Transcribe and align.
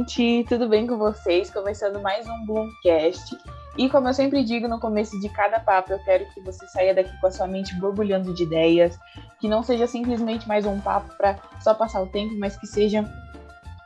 gente, 0.00 0.46
tudo 0.48 0.66
bem 0.66 0.86
com 0.86 0.96
vocês? 0.96 1.50
Começando 1.50 2.00
mais 2.00 2.26
um 2.26 2.46
Bloomcast. 2.46 3.36
E 3.76 3.88
como 3.88 4.08
eu 4.08 4.14
sempre 4.14 4.42
digo 4.42 4.66
no 4.66 4.80
começo 4.80 5.20
de 5.20 5.28
cada 5.28 5.60
papo, 5.60 5.92
eu 5.92 5.98
quero 5.98 6.24
que 6.32 6.40
você 6.40 6.66
saia 6.68 6.94
daqui 6.94 7.10
com 7.20 7.26
a 7.26 7.30
sua 7.30 7.46
mente 7.46 7.74
borbulhando 7.74 8.32
de 8.32 8.44
ideias, 8.44 8.98
que 9.38 9.46
não 9.46 9.62
seja 9.62 9.86
simplesmente 9.86 10.48
mais 10.48 10.64
um 10.64 10.80
papo 10.80 11.14
para 11.16 11.38
só 11.60 11.74
passar 11.74 12.02
o 12.02 12.06
tempo, 12.06 12.34
mas 12.38 12.56
que 12.56 12.66
seja 12.66 13.04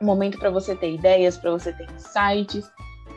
um 0.01 0.07
momento 0.07 0.39
para 0.39 0.51
você 0.51 0.77
ter 0.77 0.95
ideias, 0.95 1.37
para 1.37 1.51
você 1.51 1.73
ter 1.73 1.89
insights 1.91 2.71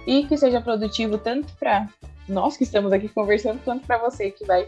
e 0.07 0.25
que 0.25 0.35
seja 0.35 0.59
produtivo 0.59 1.19
tanto 1.19 1.53
para 1.59 1.87
nós 2.27 2.57
que 2.57 2.63
estamos 2.63 2.91
aqui 2.91 3.09
conversando, 3.09 3.63
quanto 3.63 3.85
para 3.85 3.99
você 3.99 4.31
que 4.31 4.45
vai 4.45 4.67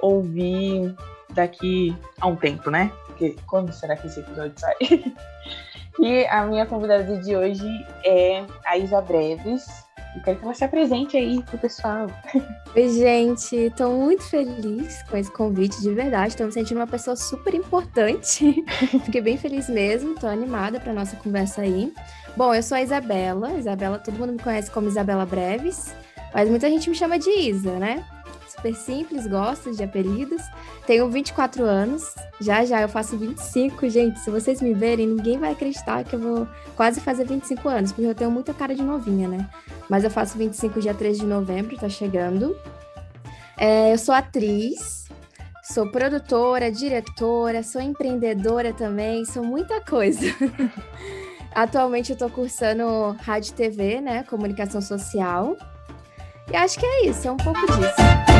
ouvir 0.00 0.94
daqui 1.30 1.96
a 2.20 2.28
um 2.28 2.36
tempo, 2.36 2.70
né? 2.70 2.92
Porque 3.06 3.36
quando 3.46 3.72
será 3.72 3.96
que 3.96 4.06
esse 4.06 4.20
episódio 4.20 4.54
sai? 4.56 4.76
E 5.98 6.26
a 6.26 6.44
minha 6.44 6.66
convidada 6.66 7.16
de 7.18 7.36
hoje 7.36 7.86
é 8.04 8.44
a 8.66 8.76
Isa 8.76 9.00
Breves. 9.00 9.84
Eu 10.14 10.22
quero 10.22 10.38
que 10.38 10.44
você 10.44 10.58
se 10.58 10.64
apresente 10.64 11.16
aí 11.16 11.42
pro 11.42 11.58
pessoal. 11.58 12.06
Oi, 12.74 12.88
gente. 12.88 13.56
Estou 13.56 13.92
muito 13.92 14.22
feliz 14.22 15.02
com 15.04 15.16
esse 15.16 15.30
convite, 15.30 15.80
de 15.80 15.92
verdade. 15.92 16.28
Estou 16.28 16.46
me 16.46 16.52
sentindo 16.52 16.78
uma 16.78 16.86
pessoa 16.86 17.16
super 17.16 17.52
importante. 17.52 18.64
Fiquei 19.04 19.20
bem 19.20 19.36
feliz 19.36 19.68
mesmo. 19.68 20.14
Estou 20.14 20.30
animada 20.30 20.78
para 20.78 20.92
nossa 20.92 21.16
conversa 21.16 21.62
aí. 21.62 21.92
Bom, 22.36 22.54
eu 22.54 22.62
sou 22.62 22.76
a 22.76 22.82
Isabela. 22.82 23.54
Isabela, 23.54 23.98
todo 23.98 24.18
mundo 24.18 24.34
me 24.34 24.38
conhece 24.38 24.70
como 24.70 24.88
Isabela 24.88 25.26
Breves. 25.26 25.94
Mas 26.32 26.48
muita 26.48 26.68
gente 26.68 26.88
me 26.88 26.94
chama 26.94 27.18
de 27.18 27.30
Isa, 27.30 27.78
né? 27.78 28.04
Super 28.54 28.74
simples, 28.74 29.26
gosto 29.26 29.72
de 29.72 29.82
apelidos. 29.82 30.42
Tenho 30.86 31.08
24 31.10 31.64
anos, 31.64 32.14
já 32.40 32.64
já 32.64 32.80
eu 32.80 32.88
faço 32.88 33.16
25, 33.16 33.88
gente. 33.88 34.20
Se 34.20 34.30
vocês 34.30 34.60
me 34.62 34.72
verem, 34.72 35.06
ninguém 35.06 35.38
vai 35.38 35.52
acreditar 35.52 36.04
que 36.04 36.14
eu 36.14 36.20
vou 36.20 36.48
quase 36.76 37.00
fazer 37.00 37.26
25 37.26 37.68
anos, 37.68 37.92
porque 37.92 38.08
eu 38.08 38.14
tenho 38.14 38.30
muita 38.30 38.54
cara 38.54 38.74
de 38.74 38.82
novinha, 38.82 39.28
né? 39.28 39.48
Mas 39.88 40.04
eu 40.04 40.10
faço 40.10 40.38
25 40.38 40.80
dia 40.80 40.94
3 40.94 41.18
de 41.18 41.26
novembro, 41.26 41.76
tá 41.76 41.88
chegando. 41.88 42.56
É, 43.56 43.92
eu 43.92 43.98
sou 43.98 44.14
atriz, 44.14 45.06
sou 45.62 45.90
produtora, 45.90 46.70
diretora, 46.70 47.62
sou 47.62 47.80
empreendedora 47.80 48.72
também, 48.72 49.24
sou 49.24 49.44
muita 49.44 49.80
coisa. 49.80 50.20
Atualmente 51.54 52.10
eu 52.10 52.18
tô 52.18 52.28
cursando 52.28 53.16
rádio 53.20 53.54
TV, 53.54 54.00
né? 54.00 54.24
Comunicação 54.24 54.80
social. 54.80 55.56
E 56.50 56.56
acho 56.56 56.78
que 56.78 56.84
é 56.84 57.06
isso, 57.06 57.26
é 57.28 57.30
um 57.30 57.36
pouco 57.36 57.60
disso. 57.60 58.33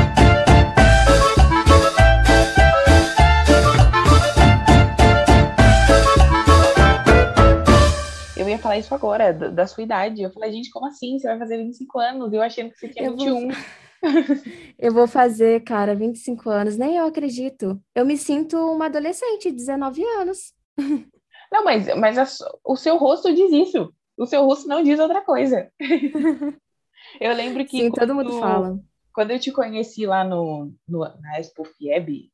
Ia 8.55 8.59
falar 8.59 8.79
isso 8.79 8.95
agora, 8.95 9.33
da 9.33 9.67
sua 9.67 9.83
idade. 9.83 10.23
Eu 10.23 10.31
falei, 10.31 10.53
gente, 10.53 10.71
como 10.71 10.87
assim? 10.87 11.19
Você 11.19 11.27
vai 11.27 11.39
fazer 11.39 11.59
25 11.59 11.99
anos? 11.99 12.33
Eu 12.33 12.43
achando 12.43 12.71
que 12.71 12.79
você 12.79 12.89
tinha 12.89 13.07
eu 13.07 13.17
21. 13.17 13.49
Vou... 13.49 13.57
eu 14.79 14.93
vou 14.93 15.07
fazer, 15.07 15.63
cara, 15.63 15.95
25 15.95 16.51
anos. 16.51 16.77
Nem 16.77 16.97
eu 16.97 17.07
acredito. 17.07 17.81
Eu 17.95 18.05
me 18.05 18.17
sinto 18.17 18.57
uma 18.57 18.87
adolescente, 18.87 19.51
19 19.51 20.03
anos. 20.05 20.53
Não, 21.53 21.65
mas, 21.65 21.87
mas 21.97 22.19
a, 22.19 22.27
o 22.65 22.77
seu 22.77 22.97
rosto 22.97 23.33
diz 23.35 23.53
isso. 23.53 23.93
O 24.17 24.27
seu 24.27 24.45
rosto 24.45 24.69
não 24.69 24.83
diz 24.83 24.99
outra 24.99 25.21
coisa. 25.21 25.71
eu 27.21 27.35
lembro 27.35 27.65
que. 27.65 27.79
Sim, 27.79 27.91
quando, 27.91 28.01
todo 28.01 28.15
mundo 28.15 28.41
fala. 28.41 28.79
Quando 29.13 29.31
eu 29.31 29.39
te 29.39 29.53
conheci 29.53 30.07
lá 30.07 30.25
no, 30.25 30.73
no 30.89 31.01
na 31.01 31.39
Expo 31.39 31.65
Fieb, 31.65 32.31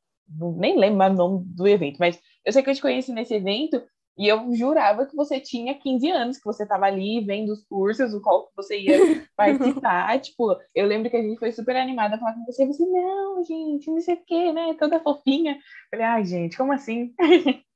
nem 0.57 0.79
lembro 0.79 0.99
mais 0.99 1.13
o 1.15 1.17
nome 1.17 1.45
do 1.45 1.67
evento, 1.67 1.99
mas 1.99 2.21
eu 2.45 2.53
sei 2.53 2.63
que 2.63 2.71
eu 2.71 2.75
te 2.75 2.83
conheci 2.83 3.13
nesse 3.13 3.35
evento 3.35 3.83
e 4.19 4.29
eu 4.29 4.55
jurava 4.55 5.07
que 5.07 5.17
você 5.17 5.41
tinha 5.41 5.79
15 5.79 6.11
anos, 6.11 6.39
que 6.39 6.45
você 6.45 6.65
estava 6.65 6.87
ali 6.87 7.25
vendo 7.25 7.53
os 7.53 7.65
cursos, 7.65 8.13
o 8.13 8.21
qual 8.21 8.51
você 8.55 8.79
ia 8.79 8.99
participar. 9.37 10.21
tipo, 10.21 10.57
eu 10.75 10.87
lembro 10.87 11.11
que 11.11 11.17
a 11.17 11.23
gente 11.23 11.39
foi 11.39 11.53
super 11.53 11.77
animada 11.77 12.17
a 12.17 12.19
falar 12.19 12.35
com 12.35 12.45
você. 12.45 12.67
Você, 12.67 12.85
não, 12.85 13.43
gente, 13.45 13.91
não 13.91 14.01
sei 14.01 14.15
o 14.15 14.25
quê, 14.27 14.53
né? 14.53 14.75
Toda 14.79 15.01
fofinha. 15.01 15.59
falei, 15.91 16.07
ai, 16.07 16.25
gente, 16.25 16.57
como 16.57 16.73
assim? 16.73 17.15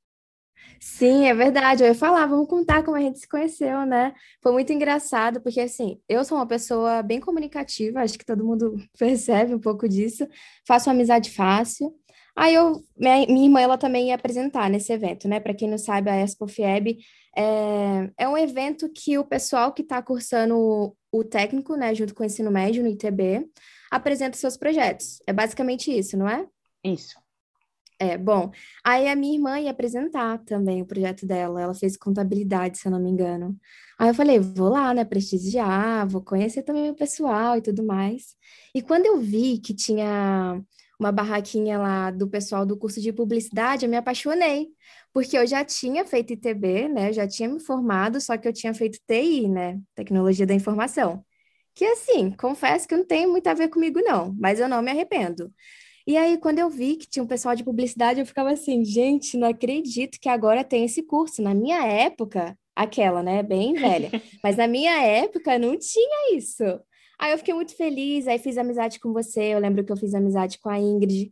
Sim, 0.79 1.25
é 1.25 1.33
verdade. 1.33 1.83
Eu 1.83 1.87
ia 1.87 1.95
falar, 1.95 2.25
vamos 2.27 2.47
contar 2.47 2.83
como 2.83 2.97
a 2.97 3.01
gente 3.01 3.19
se 3.19 3.27
conheceu, 3.27 3.85
né? 3.85 4.13
Foi 4.41 4.51
muito 4.51 4.71
engraçado, 4.71 5.41
porque 5.41 5.59
assim, 5.59 5.99
eu 6.07 6.23
sou 6.23 6.37
uma 6.37 6.47
pessoa 6.47 7.01
bem 7.01 7.19
comunicativa, 7.19 8.01
acho 8.01 8.17
que 8.17 8.25
todo 8.25 8.45
mundo 8.45 8.75
percebe 8.97 9.53
um 9.53 9.59
pouco 9.59 9.87
disso. 9.89 10.27
Faço 10.67 10.89
amizade 10.89 11.31
fácil. 11.31 11.93
Aí 12.35 12.53
eu, 12.53 12.83
minha, 12.97 13.25
minha 13.27 13.45
irmã, 13.45 13.61
ela 13.61 13.77
também 13.77 14.09
ia 14.09 14.15
apresentar 14.15 14.69
nesse 14.69 14.91
evento, 14.91 15.27
né? 15.27 15.39
Para 15.39 15.53
quem 15.53 15.69
não 15.69 15.77
sabe, 15.77 16.09
a 16.09 16.17
Expo 16.17 16.47
Fieb 16.47 16.97
é, 17.35 18.11
é 18.17 18.27
um 18.27 18.37
evento 18.37 18.89
que 18.89 19.17
o 19.17 19.25
pessoal 19.25 19.73
que 19.73 19.81
está 19.81 20.01
cursando 20.01 20.57
o, 20.57 20.95
o, 21.11 21.23
técnico, 21.23 21.75
né, 21.75 21.93
junto 21.95 22.13
com 22.13 22.23
o 22.23 22.25
ensino 22.25 22.51
médio 22.51 22.83
no 22.83 22.89
ITB, 22.89 23.47
apresenta 23.89 24.37
seus 24.37 24.57
projetos. 24.57 25.19
É 25.27 25.31
basicamente 25.33 25.97
isso, 25.97 26.17
não 26.17 26.27
é? 26.27 26.45
Isso. 26.83 27.15
É, 27.97 28.17
bom, 28.17 28.51
aí 28.83 29.07
a 29.07 29.15
minha 29.15 29.35
irmã 29.35 29.57
ia 29.57 29.71
apresentar 29.71 30.39
também 30.39 30.81
o 30.81 30.85
projeto 30.85 31.25
dela, 31.25 31.61
ela 31.61 31.73
fez 31.73 31.95
contabilidade, 31.95 32.77
se 32.77 32.85
eu 32.85 32.91
não 32.91 32.99
me 32.99 33.09
engano. 33.09 33.57
Aí 33.97 34.09
eu 34.09 34.13
falei, 34.13 34.37
vou 34.37 34.67
lá, 34.69 34.93
né, 34.93 35.05
prestigiar, 35.05 36.05
vou 36.05 36.21
conhecer 36.21 36.63
também 36.63 36.89
o 36.89 36.95
pessoal 36.95 37.57
e 37.57 37.61
tudo 37.61 37.85
mais. 37.85 38.35
E 38.73 38.81
quando 38.81 39.05
eu 39.05 39.17
vi 39.19 39.59
que 39.59 39.73
tinha 39.73 40.61
uma 40.99 41.11
barraquinha 41.11 41.77
lá 41.77 42.11
do 42.11 42.27
pessoal 42.27 42.65
do 42.65 42.77
curso 42.77 43.01
de 43.01 43.11
publicidade, 43.11 43.85
eu 43.85 43.89
me 43.89 43.97
apaixonei, 43.97 44.69
porque 45.13 45.37
eu 45.37 45.45
já 45.45 45.63
tinha 45.63 46.05
feito 46.05 46.33
ITB, 46.33 46.87
né? 46.89 47.09
Eu 47.09 47.13
já 47.13 47.27
tinha 47.27 47.49
me 47.49 47.59
formado, 47.59 48.19
só 48.21 48.37
que 48.37 48.47
eu 48.47 48.53
tinha 48.53 48.73
feito 48.73 48.99
TI, 49.07 49.47
né? 49.49 49.79
Tecnologia 49.95 50.45
da 50.45 50.53
Informação. 50.53 51.23
Que 51.73 51.85
assim, 51.85 52.31
confesso 52.31 52.87
que 52.87 52.95
não 52.95 53.05
tem 53.05 53.27
muito 53.27 53.47
a 53.47 53.53
ver 53.53 53.69
comigo, 53.69 53.99
não, 54.01 54.33
mas 54.39 54.59
eu 54.59 54.69
não 54.69 54.81
me 54.81 54.91
arrependo. 54.91 55.51
E 56.07 56.17
aí, 56.17 56.37
quando 56.37 56.59
eu 56.59 56.69
vi 56.69 56.97
que 56.97 57.07
tinha 57.07 57.23
um 57.23 57.27
pessoal 57.27 57.55
de 57.55 57.63
publicidade, 57.63 58.19
eu 58.19 58.25
ficava 58.25 58.51
assim, 58.51 58.85
gente, 58.85 59.37
não 59.37 59.47
acredito 59.49 60.19
que 60.19 60.29
agora 60.29 60.63
tem 60.63 60.85
esse 60.85 61.01
curso. 61.03 61.41
Na 61.41 61.53
minha 61.53 61.83
época, 61.83 62.55
aquela, 62.75 63.23
né? 63.23 63.41
Bem 63.41 63.73
velha. 63.73 64.11
Mas 64.43 64.55
na 64.55 64.67
minha 64.67 65.01
época 65.01 65.57
não 65.57 65.77
tinha 65.77 66.35
isso. 66.37 66.63
Aí 67.19 67.31
eu 67.31 67.37
fiquei 67.37 67.53
muito 67.53 67.75
feliz, 67.75 68.27
aí 68.27 68.39
fiz 68.39 68.57
amizade 68.57 68.99
com 68.99 69.13
você, 69.13 69.53
eu 69.53 69.59
lembro 69.59 69.83
que 69.83 69.91
eu 69.91 69.97
fiz 69.97 70.13
amizade 70.13 70.59
com 70.59 70.69
a 70.69 70.79
Ingrid. 70.79 71.31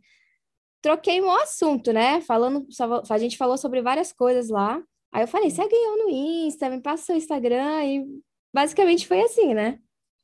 Troquei 0.82 1.20
um 1.20 1.30
assunto, 1.30 1.92
né? 1.92 2.20
Falando, 2.20 2.66
a 3.08 3.18
gente 3.18 3.36
falou 3.36 3.56
sobre 3.56 3.80
várias 3.80 4.12
coisas 4.12 4.50
lá. 4.50 4.82
Aí 5.12 5.22
eu 5.22 5.28
falei, 5.28 5.48
segue 5.50 5.74
eu 5.74 6.04
no 6.04 6.10
Insta, 6.10 6.68
me 6.68 6.80
passa 6.80 7.12
o 7.12 7.16
Instagram, 7.16 7.84
e 7.84 8.04
basicamente 8.52 9.06
foi 9.06 9.20
assim, 9.22 9.54
né? 9.54 9.78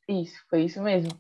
Isso, 0.09 0.35
foi 0.51 0.65
isso 0.65 0.83
mesmo. 0.83 1.11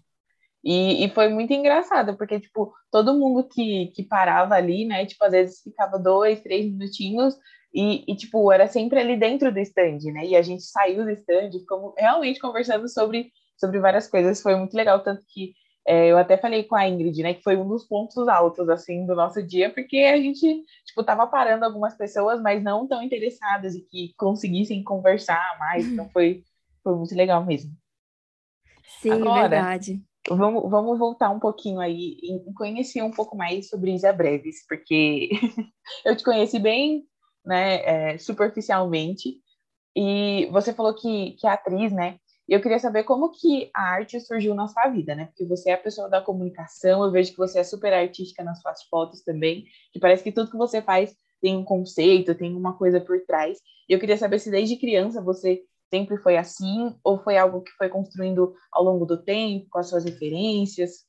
E, 0.62 1.04
e 1.04 1.10
foi 1.10 1.28
muito 1.28 1.52
engraçado, 1.52 2.16
porque, 2.16 2.38
tipo, 2.40 2.72
todo 2.90 3.18
mundo 3.18 3.48
que, 3.48 3.92
que 3.94 4.02
parava 4.02 4.54
ali, 4.54 4.84
né, 4.84 5.06
tipo, 5.06 5.24
às 5.24 5.32
vezes 5.32 5.62
ficava 5.62 5.98
dois, 5.98 6.42
três 6.42 6.66
minutinhos, 6.66 7.34
e, 7.72 8.04
e, 8.12 8.16
tipo, 8.16 8.50
era 8.52 8.66
sempre 8.66 9.00
ali 9.00 9.16
dentro 9.16 9.52
do 9.52 9.58
stand, 9.60 9.98
né, 10.12 10.26
e 10.26 10.36
a 10.36 10.42
gente 10.42 10.62
saiu 10.64 11.04
do 11.04 11.10
stand, 11.10 11.52
ficamos 11.52 11.94
realmente 11.96 12.40
conversando 12.40 12.88
sobre 12.88 13.32
sobre 13.60 13.78
várias 13.78 14.08
coisas. 14.08 14.40
Foi 14.40 14.56
muito 14.56 14.74
legal, 14.74 15.00
tanto 15.02 15.22
que 15.28 15.54
é, 15.86 16.08
eu 16.08 16.18
até 16.18 16.36
falei 16.36 16.64
com 16.64 16.74
a 16.74 16.86
Ingrid, 16.88 17.22
né, 17.22 17.34
que 17.34 17.42
foi 17.42 17.56
um 17.56 17.68
dos 17.68 17.84
pontos 17.84 18.28
altos, 18.28 18.68
assim, 18.68 19.06
do 19.06 19.14
nosso 19.14 19.42
dia, 19.42 19.72
porque 19.72 19.98
a 19.98 20.16
gente, 20.16 20.62
tipo, 20.84 21.02
tava 21.02 21.26
parando 21.26 21.64
algumas 21.64 21.94
pessoas, 21.96 22.40
mas 22.40 22.62
não 22.62 22.86
tão 22.86 23.02
interessadas 23.02 23.74
e 23.74 23.80
que 23.80 24.14
conseguissem 24.16 24.84
conversar 24.84 25.58
mais, 25.58 25.86
então 25.86 26.08
foi, 26.10 26.44
foi 26.82 26.94
muito 26.94 27.14
legal 27.14 27.44
mesmo. 27.44 27.72
Sim, 29.00 29.12
Agora, 29.12 29.48
verdade. 29.48 30.02
Vamos, 30.28 30.70
vamos 30.70 30.98
voltar 30.98 31.30
um 31.30 31.40
pouquinho 31.40 31.80
aí 31.80 32.18
e 32.22 32.52
conhecer 32.54 33.02
um 33.02 33.10
pouco 33.10 33.34
mais 33.34 33.68
sobre 33.68 33.94
Isa 33.94 34.12
Breves, 34.12 34.66
porque 34.68 35.30
eu 36.04 36.14
te 36.14 36.22
conheci 36.22 36.58
bem, 36.58 37.04
né, 37.44 38.12
é, 38.12 38.18
superficialmente, 38.18 39.40
e 39.96 40.46
você 40.52 40.74
falou 40.74 40.94
que, 40.94 41.32
que 41.32 41.46
a 41.46 41.54
atriz, 41.54 41.90
né, 41.90 42.18
e 42.50 42.52
eu 42.52 42.60
queria 42.60 42.80
saber 42.80 43.04
como 43.04 43.30
que 43.30 43.70
a 43.72 43.80
arte 43.80 44.20
surgiu 44.20 44.56
na 44.56 44.66
sua 44.66 44.88
vida, 44.88 45.14
né? 45.14 45.26
Porque 45.26 45.44
você 45.44 45.70
é 45.70 45.74
a 45.74 45.78
pessoa 45.78 46.08
da 46.08 46.20
comunicação, 46.20 47.04
eu 47.04 47.12
vejo 47.12 47.30
que 47.30 47.38
você 47.38 47.60
é 47.60 47.64
super 47.64 47.92
artística 47.92 48.42
nas 48.42 48.60
suas 48.60 48.82
fotos 48.82 49.22
também, 49.22 49.66
que 49.92 50.00
parece 50.00 50.24
que 50.24 50.32
tudo 50.32 50.50
que 50.50 50.56
você 50.56 50.82
faz 50.82 51.14
tem 51.40 51.56
um 51.56 51.62
conceito, 51.62 52.34
tem 52.34 52.52
uma 52.56 52.76
coisa 52.76 53.00
por 53.00 53.24
trás. 53.24 53.58
E 53.88 53.92
eu 53.92 54.00
queria 54.00 54.16
saber 54.16 54.40
se 54.40 54.50
desde 54.50 54.76
criança 54.76 55.22
você 55.22 55.62
sempre 55.88 56.16
foi 56.16 56.36
assim, 56.36 56.92
ou 57.04 57.22
foi 57.22 57.38
algo 57.38 57.62
que 57.62 57.70
foi 57.78 57.88
construindo 57.88 58.52
ao 58.72 58.82
longo 58.82 59.06
do 59.06 59.22
tempo, 59.22 59.68
com 59.70 59.78
as 59.78 59.88
suas 59.88 60.04
referências? 60.04 61.04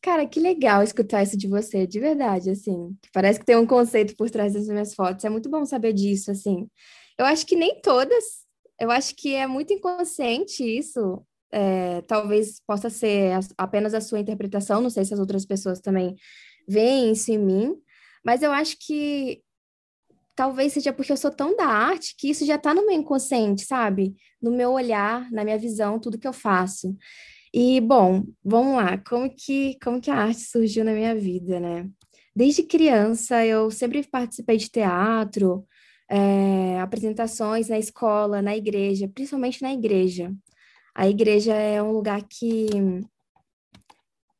Cara, 0.00 0.26
que 0.26 0.40
legal 0.40 0.82
escutar 0.82 1.22
isso 1.22 1.36
de 1.36 1.46
você, 1.46 1.86
de 1.86 2.00
verdade, 2.00 2.48
assim. 2.48 2.96
Parece 3.12 3.38
que 3.38 3.44
tem 3.44 3.56
um 3.56 3.66
conceito 3.66 4.16
por 4.16 4.30
trás 4.30 4.54
das 4.54 4.68
minhas 4.68 4.94
fotos. 4.94 5.22
É 5.26 5.28
muito 5.28 5.50
bom 5.50 5.66
saber 5.66 5.92
disso, 5.92 6.30
assim. 6.30 6.66
Eu 7.18 7.26
acho 7.26 7.46
que 7.46 7.54
nem 7.54 7.78
todas 7.82 8.41
eu 8.82 8.90
acho 8.90 9.14
que 9.14 9.32
é 9.32 9.46
muito 9.46 9.72
inconsciente 9.72 10.64
isso. 10.64 11.24
É, 11.52 12.00
talvez 12.02 12.60
possa 12.66 12.90
ser 12.90 13.38
apenas 13.56 13.94
a 13.94 14.00
sua 14.00 14.18
interpretação, 14.18 14.80
não 14.80 14.90
sei 14.90 15.04
se 15.04 15.14
as 15.14 15.20
outras 15.20 15.46
pessoas 15.46 15.80
também 15.80 16.16
veem 16.66 17.12
isso 17.12 17.30
em 17.30 17.38
mim, 17.38 17.76
mas 18.24 18.42
eu 18.42 18.50
acho 18.50 18.76
que 18.80 19.40
talvez 20.34 20.72
seja 20.72 20.92
porque 20.92 21.12
eu 21.12 21.16
sou 21.16 21.30
tão 21.30 21.56
da 21.56 21.66
arte 21.66 22.16
que 22.18 22.28
isso 22.28 22.44
já 22.44 22.56
está 22.56 22.74
no 22.74 22.84
meu 22.84 22.96
inconsciente, 22.96 23.64
sabe? 23.64 24.16
No 24.40 24.50
meu 24.50 24.72
olhar, 24.72 25.30
na 25.30 25.44
minha 25.44 25.58
visão, 25.58 26.00
tudo 26.00 26.18
que 26.18 26.26
eu 26.26 26.32
faço. 26.32 26.96
E, 27.54 27.80
bom, 27.80 28.24
vamos 28.42 28.76
lá, 28.76 28.98
como 28.98 29.32
que, 29.32 29.78
como 29.80 30.00
que 30.00 30.10
a 30.10 30.16
arte 30.16 30.40
surgiu 30.40 30.84
na 30.84 30.92
minha 30.92 31.14
vida, 31.14 31.60
né? 31.60 31.88
Desde 32.34 32.64
criança, 32.64 33.46
eu 33.46 33.70
sempre 33.70 34.02
participei 34.02 34.56
de 34.56 34.70
teatro, 34.70 35.68
é, 36.08 36.80
apresentações 36.80 37.68
na 37.68 37.78
escola, 37.78 38.42
na 38.42 38.56
igreja, 38.56 39.08
principalmente 39.08 39.62
na 39.62 39.72
igreja. 39.72 40.32
A 40.94 41.08
igreja 41.08 41.54
é 41.54 41.82
um 41.82 41.92
lugar 41.92 42.22
que 42.28 42.68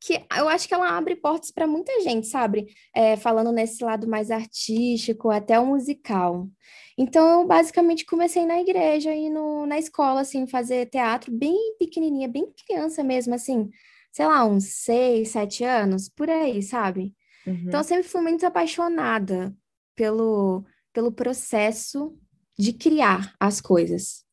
que 0.05 0.21
eu 0.37 0.49
acho 0.49 0.67
que 0.67 0.73
ela 0.73 0.97
abre 0.97 1.15
portas 1.15 1.49
para 1.49 1.65
muita 1.65 2.01
gente, 2.01 2.27
sabe? 2.27 2.67
É, 2.93 3.15
falando 3.15 3.53
nesse 3.53 3.81
lado 3.81 4.05
mais 4.05 4.29
artístico, 4.29 5.29
até 5.29 5.57
o 5.57 5.65
musical. 5.65 6.49
Então, 6.97 7.39
eu 7.39 7.47
basicamente 7.47 8.05
comecei 8.05 8.45
na 8.45 8.59
igreja 8.59 9.15
e 9.15 9.29
no, 9.29 9.65
na 9.65 9.79
escola, 9.79 10.19
assim, 10.19 10.45
fazer 10.45 10.87
teatro 10.87 11.31
bem 11.31 11.77
pequenininha, 11.79 12.27
bem 12.27 12.51
criança 12.67 13.01
mesmo, 13.01 13.33
assim, 13.33 13.69
sei 14.11 14.25
lá, 14.25 14.43
uns 14.43 14.65
seis, 14.83 15.29
sete 15.29 15.63
anos, 15.63 16.09
por 16.09 16.29
aí, 16.29 16.61
sabe? 16.61 17.13
Uhum. 17.47 17.63
Então, 17.67 17.79
eu 17.79 17.83
sempre 17.85 18.03
fui 18.03 18.21
muito 18.21 18.45
apaixonada 18.45 19.55
pelo, 19.95 20.65
pelo 20.93 21.11
processo 21.11 22.17
de 22.57 22.71
criar 22.71 23.33
as 23.39 23.59
coisas, 23.59 24.23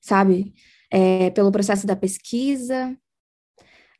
sabe? 0.00 0.52
É, 0.90 1.30
pelo 1.30 1.50
processo 1.50 1.86
da 1.86 1.96
pesquisa, 1.96 2.96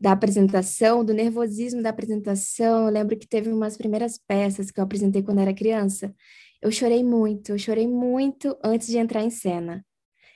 da 0.02 0.12
apresentação, 0.12 1.04
do 1.04 1.14
nervosismo 1.14 1.80
da 1.80 1.90
apresentação. 1.90 2.86
Eu 2.86 2.92
lembro 2.92 3.16
que 3.16 3.26
teve 3.26 3.50
umas 3.50 3.76
primeiras 3.76 4.18
peças 4.18 4.70
que 4.70 4.80
eu 4.80 4.84
apresentei 4.84 5.22
quando 5.22 5.40
era 5.40 5.54
criança. 5.54 6.14
Eu 6.60 6.70
chorei 6.70 7.02
muito, 7.02 7.52
eu 7.52 7.58
chorei 7.58 7.88
muito 7.88 8.56
antes 8.64 8.88
de 8.88 8.98
entrar 8.98 9.22
em 9.22 9.30
cena. 9.30 9.84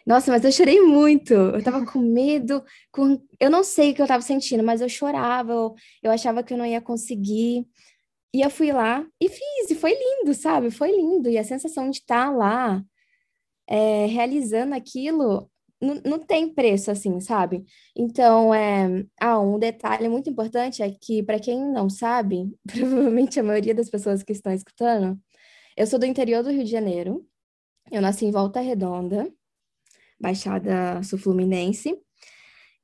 Nossa, 0.06 0.31
mas 0.31 0.44
eu 0.44 0.52
chorei 0.52 0.81
muito. 0.81 1.34
Eu 1.34 1.62
tava 1.64 1.84
com 1.84 1.99
medo, 1.99 2.64
com... 2.93 3.20
eu 3.40 3.50
não 3.50 3.64
sei 3.64 3.90
o 3.90 3.94
que 3.94 4.00
eu 4.00 4.06
tava 4.06 4.23
sentindo, 4.23 4.62
mas 4.62 4.81
eu 4.81 4.88
chorava, 4.88 5.52
eu, 5.52 5.75
eu 6.00 6.12
achava 6.12 6.44
que 6.44 6.55
eu 6.55 6.58
não 6.58 6.64
ia 6.64 6.81
conseguir. 6.81 7.67
E 8.37 8.43
eu 8.43 8.50
fui 8.50 8.71
lá 8.71 9.03
e 9.19 9.31
fiz, 9.31 9.71
e 9.71 9.75
foi 9.75 9.94
lindo, 9.94 10.35
sabe? 10.35 10.71
Foi 10.71 10.91
lindo. 10.94 11.27
E 11.31 11.38
a 11.38 11.44
sensação 11.44 11.88
de 11.88 12.00
estar 12.00 12.29
lá, 12.31 12.85
é, 13.67 14.05
realizando 14.05 14.75
aquilo, 14.75 15.50
não, 15.81 15.94
não 16.05 16.19
tem 16.19 16.53
preço 16.53 16.91
assim, 16.91 17.19
sabe? 17.19 17.65
Então, 17.97 18.53
é, 18.53 19.06
ah, 19.19 19.41
um 19.41 19.59
detalhe 19.59 20.06
muito 20.06 20.29
importante 20.29 20.83
é 20.83 20.91
que, 20.91 21.23
para 21.23 21.41
quem 21.41 21.59
não 21.73 21.88
sabe, 21.88 22.55
provavelmente 22.71 23.41
a 23.41 23.43
maioria 23.43 23.75
das 23.75 23.88
pessoas 23.88 24.23
que 24.23 24.33
estão 24.33 24.53
escutando, 24.53 25.19
eu 25.75 25.87
sou 25.87 25.99
do 25.99 26.05
interior 26.05 26.43
do 26.44 26.50
Rio 26.50 26.65
de 26.65 26.71
Janeiro, 26.71 27.27
eu 27.91 28.03
nasci 28.03 28.27
em 28.27 28.31
Volta 28.31 28.61
Redonda, 28.61 29.33
Baixada 30.21 31.03
Sul-Fluminense, 31.03 31.99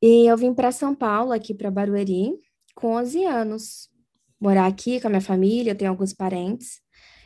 e 0.00 0.26
eu 0.26 0.36
vim 0.38 0.54
para 0.54 0.72
São 0.72 0.94
Paulo, 0.94 1.30
aqui 1.30 1.52
para 1.52 1.70
Barueri, 1.70 2.32
com 2.74 2.94
11 2.94 3.24
anos, 3.26 3.91
morar 4.42 4.66
aqui 4.66 5.00
com 5.00 5.06
a 5.08 5.10
minha 5.10 5.20
família, 5.22 5.72
eu 5.72 5.76
tenho 5.76 5.90
alguns 5.90 6.12
parentes. 6.12 6.80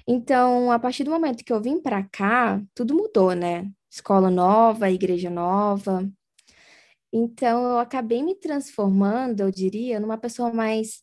Então, 0.07 0.71
a 0.71 0.79
partir 0.79 1.05
do 1.05 1.11
momento 1.11 1.45
que 1.45 1.53
eu 1.53 1.61
vim 1.61 1.81
para 1.81 2.03
cá, 2.05 2.63
tudo 2.75 2.95
mudou, 2.95 3.33
né? 3.35 3.71
escola 3.97 4.31
nova, 4.31 4.91
igreja 4.91 5.31
nova. 5.31 6.09
Então, 7.13 7.65
eu 7.65 7.79
acabei 7.79 8.23
me 8.23 8.35
transformando, 8.35 9.41
eu 9.41 9.51
diria, 9.51 9.99
numa 10.01 10.19
pessoa 10.19 10.53
mais 10.53 11.03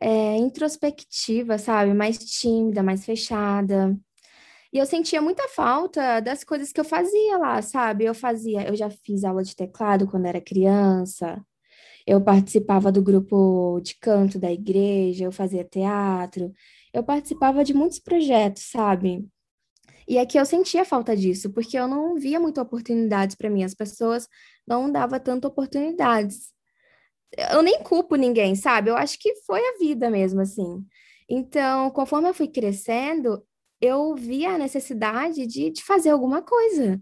é, 0.00 0.36
introspectiva, 0.36 1.58
sabe? 1.58 1.94
Mais 1.94 2.18
tímida, 2.18 2.82
mais 2.82 3.04
fechada. 3.04 3.96
E 4.72 4.78
eu 4.78 4.86
sentia 4.86 5.22
muita 5.22 5.48
falta 5.48 6.20
das 6.20 6.44
coisas 6.44 6.72
que 6.72 6.80
eu 6.80 6.84
fazia 6.84 7.38
lá, 7.38 7.62
sabe? 7.62 8.04
Eu 8.04 8.14
fazia, 8.14 8.66
eu 8.68 8.76
já 8.76 8.90
fiz 8.90 9.24
aula 9.24 9.42
de 9.44 9.56
teclado 9.56 10.06
quando 10.06 10.26
era 10.26 10.40
criança. 10.40 11.42
Eu 12.06 12.20
participava 12.20 12.92
do 12.92 13.02
grupo 13.02 13.80
de 13.80 13.96
canto 13.98 14.38
da 14.38 14.52
igreja, 14.52 15.24
eu 15.24 15.32
fazia 15.32 15.64
teatro. 15.64 16.52
Eu 16.92 17.02
participava 17.02 17.64
de 17.64 17.72
muitos 17.74 17.98
projetos, 17.98 18.64
sabe? 18.70 19.26
E 20.06 20.18
é 20.18 20.26
que 20.26 20.38
eu 20.38 20.44
sentia 20.44 20.84
falta 20.84 21.16
disso, 21.16 21.50
porque 21.50 21.78
eu 21.78 21.88
não 21.88 22.16
via 22.16 22.38
muita 22.38 22.62
oportunidades 22.62 23.34
para 23.36 23.48
mim, 23.48 23.64
as 23.64 23.74
pessoas 23.74 24.28
não 24.66 24.90
davam 24.90 25.18
tanto 25.18 25.48
oportunidades. 25.48 26.52
Eu 27.50 27.62
nem 27.62 27.82
culpo 27.82 28.16
ninguém, 28.16 28.54
sabe? 28.54 28.90
Eu 28.90 28.96
acho 28.96 29.18
que 29.18 29.34
foi 29.46 29.60
a 29.60 29.78
vida 29.78 30.10
mesmo, 30.10 30.40
assim. 30.40 30.84
Então, 31.28 31.90
conforme 31.90 32.28
eu 32.28 32.34
fui 32.34 32.48
crescendo, 32.48 33.42
eu 33.80 34.14
via 34.14 34.50
a 34.50 34.58
necessidade 34.58 35.46
de, 35.46 35.70
de 35.70 35.82
fazer 35.82 36.10
alguma 36.10 36.42
coisa. 36.42 37.00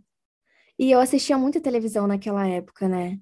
E 0.78 0.90
eu 0.90 1.00
assistia 1.00 1.37
muita 1.37 1.60
televisão 1.60 2.06
naquela 2.06 2.46
época, 2.46 2.88
né? 2.88 3.19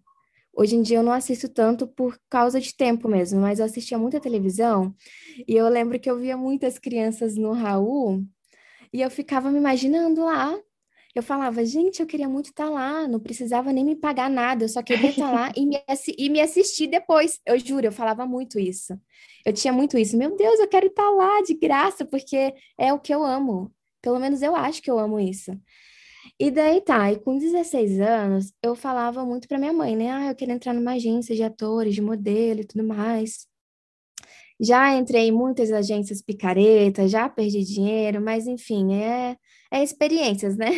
Hoje 0.61 0.77
em 0.77 0.83
dia 0.83 0.99
eu 0.99 1.03
não 1.03 1.13
assisto 1.13 1.49
tanto 1.49 1.87
por 1.87 2.21
causa 2.29 2.61
de 2.61 2.77
tempo 2.77 3.09
mesmo, 3.09 3.41
mas 3.41 3.59
eu 3.59 3.65
assistia 3.65 3.97
muita 3.97 4.21
televisão 4.21 4.95
e 5.49 5.57
eu 5.57 5.67
lembro 5.71 5.99
que 5.99 6.11
eu 6.11 6.19
via 6.19 6.37
muitas 6.37 6.79
crianças 6.79 7.35
no 7.35 7.53
Raul 7.53 8.23
e 8.93 9.01
eu 9.01 9.11
ficava 9.11 9.51
me 9.51 9.57
imaginando 9.57 10.23
lá. 10.23 10.55
Eu 11.15 11.23
falava, 11.23 11.65
gente, 11.65 12.01
eu 12.01 12.07
queria 12.07 12.29
muito 12.29 12.51
estar 12.51 12.67
tá 12.67 12.71
lá, 12.71 13.09
não 13.09 13.19
precisava 13.19 13.73
nem 13.73 13.83
me 13.83 13.97
pagar 13.97 14.29
nada, 14.29 14.65
eu 14.65 14.69
só 14.69 14.83
queria 14.83 15.09
estar 15.09 15.31
tá 15.31 15.33
lá 15.33 15.53
e 15.57 15.65
me, 15.65 15.83
e 16.19 16.29
me 16.29 16.43
assistir 16.43 16.89
depois. 16.89 17.41
Eu 17.47 17.59
juro, 17.59 17.87
eu 17.87 17.93
falava 17.93 18.27
muito 18.27 18.59
isso. 18.59 18.93
Eu 19.47 19.55
tinha 19.55 19.73
muito 19.73 19.97
isso. 19.97 20.15
Meu 20.15 20.37
Deus, 20.37 20.61
eu 20.61 20.69
quero 20.69 20.89
estar 20.89 21.05
tá 21.05 21.11
lá 21.11 21.41
de 21.41 21.55
graça, 21.55 22.05
porque 22.05 22.53
é 22.77 22.93
o 22.93 23.01
que 23.01 23.15
eu 23.15 23.25
amo. 23.25 23.75
Pelo 24.03 24.19
menos 24.19 24.43
eu 24.43 24.55
acho 24.55 24.83
que 24.83 24.91
eu 24.91 24.99
amo 24.99 25.19
isso. 25.19 25.59
E 26.39 26.51
daí 26.51 26.81
tá, 26.81 27.13
e 27.13 27.19
com 27.19 27.39
16 27.39 28.01
anos, 28.01 28.53
eu 28.63 28.75
falava 28.75 29.25
muito 29.25 29.49
para 29.49 29.59
minha 29.59 29.73
mãe, 29.73 29.97
né? 29.97 30.11
Ah, 30.11 30.29
eu 30.29 30.35
quero 30.35 30.53
entrar 30.53 30.73
numa 30.73 30.93
agência 30.93 31.35
de 31.35 31.43
atores, 31.43 31.95
de 31.95 32.03
modelo 32.03 32.61
e 32.61 32.67
tudo 32.67 32.87
mais. 32.87 33.49
Já 34.61 34.95
entrei 34.95 35.29
em 35.29 35.33
muitas 35.33 35.73
agências 35.73 36.21
picaretas, 36.21 37.11
já 37.11 37.29
perdi 37.29 37.65
dinheiro, 37.65 38.21
mas 38.21 38.47
enfim, 38.47 38.95
é, 38.95 39.37
é 39.73 39.83
experiências, 39.83 40.57
né? 40.57 40.69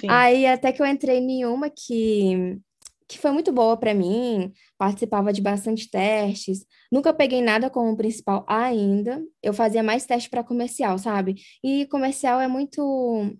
Sim. 0.00 0.06
Aí 0.08 0.46
até 0.46 0.72
que 0.72 0.80
eu 0.80 0.86
entrei 0.86 1.18
em 1.18 1.44
uma 1.44 1.68
que, 1.68 2.58
que 3.06 3.18
foi 3.18 3.30
muito 3.30 3.52
boa 3.52 3.76
para 3.76 3.92
mim, 3.92 4.50
participava 4.78 5.30
de 5.30 5.42
bastante 5.42 5.90
testes, 5.90 6.64
nunca 6.90 7.12
peguei 7.12 7.42
nada 7.42 7.68
como 7.68 7.94
principal 7.96 8.46
ainda, 8.48 9.22
eu 9.42 9.52
fazia 9.52 9.82
mais 9.82 10.06
teste 10.06 10.30
para 10.30 10.42
comercial, 10.42 10.98
sabe? 10.98 11.34
E 11.62 11.86
comercial 11.88 12.40
é 12.40 12.48
muito 12.48 13.36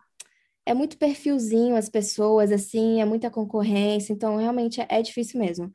é 0.66 0.74
muito 0.74 0.96
perfilzinho 0.96 1.76
as 1.76 1.88
pessoas, 1.88 2.52
assim, 2.52 3.00
é 3.00 3.04
muita 3.04 3.30
concorrência, 3.30 4.12
então 4.12 4.36
realmente 4.36 4.80
é, 4.80 4.86
é 4.88 5.02
difícil 5.02 5.40
mesmo. 5.40 5.70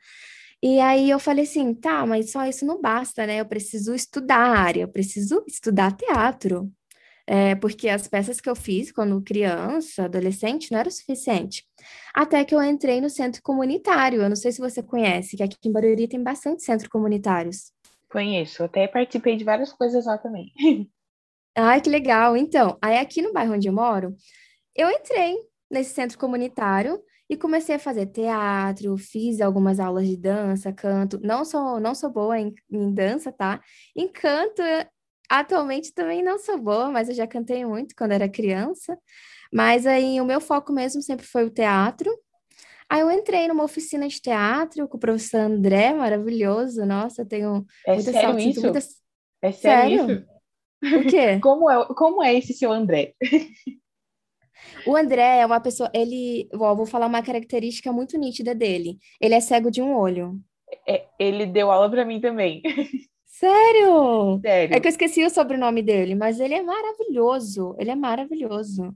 E 0.62 0.80
aí 0.80 1.10
eu 1.10 1.20
falei 1.20 1.44
assim, 1.44 1.74
tá, 1.74 2.06
mas 2.06 2.32
só 2.32 2.46
isso 2.46 2.66
não 2.66 2.82
basta, 2.82 3.28
né? 3.28 3.40
Eu 3.40 3.46
preciso 3.46 3.94
estudar 3.94 4.40
a 4.40 4.60
área, 4.60 4.82
eu 4.82 4.88
preciso 4.88 5.44
estudar 5.48 5.96
teatro. 5.96 6.72
É, 7.30 7.56
porque 7.56 7.90
as 7.90 8.08
peças 8.08 8.40
que 8.40 8.50
eu 8.50 8.56
fiz 8.56 8.90
quando 8.90 9.22
criança, 9.22 10.06
adolescente, 10.06 10.72
não 10.72 10.80
era 10.80 10.88
o 10.88 10.92
suficiente. 10.92 11.66
Até 12.16 12.46
que 12.46 12.56
eu 12.56 12.64
entrei 12.64 13.02
no 13.02 13.10
centro 13.10 13.42
comunitário. 13.44 14.22
Eu 14.22 14.30
não 14.30 14.36
sei 14.36 14.52
se 14.54 14.62
você 14.62 14.82
conhece, 14.82 15.36
que 15.36 15.44
aqui 15.44 15.58
em 15.66 15.72
Barueri 15.72 16.08
tem 16.08 16.24
bastante 16.24 16.64
centros 16.64 16.90
comunitários. 16.90 17.74
Conheço, 18.10 18.64
até 18.64 18.88
participei 18.88 19.36
de 19.36 19.44
várias 19.44 19.74
coisas 19.74 20.06
lá 20.06 20.18
também. 20.18 20.54
Ai, 21.54 21.82
que 21.82 21.90
legal. 21.90 22.38
Então, 22.38 22.78
aí 22.82 22.98
aqui 22.98 23.22
no 23.22 23.34
bairro 23.34 23.56
onde 23.56 23.68
eu 23.68 23.74
moro, 23.74 24.16
eu 24.78 24.90
entrei 24.92 25.38
nesse 25.70 25.94
centro 25.94 26.18
comunitário 26.18 27.02
e 27.30 27.36
comecei 27.36 27.76
a 27.76 27.80
fazer 27.80 28.06
teatro, 28.06 28.98
fiz 28.98 29.42
algumas 29.42 29.80
aulas 29.80 30.08
de 30.08 30.16
dança, 30.16 30.72
canto. 30.72 31.20
Não 31.22 31.44
sou, 31.44 31.80
não 31.80 31.94
sou 31.94 32.10
boa 32.10 32.40
em, 32.40 32.54
em 32.72 32.94
dança, 32.94 33.32
tá? 33.32 33.62
Em 33.96 34.08
canto, 34.08 34.62
atualmente 35.30 35.94
também 35.94 36.24
não 36.24 36.40
sou 36.40 36.58
boa, 36.58 36.90
mas 36.90 37.10
eu 37.10 37.16
já 37.16 37.28
cantei 37.28 37.66
muito 37.66 37.96
quando 37.98 38.14
era 38.14 38.30
criança. 38.30 38.98
Mas 39.52 39.86
aí 39.86 40.22
o 40.22 40.26
meu 40.26 40.40
foco 40.40 40.72
mesmo 40.72 41.02
sempre 41.02 41.26
foi 41.26 41.44
o 41.46 41.50
teatro. 41.50 42.10
Aí 42.90 43.02
eu 43.02 43.12
entrei 43.12 43.48
numa 43.50 43.66
oficina 43.66 44.08
de 44.08 44.22
teatro 44.22 44.88
com 44.88 44.96
o 44.96 45.00
professor 45.00 45.42
André, 45.42 45.94
maravilhoso. 45.94 46.86
Nossa, 46.86 47.24
eu 47.24 47.26
tenho 47.26 47.66
é 47.86 47.96
muita 47.96 48.12
sério 48.12 48.30
sorte, 48.30 48.50
isso? 48.50 48.62
Muitas... 48.62 48.96
É 49.42 49.52
sério, 49.52 50.00
sério 50.00 50.28
isso? 50.82 50.98
O 50.98 51.10
quê? 51.10 51.40
Como 51.44 51.70
é, 51.70 51.88
como 51.94 52.24
é 52.24 52.36
esse 52.36 52.54
seu 52.54 52.72
André? 52.72 53.14
O 54.86 54.96
André 54.96 55.40
é 55.40 55.46
uma 55.46 55.60
pessoa, 55.60 55.90
ele, 55.94 56.50
ó, 56.54 56.76
vou 56.76 56.86
falar 56.86 57.08
uma 57.08 57.24
característica 57.24 57.92
muito 57.92 58.18
nítida 58.18 58.54
dele. 58.56 58.98
Ele 59.20 59.34
é 59.34 59.40
cego 59.40 59.70
de 59.72 59.82
um 59.82 59.96
olho. 59.96 60.40
É, 60.88 61.06
ele 61.20 61.46
deu 61.46 61.72
aula 61.72 61.90
para 61.90 62.06
mim 62.06 62.20
também. 62.20 62.62
Sério? 63.26 64.40
Sério. 64.42 64.76
É 64.76 64.80
que 64.80 64.88
eu 64.88 64.90
esqueci 64.90 65.24
o 65.24 65.30
sobrenome 65.30 65.82
dele, 65.82 66.16
mas 66.16 66.40
ele 66.40 66.56
é 66.56 66.64
maravilhoso. 66.64 67.76
Ele 67.78 67.92
é 67.92 67.96
maravilhoso. 67.96 68.96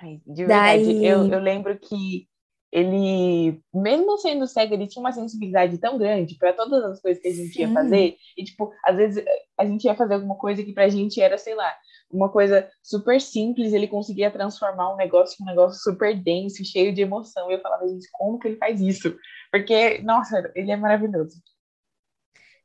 Ai, 0.00 0.20
de 0.26 0.44
verdade, 0.46 0.84
Daí... 0.84 1.06
eu, 1.06 1.28
eu 1.28 1.38
lembro 1.38 1.78
que 1.78 2.26
ele, 2.72 3.60
mesmo 3.72 4.16
sendo 4.16 4.46
cego, 4.46 4.72
ele 4.72 4.86
tinha 4.86 5.02
uma 5.02 5.12
sensibilidade 5.12 5.76
tão 5.76 5.98
grande 5.98 6.36
para 6.36 6.54
todas 6.54 6.82
as 6.84 7.02
coisas 7.02 7.22
que 7.22 7.28
a 7.28 7.34
gente 7.34 7.52
Sim. 7.52 7.60
ia 7.60 7.68
fazer. 7.72 8.16
E, 8.36 8.44
tipo, 8.44 8.72
às 8.82 8.96
vezes 8.96 9.22
a 9.58 9.66
gente 9.66 9.84
ia 9.84 9.94
fazer 9.94 10.14
alguma 10.14 10.36
coisa 10.36 10.62
que 10.62 10.72
pra 10.72 10.88
gente 10.88 11.20
era, 11.20 11.36
sei 11.36 11.54
lá, 11.54 11.70
uma 12.12 12.28
coisa 12.28 12.68
super 12.82 13.20
simples, 13.20 13.72
ele 13.72 13.88
conseguia 13.88 14.30
transformar 14.30 14.92
um 14.92 14.96
negócio 14.96 15.36
em 15.40 15.44
um 15.44 15.46
negócio 15.46 15.82
super 15.82 16.14
denso, 16.22 16.64
cheio 16.64 16.92
de 16.94 17.00
emoção. 17.00 17.50
E 17.50 17.54
eu 17.54 17.60
falava, 17.60 17.88
gente, 17.88 18.08
como 18.12 18.38
que 18.38 18.48
ele 18.48 18.56
faz 18.56 18.80
isso? 18.80 19.16
Porque, 19.50 20.00
nossa, 20.02 20.52
ele 20.54 20.70
é 20.70 20.76
maravilhoso. 20.76 21.40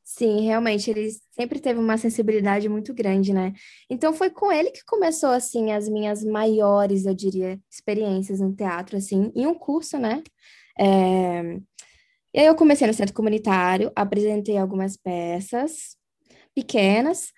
Sim, 0.04 0.40
realmente, 0.40 0.90
ele 0.90 1.10
sempre 1.32 1.60
teve 1.60 1.78
uma 1.78 1.98
sensibilidade 1.98 2.66
muito 2.66 2.94
grande, 2.94 3.32
né? 3.34 3.52
Então 3.90 4.14
foi 4.14 4.30
com 4.30 4.50
ele 4.50 4.70
que 4.70 4.82
começou, 4.86 5.30
assim, 5.30 5.70
as 5.72 5.86
minhas 5.86 6.24
maiores, 6.24 7.04
eu 7.04 7.14
diria, 7.14 7.60
experiências 7.70 8.40
no 8.40 8.54
teatro, 8.54 8.96
assim, 8.96 9.30
em 9.34 9.46
um 9.46 9.54
curso, 9.54 9.98
né? 9.98 10.22
É... 10.78 11.58
E 12.32 12.40
aí 12.40 12.46
eu 12.46 12.54
comecei 12.54 12.86
no 12.86 12.94
centro 12.94 13.14
comunitário, 13.14 13.92
apresentei 13.94 14.56
algumas 14.56 14.96
peças 14.96 15.96
pequenas, 16.54 17.32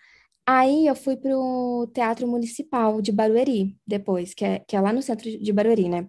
aí 0.59 0.87
eu 0.87 0.95
fui 0.97 1.17
para 1.17 1.37
o 1.37 1.87
Teatro 1.95 2.27
Municipal 2.27 3.01
de 3.03 3.13
Barueri, 3.13 3.77
depois, 3.87 4.35
que 4.35 4.45
é, 4.45 4.61
que 4.61 4.77
é 4.77 4.81
lá 4.81 4.93
no 4.93 5.03
centro 5.03 5.29
de 5.31 5.53
Barueri, 5.53 5.89
né? 5.89 6.09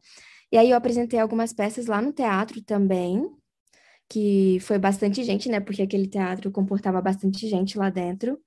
E 0.51 0.57
aí 0.57 0.69
eu 0.71 0.77
apresentei 0.77 1.19
algumas 1.19 1.53
peças 1.53 1.88
lá 1.88 2.01
no 2.01 2.13
teatro 2.13 2.62
também, 2.63 3.29
que 4.10 4.60
foi 4.62 4.77
bastante 4.79 5.24
gente, 5.24 5.50
né? 5.50 5.60
Porque 5.60 5.81
aquele 5.81 6.07
teatro 6.07 6.51
comportava 6.51 7.01
bastante 7.01 7.48
gente 7.48 7.77
lá 7.77 7.89
dentro. 7.89 8.39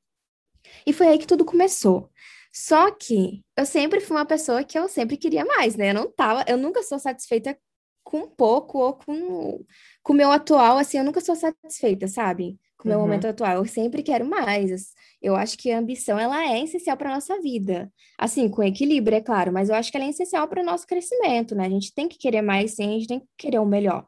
E 0.86 0.92
foi 0.92 1.08
aí 1.08 1.18
que 1.18 1.26
tudo 1.26 1.44
começou. 1.44 2.10
Só 2.52 2.90
que 2.92 3.42
eu 3.56 3.66
sempre 3.66 4.00
fui 4.00 4.16
uma 4.16 4.26
pessoa 4.26 4.64
que 4.64 4.78
eu 4.78 4.88
sempre 4.88 5.16
queria 5.16 5.44
mais, 5.44 5.76
né? 5.76 5.90
Eu 5.90 5.94
não 5.94 6.10
tava, 6.12 6.44
eu 6.48 6.56
nunca 6.56 6.82
sou 6.82 6.98
satisfeita 6.98 7.58
com 8.04 8.28
pouco 8.28 8.78
ou 8.78 8.94
com 8.94 9.64
com 10.02 10.12
o 10.12 10.16
meu 10.16 10.30
atual, 10.30 10.78
assim, 10.78 10.98
eu 10.98 11.04
nunca 11.04 11.20
sou 11.20 11.34
satisfeita, 11.34 12.06
sabe? 12.08 12.58
Com 12.84 12.88
o 12.88 12.90
meu 12.90 12.98
uhum. 12.98 13.06
momento 13.06 13.26
atual, 13.26 13.56
eu 13.56 13.64
sempre 13.64 14.02
quero 14.02 14.26
mais. 14.28 14.92
Eu 15.22 15.34
acho 15.34 15.56
que 15.56 15.72
a 15.72 15.78
ambição 15.78 16.18
ela 16.18 16.52
é 16.52 16.62
essencial 16.62 16.98
para 16.98 17.14
nossa 17.14 17.40
vida. 17.40 17.90
Assim, 18.18 18.46
com 18.46 18.62
equilíbrio, 18.62 19.16
é 19.16 19.22
claro, 19.22 19.50
mas 19.50 19.70
eu 19.70 19.74
acho 19.74 19.90
que 19.90 19.96
ela 19.96 20.04
é 20.04 20.10
essencial 20.10 20.46
para 20.46 20.60
o 20.60 20.64
nosso 20.64 20.86
crescimento, 20.86 21.54
né? 21.54 21.64
A 21.64 21.70
gente 21.70 21.94
tem 21.94 22.06
que 22.06 22.18
querer 22.18 22.42
mais, 22.42 22.72
sim, 22.72 22.90
a 22.90 22.98
gente 22.98 23.08
tem 23.08 23.20
que 23.20 23.26
querer 23.38 23.58
o 23.58 23.64
melhor. 23.64 24.06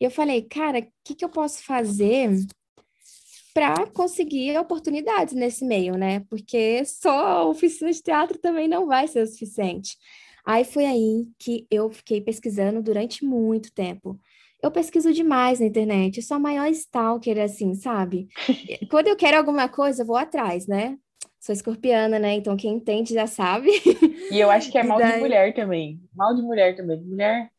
E 0.00 0.04
eu 0.04 0.10
falei, 0.10 0.42
cara, 0.42 0.78
o 0.78 0.86
que, 1.04 1.16
que 1.16 1.24
eu 1.24 1.28
posso 1.28 1.64
fazer 1.64 2.30
para 3.52 3.86
conseguir 3.88 4.56
oportunidades 4.56 5.34
nesse 5.34 5.64
meio, 5.64 5.96
né? 5.98 6.20
Porque 6.30 6.84
só 6.84 7.50
oficina 7.50 7.90
de 7.90 8.00
teatro 8.00 8.38
também 8.38 8.68
não 8.68 8.86
vai 8.86 9.08
ser 9.08 9.22
o 9.22 9.26
suficiente. 9.26 9.96
Aí 10.46 10.64
foi 10.64 10.86
aí 10.86 11.26
que 11.40 11.66
eu 11.68 11.90
fiquei 11.90 12.20
pesquisando 12.20 12.80
durante 12.80 13.24
muito 13.24 13.72
tempo. 13.72 14.18
Eu 14.62 14.70
pesquiso 14.70 15.12
demais 15.12 15.58
na 15.58 15.66
internet, 15.66 16.18
eu 16.18 16.22
sou 16.22 16.36
a 16.36 16.40
maior 16.40 16.68
stalker, 16.68 17.38
assim, 17.40 17.74
sabe? 17.74 18.28
Quando 18.88 19.08
eu 19.08 19.16
quero 19.16 19.36
alguma 19.36 19.68
coisa, 19.68 20.02
eu 20.02 20.06
vou 20.06 20.16
atrás, 20.16 20.68
né? 20.68 20.96
Sou 21.40 21.52
escorpiana, 21.52 22.20
né? 22.20 22.34
Então 22.34 22.56
quem 22.56 22.74
entende 22.74 23.12
já 23.12 23.26
sabe. 23.26 23.68
E 24.30 24.38
eu 24.38 24.48
acho 24.48 24.70
que 24.70 24.78
é 24.78 24.82
mal 24.84 24.98
daí... 24.98 25.14
de 25.14 25.18
mulher 25.18 25.52
também. 25.52 26.00
Mal 26.14 26.36
de 26.36 26.42
mulher 26.42 26.76
também. 26.76 27.02
Mulher 27.02 27.50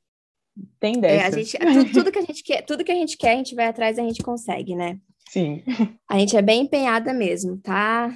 tem 0.79 0.99
dessa. 0.99 1.15
É, 1.15 1.27
a 1.27 1.31
gente, 1.31 1.57
tudo, 1.57 1.91
tudo, 1.91 2.11
que 2.11 2.19
a 2.19 2.21
gente 2.21 2.43
quer, 2.43 2.61
tudo 2.61 2.83
que 2.83 2.91
a 2.91 2.95
gente 2.95 3.17
quer, 3.17 3.33
a 3.33 3.37
gente 3.37 3.55
vai 3.55 3.65
atrás 3.65 3.97
e 3.97 4.01
a 4.01 4.03
gente 4.03 4.23
consegue, 4.23 4.75
né? 4.75 4.97
Sim. 5.29 5.63
A 6.09 6.19
gente 6.19 6.37
é 6.37 6.41
bem 6.41 6.61
empenhada 6.61 7.13
mesmo, 7.13 7.57
tá? 7.57 8.15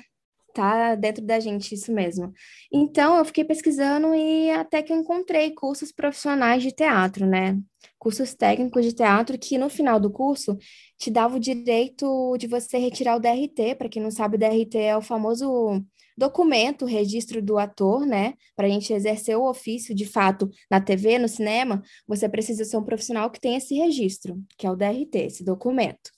Tá 0.58 0.96
dentro 0.96 1.24
da 1.24 1.40
gente 1.40 1.76
isso 1.76 1.92
mesmo. 1.94 2.34
Então, 2.74 3.16
eu 3.16 3.24
fiquei 3.26 3.44
pesquisando 3.46 4.16
e 4.16 4.50
até 4.50 4.82
que 4.82 4.92
encontrei 4.92 5.52
cursos 5.52 5.92
profissionais 5.92 6.64
de 6.64 6.72
teatro, 6.72 7.28
né? 7.28 7.60
Cursos 8.00 8.34
técnicos 8.34 8.84
de 8.84 8.92
teatro 8.92 9.38
que 9.38 9.56
no 9.56 9.70
final 9.70 10.00
do 10.00 10.10
curso 10.10 10.58
te 10.98 11.12
dava 11.12 11.36
o 11.36 11.40
direito 11.40 12.36
de 12.40 12.48
você 12.48 12.80
retirar 12.80 13.18
o 13.18 13.20
DRT. 13.20 13.76
Para 13.78 13.88
quem 13.88 14.02
não 14.02 14.10
sabe, 14.10 14.36
o 14.36 14.40
DRT 14.40 14.80
é 14.80 14.98
o 14.98 15.02
famoso 15.02 15.80
documento, 16.18 16.86
registro 16.86 17.40
do 17.40 17.60
ator, 17.60 18.04
né? 18.04 18.34
Para 18.56 18.66
a 18.66 18.70
gente 18.72 18.92
exercer 18.92 19.38
o 19.38 19.48
ofício 19.48 19.94
de 19.94 20.08
fato 20.08 20.50
na 20.72 20.82
TV, 20.82 21.20
no 21.20 21.30
cinema, 21.30 21.84
você 22.08 22.28
precisa 22.28 22.66
ser 22.66 22.78
um 22.78 22.84
profissional 22.84 23.30
que 23.30 23.40
tem 23.40 23.56
esse 23.56 23.76
registro, 23.76 24.42
que 24.58 24.66
é 24.66 24.72
o 24.72 24.76
DRT, 24.76 25.20
esse 25.20 25.44
documento. 25.44 26.17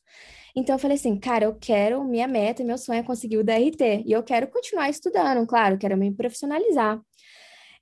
Então 0.59 0.75
eu 0.75 0.79
falei 0.79 0.95
assim, 0.95 1.17
cara, 1.17 1.45
eu 1.45 1.55
quero, 1.55 2.03
minha 2.03 2.27
meta, 2.27 2.63
meu 2.65 2.77
sonho 2.77 2.99
é 2.99 3.03
conseguir 3.03 3.37
o 3.37 3.43
DRT. 3.43 4.03
E 4.05 4.11
eu 4.11 4.21
quero 4.21 4.47
continuar 4.49 4.89
estudando, 4.89 5.47
claro, 5.47 5.77
quero 5.77 5.97
me 5.97 6.13
profissionalizar. 6.13 6.99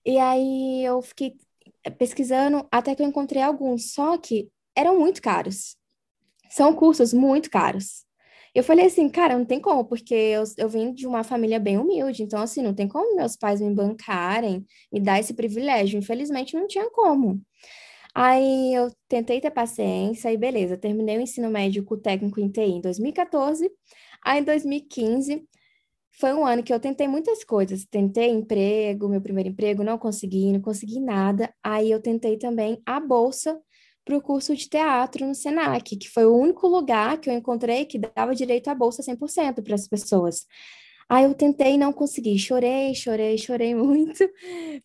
E 0.05 0.19
aí 0.19 0.85
eu 0.85 1.01
fiquei 1.01 1.35
pesquisando 1.97 2.67
até 2.71 2.95
que 2.95 3.01
eu 3.01 3.07
encontrei 3.07 3.41
alguns, 3.41 3.93
só 3.93 4.17
que 4.17 4.49
eram 4.75 4.99
muito 4.99 5.21
caros. 5.21 5.75
São 6.51 6.73
cursos 6.73 7.13
muito 7.13 7.49
caros. 7.49 8.05
Eu 8.53 8.63
falei 8.63 8.85
assim, 8.85 9.09
cara, 9.09 9.37
não 9.37 9.45
tem 9.45 9.59
como, 9.59 9.85
porque 9.85 10.13
eu, 10.13 10.43
eu 10.57 10.69
vim 10.69 10.93
de 10.93 11.07
uma 11.07 11.23
família 11.23 11.59
bem 11.59 11.77
humilde, 11.77 12.23
então, 12.23 12.41
assim, 12.41 12.61
não 12.61 12.73
tem 12.73 12.87
como 12.87 13.15
meus 13.15 13.35
pais 13.35 13.59
me 13.59 13.73
bancarem, 13.73 14.65
me 14.91 14.99
dar 14.99 15.19
esse 15.19 15.33
privilégio. 15.33 15.97
Infelizmente, 15.99 16.55
não 16.55 16.67
tinha 16.67 16.89
como. 16.91 17.41
Aí 18.19 18.73
eu 18.73 18.91
tentei 19.07 19.39
ter 19.39 19.51
paciência 19.51 20.31
e 20.33 20.37
beleza, 20.37 20.75
terminei 20.75 21.19
o 21.19 21.21
ensino 21.21 21.51
médio 21.51 21.85
com 21.85 21.95
técnico 21.99 22.39
em 22.39 22.49
TI 22.49 22.61
em 22.61 22.81
2014. 22.81 23.69
Aí 24.25 24.39
em 24.41 24.43
2015 24.43 25.47
foi 26.19 26.33
um 26.33 26.43
ano 26.45 26.63
que 26.63 26.73
eu 26.73 26.79
tentei 26.79 27.07
muitas 27.07 27.43
coisas. 27.43 27.85
Tentei 27.85 28.29
emprego, 28.31 29.07
meu 29.07 29.21
primeiro 29.21 29.49
emprego, 29.49 29.83
não 29.83 29.99
consegui, 29.99 30.51
não 30.51 30.61
consegui 30.61 30.99
nada. 30.99 31.53
Aí 31.63 31.91
eu 31.91 32.01
tentei 32.01 32.37
também 32.39 32.81
a 32.87 32.99
bolsa 32.99 33.59
para 34.03 34.17
o 34.17 34.21
curso 34.21 34.55
de 34.55 34.67
teatro 34.67 35.27
no 35.27 35.35
SENAC, 35.35 35.95
que 35.97 36.09
foi 36.09 36.25
o 36.25 36.35
único 36.35 36.67
lugar 36.67 37.19
que 37.19 37.29
eu 37.29 37.33
encontrei 37.35 37.85
que 37.85 37.99
dava 37.99 38.33
direito 38.33 38.67
à 38.69 38.73
bolsa 38.73 39.03
100% 39.03 39.61
para 39.63 39.75
as 39.75 39.87
pessoas. 39.87 40.47
Aí 41.07 41.23
eu 41.25 41.35
tentei 41.35 41.77
não 41.77 41.93
consegui, 41.93 42.39
chorei, 42.39 42.95
chorei, 42.95 43.37
chorei 43.37 43.75
muito. 43.77 44.27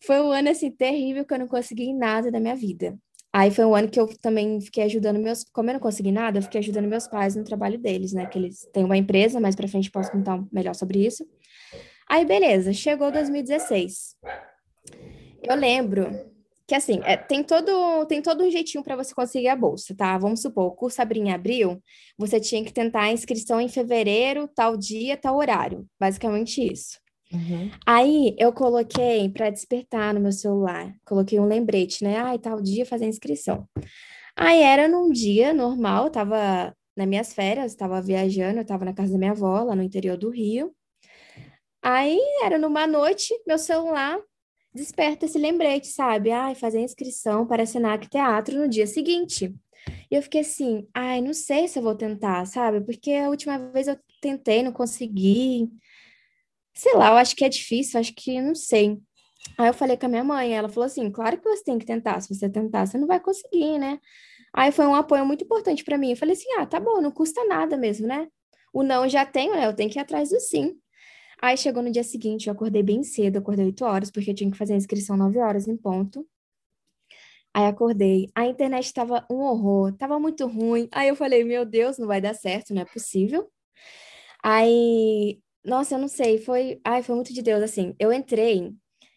Foi 0.05 0.21
um 0.21 0.31
ano 0.31 0.49
assim 0.49 0.69
terrível 0.71 1.25
que 1.25 1.33
eu 1.33 1.39
não 1.39 1.47
consegui 1.47 1.93
nada 1.93 2.31
da 2.31 2.39
minha 2.39 2.55
vida. 2.55 2.95
Aí 3.35 3.49
foi 3.49 3.65
um 3.65 3.73
ano 3.73 3.89
que 3.89 3.99
eu 3.99 4.07
também 4.21 4.61
fiquei 4.61 4.83
ajudando 4.83 5.17
meus, 5.19 5.43
como 5.43 5.67
eu 5.67 5.73
não 5.73 5.79
consegui 5.79 6.11
nada, 6.11 6.37
eu 6.37 6.43
fiquei 6.43 6.59
ajudando 6.59 6.85
meus 6.85 7.07
pais 7.07 7.35
no 7.35 7.43
trabalho 7.43 7.79
deles, 7.79 8.13
né? 8.13 8.27
Que 8.27 8.37
eles 8.37 8.69
têm 8.71 8.83
uma 8.83 8.95
empresa, 8.95 9.39
mais 9.39 9.55
para 9.55 9.67
frente 9.67 9.89
posso 9.89 10.11
contar 10.11 10.39
melhor 10.51 10.75
sobre 10.75 11.03
isso. 11.03 11.25
Aí 12.07 12.23
beleza, 12.25 12.71
chegou 12.73 13.11
2016. 13.11 14.15
Eu 15.41 15.55
lembro 15.55 16.31
que 16.67 16.75
assim, 16.75 17.01
é, 17.03 17.17
tem 17.17 17.43
todo 17.43 18.05
tem 18.05 18.21
todo 18.21 18.43
um 18.43 18.51
jeitinho 18.51 18.83
para 18.83 18.95
você 18.95 19.15
conseguir 19.15 19.47
a 19.47 19.55
bolsa, 19.55 19.95
tá? 19.95 20.15
Vamos 20.19 20.41
supor, 20.41 20.65
o 20.65 20.71
curso 20.71 21.01
abrir 21.01 21.21
em 21.21 21.33
abril, 21.33 21.81
você 22.15 22.39
tinha 22.39 22.63
que 22.63 22.71
tentar 22.71 23.01
a 23.01 23.11
inscrição 23.11 23.59
em 23.59 23.67
fevereiro, 23.67 24.47
tal 24.47 24.77
dia, 24.77 25.17
tal 25.17 25.37
horário. 25.37 25.87
Basicamente 25.99 26.61
isso. 26.61 27.02
Uhum. 27.33 27.71
Aí 27.85 28.35
eu 28.37 28.53
coloquei 28.53 29.27
para 29.29 29.49
despertar 29.49 30.13
no 30.13 30.19
meu 30.19 30.31
celular, 30.31 30.93
coloquei 31.05 31.39
um 31.39 31.45
lembrete, 31.45 32.03
né? 32.03 32.17
Ai, 32.17 32.37
tal 32.37 32.61
dia 32.61 32.85
fazer 32.85 33.05
a 33.05 33.09
inscrição. 33.09 33.67
Aí 34.35 34.61
era 34.61 34.87
num 34.87 35.11
dia 35.11 35.53
normal, 35.53 36.09
tava 36.09 36.75
nas 36.95 37.07
minhas 37.07 37.33
férias, 37.33 37.71
estava 37.71 38.01
viajando, 38.01 38.59
eu 38.59 38.65
tava 38.65 38.85
na 38.85 38.93
casa 38.93 39.13
da 39.13 39.17
minha 39.17 39.31
avó, 39.31 39.63
lá 39.63 39.75
no 39.75 39.83
interior 39.83 40.17
do 40.17 40.29
Rio. 40.29 40.71
Aí 41.81 42.17
era 42.43 42.57
numa 42.57 42.85
noite, 42.87 43.33
meu 43.47 43.57
celular 43.57 44.19
desperta 44.73 45.25
esse 45.25 45.37
lembrete, 45.37 45.87
sabe? 45.87 46.31
Ai, 46.31 46.55
fazer 46.55 46.79
inscrição 46.79 47.45
para 47.45 47.65
Senac 47.65 48.09
Teatro 48.09 48.59
no 48.59 48.67
dia 48.67 48.87
seguinte. 48.87 49.53
E 50.09 50.15
eu 50.15 50.21
fiquei 50.21 50.41
assim, 50.41 50.87
ai, 50.93 51.21
não 51.21 51.33
sei 51.33 51.67
se 51.67 51.77
eu 51.77 51.83
vou 51.83 51.95
tentar, 51.95 52.45
sabe? 52.45 52.81
Porque 52.81 53.11
a 53.11 53.29
última 53.29 53.57
vez 53.71 53.87
eu 53.87 53.97
tentei, 54.21 54.63
não 54.63 54.71
consegui. 54.71 55.69
Sei 56.73 56.93
lá, 56.95 57.09
eu 57.09 57.17
acho 57.17 57.35
que 57.35 57.45
é 57.45 57.49
difícil, 57.49 57.99
acho 57.99 58.13
que 58.15 58.41
não 58.41 58.55
sei. 58.55 58.99
Aí 59.57 59.67
eu 59.67 59.73
falei 59.73 59.97
com 59.97 60.05
a 60.07 60.09
minha 60.09 60.23
mãe, 60.23 60.53
ela 60.55 60.69
falou 60.69 60.85
assim: 60.85 61.11
claro 61.11 61.37
que 61.37 61.43
você 61.47 61.63
tem 61.63 61.77
que 61.79 61.85
tentar, 61.85 62.21
se 62.21 62.33
você 62.33 62.49
tentar, 62.49 62.85
você 62.87 62.97
não 62.97 63.07
vai 63.07 63.19
conseguir, 63.19 63.77
né? 63.79 63.99
Aí 64.53 64.71
foi 64.71 64.85
um 64.87 64.95
apoio 64.95 65.25
muito 65.25 65.43
importante 65.43 65.83
para 65.83 65.97
mim. 65.97 66.11
Eu 66.11 66.17
falei 66.17 66.33
assim: 66.35 66.51
ah, 66.59 66.65
tá 66.65 66.79
bom, 66.79 67.01
não 67.01 67.11
custa 67.11 67.45
nada 67.45 67.77
mesmo, 67.77 68.07
né? 68.07 68.27
O 68.73 68.83
não 68.83 69.03
eu 69.05 69.09
já 69.09 69.25
tenho, 69.25 69.53
né? 69.55 69.67
Eu 69.67 69.75
tenho 69.75 69.89
que 69.89 69.99
ir 69.99 70.01
atrás 70.01 70.29
do 70.29 70.39
sim. 70.39 70.75
Aí 71.41 71.57
chegou 71.57 71.83
no 71.83 71.91
dia 71.91 72.03
seguinte, 72.03 72.47
eu 72.47 72.53
acordei 72.53 72.83
bem 72.83 73.03
cedo, 73.03 73.37
acordei 73.37 73.65
8 73.65 73.85
horas, 73.85 74.11
porque 74.11 74.31
eu 74.31 74.35
tinha 74.35 74.51
que 74.51 74.57
fazer 74.57 74.73
a 74.73 74.77
inscrição 74.77 75.17
9 75.17 75.39
horas 75.39 75.67
em 75.67 75.77
ponto. 75.77 76.25
Aí 77.53 77.65
acordei, 77.67 78.29
a 78.35 78.47
internet 78.47 78.85
estava 78.85 79.25
um 79.29 79.37
horror, 79.37 79.89
estava 79.89 80.19
muito 80.19 80.47
ruim. 80.47 80.87
Aí 80.91 81.09
eu 81.09 81.15
falei, 81.15 81.43
meu 81.43 81.65
Deus, 81.65 81.97
não 81.99 82.07
vai 82.07 82.19
dar 82.19 82.33
certo, 82.33 82.73
não 82.73 82.81
é 82.81 82.85
possível. 82.85 83.47
Aí, 84.43 85.39
nossa, 85.65 85.95
eu 85.95 85.99
não 85.99 86.07
sei, 86.07 86.37
foi, 86.37 86.79
ai, 86.83 87.01
foi 87.03 87.15
muito 87.15 87.33
de 87.33 87.41
Deus 87.41 87.61
assim. 87.63 87.95
Eu 87.99 88.11
entrei 88.11 88.73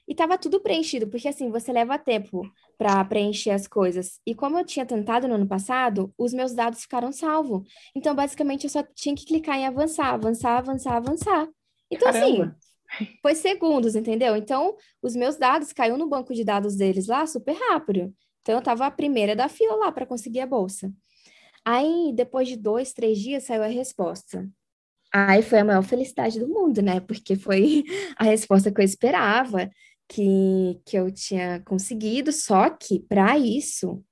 e 0.08 0.12
estava 0.12 0.38
tudo 0.38 0.60
preenchido, 0.60 1.08
porque 1.08 1.28
assim, 1.28 1.50
você 1.50 1.72
leva 1.72 1.98
tempo 1.98 2.42
para 2.78 3.04
preencher 3.04 3.50
as 3.50 3.66
coisas. 3.66 4.20
E 4.24 4.34
como 4.34 4.58
eu 4.58 4.64
tinha 4.64 4.86
tentado 4.86 5.26
no 5.26 5.34
ano 5.34 5.46
passado, 5.48 6.12
os 6.16 6.32
meus 6.32 6.54
dados 6.54 6.82
ficaram 6.82 7.10
salvos. 7.10 7.68
Então, 7.94 8.14
basicamente, 8.14 8.64
eu 8.64 8.70
só 8.70 8.82
tinha 8.94 9.14
que 9.14 9.26
clicar 9.26 9.56
em 9.56 9.66
avançar, 9.66 10.14
avançar, 10.14 10.58
avançar, 10.58 10.96
avançar. 10.96 11.48
Então, 11.90 12.08
assim, 12.08 12.36
Caramba. 12.36 12.56
assim, 12.92 13.18
foi 13.20 13.34
segundos, 13.34 13.96
entendeu? 13.96 14.36
Então, 14.36 14.76
os 15.02 15.16
meus 15.16 15.36
dados 15.36 15.72
caiu 15.72 15.96
no 15.96 16.08
banco 16.08 16.34
de 16.34 16.44
dados 16.44 16.76
deles 16.76 17.06
lá 17.08 17.26
super 17.26 17.54
rápido. 17.54 18.14
Então, 18.42 18.54
eu 18.54 18.60
estava 18.60 18.86
a 18.86 18.90
primeira 18.90 19.34
da 19.34 19.48
fila 19.48 19.74
lá 19.76 19.90
para 19.90 20.06
conseguir 20.06 20.40
a 20.40 20.46
bolsa. 20.46 20.92
Aí, 21.64 22.12
depois 22.14 22.46
de 22.46 22.56
dois, 22.56 22.92
três 22.92 23.18
dias, 23.18 23.44
saiu 23.44 23.64
a 23.64 23.66
resposta. 23.66 24.48
Aí 25.16 25.40
foi 25.42 25.61
a 25.61 25.64
maior 25.64 25.82
felicidade 25.82 26.38
do 26.38 26.46
mundo, 26.46 26.82
né? 26.82 27.00
Porque 27.00 27.37
foi 27.37 27.85
a 28.18 28.25
resposta 28.25 28.70
que 28.70 28.80
eu 28.80 28.85
esperava, 28.85 29.70
que, 30.06 30.78
que 30.85 30.99
eu 30.99 31.11
tinha 31.11 31.62
conseguido. 31.64 32.30
Só 32.32 32.68
que, 32.68 33.00
para 33.00 33.38
isso, 33.38 34.04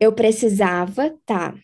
eu 0.00 0.12
precisava 0.12 1.14
tá 1.26 1.54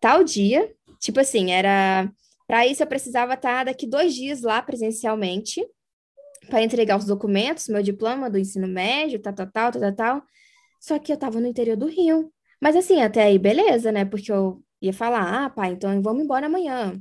tal 0.00 0.24
dia, 0.24 0.72
tipo 1.00 1.20
assim, 1.20 1.52
era. 1.52 2.10
Para 2.46 2.66
isso, 2.66 2.82
eu 2.82 2.86
precisava 2.86 3.34
estar 3.34 3.58
tá 3.58 3.64
daqui 3.64 3.86
dois 3.86 4.14
dias 4.14 4.42
lá 4.42 4.62
presencialmente, 4.62 5.66
para 6.48 6.62
entregar 6.62 6.98
os 6.98 7.06
documentos, 7.06 7.68
meu 7.68 7.82
diploma 7.82 8.30
do 8.30 8.38
ensino 8.38 8.68
médio, 8.68 9.20
tal, 9.20 9.34
tal, 9.34 9.50
tal, 9.50 9.72
tal, 9.72 9.94
tal. 9.94 10.22
Só 10.80 10.98
que 10.98 11.12
eu 11.12 11.14
estava 11.14 11.40
no 11.40 11.46
interior 11.48 11.76
do 11.76 11.86
Rio. 11.86 12.32
Mas 12.60 12.76
assim, 12.76 13.02
até 13.02 13.24
aí, 13.24 13.38
beleza, 13.38 13.92
né? 13.92 14.04
Porque 14.04 14.32
eu 14.32 14.62
ia 14.80 14.92
falar, 14.92 15.46
ah, 15.46 15.50
pai, 15.50 15.72
então 15.72 16.00
vamos 16.02 16.24
embora 16.24 16.46
amanhã. 16.46 16.94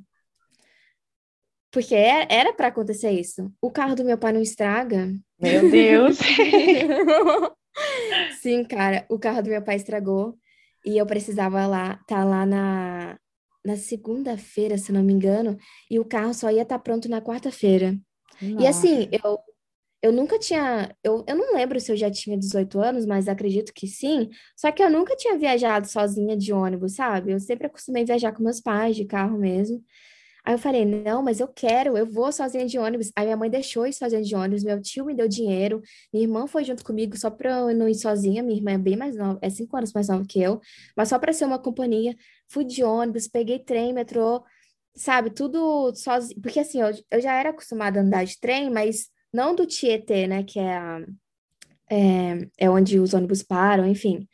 Porque 1.73 1.95
é, 1.95 2.27
era 2.29 2.53
para 2.53 2.67
acontecer 2.67 3.09
isso. 3.09 3.51
O 3.59 3.71
carro 3.71 3.95
do 3.95 4.05
meu 4.05 4.17
pai 4.17 4.31
não 4.31 4.41
estraga. 4.41 5.11
Meu 5.39 5.71
Deus! 5.71 6.19
Sim, 8.39 8.63
cara, 8.63 9.05
o 9.09 9.17
carro 9.17 9.41
do 9.41 9.49
meu 9.49 9.63
pai 9.63 9.75
estragou 9.75 10.37
e 10.85 10.97
eu 10.97 11.05
precisava 11.05 11.65
lá 11.65 11.99
tá 12.07 12.23
lá 12.23 12.45
na, 12.45 13.17
na 13.65 13.75
segunda-feira, 13.75 14.77
se 14.77 14.91
não 14.91 15.01
me 15.01 15.13
engano, 15.13 15.57
e 15.89 15.99
o 15.99 16.05
carro 16.05 16.33
só 16.33 16.51
ia 16.51 16.61
estar 16.61 16.77
tá 16.77 16.83
pronto 16.83 17.09
na 17.09 17.21
quarta-feira. 17.21 17.97
E 18.59 18.67
assim, 18.67 19.09
eu 19.11 19.39
eu 20.03 20.11
nunca 20.11 20.37
tinha. 20.37 20.93
Eu, 21.01 21.23
eu 21.25 21.35
não 21.35 21.53
lembro 21.53 21.79
se 21.79 21.89
eu 21.89 21.95
já 21.95 22.11
tinha 22.11 22.37
18 22.37 22.77
anos, 22.77 23.05
mas 23.05 23.29
acredito 23.29 23.71
que 23.73 23.87
sim. 23.87 24.29
Só 24.55 24.69
que 24.69 24.83
eu 24.83 24.89
nunca 24.89 25.15
tinha 25.15 25.37
viajado 25.37 25.87
sozinha 25.87 26.35
de 26.35 26.51
ônibus, 26.51 26.95
sabe? 26.95 27.31
Eu 27.31 27.39
sempre 27.39 27.67
acostumei 27.67 28.03
viajar 28.03 28.33
com 28.33 28.43
meus 28.43 28.59
pais, 28.59 28.97
de 28.97 29.05
carro 29.05 29.39
mesmo. 29.39 29.81
Aí 30.45 30.53
eu 30.55 30.57
falei, 30.59 30.83
não, 30.85 31.23
mas 31.23 31.39
eu 31.39 31.47
quero, 31.47 31.97
eu 31.97 32.05
vou 32.05 32.31
sozinha 32.31 32.65
de 32.65 32.77
ônibus. 32.77 33.11
Aí 33.15 33.25
minha 33.25 33.37
mãe 33.37 33.49
deixou 33.49 33.87
ir 33.87 33.93
sozinha 33.93 34.21
de 34.21 34.35
ônibus, 34.35 34.63
meu 34.63 34.81
tio 34.81 35.05
me 35.05 35.15
deu 35.15 35.27
dinheiro, 35.27 35.81
minha 36.11 36.25
irmã 36.25 36.47
foi 36.47 36.65
junto 36.65 36.83
comigo 36.83 37.17
só 37.17 37.29
pra 37.29 37.59
eu 37.59 37.75
não 37.75 37.87
ir 37.87 37.95
sozinha. 37.95 38.43
Minha 38.43 38.57
irmã 38.57 38.71
é 38.71 38.77
bem 38.77 38.97
mais 38.97 39.15
nova, 39.15 39.39
é 39.41 39.49
cinco 39.49 39.77
anos 39.77 39.93
mais 39.93 40.09
nova 40.09 40.25
que 40.27 40.41
eu, 40.41 40.59
mas 40.97 41.09
só 41.09 41.17
pra 41.17 41.31
ser 41.31 41.45
uma 41.45 41.59
companhia. 41.59 42.15
Fui 42.49 42.65
de 42.65 42.83
ônibus, 42.83 43.27
peguei 43.27 43.59
trem, 43.59 43.93
metrô, 43.93 44.43
sabe, 44.95 45.29
tudo 45.29 45.93
sozinho. 45.95 46.41
Porque 46.41 46.59
assim, 46.59 46.81
eu, 46.81 46.91
eu 47.09 47.21
já 47.21 47.33
era 47.33 47.49
acostumada 47.51 47.99
a 47.99 48.03
andar 48.03 48.25
de 48.25 48.37
trem, 48.39 48.69
mas 48.69 49.09
não 49.33 49.55
do 49.55 49.65
Tietê, 49.65 50.27
né, 50.27 50.43
que 50.43 50.59
é, 50.59 50.77
a, 50.77 50.99
é, 51.89 52.47
é 52.57 52.69
onde 52.69 52.99
os 52.99 53.13
ônibus 53.13 53.43
param, 53.43 53.87
enfim. 53.87 54.27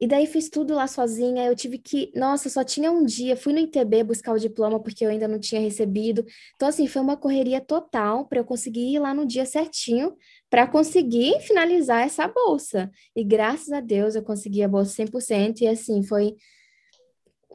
E 0.00 0.06
daí 0.06 0.26
fiz 0.26 0.48
tudo 0.48 0.74
lá 0.74 0.86
sozinha, 0.86 1.44
eu 1.44 1.54
tive 1.54 1.78
que, 1.78 2.10
nossa, 2.16 2.48
só 2.48 2.64
tinha 2.64 2.90
um 2.90 3.04
dia, 3.04 3.36
fui 3.36 3.52
no 3.52 3.58
ITB 3.58 4.02
buscar 4.02 4.32
o 4.32 4.38
diploma 4.38 4.80
porque 4.80 5.04
eu 5.04 5.10
ainda 5.10 5.28
não 5.28 5.38
tinha 5.38 5.60
recebido. 5.60 6.24
Então 6.56 6.68
assim, 6.68 6.86
foi 6.86 7.02
uma 7.02 7.18
correria 7.18 7.60
total 7.60 8.26
para 8.26 8.38
eu 8.40 8.44
conseguir 8.44 8.94
ir 8.94 8.98
lá 8.98 9.12
no 9.12 9.26
dia 9.26 9.44
certinho 9.44 10.16
para 10.48 10.66
conseguir 10.66 11.38
finalizar 11.40 12.02
essa 12.04 12.26
bolsa. 12.26 12.90
E 13.14 13.22
graças 13.22 13.70
a 13.72 13.80
Deus 13.80 14.14
eu 14.14 14.22
consegui 14.22 14.62
a 14.62 14.68
bolsa 14.68 14.94
100% 14.94 15.60
e 15.60 15.68
assim, 15.68 16.02
foi 16.02 16.34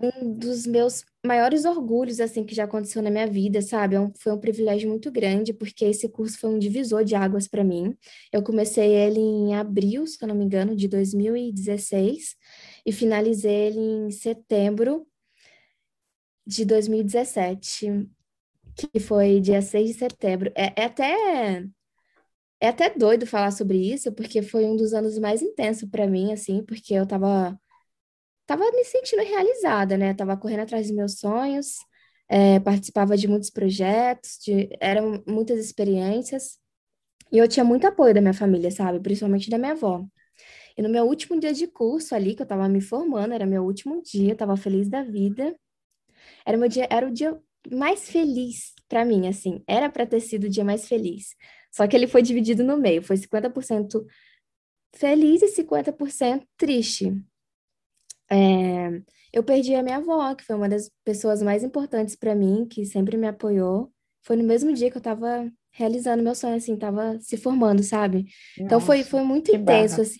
um 0.02 0.34
dos 0.34 0.66
meus 0.66 1.04
maiores 1.26 1.66
orgulhos, 1.66 2.20
assim, 2.20 2.44
que 2.44 2.54
já 2.56 2.66
aconteceu 2.66 3.02
na 3.02 3.10
minha 3.10 3.28
vida, 3.28 3.62
sabe? 3.62 3.96
É 3.96 4.00
foi 4.20 4.34
um 4.34 4.40
privilégio 4.40 4.90
muito 4.90 5.12
grande, 5.12 5.54
porque 5.54 5.86
esse 5.86 6.10
curso 6.10 6.38
foi 6.40 6.50
um 6.50 6.60
divisor 6.60 7.04
de 7.04 7.16
águas 7.16 7.48
para 7.48 7.64
mim. 7.64 7.96
Eu 8.32 8.44
comecei 8.44 8.94
ele 8.94 9.20
em 9.20 9.56
abril, 9.56 10.06
se 10.06 10.18
eu 10.22 10.28
não 10.28 10.36
me 10.36 10.44
engano, 10.46 10.76
de 10.76 10.88
2016, 10.88 12.36
e 12.86 12.92
finalizei 12.92 13.68
ele 13.68 13.80
em 13.80 14.12
setembro 14.12 15.08
de 16.46 16.66
2017, 16.66 18.08
que 18.76 19.00
foi 19.00 19.40
dia 19.40 19.62
6 19.62 19.90
de 19.90 19.94
setembro. 20.00 20.52
É, 20.56 20.82
é 20.82 20.86
até... 20.86 21.66
É 22.62 22.70
até 22.70 22.90
doido 22.90 23.28
falar 23.28 23.52
sobre 23.52 23.78
isso, 23.78 24.14
porque 24.14 24.42
foi 24.42 24.64
um 24.66 24.78
dos 24.78 24.94
anos 24.94 25.20
mais 25.20 25.42
intensos 25.42 25.90
para 25.90 26.08
mim, 26.08 26.32
assim, 26.32 26.64
porque 26.64 26.94
eu 26.94 27.06
tava 27.06 27.60
tava 28.46 28.64
me 28.72 28.84
sentindo 28.86 29.24
realizada, 29.24 29.98
né? 29.98 30.14
Tava 30.14 30.38
correndo 30.38 30.62
atrás 30.62 30.88
dos 30.88 30.96
meus 30.96 31.20
sonhos, 31.20 31.76
é, 32.30 32.60
participava 32.60 33.18
de 33.18 33.28
muitos 33.28 33.50
projetos, 33.50 34.38
de, 34.44 34.70
eram 34.80 35.24
muitas 35.28 35.60
experiências, 35.60 36.58
e 37.32 37.38
eu 37.38 37.48
tinha 37.48 37.64
muito 37.64 37.86
apoio 37.88 38.14
da 38.14 38.22
minha 38.22 38.34
família, 38.34 38.72
sabe? 38.72 39.00
Principalmente 39.00 39.50
da 39.50 39.58
minha 39.58 39.74
avó. 39.74 40.06
E 40.78 40.82
no 40.82 40.90
meu 40.90 41.06
último 41.06 41.40
dia 41.40 41.54
de 41.54 41.68
curso 41.68 42.16
ali, 42.16 42.36
que 42.36 42.42
eu 42.42 42.46
tava 42.46 42.68
me 42.70 42.82
formando, 42.82 43.34
era 43.34 43.46
meu 43.46 43.64
último 43.64 44.02
dia, 44.02 44.32
eu 44.34 44.38
tava 44.38 44.58
feliz 44.58 44.90
da 44.90 45.04
vida. 45.04 45.56
Era 46.46 46.58
meu 46.58 46.70
dia, 46.70 46.88
era 46.90 47.08
o 47.08 47.12
dia 47.12 47.40
mais 47.72 48.10
feliz 48.10 48.74
para 48.88 49.06
mim, 49.06 49.28
assim. 49.28 49.64
Era 49.68 49.90
para 49.90 50.06
ter 50.06 50.20
sido 50.20 50.46
o 50.46 50.50
dia 50.50 50.64
mais 50.64 50.88
feliz. 50.88 51.36
Só 51.72 51.88
que 51.88 51.96
ele 51.96 52.08
foi 52.08 52.22
dividido 52.22 52.64
no 52.64 52.78
meio, 52.78 53.02
foi 53.02 53.18
50% 53.18 54.06
feliz 54.96 55.42
e 55.42 55.48
50% 55.48 56.46
triste. 56.58 57.14
É, 58.32 59.02
eu 59.32 59.44
perdi 59.44 59.76
a 59.76 59.84
minha 59.84 59.98
avó, 59.98 60.34
que 60.36 60.44
foi 60.44 60.56
uma 60.56 60.70
das 60.70 60.90
pessoas 61.04 61.42
mais 61.42 61.64
importantes 61.64 62.16
para 62.16 62.36
mim, 62.36 62.68
que 62.68 62.86
sempre 62.86 63.18
me 63.18 63.28
apoiou. 63.28 63.92
Foi 64.24 64.36
no 64.36 64.44
mesmo 64.44 64.74
dia 64.74 64.90
que 64.90 64.98
eu 64.98 65.00
estava 65.00 65.52
realizando 65.72 66.24
meu 66.24 66.34
sonho, 66.34 66.56
assim, 66.56 66.74
estava 66.74 67.20
se 67.20 67.38
formando, 67.38 67.84
sabe? 67.84 68.20
Nossa, 68.20 68.34
então 68.58 68.80
foi, 68.80 69.04
foi 69.04 69.22
muito 69.22 69.52
intenso, 69.52 69.98
barra. 69.98 70.02
assim. 70.02 70.20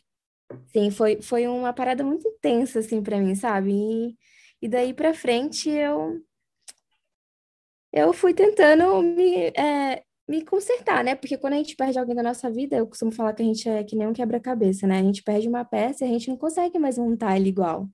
Sim, 0.68 0.92
foi, 0.92 1.22
foi 1.22 1.48
uma 1.48 1.74
parada 1.74 2.04
muito 2.04 2.28
intensa, 2.28 2.80
assim, 2.80 3.02
para 3.02 3.20
mim, 3.20 3.34
sabe? 3.36 3.72
E, 3.72 4.18
e 4.62 4.68
daí 4.68 4.94
para 4.94 5.14
frente 5.14 5.70
eu 5.70 6.22
eu 7.96 8.12
fui 8.12 8.34
tentando 8.34 9.02
me, 9.02 9.54
é, 9.56 10.04
me 10.28 10.44
consertar, 10.44 11.04
né? 11.04 11.16
Porque 11.16 11.38
quando 11.38 11.54
a 11.54 11.58
gente 11.58 11.76
perde 11.76 12.00
alguém 12.00 12.16
da 12.16 12.24
nossa 12.24 12.50
vida, 12.50 12.76
eu 12.76 12.88
costumo 12.88 13.12
falar 13.12 13.34
que 13.34 13.44
a 13.44 13.46
gente 13.46 13.70
é 13.70 13.84
que 13.84 13.96
nem 13.96 14.08
um 14.08 14.14
quebra-cabeça, 14.14 14.88
né? 14.88 15.00
A 15.00 15.04
gente 15.04 15.24
perde 15.24 15.48
uma 15.48 15.64
peça 15.64 16.04
e 16.04 16.10
a 16.10 16.12
gente 16.12 16.30
não 16.30 16.38
consegue 16.38 16.80
mais 16.80 16.98
montar 16.98 17.36
ele 17.36 17.50
igual. 17.50 17.88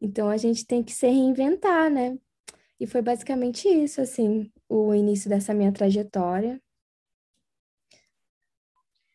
Então 0.00 0.28
a 0.28 0.36
gente 0.36 0.66
tem 0.66 0.82
que 0.82 0.92
se 0.92 1.06
reinventar, 1.06 1.90
né? 1.90 2.16
E 2.78 2.86
foi 2.86 3.02
basicamente 3.02 3.68
isso, 3.68 4.00
assim, 4.00 4.52
o 4.68 4.94
início 4.94 5.28
dessa 5.28 5.54
minha 5.54 5.72
trajetória. 5.72 6.60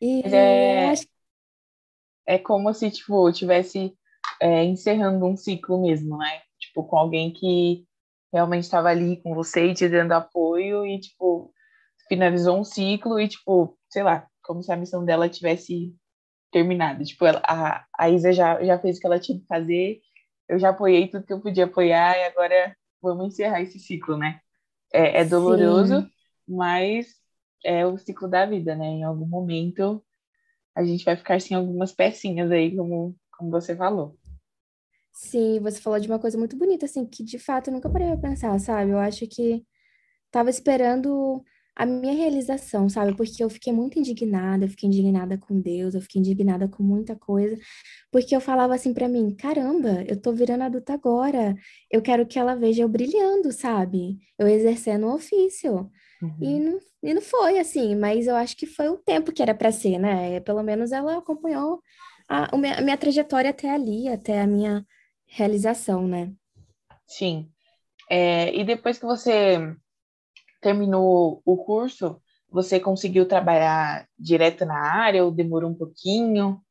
E 0.01 0.21
é, 0.25 0.89
acho... 0.89 1.05
é 2.25 2.37
como 2.37 2.73
se, 2.73 2.89
tipo, 2.89 3.31
tivesse 3.31 3.93
é, 4.41 4.63
encerrando 4.63 5.25
um 5.25 5.35
ciclo 5.35 5.81
mesmo, 5.81 6.17
né? 6.17 6.41
Tipo, 6.57 6.83
com 6.85 6.97
alguém 6.97 7.31
que 7.31 7.85
realmente 8.31 8.63
estava 8.63 8.89
ali 8.89 9.21
com 9.21 9.33
você 9.33 9.67
e 9.67 9.73
te 9.73 9.89
dando 9.89 10.13
apoio 10.13 10.85
e, 10.85 10.99
tipo, 10.99 11.53
finalizou 12.09 12.59
um 12.59 12.63
ciclo 12.63 13.19
e, 13.19 13.27
tipo, 13.29 13.77
sei 13.89 14.03
lá, 14.03 14.27
como 14.43 14.61
se 14.61 14.71
a 14.71 14.75
missão 14.75 15.05
dela 15.05 15.29
tivesse 15.29 15.95
terminado. 16.51 17.03
Tipo, 17.05 17.25
ela, 17.25 17.41
a, 17.45 17.85
a 17.97 18.09
Isa 18.09 18.33
já, 18.33 18.61
já 18.63 18.77
fez 18.79 18.97
o 18.97 18.99
que 18.99 19.07
ela 19.07 19.19
tinha 19.19 19.39
que 19.39 19.45
fazer, 19.45 20.01
eu 20.49 20.57
já 20.57 20.69
apoiei 20.69 21.07
tudo 21.07 21.25
que 21.25 21.31
eu 21.31 21.39
podia 21.39 21.65
apoiar 21.65 22.17
e 22.17 22.25
agora 22.25 22.75
vamos 23.01 23.27
encerrar 23.27 23.61
esse 23.61 23.79
ciclo, 23.79 24.17
né? 24.17 24.41
É, 24.91 25.21
é 25.21 25.25
doloroso, 25.25 26.01
Sim. 26.01 26.11
mas 26.47 27.07
é 27.63 27.85
o 27.85 27.97
ciclo 27.97 28.27
da 28.27 28.45
vida, 28.45 28.75
né? 28.75 28.85
Em 28.85 29.03
algum 29.03 29.27
momento 29.27 30.03
a 30.75 30.83
gente 30.83 31.05
vai 31.05 31.15
ficar 31.15 31.39
sem 31.39 31.55
algumas 31.55 31.91
pecinhas 31.91 32.49
aí, 32.51 32.75
como, 32.75 33.15
como 33.37 33.51
você 33.51 33.75
falou. 33.75 34.17
Sim, 35.11 35.59
você 35.59 35.79
falou 35.81 35.99
de 35.99 36.07
uma 36.07 36.19
coisa 36.19 36.37
muito 36.37 36.55
bonita, 36.55 36.85
assim, 36.85 37.05
que 37.05 37.23
de 37.23 37.37
fato 37.37 37.67
eu 37.67 37.73
nunca 37.73 37.89
parei 37.89 38.07
pra 38.07 38.29
pensar, 38.29 38.57
sabe? 38.59 38.91
Eu 38.91 38.97
acho 38.97 39.27
que 39.27 39.65
tava 40.31 40.49
esperando 40.49 41.43
a 41.79 41.85
minha 41.85 42.13
realização, 42.13 42.89
sabe? 42.89 43.15
Porque 43.15 43.41
eu 43.41 43.49
fiquei 43.49 43.71
muito 43.71 43.97
indignada, 43.97 44.65
eu 44.65 44.69
fiquei 44.69 44.89
indignada 44.89 45.37
com 45.37 45.61
Deus, 45.61 45.95
eu 45.95 46.01
fiquei 46.01 46.19
indignada 46.19 46.67
com 46.67 46.83
muita 46.83 47.15
coisa, 47.15 47.57
porque 48.11 48.35
eu 48.35 48.41
falava 48.41 48.75
assim 48.75 48.93
para 48.93 49.07
mim, 49.07 49.33
caramba, 49.33 50.03
eu 50.05 50.21
tô 50.21 50.33
virando 50.33 50.65
adulta 50.65 50.93
agora, 50.93 51.55
eu 51.89 52.01
quero 52.01 52.25
que 52.25 52.37
ela 52.37 52.53
veja 52.53 52.83
eu 52.83 52.89
brilhando, 52.89 53.49
sabe? 53.53 54.17
Eu 54.37 54.45
exercendo 54.45 55.07
o 55.07 55.15
ofício. 55.15 55.89
Uhum. 56.21 56.37
E, 56.41 56.59
não, 56.59 56.79
e 57.01 57.13
não 57.13 57.21
foi 57.21 57.57
assim, 57.57 57.95
mas 57.95 58.27
eu 58.27 58.35
acho 58.35 58.57
que 58.57 58.65
foi 58.65 58.89
o 58.89 58.97
tempo 58.97 59.31
que 59.31 59.41
era 59.41 59.55
para 59.55 59.71
ser, 59.71 59.97
né? 59.97 60.41
Pelo 60.41 60.61
menos 60.61 60.91
ela 60.91 61.17
acompanhou 61.17 61.81
a, 62.27 62.53
a, 62.53 62.57
minha, 62.57 62.77
a 62.77 62.81
minha 62.81 62.97
trajetória 62.97 63.51
até 63.51 63.69
ali, 63.69 64.09
até 64.09 64.41
a 64.41 64.47
minha 64.47 64.85
realização, 65.25 66.05
né? 66.05 66.29
Sim. 67.07 67.49
É, 68.09 68.53
e 68.53 68.65
depois 68.65 68.99
que 68.99 69.05
você 69.05 69.73
terminou 70.61 71.41
o 71.45 71.57
curso, 71.57 72.21
você 72.51 72.79
conseguiu 72.79 73.27
trabalhar 73.27 74.07
direto 74.17 74.65
na 74.65 74.77
área 74.77 75.23
ou 75.23 75.31
demorou 75.31 75.69
um 75.69 75.75
pouquinho? 75.75 76.61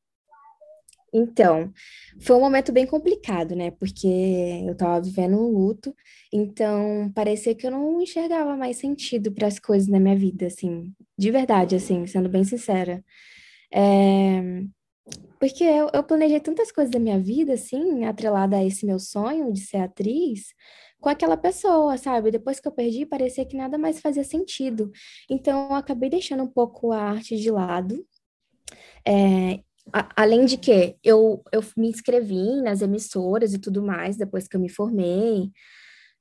Então, 1.13 1.73
foi 2.21 2.37
um 2.37 2.41
momento 2.41 2.71
bem 2.71 2.87
complicado, 2.87 3.57
né? 3.57 3.71
Porque 3.71 4.07
eu 4.67 4.73
estava 4.73 5.01
vivendo 5.01 5.39
um 5.39 5.51
luto, 5.51 5.95
então 6.33 7.11
parecia 7.15 7.55
que 7.55 7.67
eu 7.67 7.71
não 7.71 8.01
enxergava 8.01 8.57
mais 8.57 8.77
sentido 8.77 9.33
para 9.33 9.47
as 9.47 9.59
coisas 9.59 9.89
na 9.89 9.99
minha 9.99 10.17
vida, 10.17 10.47
assim, 10.47 10.93
de 11.17 11.31
verdade, 11.31 11.77
assim, 11.77 12.07
sendo 12.07 12.29
bem 12.29 12.45
sincera. 12.45 13.03
É... 13.73 14.63
Porque 15.39 15.65
eu, 15.65 15.89
eu 15.95 16.03
planejei 16.03 16.41
tantas 16.41 16.71
coisas 16.73 16.91
da 16.91 16.99
minha 16.99 17.19
vida, 17.19 17.55
assim, 17.55 18.05
atrelada 18.05 18.57
a 18.57 18.65
esse 18.65 18.85
meu 18.85 18.99
sonho 18.99 19.53
de 19.53 19.61
ser 19.61 19.79
atriz, 19.79 20.49
com 21.01 21.09
aquela 21.09 21.37
pessoa, 21.37 21.97
sabe? 21.97 22.31
Depois 22.31 22.61
que 22.61 22.69
eu 22.69 22.73
perdi, 22.73 23.07
parecia 23.07 23.47
que 23.47 23.57
nada 23.57 23.79
mais 23.79 24.01
fazia 24.01 24.25
sentido. 24.25 24.91
Então, 25.31 25.69
eu 25.71 25.75
acabei 25.75 26.11
deixando 26.11 26.43
um 26.43 26.49
pouco 26.49 26.93
a 26.93 27.01
arte 27.01 27.37
de 27.37 27.51
lado. 27.51 28.05
É, 29.07 29.61
a, 29.93 30.09
além 30.23 30.45
de 30.45 30.57
que 30.57 30.97
eu, 31.03 31.43
eu 31.53 31.63
me 31.77 31.89
inscrevi 31.89 32.61
nas 32.63 32.83
emissoras 32.83 33.55
e 33.55 33.59
tudo 33.59 33.83
mais, 33.83 34.17
depois 34.17 34.49
que 34.49 34.57
eu 34.57 34.61
me 34.61 34.69
formei. 34.69 35.51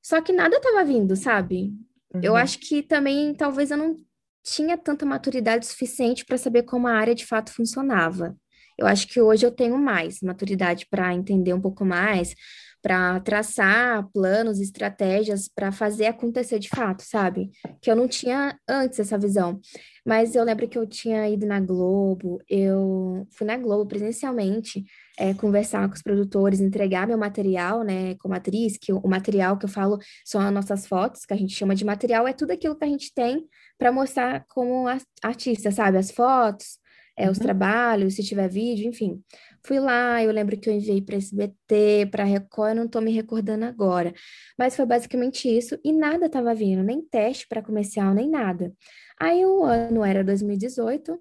Só 0.02 0.22
que 0.22 0.32
nada 0.32 0.58
estava 0.58 0.86
vindo, 0.86 1.16
sabe? 1.16 1.74
Uhum. 2.14 2.22
Eu 2.24 2.36
acho 2.36 2.60
que 2.60 2.82
também, 2.82 3.34
talvez 3.34 3.72
eu 3.72 3.78
não 3.78 3.96
tinha 4.44 4.78
tanta 4.78 5.06
maturidade 5.06 5.66
suficiente 5.66 6.24
para 6.24 6.38
saber 6.38 6.64
como 6.64 6.88
a 6.88 6.94
área 6.94 7.14
de 7.14 7.26
fato 7.26 7.52
funcionava. 7.52 8.36
Eu 8.78 8.86
acho 8.86 9.08
que 9.08 9.20
hoje 9.20 9.46
eu 9.46 9.52
tenho 9.52 9.78
mais 9.78 10.22
maturidade 10.22 10.86
para 10.90 11.14
entender 11.14 11.54
um 11.54 11.60
pouco 11.60 11.84
mais, 11.84 12.36
para 12.82 13.20
traçar 13.20 14.08
planos, 14.14 14.60
estratégias 14.60 15.48
para 15.48 15.72
fazer 15.72 16.06
acontecer 16.06 16.60
de 16.60 16.70
fato, 16.70 17.04
sabe? 17.04 17.50
Que 17.82 17.92
eu 17.92 17.96
não 17.96 18.08
tinha 18.08 18.58
antes 18.68 19.00
essa 19.00 19.18
visão. 19.18 19.60
Mas 20.06 20.36
eu 20.36 20.44
lembro 20.44 20.68
que 20.68 20.78
eu 20.78 20.88
tinha 20.88 21.28
ido 21.28 21.46
na 21.46 21.60
Globo, 21.60 22.40
eu 22.50 23.28
fui 23.32 23.46
na 23.46 23.58
Globo 23.58 23.86
presencialmente 23.86 24.86
é, 25.18 25.34
conversar 25.34 25.88
com 25.88 25.96
os 25.96 26.02
produtores, 26.02 26.62
entregar 26.62 27.08
meu 27.08 27.18
material, 27.18 27.84
né, 27.84 28.16
como 28.16 28.36
atriz, 28.36 28.78
que 28.78 28.94
o, 28.94 29.00
o 29.00 29.10
material 29.10 29.58
que 29.58 29.66
eu 29.66 29.70
falo 29.70 29.98
são 30.24 30.40
as 30.40 30.54
nossas 30.54 30.88
fotos, 30.88 31.26
que 31.26 31.34
a 31.34 31.38
gente 31.38 31.54
chama 31.54 31.76
de 31.76 31.84
material, 31.84 32.28
é 32.28 32.34
tudo 32.34 32.52
aquilo 32.52 32.78
que 32.78 32.86
a 32.86 32.88
gente 32.88 33.14
tem 33.14 33.46
para 33.78 33.92
mostrar 33.92 34.46
como 34.48 34.86
artista, 35.22 35.72
sabe? 35.72 35.98
As 35.98 36.12
fotos, 36.12 36.80
é, 37.18 37.30
os 37.30 37.38
uhum. 37.38 37.44
trabalhos, 37.44 38.16
se 38.16 38.24
tiver 38.24 38.48
vídeo, 38.48 38.88
enfim. 38.88 39.20
Fui 39.64 39.80
lá, 39.80 40.24
eu 40.24 40.32
lembro 40.32 40.58
que 40.58 40.70
eu 40.70 40.74
enviei 40.74 41.02
para 41.02 41.18
SBT, 41.18 42.08
para 42.12 42.24
Record, 42.24 42.70
eu 42.70 42.76
não 42.76 42.86
estou 42.86 43.02
me 43.02 43.12
recordando 43.12 43.66
agora. 43.66 44.14
Mas 44.58 44.76
foi 44.76 44.86
basicamente 44.86 45.48
isso, 45.48 45.78
e 45.84 45.92
nada 45.92 46.28
estava 46.28 46.54
vindo, 46.56 46.84
nem 46.84 47.02
teste 47.02 47.48
para 47.48 47.62
comercial, 47.62 48.14
nem 48.14 48.30
nada. 48.30 48.74
Aí 49.20 49.46
o 49.46 49.64
ano 49.64 50.04
era 50.04 50.24
2018, 50.24 51.20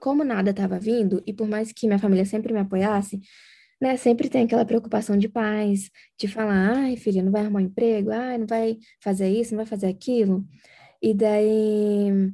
como 0.00 0.24
nada 0.24 0.50
estava 0.50 0.78
vindo, 0.78 1.22
e 1.26 1.32
por 1.32 1.48
mais 1.48 1.72
que 1.72 1.86
minha 1.86 1.98
família 1.98 2.24
sempre 2.24 2.52
me 2.52 2.60
apoiasse, 2.60 3.20
né, 3.80 3.96
sempre 3.96 4.28
tem 4.28 4.44
aquela 4.44 4.64
preocupação 4.64 5.16
de 5.16 5.28
pais, 5.28 5.90
de 6.18 6.28
falar, 6.28 6.76
ai, 6.76 6.96
filha, 6.96 7.22
não 7.22 7.32
vai 7.32 7.42
arrumar 7.42 7.60
um 7.60 7.64
emprego, 7.64 8.10
ai, 8.10 8.38
não 8.38 8.46
vai 8.46 8.78
fazer 9.02 9.28
isso, 9.28 9.52
não 9.52 9.58
vai 9.58 9.66
fazer 9.66 9.88
aquilo. 9.88 10.44
E 11.02 11.14
daí 11.14 12.32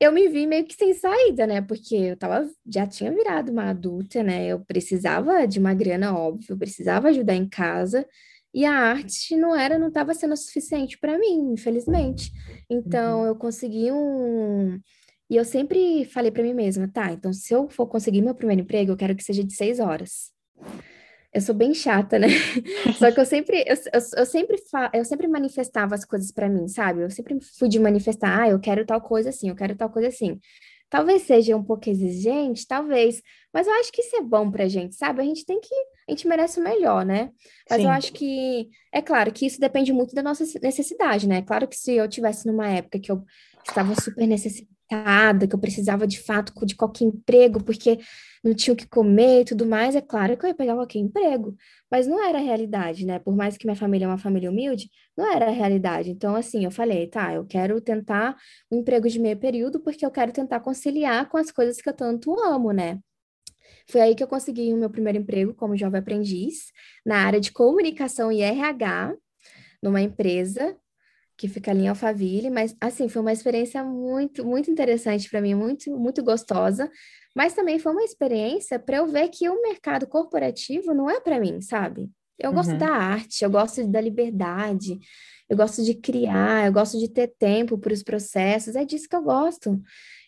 eu 0.00 0.12
me 0.12 0.28
vi 0.28 0.46
meio 0.46 0.64
que 0.64 0.74
sem 0.74 0.92
saída, 0.94 1.46
né? 1.46 1.60
Porque 1.62 1.94
eu 1.94 2.16
tava, 2.16 2.48
já 2.66 2.86
tinha 2.86 3.12
virado 3.12 3.52
uma 3.52 3.70
adulta, 3.70 4.22
né? 4.22 4.46
Eu 4.46 4.60
precisava 4.60 5.46
de 5.46 5.58
uma 5.58 5.74
grana, 5.74 6.16
óbvio, 6.16 6.52
eu 6.52 6.58
precisava 6.58 7.08
ajudar 7.08 7.34
em 7.34 7.48
casa, 7.48 8.06
e 8.52 8.64
a 8.64 8.72
arte 8.72 9.36
não 9.36 9.54
era, 9.56 9.78
não 9.78 9.88
estava 9.88 10.14
sendo 10.14 10.36
suficiente 10.36 10.98
para 10.98 11.18
mim, 11.18 11.52
infelizmente. 11.52 12.30
Então 12.70 13.20
uhum. 13.20 13.26
eu 13.26 13.36
consegui 13.36 13.90
um. 13.92 14.80
E 15.30 15.36
eu 15.36 15.44
sempre 15.44 16.04
falei 16.04 16.30
para 16.30 16.42
mim 16.42 16.54
mesma, 16.54 16.86
tá, 16.86 17.10
então 17.12 17.32
se 17.32 17.52
eu 17.54 17.68
for 17.68 17.86
conseguir 17.86 18.22
meu 18.22 18.34
primeiro 18.34 18.62
emprego, 18.62 18.92
eu 18.92 18.96
quero 18.96 19.16
que 19.16 19.24
seja 19.24 19.42
de 19.42 19.54
seis 19.54 19.80
horas 19.80 20.34
eu 21.34 21.40
sou 21.40 21.54
bem 21.54 21.74
chata, 21.74 22.16
né? 22.16 22.28
Só 22.96 23.10
que 23.10 23.18
eu 23.18 23.26
sempre, 23.26 23.64
eu, 23.66 23.74
eu, 23.92 24.00
eu 24.18 24.26
sempre, 24.26 24.56
fa, 24.70 24.88
eu 24.94 25.04
sempre 25.04 25.26
manifestava 25.26 25.94
as 25.94 26.04
coisas 26.04 26.30
para 26.30 26.48
mim, 26.48 26.68
sabe? 26.68 27.02
Eu 27.02 27.10
sempre 27.10 27.38
fui 27.58 27.68
de 27.68 27.80
manifestar, 27.80 28.42
ah, 28.42 28.48
eu 28.48 28.60
quero 28.60 28.86
tal 28.86 29.00
coisa 29.00 29.30
assim, 29.30 29.48
eu 29.48 29.56
quero 29.56 29.74
tal 29.74 29.90
coisa 29.90 30.08
assim. 30.08 30.38
Talvez 30.88 31.22
seja 31.22 31.56
um 31.56 31.64
pouco 31.64 31.90
exigente, 31.90 32.64
talvez, 32.68 33.20
mas 33.52 33.66
eu 33.66 33.72
acho 33.74 33.90
que 33.90 34.00
isso 34.00 34.14
é 34.14 34.22
bom 34.22 34.48
pra 34.48 34.68
gente, 34.68 34.94
sabe? 34.94 35.22
A 35.22 35.24
gente 35.24 35.44
tem 35.44 35.60
que, 35.60 35.74
a 36.08 36.12
gente 36.12 36.28
merece 36.28 36.60
o 36.60 36.62
melhor, 36.62 37.04
né? 37.04 37.30
Mas 37.68 37.80
Sim. 37.80 37.86
eu 37.86 37.90
acho 37.90 38.12
que, 38.12 38.68
é 38.92 39.02
claro 39.02 39.32
que 39.32 39.44
isso 39.44 39.58
depende 39.58 39.92
muito 39.92 40.14
da 40.14 40.22
nossa 40.22 40.44
necessidade, 40.62 41.26
né? 41.26 41.42
Claro 41.42 41.66
que 41.66 41.76
se 41.76 41.94
eu 41.94 42.08
tivesse 42.08 42.46
numa 42.46 42.68
época 42.68 43.00
que 43.00 43.10
eu 43.10 43.24
estava 43.66 43.92
super 44.00 44.24
necessitada, 44.24 44.73
que 45.48 45.54
eu 45.54 45.58
precisava 45.58 46.06
de 46.06 46.20
fato 46.20 46.52
de 46.66 46.76
qualquer 46.76 47.04
emprego, 47.04 47.62
porque 47.62 47.98
não 48.42 48.54
tinha 48.54 48.74
o 48.74 48.76
que 48.76 48.86
comer 48.86 49.42
e 49.42 49.44
tudo 49.44 49.66
mais, 49.66 49.96
é 49.96 50.00
claro 50.00 50.36
que 50.36 50.44
eu 50.44 50.48
ia 50.48 50.54
pegar 50.54 50.74
qualquer 50.74 50.98
emprego, 50.98 51.56
mas 51.90 52.06
não 52.06 52.22
era 52.22 52.38
a 52.38 52.40
realidade, 52.40 53.06
né? 53.06 53.18
Por 53.18 53.34
mais 53.34 53.56
que 53.56 53.66
minha 53.66 53.76
família 53.76 54.04
é 54.04 54.08
uma 54.08 54.18
família 54.18 54.50
humilde, 54.50 54.90
não 55.16 55.32
era 55.32 55.46
a 55.46 55.50
realidade. 55.50 56.10
Então, 56.10 56.36
assim, 56.36 56.64
eu 56.64 56.70
falei, 56.70 57.06
tá, 57.06 57.34
eu 57.34 57.46
quero 57.46 57.80
tentar 57.80 58.36
um 58.70 58.78
emprego 58.78 59.08
de 59.08 59.18
meio 59.18 59.38
período 59.38 59.80
porque 59.80 60.04
eu 60.04 60.10
quero 60.10 60.32
tentar 60.32 60.60
conciliar 60.60 61.28
com 61.28 61.38
as 61.38 61.50
coisas 61.50 61.80
que 61.80 61.88
eu 61.88 61.94
tanto 61.94 62.38
amo, 62.38 62.72
né? 62.72 62.98
Foi 63.88 64.00
aí 64.00 64.14
que 64.14 64.22
eu 64.22 64.28
consegui 64.28 64.72
o 64.72 64.76
meu 64.76 64.90
primeiro 64.90 65.18
emprego 65.18 65.54
como 65.54 65.76
jovem 65.76 66.00
aprendiz 66.00 66.72
na 67.04 67.24
área 67.24 67.40
de 67.40 67.52
comunicação 67.52 68.30
e 68.32 68.40
RH, 68.42 69.14
numa 69.82 70.00
empresa 70.00 70.76
que 71.36 71.48
fica 71.48 71.70
ali 71.70 71.82
em 71.82 71.88
Alphaville, 71.88 72.50
mas 72.50 72.74
assim, 72.80 73.08
foi 73.08 73.22
uma 73.22 73.32
experiência 73.32 73.82
muito, 73.82 74.44
muito 74.44 74.70
interessante 74.70 75.28
para 75.28 75.40
mim, 75.40 75.54
muito, 75.54 75.90
muito 75.98 76.22
gostosa, 76.22 76.90
mas 77.34 77.54
também 77.54 77.78
foi 77.78 77.92
uma 77.92 78.04
experiência 78.04 78.78
para 78.78 78.98
eu 78.98 79.06
ver 79.06 79.28
que 79.28 79.48
o 79.48 79.60
mercado 79.62 80.06
corporativo 80.06 80.94
não 80.94 81.10
é 81.10 81.20
para 81.20 81.40
mim, 81.40 81.60
sabe? 81.60 82.10
Eu 82.38 82.50
uhum. 82.50 82.56
gosto 82.56 82.76
da 82.76 82.88
arte, 82.88 83.44
eu 83.44 83.50
gosto 83.50 83.86
da 83.86 84.00
liberdade, 84.00 84.98
eu 85.48 85.56
gosto 85.56 85.82
de 85.82 85.94
criar, 85.94 86.66
eu 86.66 86.72
gosto 86.72 86.98
de 86.98 87.08
ter 87.08 87.28
tempo 87.38 87.78
para 87.78 87.92
os 87.92 88.02
processos, 88.02 88.76
é 88.76 88.84
disso 88.84 89.08
que 89.08 89.16
eu 89.16 89.22
gosto. 89.22 89.80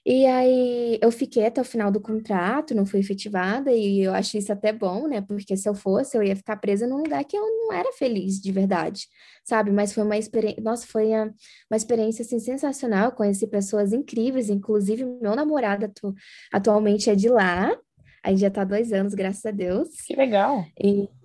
E 0.09 0.25
aí 0.25 1.01
eu 1.03 1.11
fiquei 1.11 1.47
até 1.47 1.61
o 1.61 1.65
final 1.65 1.91
do 1.91 2.01
contrato, 2.01 2.77
não 2.77 2.87
fui 2.87 3.01
efetivada, 3.01 3.73
e 3.73 4.03
eu 4.03 4.15
acho 4.15 4.39
isso 4.39 4.53
até 4.53 4.73
bom, 4.73 5.09
né? 5.09 5.21
Porque 5.21 5.57
se 5.57 5.69
eu 5.69 5.75
fosse, 5.75 6.17
eu 6.17 6.23
ia 6.23 6.37
ficar 6.37 6.55
presa 6.59 6.87
num 6.87 6.99
lugar 6.99 7.25
que 7.25 7.37
eu 7.37 7.43
não 7.43 7.73
era 7.73 7.93
feliz 7.93 8.41
de 8.41 8.53
verdade, 8.53 9.09
sabe? 9.45 9.73
Mas 9.73 9.93
foi 9.93 10.05
uma 10.05 10.17
experiência, 10.17 10.63
nossa, 10.63 10.87
foi 10.87 11.09
uma 11.09 11.77
experiência 11.77 12.23
assim, 12.23 12.39
sensacional. 12.39 13.07
Eu 13.07 13.17
conheci 13.17 13.49
pessoas 13.49 13.93
incríveis, 13.93 14.49
inclusive 14.49 15.05
meu 15.05 15.35
namorado 15.35 15.87
atu 15.87 16.15
atualmente 16.53 17.11
é 17.11 17.17
de 17.17 17.29
lá. 17.29 17.77
Aí 18.23 18.37
já 18.37 18.49
tá 18.49 18.63
dois 18.63 18.93
anos, 18.93 19.13
graças 19.13 19.45
a 19.45 19.51
Deus. 19.51 19.89
Que 20.07 20.15
legal. 20.15 20.65
E... 20.81 21.09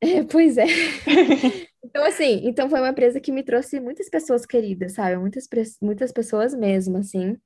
É, 0.00 0.22
pois 0.24 0.56
é. 0.58 0.66
Então, 1.84 2.04
assim, 2.04 2.40
então 2.44 2.70
foi 2.70 2.78
uma 2.80 2.88
empresa 2.88 3.20
que 3.20 3.32
me 3.32 3.42
trouxe 3.42 3.78
muitas 3.80 4.08
pessoas 4.08 4.46
queridas, 4.46 4.92
sabe? 4.92 5.16
Muitas, 5.16 5.46
muitas 5.82 6.12
pessoas 6.12 6.54
mesmo, 6.54 6.96
assim. 6.96 7.36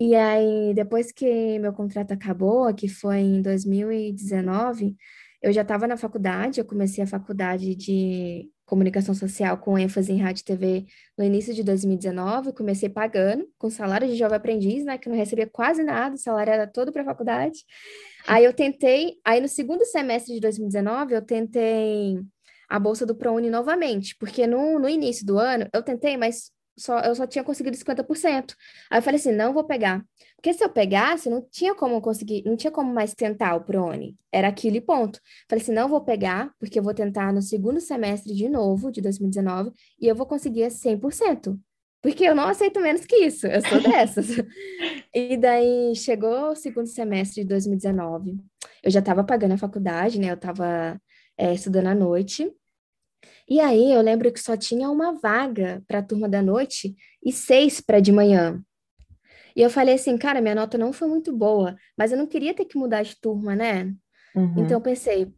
E 0.00 0.14
aí, 0.14 0.72
depois 0.74 1.10
que 1.10 1.58
meu 1.58 1.72
contrato 1.72 2.12
acabou, 2.12 2.72
que 2.72 2.88
foi 2.88 3.18
em 3.18 3.42
2019, 3.42 4.96
eu 5.42 5.52
já 5.52 5.62
estava 5.62 5.88
na 5.88 5.96
faculdade, 5.96 6.60
eu 6.60 6.64
comecei 6.64 7.02
a 7.02 7.06
faculdade 7.06 7.74
de 7.74 8.48
comunicação 8.64 9.14
social 9.14 9.58
com 9.58 9.78
ênfase 9.78 10.12
em 10.12 10.20
rádio 10.20 10.42
e 10.42 10.44
TV 10.44 10.86
no 11.16 11.24
início 11.24 11.54
de 11.54 11.64
2019, 11.64 12.52
comecei 12.52 12.88
pagando 12.88 13.48
com 13.56 13.70
salário 13.70 14.06
de 14.06 14.14
jovem 14.14 14.36
aprendiz, 14.36 14.84
né, 14.84 14.98
que 14.98 15.08
não 15.08 15.16
recebia 15.16 15.48
quase 15.48 15.82
nada, 15.82 16.14
o 16.14 16.18
salário 16.18 16.52
era 16.52 16.66
todo 16.66 16.92
para 16.92 17.02
a 17.02 17.06
faculdade. 17.06 17.64
Aí 18.26 18.44
eu 18.44 18.52
tentei, 18.52 19.14
aí 19.24 19.40
no 19.40 19.48
segundo 19.48 19.84
semestre 19.84 20.34
de 20.34 20.40
2019, 20.40 21.14
eu 21.14 21.22
tentei 21.22 22.20
a 22.68 22.78
bolsa 22.78 23.06
do 23.06 23.16
ProUni 23.16 23.48
novamente, 23.48 24.14
porque 24.18 24.46
no, 24.46 24.78
no 24.78 24.88
início 24.88 25.24
do 25.24 25.38
ano 25.38 25.66
eu 25.72 25.82
tentei, 25.82 26.16
mas 26.16 26.52
só, 26.78 27.00
eu 27.00 27.14
só 27.14 27.26
tinha 27.26 27.44
conseguido 27.44 27.76
50%. 27.76 28.54
Aí 28.90 28.98
eu 28.98 29.02
falei 29.02 29.18
assim, 29.18 29.32
não 29.32 29.52
vou 29.52 29.64
pegar. 29.64 30.04
Porque 30.36 30.54
se 30.54 30.64
eu 30.64 30.68
pegasse, 30.70 31.28
não 31.28 31.42
tinha 31.50 31.74
como 31.74 32.00
conseguir, 32.00 32.44
não 32.46 32.56
tinha 32.56 32.70
como 32.70 32.92
mais 32.92 33.14
tentar 33.14 33.56
o 33.56 33.64
ProUni. 33.64 34.16
Era 34.32 34.48
aquilo 34.48 34.76
e 34.76 34.80
ponto. 34.80 35.20
Falei 35.48 35.62
assim, 35.62 35.72
não 35.72 35.88
vou 35.88 36.00
pegar, 36.00 36.52
porque 36.58 36.78
eu 36.78 36.82
vou 36.82 36.94
tentar 36.94 37.32
no 37.32 37.42
segundo 37.42 37.80
semestre 37.80 38.34
de 38.34 38.48
novo, 38.48 38.92
de 38.92 39.00
2019, 39.00 39.72
e 40.00 40.06
eu 40.06 40.14
vou 40.14 40.26
conseguir 40.26 40.70
100%. 40.70 41.58
Porque 42.00 42.24
eu 42.24 42.34
não 42.34 42.44
aceito 42.44 42.80
menos 42.80 43.04
que 43.04 43.16
isso, 43.16 43.46
eu 43.46 43.60
sou 43.60 43.82
dessas. 43.82 44.28
e 45.12 45.36
daí 45.36 45.94
chegou 45.96 46.52
o 46.52 46.54
segundo 46.54 46.86
semestre 46.86 47.42
de 47.42 47.48
2019, 47.48 48.38
eu 48.82 48.90
já 48.90 49.00
estava 49.00 49.24
pagando 49.24 49.54
a 49.54 49.58
faculdade, 49.58 50.20
né? 50.20 50.30
Eu 50.30 50.34
estava 50.34 51.00
é, 51.36 51.52
estudando 51.52 51.88
à 51.88 51.94
noite. 51.94 52.50
E 53.48 53.60
aí 53.60 53.92
eu 53.92 54.02
lembro 54.02 54.30
que 54.30 54.40
só 54.40 54.56
tinha 54.56 54.90
uma 54.90 55.12
vaga 55.12 55.82
para 55.88 56.00
a 56.00 56.02
turma 56.02 56.28
da 56.28 56.42
noite 56.42 56.94
e 57.24 57.32
seis 57.32 57.80
para 57.80 57.98
de 57.98 58.12
manhã. 58.12 58.62
E 59.56 59.62
eu 59.62 59.70
falei 59.70 59.94
assim, 59.94 60.16
cara, 60.18 60.40
minha 60.40 60.54
nota 60.54 60.76
não 60.76 60.92
foi 60.92 61.08
muito 61.08 61.34
boa, 61.34 61.76
mas 61.96 62.12
eu 62.12 62.18
não 62.18 62.26
queria 62.26 62.54
ter 62.54 62.64
que 62.66 62.78
mudar 62.78 63.02
de 63.02 63.18
turma, 63.20 63.56
né? 63.56 63.92
Uhum. 64.34 64.54
Então 64.58 64.76
eu 64.76 64.80
pensei, 64.80 65.32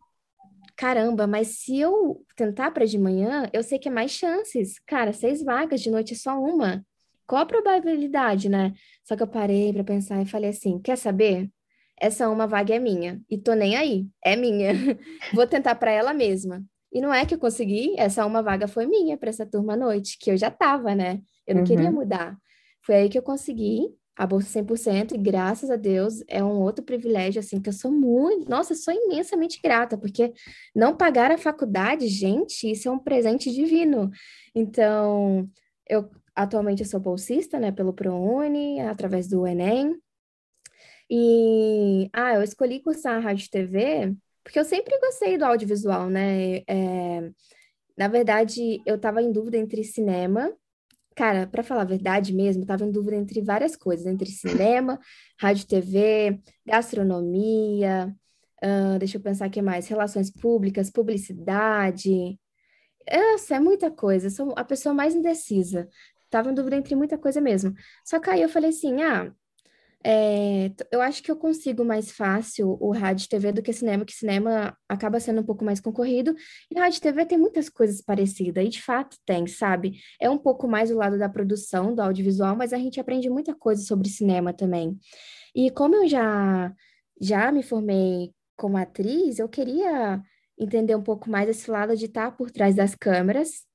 caramba, 0.77 1.27
mas 1.27 1.59
se 1.59 1.79
eu 1.79 2.25
tentar 2.37 2.71
para 2.73 2.85
de 2.85 2.99
manhã, 2.99 3.49
eu 3.53 3.63
sei 3.63 3.79
que 3.79 3.89
é 3.89 3.93
mais 3.93 4.11
chances. 4.11 4.79
Cara, 4.87 5.13
seis 5.13 5.43
vagas 5.43 5.81
de 5.81 5.91
noite 5.91 6.15
é 6.15 6.17
só 6.17 6.39
uma. 6.39 6.85
Qual 7.27 7.41
a 7.41 7.47
probabilidade, 7.47 8.49
né? 8.49 8.75
Só 9.05 9.15
que 9.15 9.23
eu 9.23 9.29
parei 9.29 9.73
para 9.73 9.85
pensar 9.85 10.21
e 10.21 10.27
falei 10.27 10.51
assim, 10.51 10.81
quer 10.81 10.97
saber? 10.97 11.49
Essa 11.99 12.29
uma 12.29 12.47
vaga 12.47 12.75
é 12.75 12.79
minha 12.79 13.21
e 13.31 13.39
tô 13.39 13.55
nem 13.55 13.77
aí, 13.77 14.07
é 14.25 14.35
minha. 14.35 14.73
Vou 15.33 15.47
tentar 15.47 15.77
para 15.77 15.93
ela 15.93 16.13
mesma. 16.13 16.65
E 16.93 17.01
não 17.01 17.13
é 17.13 17.25
que 17.25 17.35
eu 17.35 17.39
consegui, 17.39 17.95
essa 17.97 18.27
uma 18.27 18.43
vaga 18.43 18.67
foi 18.67 18.87
minha 18.87 19.17
para 19.17 19.31
essa 19.31 19.47
turma 19.47 19.75
à 19.75 19.77
noite, 19.77 20.19
que 20.19 20.31
eu 20.31 20.37
já 20.37 20.49
estava, 20.49 20.95
né? 20.95 21.21
Eu 21.47 21.55
não 21.55 21.63
uhum. 21.63 21.69
queria 21.69 21.91
mudar. 21.91 22.37
Foi 22.85 22.97
aí 22.97 23.09
que 23.09 23.19
eu 23.19 23.23
consegui 23.23 23.95
a 24.17 24.27
bolsa 24.27 24.61
100% 24.61 25.15
e 25.15 25.19
graças 25.19 25.71
a 25.71 25.77
Deus 25.77 26.23
é 26.29 26.43
um 26.45 26.61
outro 26.61 26.85
privilégio 26.85 27.41
assim 27.41 27.61
que 27.61 27.69
eu 27.69 27.73
sou 27.73 27.91
muito, 27.91 28.51
nossa, 28.51 28.75
sou 28.75 28.93
imensamente 28.93 29.61
grata, 29.63 29.97
porque 29.97 30.33
não 30.75 30.97
pagar 30.97 31.31
a 31.31 31.39
faculdade, 31.39 32.07
gente, 32.09 32.71
isso 32.71 32.89
é 32.89 32.91
um 32.91 32.99
presente 32.99 33.51
divino. 33.51 34.11
Então, 34.55 35.49
eu 35.89 36.11
atualmente 36.35 36.83
eu 36.83 36.89
sou 36.89 37.01
bolsista, 37.01 37.59
né, 37.59 37.73
pelo 37.73 37.93
ProUni, 37.93 38.81
através 38.81 39.29
do 39.29 39.47
Enem. 39.47 39.97
E 41.09 42.09
ah, 42.13 42.35
eu 42.35 42.43
escolhi 42.43 42.81
cursar 42.81 43.17
a 43.17 43.21
rádio 43.21 43.51
TV 43.51 44.15
porque 44.43 44.59
eu 44.59 44.65
sempre 44.65 44.99
gostei 45.01 45.39
do 45.39 45.45
audiovisual, 45.45 46.09
né? 46.09 46.59
É, 46.67 47.31
na 47.97 48.09
verdade, 48.09 48.81
eu 48.87 48.97
estava 48.97 49.23
em 49.23 49.33
dúvida 49.33 49.57
entre 49.59 49.85
cinema 49.85 50.53
Cara, 51.21 51.47
para 51.47 51.63
falar 51.63 51.83
a 51.83 51.85
verdade 51.85 52.33
mesmo, 52.33 52.63
estava 52.63 52.85
em 52.85 52.91
dúvida 52.91 53.17
entre 53.17 53.43
várias 53.43 53.77
coisas, 53.77 54.07
entre 54.07 54.31
cinema, 54.31 54.99
rádio, 55.39 55.67
TV, 55.67 56.41
gastronomia, 56.65 58.15
uh, 58.65 58.99
deixa 58.99 59.19
eu 59.19 59.21
pensar 59.21 59.49
o 59.49 59.51
que 59.51 59.61
mais, 59.61 59.87
relações 59.89 60.31
públicas, 60.31 60.91
publicidade. 60.91 62.39
Essa 63.07 63.57
é 63.57 63.61
muita 63.61 63.91
coisa, 63.91 64.29
eu 64.29 64.31
sou 64.31 64.55
a 64.57 64.65
pessoa 64.65 64.95
mais 64.95 65.15
indecisa. 65.15 65.89
Tava 66.31 66.51
em 66.51 66.55
dúvida 66.55 66.77
entre 66.77 66.95
muita 66.95 67.19
coisa 67.19 67.41
mesmo. 67.41 67.75
Só 68.05 68.19
que 68.21 68.31
aí 68.31 68.41
eu 68.41 68.49
falei 68.49 68.71
assim, 68.71 69.03
ah, 69.03 69.31
é, 70.03 70.73
eu 70.91 71.03
acho 71.03 71.23
que 71.23 71.31
eu 71.31 71.37
consigo 71.37 71.85
mais 71.85 72.11
fácil 72.11 72.77
o 72.81 72.91
rádio 72.91 73.29
TV 73.29 73.53
do 73.53 73.63
que 73.63 73.73
cinema, 73.73 74.05
que 74.05 74.15
cinema 74.15 74.77
acaba 74.89 75.21
sendo 75.21 75.43
um 75.43 75.45
pouco 75.45 75.65
mais 75.65 75.81
concorrido, 75.81 76.35
e 76.71 76.79
rádio 76.79 77.01
TV 77.01 77.27
tem 77.27 77.39
muitas 77.39 77.69
coisas 77.69 78.01
parecidas, 78.01 78.65
e 78.65 78.69
de 78.69 78.83
fato 78.83 79.17
tem, 79.27 79.47
sabe? 79.47 80.01
É 80.21 80.31
um 80.31 80.39
pouco 80.39 80.67
mais 80.67 80.91
o 80.91 80.97
lado 80.97 81.19
da 81.19 81.29
produção, 81.29 81.95
do 81.95 82.01
audiovisual, 82.01 82.57
mas 82.57 82.73
a 82.73 82.79
gente 82.79 82.99
aprende 82.99 83.29
muita 83.29 83.55
coisa 83.55 83.83
sobre 83.83 84.09
cinema 84.09 84.53
também. 84.55 84.99
E 85.55 85.71
como 85.71 85.97
eu 85.97 86.09
já, 86.09 86.73
já 87.21 87.53
me 87.53 87.63
formei 87.63 88.33
como 88.57 88.77
atriz, 88.79 89.39
eu 89.39 89.49
queria 89.49 90.23
entender 90.59 90.95
um 90.95 91.03
pouco 91.03 91.31
mais 91.31 91.49
esse 91.49 91.71
lado 91.71 91.97
de 91.97 92.07
estar 92.07 92.37
por 92.37 92.51
trás 92.51 92.75
das 92.75 92.95
câmeras. 92.95 93.67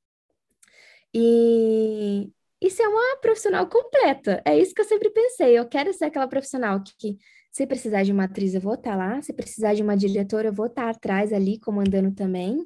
E 1.14 2.32
e 2.62 2.70
ser 2.70 2.88
uma 2.88 3.18
profissional 3.18 3.68
completa. 3.68 4.42
É 4.46 4.58
isso 4.58 4.74
que 4.74 4.82
eu 4.82 4.86
sempre 4.86 5.10
pensei. 5.10 5.58
Eu 5.58 5.68
quero 5.68 5.94
ser 5.94 6.06
aquela 6.06 6.28
profissional 6.28 6.82
que, 6.82 6.94
que 6.98 7.18
se 7.52 7.66
precisar 7.66 8.04
de 8.04 8.12
uma 8.12 8.26
atriz, 8.26 8.54
eu 8.54 8.62
vou 8.62 8.74
estar 8.74 8.92
tá 8.92 8.98
lá. 8.98 9.22
Se 9.22 9.34
precisar 9.34 9.74
de 9.74 9.84
uma 9.84 9.96
diretora, 9.96 10.50
eu 10.50 10.54
vou 10.54 10.68
estar 10.68 10.84
tá 10.84 10.90
atrás 10.90 11.32
ali, 11.32 11.60
comandando 11.60 12.12
também. 12.12 12.66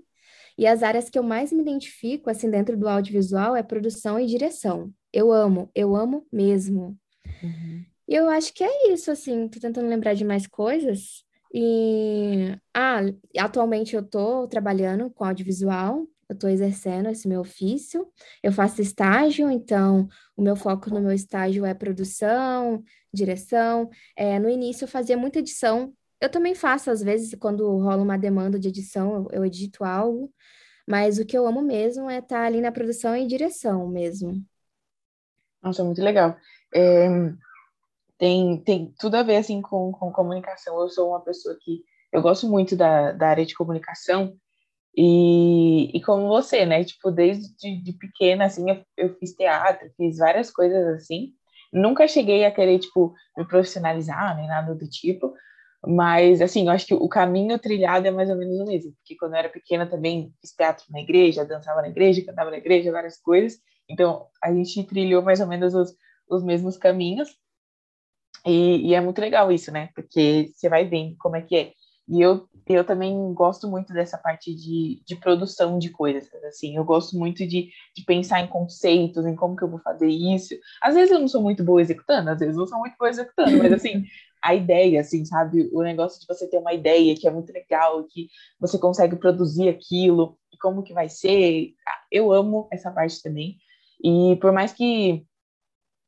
E 0.58 0.67
as 0.67 0.84
áreas 0.84 1.10
que 1.10 1.17
eu 1.17 1.23
mais 1.23 1.54
me 1.54 1.62
identifico, 1.62 2.30
assim, 2.30 2.49
dentro 2.49 2.75
do 2.75 2.88
audiovisual, 2.88 3.56
é 3.56 3.63
produção 3.63 4.19
e 4.19 4.25
direção. 4.25 4.91
Eu 5.13 5.32
amo, 5.32 5.71
eu 5.73 5.95
amo 5.95 6.25
mesmo. 6.32 6.97
Uhum. 7.41 7.86
E 8.08 8.15
eu 8.15 8.28
acho 8.28 8.54
que 8.54 8.63
é 8.63 8.91
isso, 8.91 9.12
assim, 9.12 9.47
tô 9.47 9.60
tentando 9.60 9.88
lembrar 9.88 10.15
de 10.15 10.25
mais 10.25 10.47
coisas. 10.47 11.23
E, 11.54 12.58
ah, 12.73 13.02
atualmente 13.38 13.95
eu 13.95 14.04
tô 14.04 14.47
trabalhando 14.47 15.10
com 15.12 15.23
audiovisual, 15.23 16.08
eu 16.30 16.36
estou 16.36 16.50
exercendo 16.50 17.10
esse 17.10 17.28
meu 17.28 17.42
ofício. 17.42 18.08
Eu 18.44 18.54
faço 18.54 18.82
estágio, 18.82 19.50
então 19.50 20.08
o 20.38 20.44
meu 20.44 20.56
foco 20.56 20.92
no 20.92 21.02
meu 21.02 21.12
estágio 21.12 21.65
é 21.65 21.74
produção, 21.74 22.84
direção. 23.12 23.89
É, 24.15 24.38
no 24.38 24.48
início 24.48 24.84
eu 24.84 24.88
fazia 24.88 25.18
muita 25.18 25.39
edição. 25.39 25.92
Eu 26.22 26.30
também 26.30 26.54
faço, 26.54 26.92
às 26.92 27.02
vezes, 27.02 27.34
quando 27.39 27.65
rola 27.80 28.04
uma 28.04 28.18
demanda 28.18 28.60
de 28.60 28.68
edição, 28.68 29.15
eu, 29.15 29.39
eu 29.39 29.46
edito 29.46 29.84
algo. 29.84 30.32
Mas 30.88 31.18
o 31.18 31.26
que 31.26 31.38
eu 31.38 31.48
amo 31.48 31.63
mesmo 31.63 32.10
é 32.10 32.20
estar 32.20 32.42
tá 32.42 32.46
ali 32.46 32.62
na 32.62 32.72
produção 32.72 33.15
e 33.15 33.26
direção 33.26 33.88
mesmo. 33.88 34.44
Nossa, 35.63 35.84
muito 35.84 36.02
legal. 36.02 36.38
É, 36.74 37.08
tem, 38.20 38.62
tem 38.63 38.94
tudo 39.00 39.15
a 39.15 39.24
ver, 39.24 39.38
assim, 39.38 39.62
com, 39.62 39.92
com 39.92 40.12
comunicação. 40.12 40.80
Eu 40.80 40.89
sou 40.89 41.10
uma 41.10 41.22
pessoa 41.22 41.58
que... 41.60 41.84
Eu 42.12 42.22
gosto 42.22 42.48
muito 42.48 42.76
da, 42.76 43.12
da 43.12 43.30
área 43.30 43.46
de 43.46 43.56
comunicação, 43.56 44.36
e, 45.01 45.95
e 45.95 46.01
como 46.01 46.27
você, 46.27 46.65
né? 46.65 46.83
Tipo, 46.83 47.09
desde 47.09 47.81
de, 47.81 47.93
pequena, 47.93 48.43
assim, 48.43 48.69
eu, 48.69 48.83
eu 48.97 49.15
fiz 49.15 49.33
teatro, 49.33 49.89
fiz 49.95 50.17
várias 50.17 50.51
coisas 50.51 50.85
assim. 50.88 51.31
Nunca 51.71 52.05
cheguei 52.05 52.43
a 52.43 52.51
querer, 52.51 52.79
tipo, 52.79 53.13
me 53.38 53.47
profissionalizar, 53.47 54.35
nem 54.35 54.45
nada 54.45 54.75
do 54.75 54.89
tipo. 54.89 55.33
Mas, 55.88 56.41
assim, 56.41 56.65
eu 56.65 56.71
acho 56.71 56.85
que 56.85 56.93
o 56.93 57.07
caminho 57.07 57.57
trilhado 57.57 58.07
é 58.07 58.12
mais 58.12 58.29
ou 58.29 58.35
menos 58.35 58.59
o 58.59 58.65
mesmo. 58.65 58.91
Porque 58.95 59.15
quando 59.15 59.35
eu 59.35 59.39
era 59.39 59.47
pequena 59.47 59.85
também 59.85 60.33
fiz 60.41 60.51
teatro 60.51 60.83
na 60.89 60.99
igreja, 60.99 61.45
dançava 61.45 61.81
na 61.81 61.88
igreja, 61.88 62.25
cantava 62.25 62.51
na 62.51 62.57
igreja, 62.57 62.91
várias 62.91 63.17
coisas. 63.21 63.57
Então, 63.89 64.27
a 64.43 64.53
gente 64.53 64.83
trilhou 64.83 65.21
mais 65.21 65.39
ou 65.39 65.47
menos 65.47 65.73
os, 65.73 65.95
os 66.29 66.43
mesmos 66.43 66.75
caminhos. 66.75 67.29
E, 68.45 68.89
e, 68.89 68.93
é 68.93 68.99
muito 68.99 69.21
legal 69.21 69.49
isso, 69.49 69.71
né? 69.71 69.91
Porque 69.95 70.51
você 70.53 70.67
vai 70.67 70.83
vendo 70.83 71.15
como 71.19 71.38
é 71.38 71.41
que 71.41 71.55
é. 71.55 71.71
E 72.09 72.21
eu, 72.21 72.48
eu 72.69 72.84
também 72.84 73.34
gosto 73.34 73.67
muito 73.67 73.91
dessa 73.91 74.15
parte 74.15 74.53
de, 74.53 75.01
de 75.03 75.15
produção 75.15 75.79
de 75.79 75.89
coisas, 75.89 76.32
assim, 76.43 76.75
eu 76.75 76.86
gosto 76.86 77.17
muito 77.17 77.45
de, 77.47 77.71
de 77.95 78.03
pensar 78.05 78.41
em 78.41 78.47
conceitos, 78.47 79.25
em 79.25 79.36
como 79.36 79.55
que 79.55 79.63
eu 79.63 79.69
vou 79.69 79.79
fazer 79.79 80.08
isso. 80.08 80.53
Às 80.79 80.93
vezes 80.93 81.12
eu 81.12 81.19
não 81.19 81.27
sou 81.27 81.41
muito 81.41 81.63
boa 81.63 81.82
executando, 81.82 82.29
às 82.29 82.39
vezes 82.39 82.55
eu 82.55 82.67
sou 82.67 82.77
muito 82.77 82.95
boa 82.97 83.10
executando, 83.10 83.58
mas 83.58 83.73
assim, 83.73 84.05
a 84.41 84.53
ideia, 84.53 85.01
assim, 85.01 85.25
sabe? 85.25 85.67
O 85.73 85.82
negócio 85.82 86.19
de 86.19 86.27
você 86.27 86.47
ter 86.47 86.60
uma 86.60 86.71
ideia 86.71 87.15
que 87.15 87.27
é 87.27 87.32
muito 87.32 87.51
legal, 87.51 88.03
que 88.03 88.29
você 88.60 88.77
consegue 88.77 89.15
produzir 89.15 89.67
aquilo, 89.67 90.38
e 90.53 90.58
como 90.58 90.84
que 90.84 90.93
vai 90.93 91.10
ser. 91.10 91.73
Ah, 91.88 92.01
eu 92.12 92.32
amo 92.32 92.67
essa 92.71 92.91
parte 92.91 93.21
também. 93.21 93.58
E 94.03 94.38
por 94.39 94.51
mais 94.51 94.71
que 94.71 95.25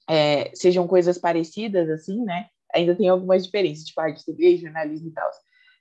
é, 0.07 0.51
sejam 0.55 0.87
coisas 0.87 1.17
parecidas, 1.17 1.89
assim, 1.89 2.23
né? 2.23 2.47
Ainda 2.73 2.95
tem 2.95 3.09
algumas 3.09 3.45
diferenças, 3.45 3.85
tipo 3.85 3.99
arte, 3.99 4.23
TV, 4.23 4.57
jornalismo 4.57 5.09
e 5.09 5.11
tal. 5.11 5.29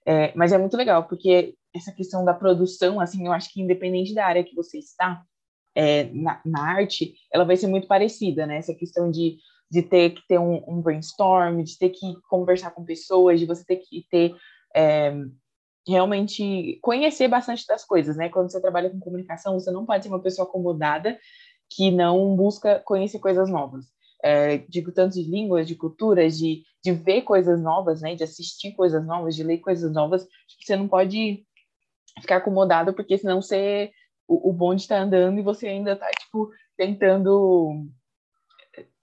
É, 0.06 0.32
mas 0.34 0.52
é 0.52 0.58
muito 0.58 0.76
legal, 0.76 1.06
porque 1.06 1.54
essa 1.74 1.92
questão 1.92 2.24
da 2.24 2.34
produção, 2.34 3.00
assim, 3.00 3.26
eu 3.26 3.32
acho 3.32 3.52
que 3.52 3.60
independente 3.60 4.14
da 4.14 4.26
área 4.26 4.44
que 4.44 4.54
você 4.54 4.78
está, 4.78 5.22
é, 5.74 6.04
na, 6.12 6.40
na, 6.44 6.62
arte, 6.62 7.14
ela 7.32 7.44
vai 7.44 7.56
ser 7.56 7.66
muito 7.66 7.86
parecida, 7.86 8.46
né? 8.46 8.56
Essa 8.56 8.74
questão 8.74 9.10
de, 9.10 9.36
de 9.70 9.82
ter 9.82 10.10
que 10.10 10.22
ter 10.26 10.38
um, 10.38 10.62
um 10.66 10.80
brainstorm, 10.80 11.62
de 11.62 11.78
ter 11.78 11.90
que 11.90 12.14
conversar 12.28 12.72
com 12.72 12.84
pessoas, 12.84 13.38
de 13.38 13.46
você 13.46 13.64
ter 13.64 13.76
que 13.76 14.04
ter 14.10 14.34
é, 14.74 15.14
realmente 15.86 16.78
conhecer 16.82 17.28
bastante 17.28 17.66
das 17.66 17.84
coisas, 17.84 18.16
né? 18.16 18.28
Quando 18.28 18.50
você 18.50 18.60
trabalha 18.60 18.90
com 18.90 18.98
comunicação, 18.98 19.58
você 19.58 19.70
não 19.70 19.86
pode 19.86 20.04
ser 20.04 20.10
uma 20.10 20.22
pessoa 20.22 20.48
acomodada 20.48 21.18
que 21.68 21.90
não 21.90 22.34
busca 22.34 22.80
conhecer 22.80 23.20
coisas 23.20 23.48
novas 23.48 23.86
é, 24.22 24.58
digo 24.68 24.92
tanto 24.92 25.14
de 25.14 25.22
línguas, 25.22 25.66
de 25.66 25.74
culturas, 25.74 26.38
de, 26.38 26.62
de 26.84 26.92
ver 26.92 27.22
coisas 27.22 27.60
novas, 27.60 28.00
né, 28.00 28.14
de 28.14 28.24
assistir 28.24 28.72
coisas 28.72 29.04
novas, 29.04 29.34
de 29.34 29.42
ler 29.42 29.58
coisas 29.58 29.92
novas, 29.92 30.26
você 30.60 30.76
não 30.76 30.88
pode 30.88 31.44
ficar 32.20 32.36
acomodado, 32.36 32.92
porque 32.92 33.16
senão 33.16 33.40
você, 33.40 33.90
o, 34.26 34.50
o 34.50 34.52
bonde 34.52 34.82
está 34.82 34.98
andando 34.98 35.38
e 35.38 35.42
você 35.42 35.68
ainda 35.68 35.92
está, 35.92 36.10
tipo, 36.10 36.50
tentando 36.76 37.86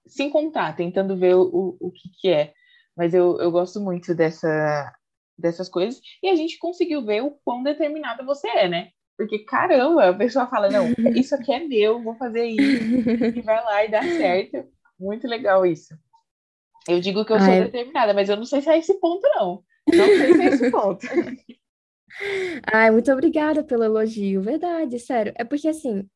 se 0.06 0.24
encontrar, 0.24 0.76
tentando 0.76 1.18
ver 1.18 1.36
o, 1.36 1.78
o 1.80 1.92
que, 1.92 2.10
que 2.22 2.30
é. 2.30 2.54
Mas 2.96 3.14
eu, 3.14 3.40
eu 3.40 3.52
gosto 3.52 3.80
muito 3.80 4.16
dessa, 4.16 4.94
dessas 5.38 5.70
coisas, 5.70 6.02
e 6.24 6.30
a 6.30 6.36
gente 6.36 6.58
conseguiu 6.58 7.06
ver 7.06 7.22
o 7.24 7.32
quão 7.44 7.62
determinada 7.62 8.24
você 8.24 8.48
é, 8.48 8.68
né? 8.68 8.90
Porque, 9.18 9.40
caramba, 9.40 10.10
a 10.10 10.14
pessoa 10.14 10.48
fala, 10.48 10.70
não, 10.70 10.94
isso 11.16 11.34
aqui 11.34 11.52
é 11.52 11.60
meu, 11.60 12.04
vou 12.04 12.16
fazer 12.16 12.46
isso, 12.46 12.84
e 13.36 13.42
vai 13.42 13.64
lá 13.64 13.84
e 13.84 13.90
dá 13.90 14.02
certo. 14.04 14.77
Muito 15.00 15.28
legal 15.28 15.66
isso. 15.66 15.98
Eu 16.88 17.00
digo 17.02 17.26
que 17.26 17.34
eu 17.34 17.40
sou 17.40 17.50
Ai. 17.50 17.66
determinada, 17.66 18.14
mas 18.14 18.30
eu 18.30 18.38
não 18.38 18.46
sei 18.46 18.62
se 18.62 18.70
é 18.70 18.78
esse 18.78 18.94
ponto, 19.00 19.28
não. 19.36 19.64
Não 19.94 20.08
sei 20.18 20.34
se 20.34 20.42
é 20.42 20.48
esse 20.48 20.72
ponto. 20.72 21.06
Ai, 22.72 22.90
muito 22.92 23.12
obrigada 23.12 23.64
pelo 23.64 23.84
elogio, 23.84 24.42
verdade, 24.42 24.98
sério. 25.00 25.34
É 25.36 25.44
porque 25.44 25.68
assim, 25.68 26.08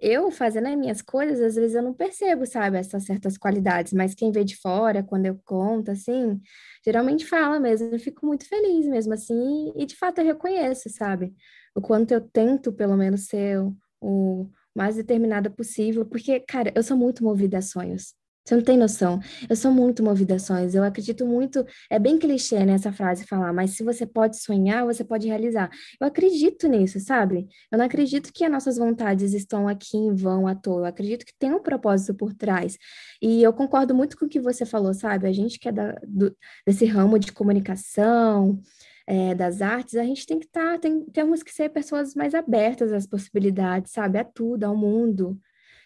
eu 0.00 0.30
fazendo 0.30 0.68
as 0.68 0.76
minhas 0.76 1.02
coisas, 1.02 1.40
às 1.40 1.54
vezes 1.56 1.74
eu 1.74 1.82
não 1.82 1.92
percebo, 1.92 2.46
sabe, 2.46 2.78
essas 2.78 3.04
certas 3.04 3.36
qualidades, 3.36 3.92
mas 3.92 4.14
quem 4.14 4.32
vê 4.32 4.44
de 4.44 4.56
fora, 4.56 5.02
quando 5.02 5.26
eu 5.26 5.38
conto, 5.44 5.90
assim, 5.90 6.40
geralmente 6.84 7.26
fala 7.26 7.60
mesmo. 7.60 7.88
Eu 7.92 7.98
fico 7.98 8.24
muito 8.26 8.48
feliz 8.48 8.86
mesmo, 8.86 9.12
assim, 9.12 9.72
e 9.76 9.84
de 9.84 9.96
fato 9.96 10.18
eu 10.20 10.24
reconheço, 10.24 10.88
sabe, 10.88 11.34
o 11.74 11.80
quanto 11.80 12.12
eu 12.12 12.20
tento, 12.20 12.72
pelo 12.72 12.96
menos, 12.96 13.26
ser 13.26 13.58
o, 13.60 13.76
o 14.00 14.50
mais 14.74 14.96
determinada 14.96 15.50
possível, 15.50 16.06
porque, 16.06 16.40
cara, 16.40 16.72
eu 16.74 16.82
sou 16.82 16.96
muito 16.96 17.22
movida 17.22 17.58
a 17.58 17.62
sonhos. 17.62 18.14
Você 18.44 18.56
não 18.56 18.62
tem 18.62 18.76
noção. 18.76 19.20
Eu 19.48 19.54
sou 19.54 19.70
muito 19.70 20.02
movida 20.02 20.36
a 20.36 20.38
sonhos. 20.38 20.74
Eu 20.74 20.82
acredito 20.82 21.26
muito. 21.26 21.64
É 21.90 21.98
bem 21.98 22.18
clichê 22.18 22.64
né, 22.64 22.78
frase 22.92 23.24
falar, 23.24 23.52
mas 23.52 23.72
se 23.72 23.84
você 23.84 24.06
pode 24.06 24.38
sonhar, 24.42 24.84
você 24.84 25.04
pode 25.04 25.28
realizar. 25.28 25.70
Eu 26.00 26.06
acredito 26.06 26.66
nisso, 26.66 26.98
sabe? 27.00 27.46
Eu 27.70 27.78
não 27.78 27.84
acredito 27.84 28.32
que 28.32 28.44
as 28.44 28.50
nossas 28.50 28.76
vontades 28.76 29.34
estão 29.34 29.68
aqui 29.68 29.96
em 29.96 30.14
vão 30.14 30.46
à 30.46 30.54
toa. 30.54 30.80
Eu 30.80 30.84
acredito 30.86 31.24
que 31.24 31.34
tem 31.38 31.52
um 31.52 31.62
propósito 31.62 32.14
por 32.14 32.34
trás. 32.34 32.78
E 33.22 33.42
eu 33.42 33.52
concordo 33.52 33.94
muito 33.94 34.16
com 34.16 34.24
o 34.26 34.28
que 34.28 34.40
você 34.40 34.64
falou, 34.64 34.94
sabe? 34.94 35.28
A 35.28 35.32
gente 35.32 35.58
que 35.58 35.68
é 35.68 35.72
da, 35.72 35.92
do, 36.06 36.34
desse 36.66 36.86
ramo 36.86 37.18
de 37.18 37.32
comunicação, 37.32 38.60
é, 39.06 39.34
das 39.34 39.60
artes, 39.60 39.96
a 39.96 40.04
gente 40.04 40.26
tem 40.26 40.38
que 40.38 40.46
estar, 40.46 40.74
tá, 40.74 40.78
tem, 40.78 41.04
temos 41.06 41.42
que 41.42 41.52
ser 41.52 41.68
pessoas 41.70 42.14
mais 42.14 42.34
abertas 42.34 42.92
às 42.92 43.06
possibilidades, 43.06 43.92
sabe? 43.92 44.18
A 44.18 44.24
tudo, 44.24 44.64
ao 44.64 44.76
mundo 44.76 45.38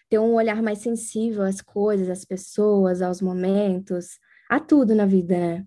ter 0.09 0.19
um 0.19 0.33
olhar 0.33 0.61
mais 0.61 0.79
sensível 0.79 1.43
às 1.43 1.61
coisas, 1.61 2.09
às 2.09 2.25
pessoas, 2.25 3.01
aos 3.01 3.21
momentos, 3.21 4.19
a 4.49 4.59
tudo 4.59 4.93
na 4.95 5.05
vida, 5.05 5.37
né? 5.37 5.65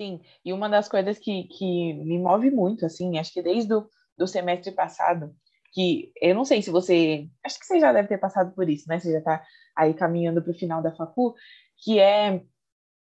Sim, 0.00 0.20
e 0.44 0.52
uma 0.52 0.68
das 0.68 0.88
coisas 0.88 1.18
que, 1.18 1.44
que 1.44 1.94
me 1.94 2.18
move 2.18 2.50
muito, 2.50 2.84
assim, 2.84 3.18
acho 3.18 3.32
que 3.32 3.42
desde 3.42 3.72
o 3.74 3.86
do 4.16 4.26
semestre 4.26 4.72
passado, 4.72 5.34
que 5.72 6.12
eu 6.20 6.34
não 6.34 6.44
sei 6.44 6.62
se 6.62 6.70
você. 6.70 7.28
Acho 7.44 7.58
que 7.58 7.66
você 7.66 7.80
já 7.80 7.92
deve 7.92 8.08
ter 8.08 8.18
passado 8.18 8.54
por 8.54 8.68
isso, 8.68 8.88
né? 8.88 8.98
Você 8.98 9.12
já 9.12 9.18
está 9.18 9.42
aí 9.76 9.94
caminhando 9.94 10.42
para 10.42 10.50
o 10.50 10.58
final 10.58 10.82
da 10.82 10.94
facu, 10.94 11.34
que 11.78 11.98
é 11.98 12.42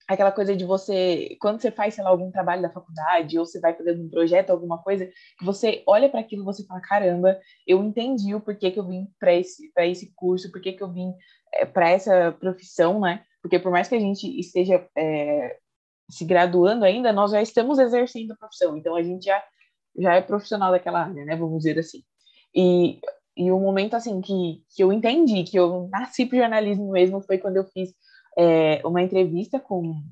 aquela 0.08 0.32
coisa 0.32 0.54
de 0.54 0.64
você, 0.64 1.36
quando 1.40 1.60
você 1.60 1.70
faz, 1.70 1.94
sei 1.94 2.04
lá, 2.04 2.10
algum 2.10 2.30
trabalho 2.30 2.62
da 2.62 2.70
faculdade, 2.70 3.38
ou 3.38 3.46
você 3.46 3.60
vai 3.60 3.74
fazendo 3.74 4.02
um 4.02 4.10
projeto, 4.10 4.50
alguma 4.50 4.82
coisa, 4.82 5.06
que 5.38 5.44
você 5.44 5.82
olha 5.86 6.08
para 6.08 6.20
aquilo 6.20 6.42
e 6.42 6.44
você 6.44 6.64
fala, 6.64 6.80
caramba, 6.80 7.38
eu 7.66 7.82
entendi 7.82 8.34
o 8.34 8.40
porquê 8.40 8.70
que 8.70 8.78
eu 8.78 8.86
vim 8.86 9.06
para 9.18 9.34
esse, 9.34 9.72
esse 9.78 10.12
curso, 10.14 10.50
porquê 10.50 10.72
que 10.72 10.82
eu 10.82 10.92
vim 10.92 11.12
é, 11.54 11.64
para 11.64 11.90
essa 11.90 12.32
profissão, 12.32 13.00
né? 13.00 13.24
Porque 13.40 13.58
por 13.58 13.72
mais 13.72 13.88
que 13.88 13.94
a 13.94 14.00
gente 14.00 14.26
esteja 14.38 14.86
é, 14.96 15.56
se 16.08 16.24
graduando 16.24 16.84
ainda, 16.84 17.12
nós 17.12 17.30
já 17.30 17.42
estamos 17.42 17.78
exercendo 17.78 18.32
a 18.32 18.36
profissão, 18.36 18.76
então 18.76 18.94
a 18.94 19.02
gente 19.02 19.24
já, 19.24 19.42
já 19.98 20.14
é 20.14 20.20
profissional 20.20 20.70
daquela 20.70 21.04
área, 21.04 21.24
né? 21.24 21.36
Vamos 21.36 21.58
dizer 21.58 21.78
assim. 21.78 22.02
E, 22.54 23.00
e 23.36 23.50
o 23.50 23.58
momento, 23.58 23.94
assim, 23.94 24.20
que, 24.20 24.62
que 24.74 24.82
eu 24.82 24.92
entendi 24.92 25.42
que 25.44 25.58
eu 25.58 25.88
nasci 25.90 26.26
para 26.26 26.38
jornalismo 26.38 26.90
mesmo 26.92 27.20
foi 27.22 27.38
quando 27.38 27.56
eu 27.56 27.64
fiz 27.64 27.94
é, 28.36 28.80
uma 28.84 29.02
entrevista 29.02 29.58
com, 29.58 30.02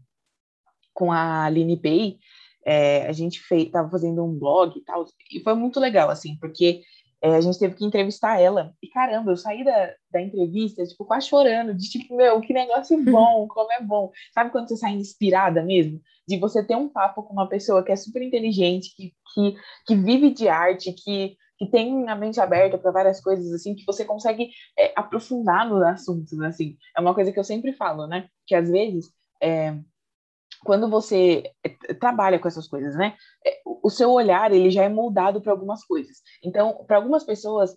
com 0.95 1.13
a 1.13 1.45
Aline 1.45 1.77
Pay. 1.77 2.19
É, 2.65 3.07
a 3.07 3.13
gente 3.13 3.41
fez, 3.41 3.71
tava 3.71 3.91
fazendo 3.91 4.23
um 4.25 4.39
blog 4.39 4.77
e 4.77 4.85
tal, 4.85 5.07
e 5.33 5.41
foi 5.41 5.55
muito 5.55 5.81
legal, 5.81 6.11
assim, 6.11 6.37
porque 6.39 6.83
é, 7.23 7.37
a 7.37 7.41
gente 7.41 7.59
teve 7.59 7.75
que 7.75 7.85
entrevistar 7.85 8.41
ela. 8.41 8.75
E 8.83 8.89
caramba, 8.89 9.31
eu 9.31 9.37
saí 9.37 9.65
da, 9.65 9.95
da 10.11 10.23
entrevista, 10.23 10.85
tipo, 10.85 11.05
quase 11.05 11.29
chorando, 11.29 11.75
de 11.75 11.89
tipo, 11.89 12.17
meu, 12.17 12.41
que 12.41 12.53
negócio 12.53 12.97
bom, 13.05 13.47
como 13.49 13.73
é 13.73 13.83
bom. 13.83 14.11
Sabe 14.33 14.51
quando 14.51 14.69
você 14.69 14.77
sai 14.77 14.93
inspirada 14.93 15.63
mesmo? 15.63 16.01
De 16.27 16.39
você 16.39 16.65
ter 16.65 16.77
um 16.77 16.89
papo 16.89 17.23
com 17.23 17.33
uma 17.33 17.49
pessoa 17.49 17.83
que 17.83 17.93
é 17.93 17.97
super 17.97 18.23
inteligente, 18.23 18.95
que, 18.97 19.13
que, 19.35 19.55
que 19.87 19.97
vive 19.97 20.31
de 20.31 20.49
arte, 20.49 20.93
que 20.93 21.37
que 21.61 21.67
tem 21.67 22.09
a 22.09 22.17
mente 22.17 22.41
aberta 22.41 22.79
para 22.79 22.91
várias 22.91 23.21
coisas, 23.21 23.53
assim, 23.53 23.75
que 23.75 23.85
você 23.85 24.03
consegue 24.03 24.49
é, 24.79 24.95
aprofundar 24.97 25.69
nos 25.69 25.83
assuntos, 25.83 26.41
assim. 26.41 26.79
É 26.97 27.01
uma 27.03 27.15
coisa 27.15 27.31
que 27.31 27.39
eu 27.39 27.45
sempre 27.45 27.75
falo, 27.75 28.07
né? 28.07 28.29
Que 28.47 28.55
às 28.55 28.71
vezes, 28.71 29.13
é, 29.43 29.79
quando 30.65 30.89
você 30.89 31.43
é, 31.63 31.69
trabalha 31.93 32.39
com 32.39 32.49
essas 32.49 32.67
coisas, 32.67 32.97
né? 32.97 33.15
É, 33.47 33.61
o 33.65 33.91
seu 33.91 34.11
olhar, 34.11 34.51
ele 34.51 34.71
já 34.71 34.85
é 34.85 34.89
moldado 34.89 35.43
para 35.43 35.53
algumas 35.53 35.85
coisas. 35.85 36.23
Então, 36.43 36.83
para 36.87 36.97
algumas 36.97 37.25
pessoas, 37.25 37.77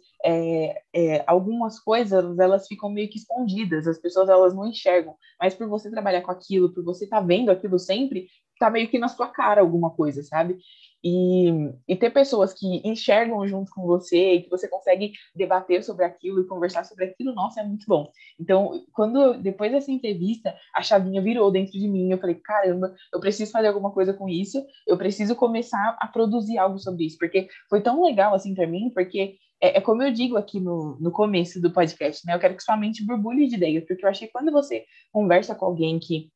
algumas 1.27 1.77
coisas, 1.77 2.39
elas 2.39 2.67
ficam 2.67 2.89
meio 2.89 3.09
que 3.09 3.17
escondidas, 3.17 3.85
as 3.85 3.99
pessoas, 3.99 4.29
elas 4.29 4.55
não 4.55 4.65
enxergam. 4.65 5.17
Mas 5.37 5.53
por 5.53 5.67
você 5.67 5.91
trabalhar 5.91 6.21
com 6.21 6.31
aquilo, 6.31 6.73
por 6.73 6.85
você 6.85 7.03
estar 7.03 7.19
tá 7.19 7.25
vendo 7.25 7.51
aquilo 7.51 7.77
sempre, 7.77 8.27
tá 8.63 8.69
meio 8.69 8.87
que 8.87 8.97
na 8.97 9.09
sua 9.09 9.27
cara 9.27 9.59
alguma 9.59 9.89
coisa, 9.89 10.23
sabe? 10.23 10.57
E, 11.03 11.49
e 11.85 11.97
ter 11.97 12.11
pessoas 12.11 12.53
que 12.53 12.81
enxergam 12.87 13.45
junto 13.45 13.69
com 13.73 13.85
você 13.85 14.35
e 14.35 14.43
que 14.43 14.49
você 14.49 14.69
consegue 14.69 15.11
debater 15.35 15.83
sobre 15.83 16.05
aquilo 16.05 16.39
e 16.39 16.47
conversar 16.47 16.85
sobre 16.85 17.05
aquilo, 17.05 17.35
nossa, 17.35 17.59
é 17.59 17.63
muito 17.65 17.85
bom. 17.85 18.09
Então, 18.39 18.71
quando 18.93 19.33
depois 19.33 19.69
dessa 19.69 19.91
entrevista, 19.91 20.55
a 20.73 20.81
chavinha 20.81 21.21
virou 21.21 21.51
dentro 21.51 21.73
de 21.73 21.89
mim, 21.89 22.09
eu 22.09 22.17
falei, 22.17 22.35
caramba, 22.35 22.95
eu 23.13 23.19
preciso 23.19 23.51
fazer 23.51 23.67
alguma 23.67 23.91
coisa 23.91 24.13
com 24.13 24.29
isso, 24.29 24.65
eu 24.87 24.97
preciso 24.97 25.35
começar 25.35 25.97
a 25.99 26.07
produzir 26.07 26.57
algo 26.57 26.79
sobre 26.79 27.05
isso, 27.05 27.17
porque 27.17 27.49
foi 27.69 27.81
tão 27.81 28.01
legal 28.01 28.33
assim 28.33 28.55
para 28.55 28.65
mim, 28.65 28.89
porque 28.93 29.35
é, 29.61 29.77
é, 29.77 29.81
como 29.81 30.03
eu 30.03 30.11
digo 30.11 30.37
aqui 30.37 30.61
no, 30.61 30.97
no 31.01 31.11
começo 31.11 31.61
do 31.61 31.71
podcast, 31.71 32.25
né? 32.25 32.33
Eu 32.33 32.39
quero 32.39 32.55
que 32.55 32.63
sua 32.63 32.77
mente 32.77 33.05
borbulhe 33.05 33.47
de 33.47 33.55
ideias, 33.55 33.83
porque 33.85 34.05
eu 34.05 34.09
achei 34.09 34.27
que 34.27 34.33
quando 34.33 34.53
você 34.53 34.85
conversa 35.11 35.53
com 35.53 35.65
alguém 35.65 35.99
que 35.99 36.29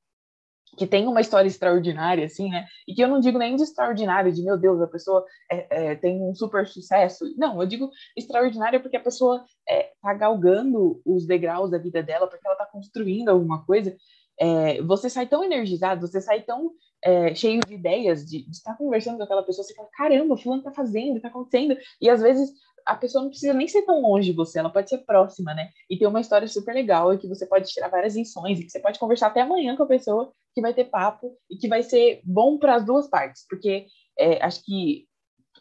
que 0.76 0.86
tem 0.86 1.08
uma 1.08 1.22
história 1.22 1.48
extraordinária, 1.48 2.26
assim, 2.26 2.50
né? 2.50 2.66
E 2.88 2.94
que 2.94 3.04
eu 3.04 3.08
não 3.08 3.20
digo 3.20 3.38
nem 3.38 3.56
de 3.56 3.64
extraordinário, 3.64 4.32
de 4.32 4.44
meu 4.44 4.58
Deus, 4.58 4.82
a 4.82 4.88
pessoa 4.88 5.26
é, 5.52 5.92
é, 5.92 5.96
tem 5.96 6.22
um 6.22 6.36
super 6.36 6.68
sucesso. 6.68 7.26
Não, 7.38 7.62
eu 7.62 7.68
digo 7.68 7.90
extraordinária 8.16 8.80
porque 8.80 8.98
a 8.98 9.02
pessoa 9.02 9.44
é, 9.68 9.92
tá 10.02 10.14
galgando 10.14 11.02
os 11.06 11.26
degraus 11.26 11.72
da 11.72 11.78
vida 11.78 12.04
dela, 12.04 12.28
porque 12.28 12.46
ela 12.46 12.56
tá 12.56 12.66
construindo 12.66 13.30
alguma 13.30 13.66
coisa. 13.66 13.96
É, 14.40 14.82
você 14.84 15.10
sai 15.10 15.26
tão 15.26 15.44
energizado, 15.44 16.06
você 16.06 16.22
sai 16.22 16.42
tão 16.42 16.72
é, 17.04 17.34
cheio 17.34 17.62
de 17.66 17.74
ideias, 17.74 18.26
de, 18.26 18.44
de 18.44 18.52
estar 18.52 18.76
conversando 18.78 19.18
com 19.18 19.24
aquela 19.24 19.44
pessoa, 19.44 19.64
você 19.64 19.74
fala, 19.74 19.90
caramba, 19.94 20.34
o 20.34 20.38
fulano 20.38 20.64
tá 20.64 20.72
fazendo, 20.72 21.22
tá 21.22 21.28
acontecendo. 21.28 21.78
E 22.02 22.10
às 22.10 22.22
vezes 22.22 22.52
a 22.88 22.96
pessoa 22.96 23.22
não 23.22 23.30
precisa 23.30 23.54
nem 23.54 23.68
ser 23.68 23.82
tão 23.84 24.02
longe 24.02 24.32
de 24.32 24.36
você, 24.36 24.60
ela 24.60 24.70
pode 24.70 24.90
ser 24.90 25.00
próxima, 25.00 25.54
né? 25.54 25.70
E 25.90 25.98
ter 25.98 26.08
uma 26.08 26.22
história 26.22 26.48
super 26.48 26.74
legal 26.74 27.14
e 27.14 27.18
que 27.18 27.28
você 27.28 27.46
pode 27.46 27.70
tirar 27.70 27.90
várias 27.90 28.16
lições 28.16 28.60
e 28.60 28.64
que 28.64 28.72
você 28.72 28.80
pode 28.80 28.98
conversar 28.98 29.28
até 29.28 29.42
amanhã 29.42 29.76
com 29.76 29.84
a 29.84 29.88
pessoa 29.88 30.32
que 30.56 30.62
vai 30.62 30.74
ter 30.74 30.86
papo 30.86 31.38
e 31.50 31.58
que 31.58 31.68
vai 31.68 31.84
ser 31.84 32.22
bom 32.24 32.58
para 32.58 32.76
as 32.76 32.86
duas 32.86 33.08
partes, 33.10 33.46
porque 33.48 33.88
é, 34.18 34.44
acho 34.44 34.64
que 34.64 35.06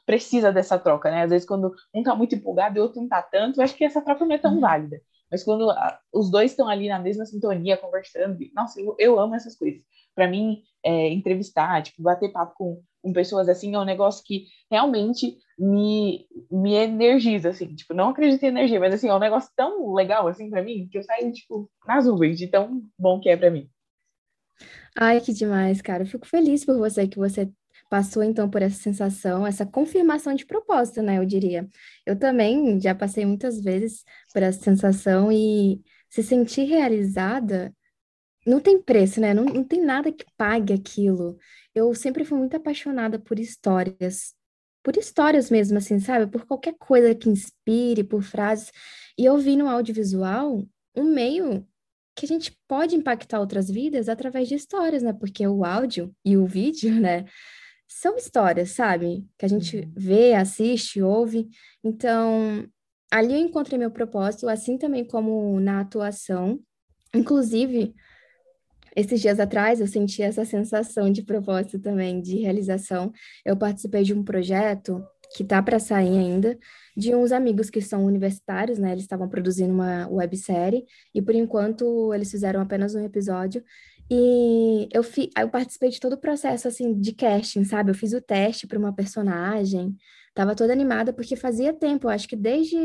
precisa 0.07 0.53
dessa 0.53 0.79
troca, 0.79 1.11
né? 1.11 1.25
Às 1.25 1.31
vezes 1.31 1.47
quando 1.47 1.75
um 1.93 2.03
tá 2.03 2.15
muito 2.15 2.37
empolgado 2.37 2.79
e 2.79 2.81
o 2.81 2.85
outro 2.85 3.01
não 3.01 3.09
tá 3.09 3.21
tanto, 3.21 3.61
acho 3.61 3.75
que 3.75 3.85
essa 3.85 4.01
troca 4.01 4.25
não 4.25 4.35
é 4.35 4.39
tão 4.39 4.55
uhum. 4.55 4.61
válida. 4.61 5.01
Mas 5.31 5.43
quando 5.43 5.69
a, 5.71 5.99
os 6.13 6.31
dois 6.31 6.53
estão 6.53 6.69
ali 6.69 6.89
na 6.89 7.01
mesma 7.01 7.27
sintonia, 7.27 7.77
conversando, 7.77 8.39
nossa, 8.55 8.81
eu, 8.81 8.95
eu 8.99 9.19
amo 9.19 9.35
essas 9.35 9.57
coisas. 9.57 9.83
Para 10.15 10.29
mim, 10.29 10.63
é, 10.87 11.09
entrevistar, 11.13 11.83
tipo, 11.83 12.01
bater 12.01 12.31
papo 12.31 12.55
com, 12.57 12.83
com 13.03 13.13
pessoas 13.13 13.49
assim 13.49 13.75
é 13.75 13.79
um 13.79 13.85
negócio 13.85 14.23
que 14.25 14.47
realmente 14.71 15.37
me, 15.59 16.27
me 16.49 16.75
energiza, 16.75 17.49
assim, 17.49 17.75
tipo, 17.75 17.93
não 17.93 18.11
acredito 18.11 18.43
em 18.45 18.49
energia, 18.49 18.79
mas 18.79 18.95
assim, 18.95 19.09
é 19.09 19.15
um 19.15 19.19
negócio 19.19 19.51
tão 19.57 19.93
legal, 19.93 20.29
assim, 20.29 20.49
para 20.49 20.63
mim, 20.63 20.89
que 20.91 20.99
eu 20.99 21.03
saio, 21.03 21.33
tipo, 21.33 21.69
nas 21.87 22.07
nuvens, 22.07 22.39
de 22.39 22.47
tão 22.47 22.83
bom 22.97 23.19
que 23.19 23.29
é 23.29 23.37
para 23.37 23.51
mim. 23.51 23.69
Ai, 24.97 25.21
que 25.21 25.33
demais, 25.33 25.83
cara. 25.83 26.05
Eu 26.05 26.07
fico 26.07 26.27
feliz 26.27 26.65
por 26.65 26.79
você 26.79 27.07
que 27.09 27.19
você 27.19 27.51
passou 27.91 28.23
então 28.23 28.49
por 28.49 28.63
essa 28.63 28.77
sensação, 28.81 29.47
essa 29.47 29.67
confirmação 29.67 30.35
de 30.35 30.47
propósito, 30.47 31.03
né? 31.03 31.19
Eu 31.19 31.25
diria. 31.27 31.69
Eu 32.07 32.19
também 32.19 32.81
já 32.81 32.95
passei 32.95 33.27
muitas 33.27 33.61
vezes 33.61 34.05
por 34.33 34.43
essa 34.43 34.63
sensação 34.63 35.31
e 35.31 35.81
se 36.09 36.23
sentir 36.23 36.65
realizada 36.65 37.75
não 38.47 38.61
tem 38.61 38.81
preço, 38.81 39.21
né? 39.21 39.35
Não, 39.35 39.45
não 39.45 39.65
tem 39.65 39.85
nada 39.85 40.13
que 40.13 40.25
pague 40.37 40.73
aquilo. 40.73 41.37
Eu 41.75 41.93
sempre 41.95 42.25
fui 42.25 42.39
muito 42.39 42.57
apaixonada 42.57 43.19
por 43.19 43.39
histórias, 43.41 44.35
por 44.83 44.97
histórias 44.97 45.51
mesmo, 45.51 45.79
assim, 45.79 45.99
sabe? 45.99 46.31
Por 46.31 46.47
qualquer 46.47 46.75
coisa 46.79 47.15
que 47.15 47.29
inspire, 47.29 48.05
por 48.05 48.23
frases. 48.23 48.71
E 49.19 49.25
eu 49.25 49.37
vi 49.37 49.57
no 49.57 49.69
audiovisual 49.69 50.65
um 50.95 51.05
meio 51.05 51.67
que 52.15 52.25
a 52.25 52.29
gente 52.29 52.57
pode 52.67 52.95
impactar 52.95 53.41
outras 53.41 53.69
vidas 53.69 54.09
através 54.09 54.49
de 54.49 54.55
histórias, 54.55 55.03
né? 55.03 55.13
Porque 55.13 55.47
o 55.47 55.65
áudio 55.65 56.15
e 56.25 56.37
o 56.37 56.47
vídeo, 56.47 56.95
né? 56.95 57.27
São 57.89 58.17
histórias, 58.17 58.71
sabe? 58.71 59.27
Que 59.37 59.45
a 59.45 59.49
gente 59.49 59.77
uhum. 59.77 59.93
vê, 59.95 60.35
assiste, 60.35 61.03
ouve. 61.03 61.49
Então, 61.85 62.67
ali 63.11 63.35
eu 63.35 63.39
encontrei 63.39 63.79
meu 63.79 63.91
propósito, 63.91 64.49
assim 64.49 64.79
também 64.79 65.05
como 65.05 65.59
na 65.61 65.81
atuação. 65.81 66.61
Inclusive, 67.15 67.95
esses 68.97 69.21
dias 69.21 69.39
atrás 69.39 69.79
eu 69.79 69.87
senti 69.87 70.23
essa 70.23 70.45
sensação 70.45 71.13
de 71.13 71.23
propósito 71.23 71.79
também, 71.79 72.23
de 72.23 72.39
realização. 72.39 73.13
Eu 73.45 73.55
participei 73.55 74.03
de 74.03 74.15
um 74.15 74.25
projeto 74.25 75.05
que 75.37 75.45
tá 75.45 75.63
para 75.63 75.79
sair 75.79 76.17
ainda, 76.17 76.59
de 76.97 77.15
uns 77.15 77.31
amigos 77.31 77.69
que 77.69 77.83
são 77.83 78.07
universitários, 78.07 78.79
né? 78.79 78.93
Eles 78.93 79.05
estavam 79.05 79.29
produzindo 79.29 79.75
uma 79.75 80.09
websérie 80.09 80.85
e 81.15 81.21
por 81.21 81.35
enquanto 81.35 82.15
eles 82.15 82.31
fizeram 82.31 82.61
apenas 82.61 82.95
um 82.95 83.05
episódio. 83.05 83.63
E 84.11 84.89
eu, 84.91 85.03
fi, 85.03 85.31
eu 85.39 85.51
participei 85.51 85.91
de 85.91 86.01
todo 86.01 86.15
o 86.15 86.21
processo 86.21 86.67
assim 86.67 86.99
de 86.99 87.13
casting, 87.13 87.65
sabe? 87.65 87.91
Eu 87.91 87.95
fiz 87.95 88.15
o 88.15 88.21
teste 88.21 88.67
para 88.67 88.79
uma 88.79 88.95
personagem, 88.95 89.95
tava 90.35 90.55
toda 90.55 90.73
animada 90.73 91.13
porque 91.13 91.37
fazia 91.37 91.75
tempo, 91.75 92.09
acho 92.09 92.29
que 92.29 92.37
desde 92.37 92.77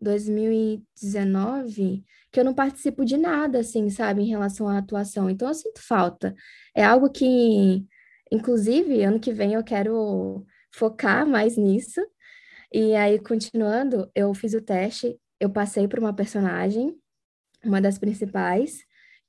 2019 0.00 2.04
que 2.32 2.40
eu 2.40 2.44
não 2.44 2.54
participo 2.54 3.04
de 3.04 3.16
nada, 3.16 3.60
assim, 3.60 3.90
sabe, 3.90 4.22
em 4.22 4.28
relação 4.28 4.66
à 4.66 4.78
atuação. 4.78 5.28
Então 5.28 5.48
eu 5.48 5.54
sinto 5.54 5.80
falta. 5.82 6.34
É 6.74 6.82
algo 6.82 7.10
que, 7.10 7.84
inclusive, 8.30 9.02
ano 9.02 9.20
que 9.20 9.32
vem 9.32 9.52
eu 9.52 9.62
quero 9.62 10.44
focar 10.72 11.26
mais 11.26 11.56
nisso. 11.58 12.00
E 12.72 12.94
aí, 12.96 13.18
continuando, 13.18 14.10
eu 14.14 14.32
fiz 14.32 14.54
o 14.54 14.62
teste, 14.62 15.18
eu 15.38 15.50
passei 15.50 15.86
por 15.86 15.98
uma 15.98 16.14
personagem, 16.14 16.96
uma 17.62 17.82
das 17.82 17.98
principais, 17.98 18.78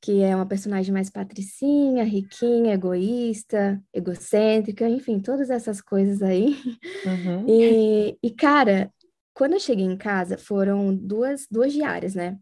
que 0.01 0.22
é 0.22 0.34
uma 0.36 0.45
personagem 0.45 0.93
mais 0.93 1.10
patricinha, 1.10 2.04
riquinha, 2.06 2.74
egoísta, 2.74 3.82
egocêntrica, 3.93 4.88
enfim, 4.88 5.20
todas 5.20 5.49
essas 5.49 5.82
coisas 5.82 6.22
aí. 6.22 6.56
Uhum. 7.06 7.45
E, 7.49 8.18
e, 8.24 8.32
cara, 8.32 8.89
quando 9.34 9.54
eu 9.54 9.60
cheguei 9.60 9.86
em 9.86 9.97
casa, 9.97 10.38
foram 10.38 10.95
duas, 10.95 11.47
duas 11.51 11.74
diárias, 11.74 12.16
né? 12.16 12.38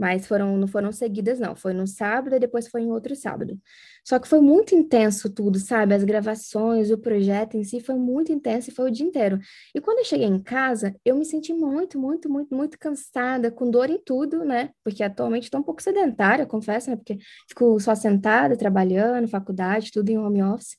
Mas 0.00 0.26
foram, 0.26 0.56
não 0.56 0.66
foram 0.66 0.90
seguidas, 0.92 1.38
não. 1.38 1.54
Foi 1.54 1.74
no 1.74 1.86
sábado 1.86 2.34
e 2.34 2.38
depois 2.38 2.66
foi 2.66 2.80
em 2.80 2.90
outro 2.90 3.14
sábado. 3.14 3.60
Só 4.02 4.18
que 4.18 4.26
foi 4.26 4.40
muito 4.40 4.74
intenso 4.74 5.28
tudo, 5.28 5.58
sabe? 5.58 5.94
As 5.94 6.04
gravações, 6.04 6.90
o 6.90 6.96
projeto 6.96 7.58
em 7.58 7.64
si 7.64 7.80
foi 7.80 7.96
muito 7.96 8.32
intenso 8.32 8.70
e 8.70 8.72
foi 8.72 8.88
o 8.88 8.90
dia 8.90 9.04
inteiro. 9.04 9.38
E 9.74 9.80
quando 9.80 9.98
eu 9.98 10.04
cheguei 10.06 10.26
em 10.26 10.42
casa, 10.42 10.96
eu 11.04 11.14
me 11.14 11.24
senti 11.26 11.52
muito, 11.52 12.00
muito, 12.00 12.30
muito, 12.30 12.54
muito 12.54 12.78
cansada, 12.78 13.50
com 13.50 13.70
dor 13.70 13.90
em 13.90 13.98
tudo, 14.02 14.42
né? 14.42 14.70
Porque 14.82 15.02
atualmente 15.02 15.44
estou 15.44 15.60
um 15.60 15.62
pouco 15.62 15.82
sedentária, 15.82 16.46
confesso, 16.46 16.88
né? 16.88 16.96
Porque 16.96 17.18
fico 17.46 17.78
só 17.78 17.94
sentada, 17.94 18.56
trabalhando, 18.56 19.28
faculdade, 19.28 19.92
tudo 19.92 20.08
em 20.08 20.16
home 20.16 20.42
office. 20.42 20.78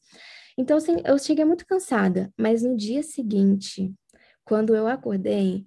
Então, 0.58 0.78
assim, 0.78 0.96
eu 1.06 1.20
cheguei 1.20 1.46
muito 1.46 1.64
cansada. 1.68 2.34
Mas 2.36 2.64
no 2.64 2.76
dia 2.76 3.04
seguinte, 3.04 3.94
quando 4.44 4.76
eu 4.76 4.88
acordei, 4.88 5.64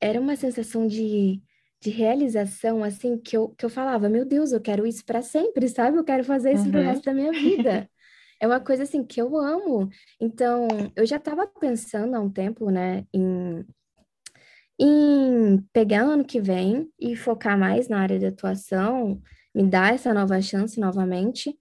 era 0.00 0.20
uma 0.20 0.36
sensação 0.36 0.86
de 0.86 1.42
de 1.82 1.90
realização, 1.90 2.84
assim, 2.84 3.18
que 3.18 3.36
eu, 3.36 3.48
que 3.50 3.64
eu 3.64 3.70
falava, 3.70 4.08
meu 4.08 4.24
Deus, 4.24 4.52
eu 4.52 4.60
quero 4.60 4.86
isso 4.86 5.04
para 5.04 5.20
sempre, 5.20 5.68
sabe? 5.68 5.98
Eu 5.98 6.04
quero 6.04 6.22
fazer 6.22 6.52
isso 6.52 6.64
uhum. 6.66 6.70
pro 6.70 6.80
resto 6.80 7.04
da 7.04 7.12
minha 7.12 7.32
vida. 7.32 7.90
é 8.40 8.46
uma 8.46 8.60
coisa, 8.60 8.84
assim, 8.84 9.04
que 9.04 9.20
eu 9.20 9.36
amo. 9.36 9.88
Então, 10.20 10.68
eu 10.94 11.04
já 11.04 11.16
estava 11.16 11.44
pensando 11.46 12.14
há 12.14 12.20
um 12.20 12.30
tempo, 12.30 12.70
né, 12.70 13.04
em, 13.12 13.66
em 14.78 15.58
pegar 15.72 16.02
ano 16.02 16.24
que 16.24 16.40
vem 16.40 16.88
e 17.00 17.16
focar 17.16 17.58
mais 17.58 17.88
na 17.88 18.00
área 18.00 18.18
de 18.18 18.26
atuação, 18.26 19.20
me 19.52 19.68
dar 19.68 19.92
essa 19.92 20.14
nova 20.14 20.40
chance 20.40 20.78
novamente. 20.78 21.58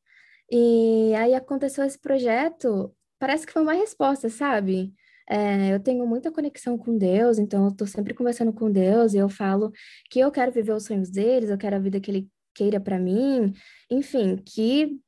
E 0.51 1.13
aí 1.15 1.33
aconteceu 1.33 1.83
esse 1.83 1.97
projeto, 1.97 2.93
parece 3.17 3.47
que 3.47 3.53
foi 3.53 3.63
uma 3.63 3.73
resposta, 3.73 4.29
sabe? 4.29 4.93
É, 5.29 5.73
eu 5.73 5.79
tenho 5.79 6.05
muita 6.05 6.31
conexão 6.31 6.77
com 6.77 6.97
Deus, 6.97 7.39
então 7.39 7.65
eu 7.65 7.69
estou 7.69 7.87
sempre 7.87 8.13
conversando 8.13 8.51
com 8.53 8.71
Deus 8.71 9.13
e 9.13 9.17
eu 9.17 9.29
falo 9.29 9.71
que 10.09 10.19
eu 10.19 10.31
quero 10.31 10.51
viver 10.51 10.73
os 10.73 10.85
sonhos 10.85 11.09
deles, 11.09 11.49
eu 11.49 11.57
quero 11.57 11.75
a 11.75 11.79
vida 11.79 11.99
que 11.99 12.11
Ele 12.11 12.29
queira 12.53 12.79
para 12.79 12.99
mim, 12.99 13.53
enfim, 13.89 14.37
que, 14.37 14.99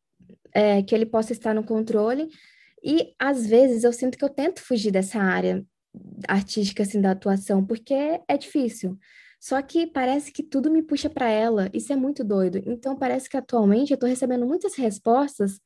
é, 0.53 0.81
que 0.83 0.95
Ele 0.95 1.05
possa 1.05 1.33
estar 1.33 1.53
no 1.53 1.63
controle. 1.63 2.29
E 2.83 3.13
às 3.19 3.45
vezes 3.47 3.83
eu 3.83 3.93
sinto 3.93 4.17
que 4.17 4.25
eu 4.25 4.29
tento 4.29 4.61
fugir 4.61 4.91
dessa 4.91 5.19
área 5.19 5.65
artística, 6.27 6.83
assim, 6.83 6.99
da 7.01 7.11
atuação, 7.11 7.65
porque 7.65 7.93
é 7.93 8.37
difícil. 8.37 8.97
Só 9.39 9.61
que 9.61 9.87
parece 9.87 10.31
que 10.31 10.41
tudo 10.41 10.71
me 10.71 10.81
puxa 10.81 11.09
para 11.09 11.29
ela, 11.29 11.69
isso 11.73 11.91
é 11.91 11.95
muito 11.95 12.23
doido. 12.23 12.61
Então 12.65 12.95
parece 12.95 13.29
que 13.29 13.37
atualmente 13.37 13.91
eu 13.91 13.95
estou 13.95 14.07
recebendo 14.07 14.45
muitas 14.45 14.75
respostas 14.75 15.59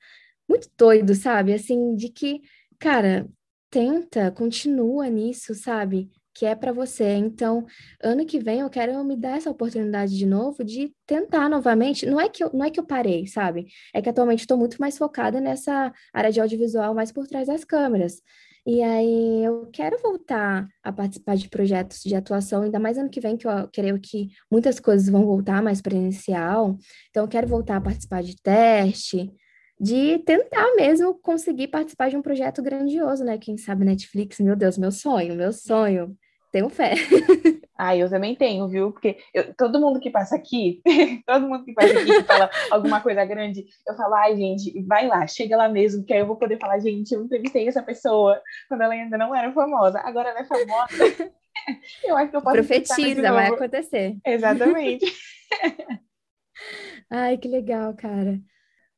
muito 0.49 0.69
doido, 0.77 1.13
sabe? 1.13 1.53
Assim, 1.53 1.95
de 1.95 2.09
que, 2.09 2.41
cara, 2.79 3.27
tenta, 3.69 4.31
continua 4.31 5.09
nisso, 5.09 5.53
sabe? 5.55 6.09
Que 6.33 6.45
é 6.45 6.55
para 6.55 6.71
você. 6.71 7.15
Então, 7.15 7.65
ano 8.01 8.25
que 8.25 8.39
vem 8.39 8.59
eu 8.61 8.69
quero 8.69 9.03
me 9.03 9.15
dar 9.15 9.37
essa 9.37 9.49
oportunidade 9.49 10.15
de 10.17 10.25
novo 10.25 10.63
de 10.63 10.93
tentar 11.05 11.49
novamente. 11.49 12.05
Não 12.05 12.19
é 12.19 12.29
que 12.29 12.43
eu, 12.43 12.51
não 12.53 12.65
é 12.65 12.69
que 12.71 12.79
eu 12.79 12.85
parei, 12.85 13.27
sabe? 13.27 13.67
É 13.93 14.01
que 14.01 14.09
atualmente 14.09 14.41
estou 14.41 14.57
muito 14.57 14.77
mais 14.79 14.97
focada 14.97 15.41
nessa 15.41 15.91
área 16.13 16.31
de 16.31 16.39
audiovisual, 16.39 16.93
mais 16.93 17.11
por 17.11 17.27
trás 17.27 17.47
das 17.47 17.63
câmeras. 17.63 18.21
E 18.65 18.83
aí 18.83 19.45
eu 19.45 19.69
quero 19.71 19.97
voltar 20.01 20.67
a 20.83 20.91
participar 20.91 21.37
de 21.37 21.47
projetos 21.49 22.01
de 22.03 22.13
atuação, 22.13 22.63
ainda 22.63 22.77
mais 22.77 22.97
ano 22.97 23.09
que 23.09 23.21
vem, 23.21 23.37
que 23.37 23.47
eu 23.47 23.69
creio 23.71 23.97
que 23.97 24.29
muitas 24.51 24.77
coisas 24.77 25.07
vão 25.07 25.25
voltar 25.25 25.63
mais 25.63 25.81
presencial. 25.81 26.77
Então, 27.09 27.23
eu 27.23 27.29
quero 27.29 27.47
voltar 27.47 27.77
a 27.77 27.81
participar 27.81 28.21
de 28.21 28.35
teste, 28.41 29.31
de 29.79 30.19
tentar 30.19 30.75
mesmo 30.75 31.13
conseguir 31.15 31.67
participar 31.67 32.09
de 32.09 32.17
um 32.17 32.21
projeto 32.21 32.61
grandioso, 32.61 33.23
né? 33.23 33.37
Quem 33.37 33.57
sabe 33.57 33.85
Netflix, 33.85 34.39
meu 34.39 34.55
Deus, 34.55 34.77
meu 34.77 34.91
sonho, 34.91 35.35
meu 35.35 35.53
sonho. 35.53 36.17
Tenho 36.51 36.69
fé. 36.69 36.93
Ah, 37.79 37.95
eu 37.95 38.09
também 38.09 38.35
tenho, 38.35 38.67
viu? 38.67 38.91
Porque 38.91 39.17
eu, 39.31 39.53
todo 39.53 39.79
mundo 39.79 39.99
que 39.99 40.09
passa 40.09 40.35
aqui, 40.35 40.81
todo 41.27 41.47
mundo 41.47 41.63
que 41.63 41.73
passa 41.73 41.93
aqui 41.93 42.05
que 42.05 42.23
fala 42.23 42.49
alguma 42.71 42.99
coisa 43.01 43.23
grande, 43.23 43.67
eu 43.87 43.95
falo, 43.95 44.15
ai, 44.15 44.35
gente, 44.35 44.81
vai 44.87 45.05
lá, 45.05 45.27
chega 45.27 45.55
lá 45.55 45.69
mesmo, 45.69 46.03
que 46.03 46.11
aí 46.11 46.19
eu 46.19 46.25
vou 46.25 46.37
poder 46.37 46.57
falar, 46.59 46.79
gente, 46.79 47.11
eu 47.11 47.23
entrevistei 47.23 47.67
essa 47.67 47.83
pessoa 47.83 48.41
quando 48.67 48.81
ela 48.81 48.95
ainda 48.95 49.15
não 49.15 49.35
era 49.35 49.53
famosa, 49.53 49.99
agora 49.99 50.29
ela 50.29 50.39
é 50.39 50.45
famosa. 50.45 50.87
eu 52.03 52.17
acho 52.17 52.31
que 52.31 52.37
eu 52.37 52.41
posso 52.41 52.55
Profetiza, 52.55 53.31
vai 53.31 53.47
acontecer. 53.47 54.17
Exatamente. 54.25 55.05
ai, 57.11 57.37
que 57.37 57.47
legal, 57.47 57.93
cara. 57.93 58.39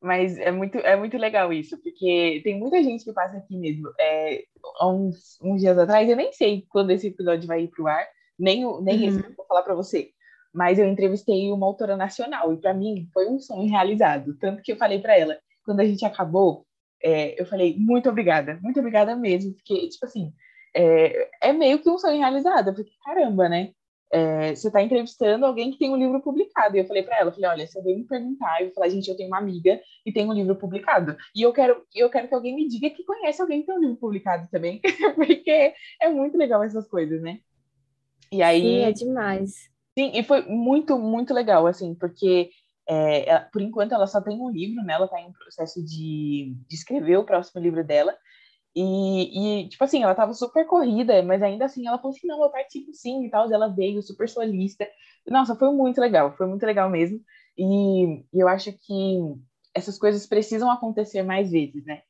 Mas 0.02 0.38
é 0.38 0.52
muito, 0.52 0.78
é 0.78 0.96
muito 0.96 1.18
legal 1.18 1.52
isso, 1.52 1.78
porque 1.82 2.42
tem 2.44 2.58
muita 2.58 2.82
gente 2.82 3.04
que 3.04 3.12
passa 3.12 3.38
aqui 3.38 3.58
mesmo. 3.58 3.90
É, 4.00 4.44
há 4.80 4.88
uns, 4.88 5.38
uns 5.42 5.60
dias 5.60 5.78
atrás, 5.78 6.10
eu 6.10 6.16
nem 6.16 6.32
sei 6.32 6.66
quando 6.70 6.92
esse 6.92 7.08
episódio 7.08 7.48
vai 7.48 7.64
ir 7.64 7.68
pro 7.68 7.88
ar, 7.88 8.08
nem, 8.38 8.62
nem 8.82 9.02
uhum. 9.02 9.08
esse 9.08 9.22
que 9.22 9.30
eu 9.30 9.36
vou 9.36 9.46
falar 9.46 9.64
para 9.64 9.76
você. 9.76 10.12
Mas 10.54 10.80
eu 10.80 10.88
entrevistei 10.88 11.52
uma 11.52 11.68
autora 11.68 11.98
nacional, 11.98 12.54
e 12.54 12.58
para 12.58 12.74
mim 12.74 13.10
foi 13.14 13.28
um 13.28 13.40
sonho 13.40 13.70
realizado. 13.70 14.38
Tanto 14.40 14.62
que 14.62 14.72
eu 14.72 14.78
falei 14.78 15.00
para 15.00 15.18
ela, 15.18 15.38
quando 15.66 15.82
a 15.82 15.86
gente 15.86 16.06
acabou, 16.06 16.66
é, 17.04 17.40
eu 17.40 17.46
falei, 17.46 17.76
muito 17.78 18.10
obrigada, 18.10 18.58
muito 18.62 18.80
obrigada 18.80 19.16
mesmo, 19.16 19.54
porque, 19.54 19.90
tipo 19.90 20.06
assim, 20.06 20.34
é, 20.76 21.30
é 21.42 21.54
meio 21.54 21.80
que 21.80 21.90
um 21.90 21.98
sonho 21.98 22.20
realizado, 22.20 22.74
porque 22.74 22.92
caramba, 23.04 23.50
né? 23.50 23.72
É, 24.12 24.56
você 24.56 24.68
está 24.68 24.82
entrevistando 24.82 25.46
alguém 25.46 25.72
que 25.72 25.78
tem 25.78 25.90
um 25.90 25.98
livro 25.98 26.20
publicado. 26.22 26.76
E 26.76 26.80
eu 26.80 26.86
falei 26.86 27.04
para 27.04 27.20
ela, 27.20 27.32
falei, 27.32 27.50
olha, 27.50 27.68
se 27.68 27.78
alguém 27.78 27.98
me 27.98 28.06
perguntar, 28.06 28.60
eu 28.60 28.68
vou 28.68 28.76
falar, 28.76 28.90
gente, 28.90 29.08
eu 29.08 29.16
tenho 29.16 29.30
uma 29.30 29.38
amiga 29.38 29.80
que 30.04 30.12
tem 30.12 30.28
um 30.28 30.34
livro 30.34 30.56
publicado. 30.56 31.16
E 31.36 31.42
eu 31.42 31.54
quero, 31.54 31.84
eu 31.94 32.10
quero 32.10 32.28
que 32.28 32.34
alguém 32.34 32.56
me 32.56 32.68
diga 32.68 32.90
que 32.90 33.04
conhece 33.04 33.42
alguém 33.42 33.62
que 33.62 33.68
tem 33.68 33.76
um 33.76 33.82
livro 33.82 33.98
publicado 33.98 34.48
também, 34.52 34.82
porque 35.16 35.74
é 36.02 36.10
muito 36.10 36.38
legal 36.38 36.64
essas 36.64 36.88
coisas, 36.88 37.22
né? 37.22 37.40
E 38.32 38.42
aí... 38.42 38.62
Sim, 38.62 38.80
é 38.84 38.92
demais. 38.92 39.52
Sim, 39.98 40.12
e 40.14 40.24
foi 40.24 40.44
muito, 40.44 40.98
muito 40.98 41.34
legal, 41.34 41.68
assim, 41.68 41.94
porque 41.94 42.50
é, 42.88 43.40
por 43.52 43.62
enquanto 43.62 43.94
ela 43.94 44.08
só 44.08 44.20
tem 44.20 44.40
um 44.40 44.50
livro, 44.50 44.84
né? 44.84 44.94
Ela 44.94 45.06
está 45.06 45.22
em 45.22 45.32
processo 45.32 45.84
de, 45.84 46.56
de 46.68 46.76
escrever 46.76 47.18
o 47.18 47.24
próximo 47.24 47.62
livro 47.62 47.84
dela. 47.84 48.16
E, 48.76 49.64
e, 49.64 49.70
tipo 49.70 49.84
assim, 49.84 50.04
ela 50.04 50.16
tava 50.16 50.34
super 50.34 50.66
corrida, 50.66 51.22
mas 51.24 51.42
ainda 51.42 51.66
assim 51.66 51.88
ela 51.88 51.98
falou 51.98 52.16
assim: 52.16 52.28
não, 52.28 52.44
eu 52.44 52.50
participo 52.50 52.94
sim 52.94 53.26
e 53.26 53.30
tal. 53.30 53.52
Ela 53.52 53.68
veio 53.68 54.02
super 54.02 54.30
solista. 54.30 54.88
Nossa, 55.28 55.56
foi 55.56 55.72
muito 55.74 56.00
legal, 56.00 56.36
foi 56.38 56.48
muito 56.48 56.66
legal 56.66 56.90
mesmo. 56.90 57.20
E, 57.58 58.24
eu 58.34 58.48
acho 58.48 58.72
que 58.74 59.18
essas 59.74 59.98
coisas 59.98 60.26
precisam 60.28 60.72
acontecer 60.72 61.24
mais 61.24 61.52
vezes, 61.52 61.84
né? 61.86 62.02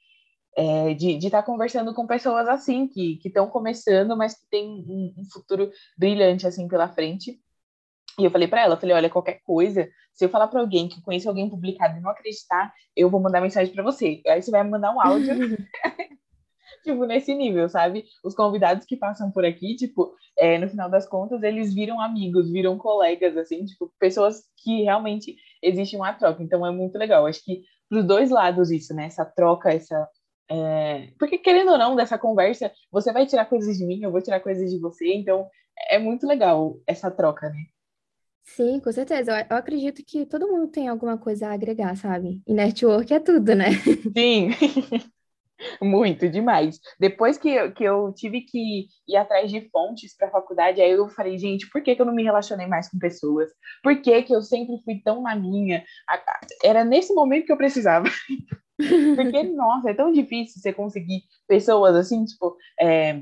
É, 0.57 0.93
de 0.93 1.17
estar 1.17 1.41
tá 1.41 1.43
conversando 1.43 1.93
com 1.93 2.07
pessoas 2.07 2.47
assim, 2.47 2.87
que 2.87 3.19
estão 3.23 3.47
começando, 3.49 4.17
mas 4.17 4.33
que 4.33 4.47
tem 4.49 4.67
um, 4.67 5.13
um, 5.17 5.25
futuro 5.31 5.71
brilhante 5.97 6.47
assim 6.47 6.67
pela 6.67 6.89
frente. 6.89 7.39
E 8.19 8.25
eu 8.25 8.31
falei 8.31 8.47
para 8.47 8.61
ela, 8.61 8.77
falei, 8.77 8.95
olha, 8.95 9.09
qualquer 9.09 9.41
coisa, 9.45 9.89
se 10.13 10.25
eu 10.25 10.29
falar 10.29 10.47
para 10.47 10.59
alguém 10.59 10.89
que 10.89 10.97
eu 10.99 11.03
conheço 11.03 11.29
alguém 11.29 11.49
publicado 11.49 11.97
e 11.97 12.01
não 12.01 12.09
acreditar, 12.09 12.73
eu 12.95 13.09
vou 13.09 13.21
mandar 13.21 13.41
mensagem 13.41 13.73
para 13.73 13.83
você. 13.83 14.21
Aí 14.27 14.41
você 14.41 14.51
vai 14.51 14.63
me 14.63 14.69
mandar 14.69 14.93
um 14.93 15.01
áudio 15.01 15.33
tipo, 16.83 17.05
nesse 17.05 17.33
nível, 17.33 17.69
sabe? 17.69 18.05
Os 18.23 18.35
convidados 18.35 18.85
que 18.85 18.97
passam 18.97 19.31
por 19.31 19.45
aqui, 19.45 19.75
tipo, 19.75 20.13
é, 20.37 20.57
no 20.57 20.69
final 20.69 20.89
das 20.89 21.07
contas, 21.07 21.43
eles 21.43 21.73
viram 21.73 21.99
amigos, 21.99 22.51
viram 22.51 22.77
colegas, 22.77 23.35
assim, 23.37 23.65
tipo, 23.65 23.91
pessoas 23.99 24.43
que 24.63 24.83
realmente 24.83 25.35
existe 25.61 25.95
uma 25.95 26.13
troca. 26.13 26.41
Então 26.43 26.65
é 26.65 26.71
muito 26.71 26.97
legal. 26.97 27.25
Acho 27.25 27.43
que 27.43 27.63
pros 27.89 28.05
dois 28.05 28.29
lados 28.29 28.71
isso, 28.71 28.93
né? 28.93 29.05
Essa 29.05 29.25
troca, 29.25 29.71
essa. 29.71 30.07
É... 30.49 31.09
Porque, 31.19 31.37
querendo 31.37 31.71
ou 31.71 31.77
não, 31.77 31.95
dessa 31.95 32.17
conversa, 32.17 32.71
você 32.91 33.11
vai 33.11 33.25
tirar 33.25 33.45
coisas 33.45 33.77
de 33.77 33.85
mim, 33.85 34.01
eu 34.03 34.11
vou 34.11 34.21
tirar 34.21 34.39
coisas 34.39 34.71
de 34.71 34.79
você, 34.79 35.13
então 35.13 35.47
é 35.89 35.99
muito 35.99 36.27
legal 36.27 36.79
essa 36.87 37.11
troca, 37.11 37.49
né? 37.49 37.65
Sim, 38.43 38.79
com 38.79 38.91
certeza. 38.91 39.31
Eu, 39.31 39.45
eu 39.51 39.57
acredito 39.57 40.03
que 40.03 40.25
todo 40.25 40.47
mundo 40.47 40.67
tem 40.67 40.87
alguma 40.87 41.17
coisa 41.17 41.47
a 41.49 41.53
agregar, 41.53 41.95
sabe? 41.95 42.41
E 42.47 42.53
network 42.53 43.13
é 43.13 43.19
tudo, 43.19 43.55
né? 43.55 43.69
Sim. 44.15 44.49
Muito, 45.81 46.29
demais. 46.29 46.79
Depois 46.99 47.37
que 47.37 47.49
eu, 47.49 47.71
que 47.71 47.83
eu 47.83 48.13
tive 48.13 48.41
que 48.41 48.87
ir 49.07 49.15
atrás 49.15 49.49
de 49.49 49.69
fontes 49.69 50.15
para 50.15 50.27
a 50.27 50.31
faculdade, 50.31 50.81
aí 50.81 50.91
eu 50.91 51.09
falei, 51.09 51.37
gente, 51.37 51.69
por 51.69 51.81
que, 51.81 51.95
que 51.95 52.01
eu 52.01 52.05
não 52.05 52.13
me 52.13 52.23
relacionei 52.23 52.67
mais 52.67 52.89
com 52.89 52.99
pessoas? 52.99 53.49
Por 53.81 54.01
que, 54.01 54.23
que 54.23 54.33
eu 54.33 54.41
sempre 54.41 54.75
fui 54.83 55.01
tão 55.03 55.21
na 55.21 55.35
minha? 55.35 55.83
Era 56.63 56.83
nesse 56.83 57.13
momento 57.13 57.45
que 57.45 57.51
eu 57.51 57.57
precisava. 57.57 58.05
Porque, 59.15 59.43
nossa, 59.43 59.89
é 59.89 59.93
tão 59.93 60.11
difícil 60.11 60.61
você 60.61 60.71
conseguir 60.71 61.23
pessoas 61.47 61.95
assim, 61.95 62.23
tipo, 62.23 62.55
é, 62.79 63.21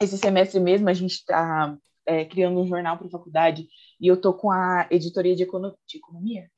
esse 0.00 0.18
semestre 0.18 0.60
mesmo 0.60 0.88
a 0.88 0.94
gente 0.94 1.12
está 1.12 1.76
é, 2.06 2.24
criando 2.24 2.60
um 2.60 2.66
jornal 2.66 2.98
para 2.98 3.06
a 3.06 3.10
faculdade 3.10 3.66
e 4.00 4.06
eu 4.06 4.20
tô 4.20 4.34
com 4.34 4.50
a 4.50 4.86
editoria 4.90 5.34
de, 5.34 5.42
econo 5.42 5.74
de 5.86 5.98
economia. 5.98 6.50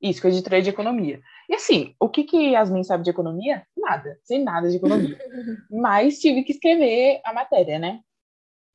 Isso, 0.00 0.22
com 0.22 0.28
a 0.28 0.30
editoria 0.30 0.62
de 0.62 0.70
economia. 0.70 1.20
E 1.48 1.54
assim, 1.54 1.94
o 1.98 2.08
que 2.08 2.22
que 2.24 2.50
Yasmin 2.52 2.84
sabe 2.84 3.02
de 3.02 3.10
economia? 3.10 3.66
Nada, 3.76 4.18
sem 4.22 4.44
nada 4.44 4.70
de 4.70 4.76
economia. 4.76 5.18
Mas 5.70 6.20
tive 6.20 6.44
que 6.44 6.52
escrever 6.52 7.20
a 7.24 7.32
matéria, 7.32 7.78
né? 7.78 8.00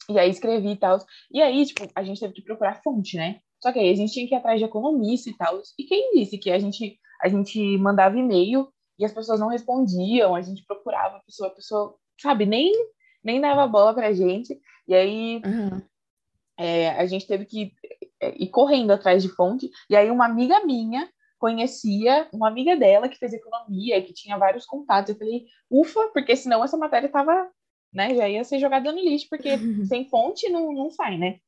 E 0.10 0.20
aí 0.20 0.30
escrevi 0.30 0.72
e 0.72 0.76
tal. 0.76 1.00
E 1.32 1.42
aí, 1.42 1.66
tipo, 1.66 1.88
a 1.96 2.04
gente 2.04 2.20
teve 2.20 2.34
que 2.34 2.42
procurar 2.42 2.82
fonte, 2.84 3.16
né? 3.16 3.40
Só 3.62 3.72
que 3.72 3.80
aí 3.80 3.90
a 3.90 3.96
gente 3.96 4.12
tinha 4.12 4.28
que 4.28 4.36
ir 4.36 4.38
atrás 4.38 4.60
de 4.60 4.66
economista 4.66 5.30
e 5.30 5.38
tal. 5.38 5.62
E 5.80 5.86
quem 5.86 6.12
disse 6.14 6.38
que 6.38 6.52
a 6.52 6.60
gente, 6.60 7.00
a 7.22 7.30
gente 7.30 7.78
mandava 7.78 8.18
e-mail 8.18 8.68
e 9.00 9.06
as 9.06 9.14
pessoas 9.14 9.40
não 9.40 9.48
respondiam, 9.48 10.36
a 10.36 10.42
gente 10.42 10.66
procurava 10.66 11.18
a 11.18 11.22
pessoa, 11.22 11.48
a 11.48 11.56
pessoa, 11.56 11.96
sabe, 12.20 12.46
nem, 12.46 12.74
nem 13.24 13.40
dava 13.40 13.66
bola 13.66 13.94
pra 13.94 14.12
gente. 14.12 14.60
E 14.86 14.94
aí 14.94 15.42
uhum. 15.46 15.82
é, 16.60 16.90
a 16.90 17.06
gente 17.06 17.26
teve 17.26 17.46
que 17.46 17.72
é, 18.24 18.36
ir 18.38 18.50
correndo 18.50 18.92
atrás 18.92 19.22
de 19.22 19.30
fonte. 19.30 19.70
E 19.90 19.96
aí 19.96 20.10
uma 20.10 20.26
amiga 20.26 20.64
minha 20.66 21.10
conhecia 21.38 22.28
uma 22.32 22.48
amiga 22.48 22.76
dela 22.78 23.10
que 23.10 23.18
fez 23.18 23.34
economia, 23.34 24.02
que 24.02 24.14
tinha 24.14 24.38
vários 24.38 24.66
contatos. 24.66 25.10
Eu 25.10 25.18
falei, 25.18 25.46
ufa, 25.70 26.10
porque 26.14 26.36
senão 26.36 26.64
essa 26.64 26.78
matéria 26.78 27.10
tava, 27.10 27.50
né, 27.94 28.16
já 28.16 28.30
ia 28.30 28.44
ser 28.46 28.60
jogada 28.60 28.92
no 28.92 29.00
lixo, 29.00 29.28
porque 29.30 29.50
sem 29.88 30.08
fonte 30.10 30.48
não, 30.50 30.72
não 30.72 30.90
sai, 30.90 31.18
né? 31.18 31.40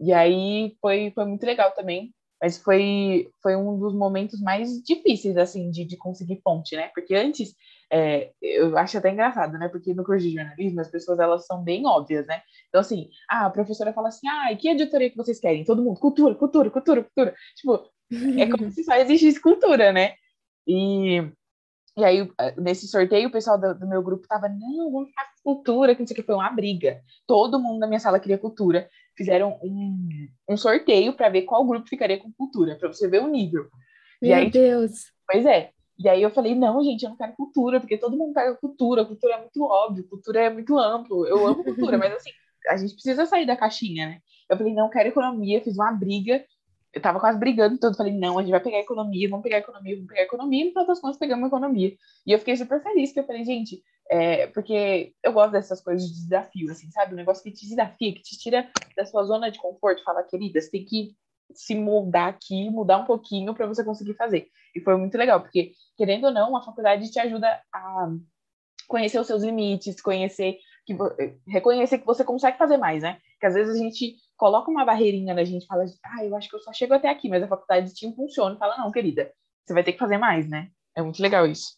E 0.00 0.12
aí 0.12 0.76
foi, 0.80 1.12
foi 1.14 1.24
muito 1.24 1.46
legal 1.46 1.72
também. 1.72 2.12
Mas 2.40 2.56
foi, 2.58 3.30
foi 3.42 3.56
um 3.56 3.78
dos 3.78 3.94
momentos 3.94 4.40
mais 4.40 4.82
difíceis, 4.82 5.36
assim, 5.36 5.70
de, 5.70 5.84
de 5.84 5.96
conseguir 5.96 6.40
fonte, 6.42 6.76
né? 6.76 6.88
Porque 6.94 7.14
antes, 7.14 7.54
é, 7.90 8.32
eu 8.40 8.76
acho 8.78 8.96
até 8.96 9.10
engraçado, 9.10 9.58
né? 9.58 9.68
Porque 9.68 9.92
no 9.92 10.04
curso 10.04 10.24
de 10.24 10.34
jornalismo, 10.34 10.80
as 10.80 10.90
pessoas, 10.90 11.18
elas 11.18 11.46
são 11.46 11.62
bem 11.62 11.86
óbvias, 11.86 12.26
né? 12.26 12.40
Então, 12.68 12.80
assim, 12.80 13.08
ah, 13.28 13.46
a 13.46 13.50
professora 13.50 13.92
fala 13.92 14.08
assim, 14.08 14.28
ah, 14.28 14.54
que 14.56 14.68
editoria 14.68 15.10
que 15.10 15.16
vocês 15.16 15.40
querem? 15.40 15.64
Todo 15.64 15.82
mundo, 15.82 15.98
cultura, 15.98 16.34
cultura, 16.34 16.70
cultura, 16.70 17.02
cultura. 17.02 17.34
Tipo, 17.56 17.90
é 18.38 18.46
como 18.48 18.70
se 18.72 18.84
só 18.84 18.94
existisse 18.94 19.40
cultura, 19.40 19.92
né? 19.92 20.14
E, 20.66 21.20
e 21.96 22.04
aí, 22.04 22.30
nesse 22.56 22.86
sorteio, 22.86 23.28
o 23.28 23.32
pessoal 23.32 23.58
do, 23.58 23.74
do 23.74 23.88
meu 23.88 24.02
grupo 24.02 24.28
tava, 24.28 24.48
não, 24.48 24.92
vamos 24.92 25.08
ficar 25.08 25.24
com 25.24 25.54
cultura, 25.54 25.94
que 25.94 26.00
não 26.00 26.06
sei 26.06 26.14
o 26.14 26.16
que, 26.16 26.26
foi 26.26 26.34
uma 26.34 26.50
briga. 26.50 27.00
Todo 27.26 27.58
mundo 27.58 27.80
na 27.80 27.86
minha 27.86 27.98
sala 27.98 28.20
queria 28.20 28.38
cultura. 28.38 28.88
Fizeram 29.18 29.58
um, 29.60 30.28
um 30.48 30.56
sorteio 30.56 31.12
para 31.12 31.28
ver 31.28 31.42
qual 31.42 31.66
grupo 31.66 31.88
ficaria 31.88 32.18
com 32.18 32.32
cultura, 32.32 32.76
para 32.76 32.86
você 32.86 33.08
ver 33.08 33.20
o 33.20 33.26
nível. 33.26 33.66
Meu 34.22 34.34
aí, 34.34 34.48
Deus! 34.48 34.92
Pois 35.30 35.44
é. 35.44 35.72
E 35.98 36.08
aí 36.08 36.22
eu 36.22 36.30
falei, 36.30 36.54
não, 36.54 36.82
gente, 36.84 37.02
eu 37.02 37.10
não 37.10 37.16
quero 37.16 37.32
cultura, 37.32 37.80
porque 37.80 37.98
todo 37.98 38.16
mundo 38.16 38.32
pega 38.32 38.54
cultura, 38.54 39.04
cultura 39.04 39.34
é 39.34 39.40
muito 39.40 39.64
óbvio, 39.64 40.08
cultura 40.08 40.40
é 40.42 40.50
muito 40.50 40.78
amplo, 40.78 41.26
eu 41.26 41.44
amo 41.44 41.64
cultura, 41.64 41.98
mas 41.98 42.14
assim, 42.14 42.30
a 42.68 42.76
gente 42.76 42.94
precisa 42.94 43.26
sair 43.26 43.44
da 43.44 43.56
caixinha, 43.56 44.06
né? 44.06 44.20
Eu 44.48 44.56
falei, 44.56 44.72
não, 44.72 44.88
quero 44.88 45.08
economia, 45.08 45.60
fiz 45.60 45.74
uma 45.76 45.90
briga, 45.90 46.44
eu 46.98 47.02
tava 47.02 47.20
quase 47.20 47.38
brigando 47.38 47.78
todo, 47.78 47.96
falei, 47.96 48.12
não, 48.12 48.38
a 48.38 48.42
gente 48.42 48.50
vai 48.50 48.60
pegar 48.60 48.80
economia, 48.80 49.28
vamos 49.28 49.42
pegar 49.42 49.58
economia, 49.58 49.94
vamos 49.94 50.08
pegar 50.08 50.22
economia, 50.22 50.62
e 50.62 50.64
no 50.64 50.70
final 50.70 50.86
das 50.86 51.00
contas 51.00 51.16
pegamos 51.16 51.46
economia. 51.46 51.96
E 52.26 52.32
eu 52.32 52.38
fiquei 52.38 52.56
super 52.56 52.82
feliz, 52.82 53.12
que 53.12 53.20
eu 53.20 53.24
falei, 53.24 53.44
gente, 53.44 53.82
é, 54.10 54.48
porque 54.48 55.12
eu 55.22 55.32
gosto 55.32 55.52
dessas 55.52 55.80
coisas 55.80 56.08
de 56.08 56.14
desafio, 56.14 56.70
assim, 56.70 56.90
sabe? 56.90 57.14
Um 57.14 57.16
negócio 57.16 57.42
que 57.42 57.52
te 57.52 57.68
desafia, 57.68 58.12
que 58.12 58.22
te 58.22 58.38
tira 58.38 58.68
da 58.96 59.06
sua 59.06 59.24
zona 59.24 59.50
de 59.50 59.58
conforto, 59.58 60.02
fala, 60.02 60.22
querida, 60.22 60.60
você 60.60 60.70
tem 60.70 60.84
que 60.84 61.14
se 61.54 61.74
moldar 61.74 62.28
aqui, 62.28 62.68
mudar 62.70 62.98
um 62.98 63.04
pouquinho 63.04 63.54
para 63.54 63.66
você 63.66 63.84
conseguir 63.84 64.14
fazer. 64.14 64.48
E 64.74 64.80
foi 64.80 64.96
muito 64.96 65.16
legal, 65.16 65.40
porque, 65.40 65.72
querendo 65.96 66.24
ou 66.24 66.32
não, 66.32 66.56
a 66.56 66.62
faculdade 66.62 67.10
te 67.10 67.18
ajuda 67.18 67.48
a 67.72 68.08
conhecer 68.86 69.18
os 69.20 69.26
seus 69.26 69.42
limites, 69.42 70.00
conhecer 70.00 70.58
que 70.86 70.96
reconhecer 71.46 71.98
que 71.98 72.06
você 72.06 72.24
consegue 72.24 72.56
fazer 72.56 72.78
mais, 72.78 73.02
né? 73.02 73.18
Que 73.38 73.46
às 73.46 73.54
vezes 73.54 73.76
a 73.76 73.78
gente 73.78 74.16
coloca 74.38 74.70
uma 74.70 74.84
barreirinha 74.84 75.34
na 75.34 75.44
gente, 75.44 75.66
fala, 75.66 75.84
ah, 76.04 76.24
eu 76.24 76.34
acho 76.36 76.48
que 76.48 76.56
eu 76.56 76.60
só 76.60 76.72
chego 76.72 76.94
até 76.94 77.08
aqui, 77.10 77.28
mas 77.28 77.42
a 77.42 77.48
faculdade 77.48 77.92
te 77.92 78.06
impulsiona 78.06 78.54
e 78.54 78.58
fala, 78.58 78.78
não, 78.78 78.90
querida, 78.90 79.30
você 79.66 79.74
vai 79.74 79.82
ter 79.84 79.92
que 79.92 79.98
fazer 79.98 80.16
mais, 80.16 80.48
né? 80.48 80.68
É 80.96 81.02
muito 81.02 81.20
legal 81.20 81.46
isso. 81.46 81.76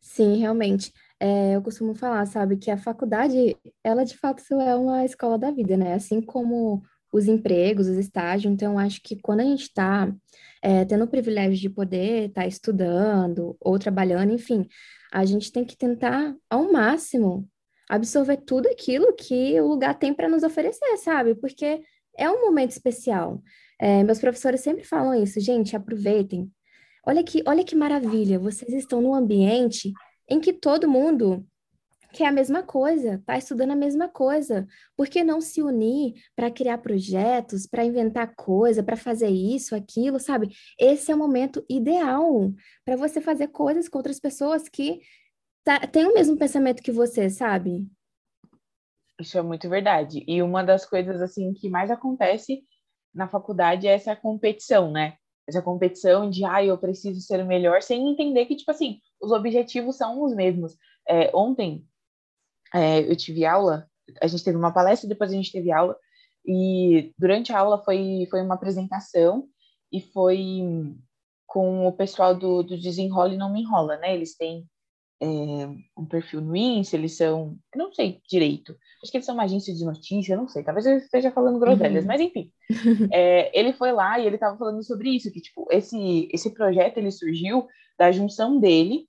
Sim, 0.00 0.36
realmente. 0.36 0.92
É, 1.18 1.56
eu 1.56 1.62
costumo 1.62 1.94
falar, 1.94 2.24
sabe, 2.26 2.56
que 2.56 2.70
a 2.70 2.76
faculdade, 2.76 3.56
ela 3.82 4.04
de 4.04 4.16
fato 4.16 4.42
é 4.60 4.76
uma 4.76 5.04
escola 5.04 5.38
da 5.38 5.50
vida, 5.50 5.76
né? 5.76 5.94
Assim 5.94 6.20
como 6.20 6.82
os 7.12 7.26
empregos, 7.26 7.88
os 7.88 7.96
estágios. 7.96 8.52
Então, 8.52 8.78
acho 8.78 9.00
que 9.02 9.16
quando 9.16 9.40
a 9.40 9.44
gente 9.44 9.62
está 9.62 10.12
é, 10.62 10.84
tendo 10.84 11.04
o 11.04 11.08
privilégio 11.08 11.58
de 11.58 11.70
poder 11.70 12.28
estar 12.28 12.42
tá 12.42 12.46
estudando 12.46 13.56
ou 13.58 13.78
trabalhando, 13.78 14.32
enfim, 14.32 14.66
a 15.12 15.24
gente 15.24 15.50
tem 15.50 15.64
que 15.64 15.76
tentar 15.76 16.34
ao 16.48 16.70
máximo 16.70 17.48
absorver 17.90 18.36
tudo 18.38 18.68
aquilo 18.68 19.12
que 19.14 19.60
o 19.60 19.66
lugar 19.66 19.98
tem 19.98 20.14
para 20.14 20.28
nos 20.28 20.44
oferecer, 20.44 20.96
sabe? 20.98 21.34
Porque 21.34 21.82
é 22.16 22.30
um 22.30 22.40
momento 22.40 22.70
especial. 22.70 23.42
É, 23.80 24.04
meus 24.04 24.20
professores 24.20 24.60
sempre 24.60 24.84
falam 24.84 25.12
isso, 25.20 25.40
gente, 25.40 25.74
aproveitem. 25.74 26.48
Olha 27.04 27.24
que, 27.24 27.42
olha 27.46 27.64
que 27.64 27.74
maravilha, 27.74 28.38
vocês 28.38 28.72
estão 28.72 29.02
num 29.02 29.14
ambiente 29.14 29.92
em 30.28 30.38
que 30.38 30.52
todo 30.52 30.88
mundo 30.88 31.44
quer 32.12 32.26
a 32.26 32.32
mesma 32.32 32.62
coisa, 32.62 33.14
está 33.14 33.36
estudando 33.36 33.72
a 33.72 33.76
mesma 33.76 34.08
coisa. 34.08 34.68
Por 34.96 35.08
que 35.08 35.24
não 35.24 35.40
se 35.40 35.60
unir 35.60 36.14
para 36.36 36.50
criar 36.50 36.78
projetos, 36.78 37.66
para 37.66 37.84
inventar 37.84 38.34
coisa, 38.36 38.82
para 38.84 38.96
fazer 38.96 39.28
isso, 39.28 39.74
aquilo, 39.74 40.20
sabe? 40.20 40.50
Esse 40.78 41.10
é 41.10 41.14
o 41.14 41.18
momento 41.18 41.64
ideal 41.68 42.52
para 42.84 42.94
você 42.94 43.20
fazer 43.20 43.48
coisas 43.48 43.88
com 43.88 43.98
outras 43.98 44.20
pessoas 44.20 44.68
que 44.68 45.00
tá, 45.64 45.86
tem 45.86 46.06
o 46.06 46.14
mesmo 46.14 46.36
pensamento 46.36 46.82
que 46.82 46.92
você, 46.92 47.28
sabe? 47.30 47.88
Isso 49.20 49.36
é 49.36 49.42
muito 49.42 49.68
verdade. 49.68 50.24
E 50.26 50.42
uma 50.42 50.62
das 50.62 50.86
coisas 50.86 51.20
assim 51.20 51.52
que 51.52 51.68
mais 51.68 51.90
acontece 51.90 52.62
na 53.14 53.28
faculdade 53.28 53.86
é 53.86 53.92
essa 53.92 54.16
competição, 54.16 54.90
né? 54.90 55.16
Essa 55.48 55.60
competição 55.60 56.30
de, 56.30 56.44
ah, 56.44 56.64
eu 56.64 56.78
preciso 56.78 57.20
ser 57.20 57.42
o 57.42 57.46
melhor, 57.46 57.82
sem 57.82 58.10
entender 58.10 58.46
que, 58.46 58.56
tipo 58.56 58.70
assim, 58.70 59.00
os 59.20 59.32
objetivos 59.32 59.96
são 59.96 60.22
os 60.22 60.34
mesmos. 60.34 60.76
É, 61.08 61.30
ontem 61.34 61.84
é, 62.74 63.00
eu 63.00 63.16
tive 63.16 63.44
aula, 63.44 63.88
a 64.22 64.26
gente 64.26 64.44
teve 64.44 64.56
uma 64.56 64.72
palestra, 64.72 65.08
depois 65.08 65.30
a 65.30 65.34
gente 65.34 65.52
teve 65.52 65.72
aula, 65.72 65.96
e 66.46 67.12
durante 67.18 67.52
a 67.52 67.58
aula 67.58 67.82
foi, 67.82 68.26
foi 68.30 68.40
uma 68.42 68.54
apresentação 68.54 69.46
e 69.92 70.00
foi 70.00 70.62
com 71.46 71.86
o 71.86 71.92
pessoal 71.92 72.34
do, 72.34 72.62
do 72.62 72.78
Desenrola 72.78 73.34
e 73.34 73.36
Não 73.36 73.52
Me 73.52 73.60
Enrola, 73.60 73.96
né? 73.96 74.14
Eles 74.14 74.36
têm 74.36 74.66
é, 75.22 75.26
um 75.98 76.06
perfil 76.06 76.40
no 76.40 76.56
Insta, 76.56 76.96
eles 76.96 77.16
são, 77.16 77.56
não 77.76 77.92
sei 77.92 78.20
direito, 78.28 78.74
acho 79.02 79.10
que 79.10 79.18
eles 79.18 79.26
são 79.26 79.34
uma 79.34 79.44
agência 79.44 79.74
de 79.74 79.84
notícia, 79.84 80.36
não 80.36 80.48
sei, 80.48 80.62
talvez 80.62 80.86
eu 80.86 80.96
esteja 80.96 81.30
falando 81.30 81.58
groselhas, 81.58 82.04
uhum. 82.04 82.08
mas 82.08 82.20
enfim, 82.20 82.50
é, 83.12 83.58
ele 83.58 83.72
foi 83.72 83.92
lá 83.92 84.18
e 84.18 84.26
ele 84.26 84.36
estava 84.36 84.56
falando 84.56 84.82
sobre 84.82 85.10
isso, 85.10 85.30
que 85.30 85.40
tipo, 85.40 85.66
esse, 85.70 86.28
esse 86.32 86.54
projeto 86.54 86.98
ele 86.98 87.10
surgiu 87.10 87.66
da 87.98 88.10
junção 88.10 88.58
dele 88.58 89.06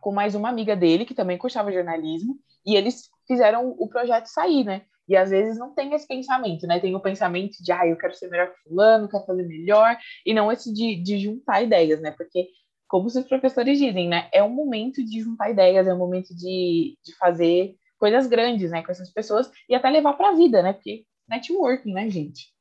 com 0.00 0.12
mais 0.12 0.36
uma 0.36 0.48
amiga 0.48 0.76
dele, 0.76 1.04
que 1.04 1.14
também 1.14 1.36
cursava 1.36 1.72
jornalismo, 1.72 2.38
e 2.64 2.76
eles 2.76 3.08
fizeram 3.26 3.74
o 3.76 3.88
projeto 3.88 4.26
sair, 4.26 4.62
né? 4.62 4.82
E 5.08 5.16
às 5.16 5.30
vezes 5.30 5.58
não 5.58 5.74
tem 5.74 5.92
esse 5.94 6.06
pensamento, 6.06 6.64
né? 6.64 6.78
Tem 6.78 6.94
o 6.94 7.00
pensamento 7.00 7.56
de, 7.60 7.72
ah, 7.72 7.86
eu 7.86 7.96
quero 7.96 8.14
ser 8.14 8.28
melhor 8.28 8.52
que 8.52 8.68
fulano, 8.68 9.08
quero 9.08 9.24
fazer 9.24 9.44
melhor, 9.44 9.96
e 10.24 10.32
não 10.32 10.50
esse 10.52 10.72
de, 10.72 11.02
de 11.02 11.18
juntar 11.18 11.62
ideias, 11.62 12.00
né? 12.00 12.12
Porque 12.12 12.46
como 12.88 13.06
os 13.06 13.18
professores 13.24 13.78
dizem, 13.78 14.08
né? 14.08 14.28
É 14.32 14.42
um 14.42 14.50
momento 14.50 15.04
de 15.04 15.20
juntar 15.20 15.50
ideias, 15.50 15.86
é 15.86 15.94
um 15.94 15.98
momento 15.98 16.34
de, 16.34 16.96
de 17.04 17.16
fazer 17.16 17.74
coisas 17.98 18.26
grandes, 18.26 18.70
né, 18.70 18.82
com 18.82 18.92
essas 18.92 19.10
pessoas 19.10 19.50
e 19.68 19.74
até 19.74 19.88
levar 19.88 20.12
para 20.14 20.30
a 20.30 20.34
vida, 20.34 20.62
né? 20.62 20.72
Porque 20.72 21.04
networking, 21.28 21.92
né, 21.92 22.08
gente? 22.10 22.52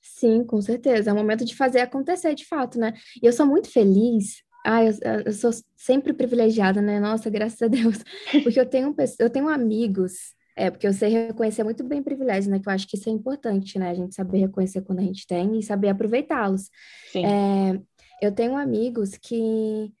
Sim, 0.00 0.44
com 0.44 0.60
certeza. 0.60 1.10
É 1.10 1.12
o 1.12 1.16
momento 1.16 1.44
de 1.44 1.56
fazer 1.56 1.80
acontecer, 1.80 2.34
de 2.34 2.44
fato, 2.44 2.78
né? 2.78 2.92
E 3.22 3.26
eu 3.26 3.32
sou 3.32 3.46
muito 3.46 3.70
feliz. 3.70 4.42
Ah, 4.66 4.84
eu, 4.84 4.92
eu 5.24 5.32
sou 5.32 5.50
sempre 5.76 6.12
privilegiada, 6.12 6.82
né? 6.82 7.00
Nossa, 7.00 7.30
graças 7.30 7.60
a 7.62 7.68
Deus. 7.68 8.02
Porque 8.42 8.60
eu 8.60 8.66
tenho, 8.66 8.94
eu 9.18 9.30
tenho 9.30 9.48
amigos 9.48 10.34
é, 10.56 10.70
porque 10.70 10.86
eu 10.86 10.92
sei 10.92 11.08
reconhecer 11.10 11.64
muito 11.64 11.82
bem 11.82 12.02
privilégios, 12.02 12.46
né? 12.46 12.60
Que 12.60 12.68
eu 12.68 12.72
acho 12.72 12.86
que 12.86 12.96
isso 12.96 13.08
é 13.08 13.12
importante, 13.12 13.78
né? 13.78 13.90
A 13.90 13.94
gente 13.94 14.14
saber 14.14 14.38
reconhecer 14.38 14.82
quando 14.82 15.00
a 15.00 15.02
gente 15.02 15.26
tem 15.26 15.58
e 15.58 15.62
saber 15.62 15.88
aproveitá-los. 15.88 16.70
É, 17.16 17.80
eu 18.20 18.32
tenho 18.32 18.56
amigos 18.56 19.16
que, 19.16 19.92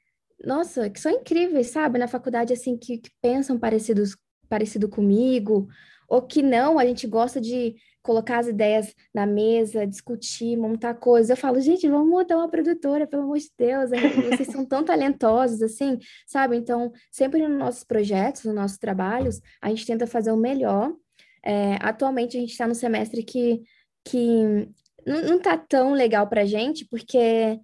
nossa, 0.44 0.90
que 0.90 1.00
são 1.00 1.12
incríveis, 1.12 1.68
sabe? 1.68 1.98
Na 1.98 2.08
faculdade, 2.08 2.52
assim, 2.52 2.76
que, 2.76 2.98
que 2.98 3.10
pensam 3.20 3.58
parecidos, 3.58 4.16
parecido 4.48 4.88
comigo, 4.88 5.68
ou 6.08 6.22
que 6.22 6.42
não, 6.42 6.78
a 6.78 6.86
gente 6.86 7.06
gosta 7.06 7.40
de 7.40 7.74
colocar 8.02 8.38
as 8.38 8.46
ideias 8.46 8.94
na 9.14 9.24
mesa, 9.24 9.86
discutir, 9.86 10.56
montar 10.58 10.94
coisas. 10.94 11.30
Eu 11.30 11.36
falo, 11.36 11.58
gente, 11.58 11.88
vamos 11.88 12.08
montar 12.08 12.36
uma 12.36 12.50
produtora, 12.50 13.06
pelo 13.06 13.22
amor 13.22 13.38
de 13.38 13.50
Deus, 13.56 13.90
vocês 14.30 14.48
são 14.48 14.64
tão 14.64 14.84
talentosos, 14.84 15.62
assim, 15.62 15.98
sabe? 16.26 16.56
Então, 16.56 16.92
sempre 17.10 17.40
nos 17.48 17.58
nossos 17.58 17.82
projetos, 17.82 18.44
nos 18.44 18.54
nossos 18.54 18.76
trabalhos, 18.76 19.40
a 19.60 19.70
gente 19.70 19.86
tenta 19.86 20.06
fazer 20.06 20.30
o 20.32 20.36
melhor. 20.36 20.94
É, 21.42 21.76
atualmente, 21.80 22.36
a 22.36 22.40
gente 22.40 22.52
está 22.52 22.66
no 22.66 22.74
semestre 22.74 23.22
que, 23.22 23.62
que 24.04 24.68
não, 25.06 25.22
não 25.22 25.40
tá 25.40 25.56
tão 25.56 25.94
legal 25.94 26.26
para 26.28 26.44
gente, 26.44 26.84
porque 26.84 27.58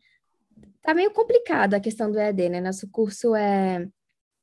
tá 0.82 0.94
meio 0.94 1.12
complicado 1.12 1.74
a 1.74 1.80
questão 1.80 2.10
do 2.10 2.18
EAD, 2.18 2.48
né? 2.48 2.60
Nosso 2.60 2.88
curso 2.90 3.34
é, 3.34 3.86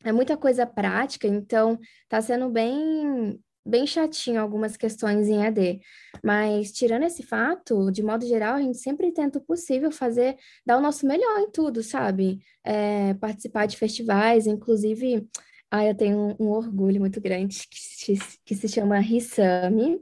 é 0.03 0.11
muita 0.11 0.37
coisa 0.37 0.65
prática, 0.65 1.27
então 1.27 1.79
tá 2.09 2.21
sendo 2.21 2.49
bem 2.49 3.39
bem 3.67 3.85
chatinho 3.85 4.41
algumas 4.41 4.77
questões 4.77 5.27
em 5.27 5.43
EAD. 5.43 5.81
Mas 6.23 6.71
tirando 6.71 7.03
esse 7.03 7.21
fato, 7.21 7.91
de 7.91 8.01
modo 8.01 8.25
geral, 8.25 8.55
a 8.55 8.61
gente 8.61 8.77
sempre 8.77 9.11
tenta 9.11 9.39
o 9.39 9.41
possível 9.41 9.91
fazer, 9.91 10.37
dar 10.65 10.77
o 10.77 10.81
nosso 10.81 11.05
melhor 11.05 11.39
em 11.41 11.51
tudo, 11.51 11.83
sabe? 11.83 12.39
É, 12.63 13.13
participar 13.15 13.65
de 13.65 13.77
festivais, 13.77 14.47
inclusive, 14.47 15.27
ah, 15.69 15.85
eu 15.85 15.95
tenho 15.95 16.17
um, 16.17 16.45
um 16.45 16.49
orgulho 16.51 16.99
muito 17.01 17.19
grande 17.19 17.67
que 17.69 17.77
se, 17.77 18.39
que 18.45 18.55
se 18.55 18.69
chama 18.69 18.99
Risami, 18.99 19.99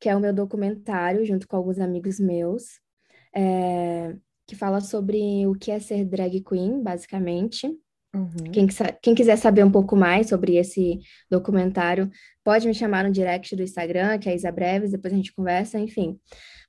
que 0.00 0.08
é 0.08 0.16
o 0.16 0.20
meu 0.20 0.32
documentário 0.32 1.24
junto 1.26 1.46
com 1.46 1.56
alguns 1.56 1.78
amigos 1.78 2.18
meus. 2.18 2.80
É, 3.36 4.16
que 4.46 4.56
fala 4.56 4.80
sobre 4.80 5.46
o 5.46 5.54
que 5.54 5.70
é 5.70 5.78
ser 5.78 6.04
drag 6.04 6.42
queen, 6.42 6.82
basicamente. 6.82 7.66
Uhum. 8.14 8.52
Quem, 8.52 8.68
quem, 9.02 9.14
quiser 9.14 9.36
saber 9.36 9.64
um 9.64 9.70
pouco 9.70 9.96
mais 9.96 10.28
sobre 10.28 10.56
esse 10.56 11.00
documentário, 11.28 12.08
pode 12.44 12.66
me 12.66 12.74
chamar 12.74 13.04
no 13.04 13.10
direct 13.10 13.56
do 13.56 13.62
Instagram, 13.62 14.18
que 14.18 14.28
é 14.28 14.34
Isa 14.34 14.52
Breves, 14.52 14.92
depois 14.92 15.12
a 15.12 15.16
gente 15.16 15.34
conversa, 15.34 15.80
enfim. 15.80 16.18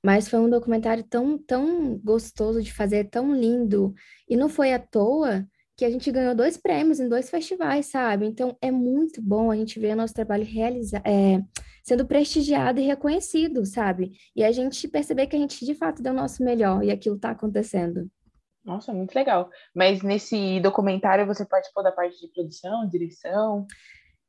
Mas 0.04 0.28
foi 0.28 0.40
um 0.40 0.50
documentário 0.50 1.04
tão, 1.04 1.38
tão 1.38 1.96
gostoso 1.98 2.60
de 2.60 2.72
fazer, 2.72 3.04
tão 3.04 3.32
lindo, 3.32 3.94
e 4.28 4.36
não 4.36 4.48
foi 4.48 4.72
à 4.72 4.78
toa 4.78 5.46
que 5.76 5.84
a 5.84 5.90
gente 5.90 6.10
ganhou 6.10 6.34
dois 6.34 6.56
prêmios 6.56 6.98
em 6.98 7.08
dois 7.08 7.28
festivais, 7.28 7.86
sabe? 7.86 8.26
Então 8.26 8.56
é 8.60 8.70
muito 8.70 9.20
bom 9.22 9.50
a 9.50 9.56
gente 9.56 9.78
ver 9.78 9.92
o 9.92 9.96
nosso 9.96 10.14
trabalho 10.14 10.44
realizar, 10.44 11.02
é, 11.04 11.40
sendo 11.86 12.04
prestigiado 12.04 12.80
e 12.80 12.84
reconhecido, 12.84 13.64
sabe? 13.64 14.18
E 14.34 14.42
a 14.42 14.50
gente 14.50 14.88
perceber 14.88 15.28
que 15.28 15.36
a 15.36 15.38
gente 15.38 15.64
de 15.64 15.74
fato 15.74 16.02
deu 16.02 16.12
o 16.12 16.16
nosso 16.16 16.42
melhor 16.42 16.82
e 16.82 16.90
aquilo 16.90 17.14
está 17.14 17.30
acontecendo. 17.30 18.10
Nossa, 18.64 18.92
muito 18.92 19.14
legal. 19.14 19.48
Mas 19.72 20.02
nesse 20.02 20.58
documentário 20.58 21.24
você 21.24 21.46
participou 21.46 21.84
da 21.84 21.92
parte 21.92 22.20
de 22.20 22.26
produção, 22.32 22.88
direção? 22.88 23.64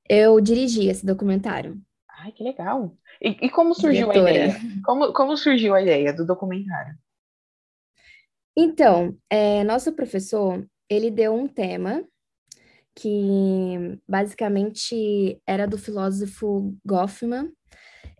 Eu 0.07 0.39
dirigi 0.39 0.87
esse 0.87 1.03
documentário. 1.03 1.81
Ai, 2.19 2.31
que 2.31 2.43
legal. 2.43 2.95
E, 3.19 3.29
e 3.29 3.49
como 3.49 3.73
surgiu 3.73 4.07
Diretora. 4.07 4.29
a 4.29 4.31
ideia? 4.31 4.55
Como, 4.85 5.11
como 5.11 5.35
surgiu 5.35 5.73
a 5.73 5.81
ideia 5.81 6.13
do 6.13 6.25
documentário? 6.25 6.95
Então, 8.55 9.17
é, 9.29 9.63
nosso 9.63 9.91
professor, 9.93 10.63
ele 10.87 11.09
deu 11.09 11.33
um 11.33 11.47
tema 11.47 12.03
que 12.97 13.99
basicamente 14.07 15.39
era 15.45 15.67
do 15.67 15.77
filósofo 15.77 16.75
Goffman, 16.83 17.51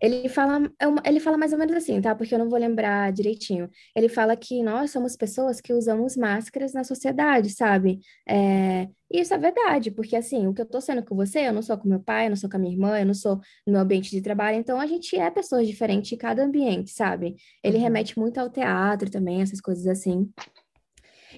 ele 0.00 0.28
fala, 0.28 0.70
é 0.80 1.08
ele 1.08 1.18
fala 1.18 1.36
mais 1.36 1.52
ou 1.52 1.58
menos 1.58 1.74
assim, 1.74 2.00
tá? 2.00 2.14
Porque 2.14 2.32
eu 2.32 2.38
não 2.38 2.48
vou 2.48 2.58
lembrar 2.58 3.12
direitinho. 3.12 3.68
Ele 3.96 4.08
fala 4.08 4.36
que 4.36 4.62
nós 4.62 4.92
somos 4.92 5.16
pessoas 5.16 5.60
que 5.60 5.72
usamos 5.72 6.16
máscaras 6.16 6.72
na 6.72 6.84
sociedade, 6.84 7.50
sabe? 7.50 7.98
É, 8.28 8.88
e 9.12 9.20
isso 9.20 9.34
é 9.34 9.38
verdade, 9.38 9.90
porque 9.90 10.14
assim, 10.14 10.46
o 10.46 10.54
que 10.54 10.62
eu 10.62 10.66
tô 10.66 10.80
sendo 10.80 11.04
com 11.04 11.16
você, 11.16 11.40
eu 11.48 11.52
não 11.52 11.62
sou 11.62 11.76
com 11.76 11.88
meu 11.88 11.98
pai, 11.98 12.26
eu 12.26 12.30
não 12.30 12.36
sou 12.36 12.48
com 12.48 12.56
a 12.56 12.60
minha 12.60 12.72
irmã, 12.72 13.00
eu 13.00 13.06
não 13.06 13.14
sou 13.14 13.40
no 13.66 13.72
meu 13.72 13.80
ambiente 13.80 14.10
de 14.10 14.22
trabalho, 14.22 14.58
então 14.58 14.78
a 14.78 14.86
gente 14.86 15.16
é 15.16 15.28
pessoas 15.30 15.66
diferentes 15.66 16.12
em 16.12 16.16
cada 16.16 16.44
ambiente, 16.44 16.92
sabe? 16.92 17.34
Ele 17.64 17.78
uhum. 17.78 17.82
remete 17.82 18.16
muito 18.16 18.38
ao 18.38 18.48
teatro 18.48 19.10
também, 19.10 19.42
essas 19.42 19.60
coisas 19.60 19.88
assim. 19.88 20.30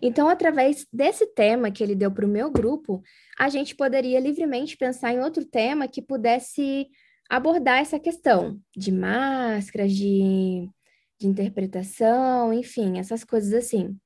Então, 0.03 0.29
através 0.29 0.87
desse 0.93 1.27
tema 1.27 1.71
que 1.71 1.83
ele 1.83 1.95
deu 1.95 2.11
para 2.11 2.25
o 2.25 2.29
meu 2.29 2.51
grupo, 2.51 3.03
a 3.41 3.49
gente 3.49 3.75
poderia 3.75 4.21
livremente 4.21 4.77
pensar 4.77 5.15
em 5.15 5.21
outro 5.21 5.47
tema 5.47 5.89
que 5.89 6.03
pudesse 6.03 6.87
abordar 7.27 7.81
essa 7.81 7.99
questão 7.99 8.61
de 8.77 8.93
máscaras, 8.93 9.93
de, 9.93 10.69
de 11.19 11.27
interpretação, 11.27 12.53
enfim, 12.53 12.99
essas 12.99 13.25
coisas 13.25 13.55
assim. 13.55 13.99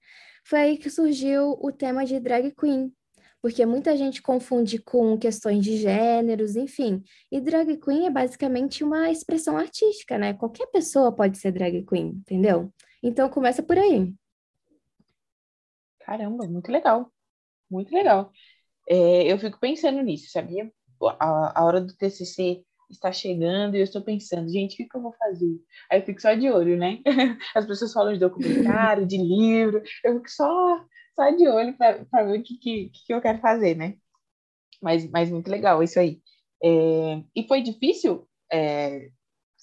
Foi 0.44 0.60
aí 0.60 0.78
que 0.78 0.88
surgiu 0.88 1.58
o 1.60 1.72
tema 1.72 2.06
de 2.06 2.20
drag 2.20 2.52
queen, 2.52 2.94
porque 3.42 3.66
muita 3.66 3.96
gente 3.96 4.22
confunde 4.22 4.78
com 4.78 5.18
questões 5.18 5.64
de 5.64 5.78
gêneros, 5.78 6.54
enfim. 6.54 7.02
E 7.28 7.40
drag 7.40 7.76
queen 7.78 8.06
é 8.06 8.10
basicamente 8.10 8.84
uma 8.84 9.10
expressão 9.10 9.56
artística, 9.56 10.16
né? 10.16 10.34
Qualquer 10.34 10.68
pessoa 10.68 11.12
pode 11.12 11.38
ser 11.38 11.50
drag 11.50 11.84
queen, 11.84 12.10
entendeu? 12.20 12.72
Então 13.02 13.28
começa 13.28 13.64
por 13.64 13.78
aí. 13.78 14.14
Caramba, 15.98 16.46
muito 16.46 16.70
legal. 16.70 17.10
Muito 17.68 17.92
legal. 17.92 18.30
É, 18.88 19.32
eu 19.32 19.38
fico 19.38 19.58
pensando 19.58 20.02
nisso, 20.02 20.30
sabia? 20.30 20.70
A, 21.18 21.60
a 21.60 21.64
hora 21.64 21.80
do 21.80 21.94
TCC 21.96 22.64
está 22.90 23.12
chegando 23.12 23.74
e 23.74 23.80
eu 23.80 23.84
estou 23.84 24.02
pensando, 24.02 24.50
gente, 24.50 24.74
o 24.74 24.76
que, 24.76 24.88
que 24.88 24.96
eu 24.96 25.02
vou 25.02 25.12
fazer? 25.12 25.56
Aí 25.90 26.00
eu 26.00 26.04
fico 26.04 26.20
só 26.20 26.34
de 26.34 26.50
olho, 26.50 26.76
né? 26.76 27.00
As 27.54 27.66
pessoas 27.66 27.92
falam 27.92 28.12
de 28.12 28.20
documentário, 28.20 29.06
de 29.06 29.16
livro, 29.16 29.82
eu 30.04 30.14
fico 30.16 30.30
só, 30.30 30.84
só 31.14 31.30
de 31.30 31.48
olho 31.48 31.76
para 31.76 32.24
ver 32.24 32.38
o 32.38 32.42
que, 32.42 32.58
que, 32.58 32.90
que 33.06 33.14
eu 33.14 33.20
quero 33.20 33.38
fazer, 33.38 33.74
né? 33.76 33.96
Mas, 34.82 35.08
mas 35.10 35.30
muito 35.30 35.50
legal 35.50 35.82
isso 35.82 35.98
aí. 35.98 36.20
É, 36.62 37.22
e 37.34 37.46
foi 37.46 37.62
difícil 37.62 38.28
é, 38.52 39.10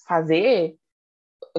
fazer? 0.06 0.76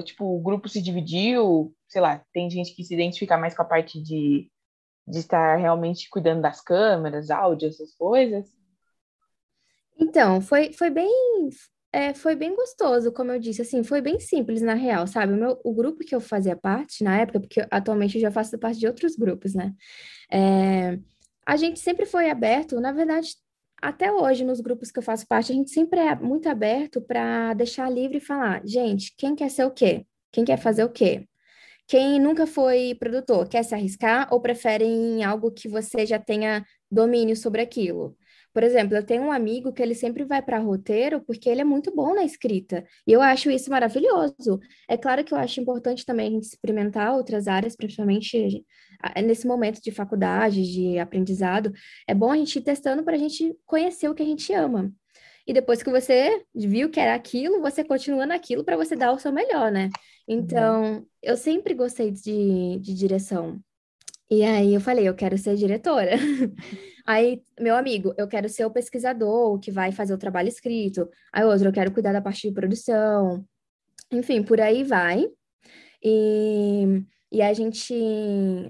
Tipo, 0.04 0.24
o 0.24 0.42
grupo 0.42 0.68
se 0.68 0.82
dividiu, 0.82 1.74
sei 1.88 2.00
lá, 2.00 2.24
tem 2.32 2.50
gente 2.50 2.74
que 2.74 2.84
se 2.84 2.94
identifica 2.94 3.36
mais 3.36 3.54
com 3.54 3.62
a 3.62 3.66
parte 3.66 4.02
de, 4.02 4.50
de 5.06 5.18
estar 5.18 5.56
realmente 5.56 6.08
cuidando 6.08 6.42
das 6.42 6.60
câmeras, 6.60 7.30
áudio, 7.30 7.68
essas 7.68 7.94
coisas. 7.94 8.46
Então, 9.98 10.40
foi, 10.40 10.72
foi 10.72 10.90
bem 10.90 11.10
é, 11.92 12.12
foi 12.12 12.34
bem 12.34 12.56
gostoso, 12.56 13.12
como 13.12 13.30
eu 13.30 13.38
disse, 13.38 13.62
assim, 13.62 13.84
foi 13.84 14.00
bem 14.00 14.18
simples 14.18 14.60
na 14.60 14.74
real, 14.74 15.06
sabe? 15.06 15.32
O, 15.32 15.36
meu, 15.36 15.60
o 15.62 15.72
grupo 15.72 16.04
que 16.04 16.12
eu 16.12 16.20
fazia 16.20 16.56
parte 16.56 17.04
na 17.04 17.20
época, 17.20 17.38
porque 17.38 17.64
atualmente 17.70 18.16
eu 18.16 18.20
já 18.20 18.32
faço 18.32 18.58
parte 18.58 18.80
de 18.80 18.86
outros 18.88 19.14
grupos, 19.14 19.54
né? 19.54 19.72
É, 20.28 20.98
a 21.46 21.56
gente 21.56 21.78
sempre 21.78 22.04
foi 22.04 22.28
aberto, 22.30 22.80
na 22.80 22.90
verdade, 22.90 23.36
até 23.80 24.10
hoje, 24.10 24.44
nos 24.44 24.60
grupos 24.60 24.90
que 24.90 24.98
eu 24.98 25.04
faço 25.04 25.24
parte, 25.28 25.52
a 25.52 25.54
gente 25.54 25.70
sempre 25.70 26.00
é 26.00 26.16
muito 26.16 26.48
aberto 26.48 27.00
para 27.00 27.54
deixar 27.54 27.88
livre 27.88 28.16
e 28.16 28.20
falar, 28.20 28.60
gente, 28.66 29.14
quem 29.16 29.36
quer 29.36 29.48
ser 29.48 29.64
o 29.64 29.70
quê? 29.70 30.04
Quem 30.32 30.44
quer 30.44 30.56
fazer 30.56 30.82
o 30.82 30.90
quê? 30.90 31.28
Quem 31.86 32.18
nunca 32.20 32.46
foi 32.46 32.94
produtor, 32.98 33.48
quer 33.48 33.62
se 33.62 33.74
arriscar 33.74 34.32
ou 34.32 34.40
prefere 34.40 34.84
em 34.84 35.22
algo 35.22 35.50
que 35.50 35.68
você 35.68 36.06
já 36.06 36.18
tenha 36.18 36.64
domínio 36.90 37.36
sobre 37.36 37.60
aquilo? 37.60 38.16
Por 38.54 38.62
exemplo, 38.62 38.96
eu 38.96 39.04
tenho 39.04 39.24
um 39.24 39.32
amigo 39.32 39.72
que 39.72 39.82
ele 39.82 39.94
sempre 39.96 40.24
vai 40.24 40.40
para 40.40 40.58
roteiro 40.58 41.20
porque 41.20 41.48
ele 41.48 41.60
é 41.60 41.64
muito 41.64 41.92
bom 41.94 42.14
na 42.14 42.24
escrita. 42.24 42.84
E 43.06 43.12
eu 43.12 43.20
acho 43.20 43.50
isso 43.50 43.68
maravilhoso. 43.68 44.60
É 44.88 44.96
claro 44.96 45.24
que 45.24 45.34
eu 45.34 45.38
acho 45.38 45.60
importante 45.60 46.06
também 46.06 46.28
a 46.28 46.30
gente 46.30 46.44
experimentar 46.44 47.14
outras 47.14 47.48
áreas, 47.48 47.74
principalmente 47.76 48.64
nesse 49.24 49.46
momento 49.46 49.80
de 49.82 49.90
faculdade, 49.90 50.62
de 50.62 50.98
aprendizado. 50.98 51.72
É 52.08 52.14
bom 52.14 52.30
a 52.30 52.36
gente 52.36 52.56
ir 52.58 52.62
testando 52.62 53.02
para 53.02 53.16
a 53.16 53.18
gente 53.18 53.54
conhecer 53.66 54.08
o 54.08 54.14
que 54.14 54.22
a 54.22 54.26
gente 54.26 54.52
ama. 54.52 54.92
E 55.46 55.52
depois 55.52 55.82
que 55.82 55.90
você 55.90 56.42
viu 56.54 56.90
que 56.90 56.98
era 56.98 57.14
aquilo, 57.14 57.60
você 57.60 57.84
continua 57.84 58.24
naquilo 58.24 58.64
para 58.64 58.76
você 58.76 58.96
dar 58.96 59.12
o 59.12 59.18
seu 59.18 59.30
melhor, 59.30 59.70
né? 59.70 59.90
Então, 60.26 60.94
uhum. 60.94 61.06
eu 61.22 61.36
sempre 61.36 61.74
gostei 61.74 62.10
de, 62.10 62.78
de 62.80 62.94
direção. 62.94 63.60
E 64.30 64.42
aí 64.42 64.74
eu 64.74 64.80
falei, 64.80 65.06
eu 65.06 65.14
quero 65.14 65.36
ser 65.36 65.54
diretora. 65.56 66.12
Aí, 67.06 67.42
meu 67.60 67.76
amigo, 67.76 68.14
eu 68.16 68.26
quero 68.26 68.48
ser 68.48 68.64
o 68.64 68.70
pesquisador 68.70 69.58
que 69.60 69.70
vai 69.70 69.92
fazer 69.92 70.14
o 70.14 70.18
trabalho 70.18 70.48
escrito. 70.48 71.06
Aí 71.30 71.44
outro, 71.44 71.68
eu 71.68 71.72
quero 71.72 71.92
cuidar 71.92 72.12
da 72.12 72.22
parte 72.22 72.48
de 72.48 72.54
produção. 72.54 73.44
Enfim, 74.10 74.42
por 74.42 74.58
aí 74.58 74.82
vai. 74.82 75.26
E, 76.02 77.04
e 77.32 77.42
a 77.42 77.52
gente, 77.52 77.92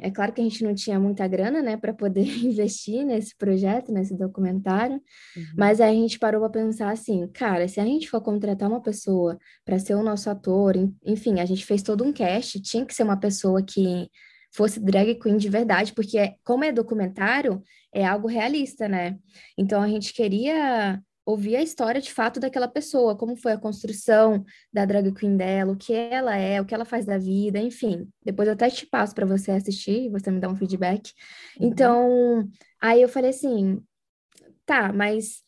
é 0.00 0.10
claro 0.10 0.32
que 0.32 0.40
a 0.40 0.44
gente 0.44 0.64
não 0.64 0.74
tinha 0.74 0.98
muita 0.98 1.26
grana, 1.28 1.60
né, 1.62 1.76
para 1.76 1.92
poder 1.92 2.24
investir 2.44 3.04
nesse 3.04 3.36
projeto, 3.36 3.92
nesse 3.92 4.16
documentário, 4.16 4.96
uhum. 5.36 5.44
mas 5.56 5.80
aí 5.80 5.96
a 5.96 6.00
gente 6.00 6.18
parou 6.18 6.40
para 6.40 6.62
pensar 6.62 6.90
assim, 6.90 7.26
cara, 7.28 7.68
se 7.68 7.78
a 7.80 7.84
gente 7.84 8.08
for 8.08 8.20
contratar 8.20 8.68
uma 8.68 8.80
pessoa 8.80 9.38
para 9.64 9.78
ser 9.78 9.94
o 9.94 10.02
nosso 10.02 10.30
ator, 10.30 10.74
enfim, 11.04 11.40
a 11.40 11.44
gente 11.44 11.64
fez 11.64 11.82
todo 11.82 12.04
um 12.04 12.12
cast, 12.12 12.60
tinha 12.60 12.86
que 12.86 12.94
ser 12.94 13.02
uma 13.02 13.18
pessoa 13.18 13.62
que 13.62 14.08
fosse 14.54 14.78
drag 14.80 15.16
queen 15.16 15.36
de 15.36 15.48
verdade, 15.48 15.92
porque 15.92 16.16
é, 16.16 16.34
como 16.44 16.64
é 16.64 16.70
documentário, 16.70 17.62
é 17.92 18.06
algo 18.06 18.28
realista, 18.28 18.88
né? 18.88 19.18
Então 19.58 19.82
a 19.82 19.88
gente 19.88 20.12
queria 20.14 21.02
ouvir 21.24 21.56
a 21.56 21.62
história 21.62 22.00
de 22.00 22.12
fato 22.12 22.38
daquela 22.38 22.68
pessoa, 22.68 23.16
como 23.16 23.36
foi 23.36 23.52
a 23.52 23.58
construção 23.58 24.44
da 24.72 24.84
drag 24.84 25.12
queen 25.12 25.36
dela, 25.36 25.72
o 25.72 25.76
que 25.76 25.92
ela 25.92 26.36
é, 26.36 26.60
o 26.60 26.64
que 26.64 26.74
ela 26.74 26.84
faz 26.84 27.06
da 27.06 27.18
vida, 27.18 27.58
enfim. 27.58 28.08
Depois 28.24 28.46
eu 28.46 28.54
até 28.54 28.68
te 28.68 28.86
passo 28.86 29.14
para 29.14 29.26
você 29.26 29.50
assistir, 29.50 30.10
você 30.10 30.30
me 30.30 30.40
dá 30.40 30.48
um 30.48 30.56
feedback. 30.56 31.12
Uhum. 31.58 31.68
Então, 31.68 32.48
aí 32.80 33.00
eu 33.00 33.08
falei 33.08 33.30
assim, 33.30 33.82
tá, 34.66 34.92
mas 34.92 35.42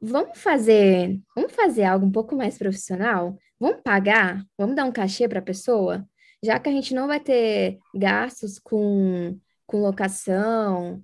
vamos 0.00 0.38
fazer, 0.38 1.20
vamos 1.34 1.52
fazer 1.52 1.84
algo 1.84 2.06
um 2.06 2.12
pouco 2.12 2.34
mais 2.34 2.58
profissional? 2.58 3.36
Vamos 3.58 3.82
pagar? 3.82 4.44
Vamos 4.58 4.74
dar 4.74 4.84
um 4.84 4.92
cachê 4.92 5.28
para 5.28 5.38
a 5.38 5.42
pessoa? 5.42 6.06
já 6.42 6.58
que 6.58 6.68
a 6.68 6.72
gente 6.72 6.94
não 6.94 7.06
vai 7.06 7.20
ter 7.20 7.78
gastos 7.94 8.58
com, 8.58 9.38
com 9.66 9.82
locação, 9.82 11.02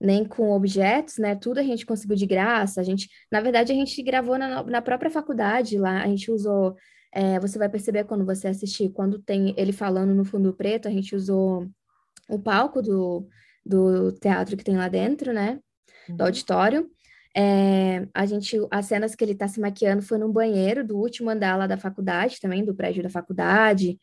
nem 0.00 0.24
com 0.24 0.50
objetos, 0.50 1.18
né? 1.18 1.34
Tudo 1.34 1.58
a 1.58 1.62
gente 1.62 1.86
conseguiu 1.86 2.16
de 2.16 2.26
graça. 2.26 2.80
A 2.80 2.84
gente, 2.84 3.08
na 3.30 3.40
verdade, 3.40 3.72
a 3.72 3.74
gente 3.74 4.02
gravou 4.02 4.38
na, 4.38 4.62
na 4.62 4.82
própria 4.82 5.10
faculdade 5.10 5.78
lá. 5.78 6.02
A 6.02 6.06
gente 6.06 6.30
usou. 6.30 6.76
É, 7.12 7.40
você 7.40 7.58
vai 7.58 7.68
perceber 7.68 8.04
quando 8.04 8.26
você 8.26 8.48
assistir, 8.48 8.90
quando 8.90 9.18
tem 9.18 9.54
ele 9.56 9.72
falando 9.72 10.14
no 10.14 10.24
fundo 10.24 10.52
preto, 10.52 10.86
a 10.86 10.90
gente 10.90 11.16
usou 11.16 11.66
o 12.28 12.38
palco 12.38 12.82
do, 12.82 13.26
do 13.64 14.12
teatro 14.12 14.56
que 14.56 14.64
tem 14.64 14.76
lá 14.76 14.88
dentro, 14.88 15.32
né? 15.32 15.58
Do 16.08 16.20
uhum. 16.20 16.26
auditório. 16.26 16.90
É, 17.34 18.06
a 18.14 18.24
gente, 18.24 18.58
as 18.70 18.86
cenas 18.86 19.14
que 19.14 19.22
ele 19.22 19.32
está 19.32 19.46
se 19.46 19.60
maquiando 19.60 20.02
foi 20.02 20.16
no 20.18 20.32
banheiro 20.32 20.86
do 20.86 20.96
último 20.96 21.28
andar 21.28 21.56
lá 21.56 21.66
da 21.66 21.76
faculdade, 21.76 22.40
também 22.40 22.64
do 22.64 22.74
prédio 22.74 23.02
da 23.02 23.10
faculdade. 23.10 23.98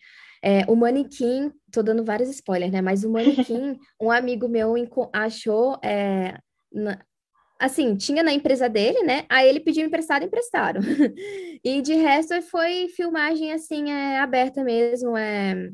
É, 0.45 0.65
o 0.67 0.75
manequim, 0.75 1.53
tô 1.71 1.81
dando 1.81 2.03
vários 2.03 2.29
spoilers, 2.29 2.71
né? 2.71 2.81
Mas 2.81 3.05
o 3.05 3.09
manequim, 3.09 3.79
um 4.01 4.11
amigo 4.11 4.49
meu 4.49 4.73
achou, 5.13 5.79
é, 5.81 6.37
na, 6.69 6.99
assim, 7.57 7.95
tinha 7.95 8.21
na 8.21 8.33
empresa 8.33 8.67
dele, 8.67 9.03
né? 9.03 9.25
Aí 9.29 9.47
ele 9.47 9.61
pediu 9.61 9.85
emprestado, 9.85 10.25
emprestaram. 10.25 10.81
e 11.63 11.81
de 11.81 11.93
resto 11.93 12.41
foi 12.41 12.89
filmagem, 12.89 13.53
assim, 13.53 13.89
é, 13.89 14.19
aberta 14.19 14.65
mesmo, 14.65 15.15
é, 15.15 15.69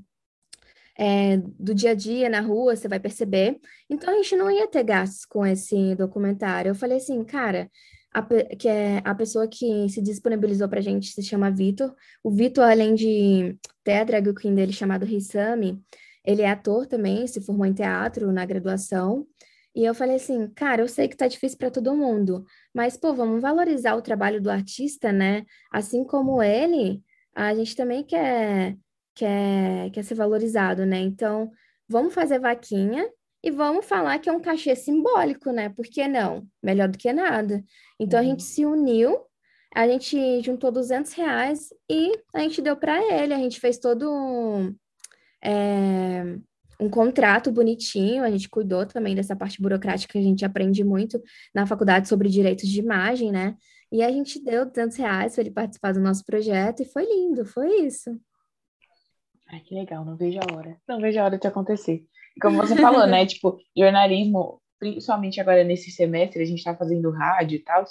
é, 0.99 1.38
do 1.38 1.74
dia 1.74 1.91
a 1.91 1.95
dia 1.95 2.30
na 2.30 2.41
rua, 2.41 2.76
você 2.76 2.88
vai 2.88 2.99
perceber. 2.99 3.59
Então 3.89 4.13
a 4.13 4.17
gente 4.17 4.36
não 4.36 4.51
ia 4.51 4.67
ter 4.67 4.84
gastos 4.84 5.26
com 5.26 5.43
esse 5.43 5.95
documentário. 5.95 6.70
Eu 6.70 6.76
falei 6.76 6.97
assim, 6.97 7.24
cara, 7.24 7.72
a, 8.14 8.24
que 8.55 8.68
é 8.68 9.01
a 9.03 9.14
pessoa 9.14 9.47
que 9.47 9.88
se 9.89 10.01
disponibilizou 10.01 10.68
para 10.68 10.80
a 10.80 10.84
gente 10.84 11.12
se 11.12 11.24
chama 11.24 11.51
Vitor. 11.51 11.93
O 12.24 12.32
Vitor, 12.32 12.64
além 12.64 12.95
de 12.95 13.57
ter 13.84 13.99
a 13.99 14.03
drag 14.03 14.34
queen 14.34 14.55
dele 14.55 14.74
chamado 14.74 15.05
Rissami, 15.05 15.82
ele 16.26 16.41
é 16.41 16.49
ator 16.49 16.86
também, 16.86 17.28
se 17.28 17.41
formou 17.41 17.66
em 17.66 17.74
teatro 17.74 18.32
na 18.32 18.45
graduação. 18.45 19.28
E 19.76 19.86
eu 19.86 19.93
falei 19.93 20.16
assim, 20.16 20.47
cara, 20.55 20.82
eu 20.82 20.88
sei 20.88 21.07
que 21.07 21.16
tá 21.16 21.28
difícil 21.28 21.57
para 21.57 21.72
todo 21.72 21.95
mundo, 21.95 22.43
mas 22.74 22.97
pô, 22.97 23.14
vamos 23.14 23.41
valorizar 23.41 23.95
o 23.95 24.01
trabalho 24.01 24.41
do 24.41 24.49
artista, 24.49 25.12
né? 25.12 25.45
Assim 25.72 26.03
como 26.03 26.41
ele, 26.41 27.03
a 27.36 27.53
gente 27.55 27.76
também 27.76 28.03
quer 28.03 28.76
quer 29.16 29.89
quer 29.91 30.03
ser 30.03 30.16
valorizado, 30.16 30.86
né? 30.86 30.99
Então, 30.99 31.51
vamos 31.88 32.14
fazer 32.14 32.39
vaquinha 32.39 33.07
e 33.42 33.50
vamos 33.52 33.86
falar 33.86 34.20
que 34.20 34.30
é 34.30 34.34
um 34.34 34.42
cachê 34.42 34.76
simbólico, 34.76 35.52
né? 35.52 35.70
Por 35.70 35.86
que 35.86 36.08
não? 36.08 36.46
Melhor 36.62 36.90
do 36.90 36.98
que 36.98 37.12
nada. 37.14 37.64
Então, 38.00 38.20
uhum. 38.20 38.26
a 38.26 38.30
gente 38.30 38.44
se 38.44 38.66
uniu, 38.66 39.18
a 39.74 39.88
gente 39.88 40.42
juntou 40.42 40.72
200 40.72 41.14
reais 41.14 41.70
e 41.90 42.12
a 42.34 42.40
gente 42.40 42.62
deu 42.62 42.76
para 42.76 43.02
ele. 43.02 43.34
A 43.34 43.38
gente 43.38 43.60
fez 43.60 43.78
todo 43.78 44.12
um, 44.12 44.76
é, 45.42 46.38
um 46.82 46.90
contrato 46.90 47.50
bonitinho, 47.50 48.24
a 48.24 48.30
gente 48.30 48.50
cuidou 48.50 48.86
também 48.86 49.16
dessa 49.16 49.36
parte 49.36 49.62
burocrática 49.62 50.12
que 50.12 50.20
a 50.20 50.24
gente 50.24 50.44
aprende 50.44 50.84
muito 50.84 51.22
na 51.56 51.66
faculdade 51.66 52.10
sobre 52.10 52.28
direitos 52.28 52.68
de 52.68 52.80
imagem, 52.80 53.32
né? 53.32 53.56
E 53.90 54.04
a 54.04 54.12
gente 54.12 54.44
deu 54.44 54.66
200 54.66 54.98
reais 54.98 55.34
para 55.34 55.44
ele 55.44 55.52
participar 55.52 55.94
do 55.94 56.02
nosso 56.02 56.26
projeto 56.26 56.82
e 56.82 56.86
foi 56.86 57.06
lindo, 57.06 57.46
foi 57.46 57.86
isso. 57.86 58.20
Ai, 59.48 59.62
que 59.62 59.74
legal, 59.74 60.04
não 60.04 60.16
vejo 60.16 60.40
a 60.40 60.56
hora. 60.56 60.78
Não 60.88 61.00
vejo 61.00 61.20
a 61.20 61.24
hora 61.24 61.40
de 61.40 61.48
acontecer 61.48 62.06
como 62.40 62.58
você 62.58 62.76
falou, 62.76 63.06
né? 63.08 63.26
Tipo, 63.26 63.58
jornalismo, 63.76 64.62
principalmente 64.80 65.40
agora 65.40 65.64
nesse 65.64 65.92
semestre, 65.92 66.42
a 66.42 66.46
gente 66.46 66.60
está 66.60 66.76
fazendo 66.76 67.12
rádio 67.12 67.58
e 67.58 67.64
tal, 67.64 67.86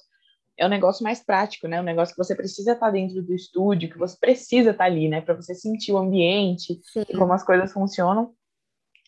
é 0.56 0.66
um 0.66 0.70
negócio 0.70 1.04
mais 1.04 1.20
prático, 1.20 1.68
né? 1.68 1.80
Um 1.80 1.84
negócio 1.84 2.14
que 2.14 2.22
você 2.22 2.34
precisa 2.34 2.72
estar 2.72 2.86
tá 2.86 2.92
dentro 2.92 3.22
do 3.22 3.34
estúdio, 3.34 3.90
que 3.90 3.98
você 3.98 4.16
precisa 4.18 4.70
estar 4.70 4.84
tá 4.84 4.90
ali, 4.90 5.08
né? 5.08 5.20
Para 5.20 5.34
você 5.34 5.54
sentir 5.54 5.92
o 5.92 5.98
ambiente 5.98 6.80
e 6.96 7.16
como 7.16 7.32
as 7.32 7.44
coisas 7.44 7.72
funcionam. 7.72 8.32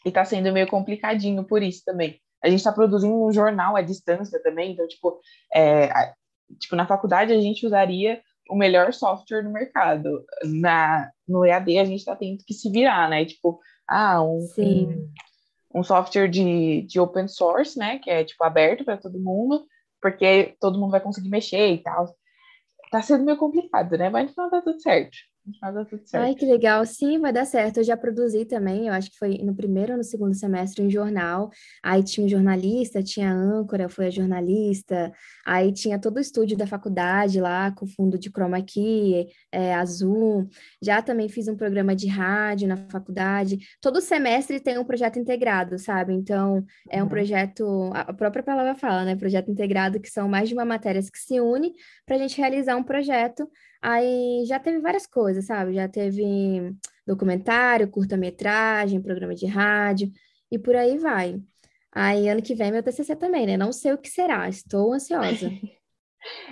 E 0.05 0.11
tá 0.11 0.24
sendo 0.24 0.53
meio 0.53 0.68
complicadinho 0.68 1.45
por 1.45 1.62
isso 1.62 1.82
também. 1.84 2.20
A 2.43 2.49
gente 2.49 2.61
está 2.61 2.72
produzindo 2.72 3.14
um 3.14 3.32
jornal 3.32 3.76
à 3.76 3.82
distância 3.82 4.41
também, 4.43 4.72
então, 4.72 4.86
tipo, 4.86 5.20
é, 5.53 6.14
tipo, 6.59 6.74
na 6.74 6.86
faculdade 6.86 7.32
a 7.32 7.41
gente 7.41 7.66
usaria 7.66 8.22
o 8.49 8.57
melhor 8.57 8.95
software 8.95 9.43
do 9.43 9.51
mercado. 9.51 10.24
Na, 10.45 11.11
no 11.28 11.45
EAD 11.45 11.78
a 11.78 11.84
gente 11.84 11.99
está 11.99 12.16
tendo 12.16 12.43
que 12.45 12.55
se 12.55 12.70
virar, 12.70 13.11
né? 13.11 13.24
Tipo, 13.24 13.61
ah, 13.88 14.22
um, 14.22 14.41
Sim 14.41 15.11
um 15.74 15.82
software 15.82 16.28
de, 16.28 16.82
de 16.82 16.98
open 17.00 17.28
source, 17.28 17.78
né? 17.78 17.98
Que 17.98 18.10
é 18.10 18.24
tipo 18.24 18.42
aberto 18.44 18.84
para 18.84 18.96
todo 18.96 19.18
mundo, 19.18 19.66
porque 20.00 20.56
todo 20.60 20.78
mundo 20.78 20.90
vai 20.90 21.00
conseguir 21.00 21.28
mexer 21.28 21.72
e 21.72 21.78
tal. 21.78 22.14
Tá 22.90 23.02
sendo 23.02 23.24
meio 23.24 23.38
complicado, 23.38 23.96
né? 23.96 24.10
Mas 24.10 24.26
no 24.28 24.34
final 24.34 24.50
tá 24.50 24.62
tudo 24.62 24.80
certo. 24.80 25.16
Mas 25.61 25.74
dá 25.74 25.84
tudo 25.84 26.03
certo. 26.07 26.24
Ai, 26.24 26.34
que 26.34 26.46
legal. 26.46 26.84
Sim, 26.86 27.18
vai 27.18 27.32
dar 27.32 27.44
certo. 27.44 27.78
Eu 27.78 27.84
já 27.84 27.96
produzi 27.96 28.44
também, 28.44 28.86
eu 28.86 28.92
acho 28.92 29.11
que 29.11 29.18
foi 29.18 29.38
no 29.38 29.55
primeiro 29.55 29.92
ou 29.92 29.98
no 29.98 30.05
segundo 30.05 30.34
semestre, 30.34 30.84
um 30.84 30.90
jornal. 30.90 31.51
Aí 31.82 32.03
tinha 32.03 32.26
um 32.26 32.28
jornalista, 32.28 33.03
tinha 33.03 33.30
a 33.30 33.34
âncora, 33.34 33.88
foi 33.88 34.07
a 34.07 34.11
jornalista. 34.11 35.12
Aí 35.44 35.72
tinha 35.72 35.98
todo 35.98 36.16
o 36.16 36.20
estúdio 36.20 36.57
da 36.57 36.66
faculdade 36.66 37.40
lá, 37.40 37.70
com 37.72 37.86
fundo 37.86 38.18
de 38.18 38.30
chroma 38.30 38.62
key, 38.62 39.28
é, 39.51 39.74
azul. 39.74 40.48
Já 40.80 41.03
também 41.03 41.28
fiz 41.28 41.48
um 41.48 41.57
programa 41.57 41.94
de 41.94 42.07
rádio 42.07 42.68
na 42.68 42.76
faculdade. 42.76 43.59
Todo 43.80 44.01
semestre 44.01 44.61
tem 44.61 44.78
um 44.78 44.84
projeto 44.84 45.18
integrado, 45.18 45.78
sabe? 45.78 46.12
Então, 46.12 46.64
é 46.88 46.98
um 46.98 47.05
uhum. 47.05 47.09
projeto, 47.09 47.90
a 47.94 48.12
própria 48.12 48.42
palavra 48.42 48.74
fala, 48.74 49.05
né? 49.05 49.16
Projeto 49.16 49.51
integrado, 49.51 50.01
que 50.01 50.11
são 50.11 50.28
mais 50.28 50.48
de 50.48 50.55
uma 50.55 50.64
matéria 50.64 51.01
que 51.01 51.18
se 51.18 51.40
une 51.40 51.72
para 52.05 52.16
a 52.16 52.18
gente 52.18 52.38
realizar 52.38 52.76
um 52.76 52.82
projeto 52.82 53.48
Aí 53.82 54.44
já 54.46 54.58
teve 54.58 54.78
várias 54.80 55.06
coisas, 55.06 55.46
sabe? 55.46 55.74
Já 55.74 55.88
teve 55.88 56.74
documentário, 57.06 57.90
curta-metragem, 57.90 59.00
programa 59.00 59.34
de 59.34 59.46
rádio 59.46 60.10
e 60.50 60.58
por 60.58 60.76
aí 60.76 60.98
vai. 60.98 61.40
Aí 61.92 62.28
ano 62.28 62.42
que 62.42 62.54
vem 62.54 62.70
meu 62.70 62.82
TCC 62.82 63.16
também, 63.16 63.46
né? 63.46 63.56
Não 63.56 63.72
sei 63.72 63.92
o 63.92 63.98
que 63.98 64.08
será, 64.08 64.48
estou 64.48 64.92
ansiosa. 64.92 65.50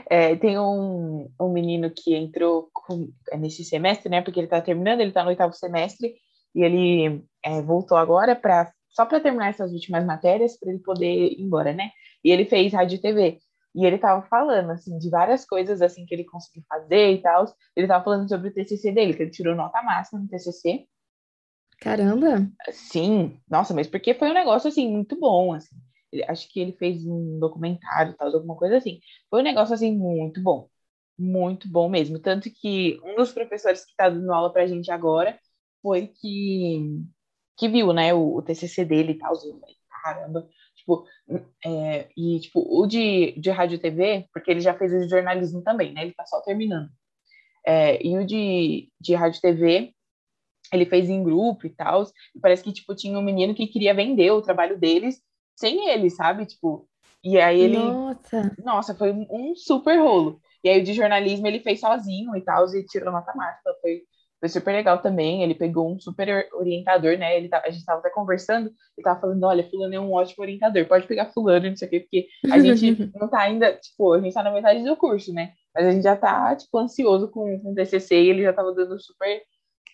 É, 0.08 0.34
tem 0.34 0.58
um, 0.58 1.30
um 1.38 1.52
menino 1.52 1.90
que 1.94 2.14
entrou 2.14 2.70
com, 2.72 3.12
é, 3.30 3.36
nesse 3.36 3.62
semestre, 3.62 4.08
né? 4.08 4.22
Porque 4.22 4.40
ele 4.40 4.46
está 4.46 4.62
terminando, 4.62 5.00
ele 5.00 5.10
está 5.10 5.22
no 5.22 5.28
oitavo 5.28 5.52
semestre 5.52 6.14
e 6.54 6.62
ele 6.62 7.22
é, 7.44 7.60
voltou 7.60 7.98
agora 7.98 8.34
para 8.34 8.72
só 8.88 9.04
para 9.04 9.20
terminar 9.20 9.50
essas 9.50 9.70
últimas 9.72 10.04
matérias 10.04 10.58
para 10.58 10.70
ele 10.70 10.80
poder 10.80 11.32
ir 11.32 11.40
embora, 11.40 11.72
né? 11.72 11.90
E 12.24 12.30
ele 12.30 12.46
fez 12.46 12.72
rádio 12.72 12.96
e 12.96 13.00
TV. 13.00 13.38
E 13.74 13.84
ele 13.86 13.98
tava 13.98 14.26
falando, 14.28 14.70
assim, 14.70 14.98
de 14.98 15.10
várias 15.10 15.44
coisas, 15.44 15.82
assim, 15.82 16.04
que 16.06 16.14
ele 16.14 16.24
conseguiu 16.24 16.64
fazer 16.68 17.12
e 17.12 17.22
tal. 17.22 17.46
Ele 17.76 17.86
tava 17.86 18.04
falando 18.04 18.28
sobre 18.28 18.48
o 18.48 18.52
TCC 18.52 18.92
dele, 18.92 19.14
que 19.14 19.22
ele 19.22 19.30
tirou 19.30 19.54
nota 19.54 19.82
máxima 19.82 20.20
no 20.20 20.28
TCC. 20.28 20.86
Caramba! 21.80 22.50
Sim, 22.72 23.40
nossa, 23.48 23.72
mas 23.72 23.86
porque 23.86 24.14
foi 24.14 24.30
um 24.30 24.34
negócio, 24.34 24.68
assim, 24.68 24.90
muito 24.90 25.18
bom, 25.18 25.52
assim. 25.54 25.76
Ele, 26.12 26.24
acho 26.24 26.48
que 26.52 26.60
ele 26.60 26.72
fez 26.72 27.06
um 27.06 27.38
documentário, 27.38 28.14
tal, 28.16 28.34
alguma 28.34 28.56
coisa 28.56 28.76
assim. 28.78 29.00
Foi 29.30 29.40
um 29.40 29.44
negócio, 29.44 29.74
assim, 29.74 29.96
muito 29.96 30.42
bom. 30.42 30.68
Muito 31.18 31.68
bom 31.70 31.88
mesmo. 31.88 32.18
Tanto 32.18 32.50
que 32.50 32.98
um 33.04 33.16
dos 33.16 33.32
professores 33.32 33.84
que 33.84 33.94
tá 33.96 34.08
dando 34.08 34.32
aula 34.32 34.52
pra 34.52 34.66
gente 34.66 34.90
agora 34.90 35.38
foi 35.82 36.08
que, 36.08 37.02
que 37.56 37.68
viu, 37.68 37.92
né, 37.92 38.14
o, 38.14 38.36
o 38.36 38.42
TCC 38.42 38.84
dele 38.84 39.12
e 39.12 39.18
tal. 39.18 39.34
Caramba, 40.02 40.48
Tipo, 40.88 41.06
é, 41.66 42.08
e 42.16 42.40
tipo, 42.40 42.66
o 42.66 42.86
de, 42.86 43.32
de 43.38 43.50
rádio 43.50 43.76
e 43.76 43.78
TV, 43.78 44.26
porque 44.32 44.50
ele 44.50 44.60
já 44.60 44.72
fez 44.72 45.08
jornalismo 45.10 45.62
também, 45.62 45.92
né? 45.92 46.02
Ele 46.02 46.14
tá 46.14 46.24
só 46.24 46.40
terminando. 46.40 46.88
É, 47.66 48.04
e 48.04 48.16
o 48.16 48.24
de, 48.24 48.90
de 48.98 49.14
rádio 49.14 49.38
e 49.38 49.42
TV, 49.42 49.92
ele 50.72 50.86
fez 50.86 51.10
em 51.10 51.22
grupo 51.22 51.66
e 51.66 51.70
tal. 51.70 52.04
E 52.34 52.40
parece 52.40 52.64
que, 52.64 52.72
tipo, 52.72 52.94
tinha 52.94 53.18
um 53.18 53.22
menino 53.22 53.54
que 53.54 53.66
queria 53.66 53.92
vender 53.92 54.30
o 54.30 54.40
trabalho 54.40 54.78
deles 54.78 55.20
sem 55.54 55.90
ele, 55.90 56.08
sabe? 56.08 56.46
Tipo, 56.46 56.88
e 57.22 57.38
aí 57.38 57.60
ele. 57.60 57.76
Nossa! 57.76 58.56
Nossa, 58.64 58.94
foi 58.94 59.12
um 59.12 59.54
super 59.54 59.98
rolo. 59.98 60.40
E 60.64 60.70
aí 60.70 60.80
o 60.80 60.84
de 60.84 60.94
jornalismo 60.94 61.46
ele 61.46 61.60
fez 61.60 61.80
sozinho 61.80 62.34
e 62.34 62.40
tal, 62.40 62.64
e 62.74 62.86
tirou 62.86 63.12
nota 63.12 63.34
máxima. 63.34 63.74
Foi, 63.82 64.02
foi 64.40 64.48
super 64.48 64.72
legal 64.72 65.02
também. 65.02 65.42
Ele 65.42 65.54
pegou 65.54 65.92
um 65.92 65.98
super 65.98 66.48
orientador, 66.52 67.18
né? 67.18 67.36
Ele 67.36 67.48
tá, 67.48 67.62
a 67.64 67.70
gente 67.70 67.84
tava 67.84 68.00
até 68.00 68.10
conversando 68.10 68.70
e 68.96 69.02
tava 69.02 69.20
falando: 69.20 69.42
olha, 69.44 69.68
Fulano 69.68 69.94
é 69.94 70.00
um 70.00 70.12
ótimo 70.12 70.42
orientador, 70.42 70.86
pode 70.86 71.06
pegar 71.06 71.32
Fulano, 71.32 71.68
não 71.68 71.76
sei 71.76 71.88
o 71.88 71.90
quê, 71.90 72.00
porque 72.00 72.28
a 72.50 72.58
gente 72.60 73.12
não 73.18 73.28
tá 73.28 73.40
ainda, 73.40 73.74
tipo, 73.74 74.12
a 74.12 74.20
gente 74.20 74.34
tá 74.34 74.42
na 74.42 74.52
metade 74.52 74.84
do 74.84 74.96
curso, 74.96 75.32
né? 75.32 75.52
Mas 75.74 75.86
a 75.86 75.90
gente 75.90 76.02
já 76.02 76.16
tá, 76.16 76.54
tipo, 76.56 76.78
ansioso 76.78 77.30
com, 77.30 77.60
com 77.60 77.72
o 77.72 77.74
TCC 77.74 78.14
e 78.14 78.30
ele 78.30 78.42
já 78.42 78.52
tava 78.52 78.72
dando 78.72 78.98
super, 79.00 79.42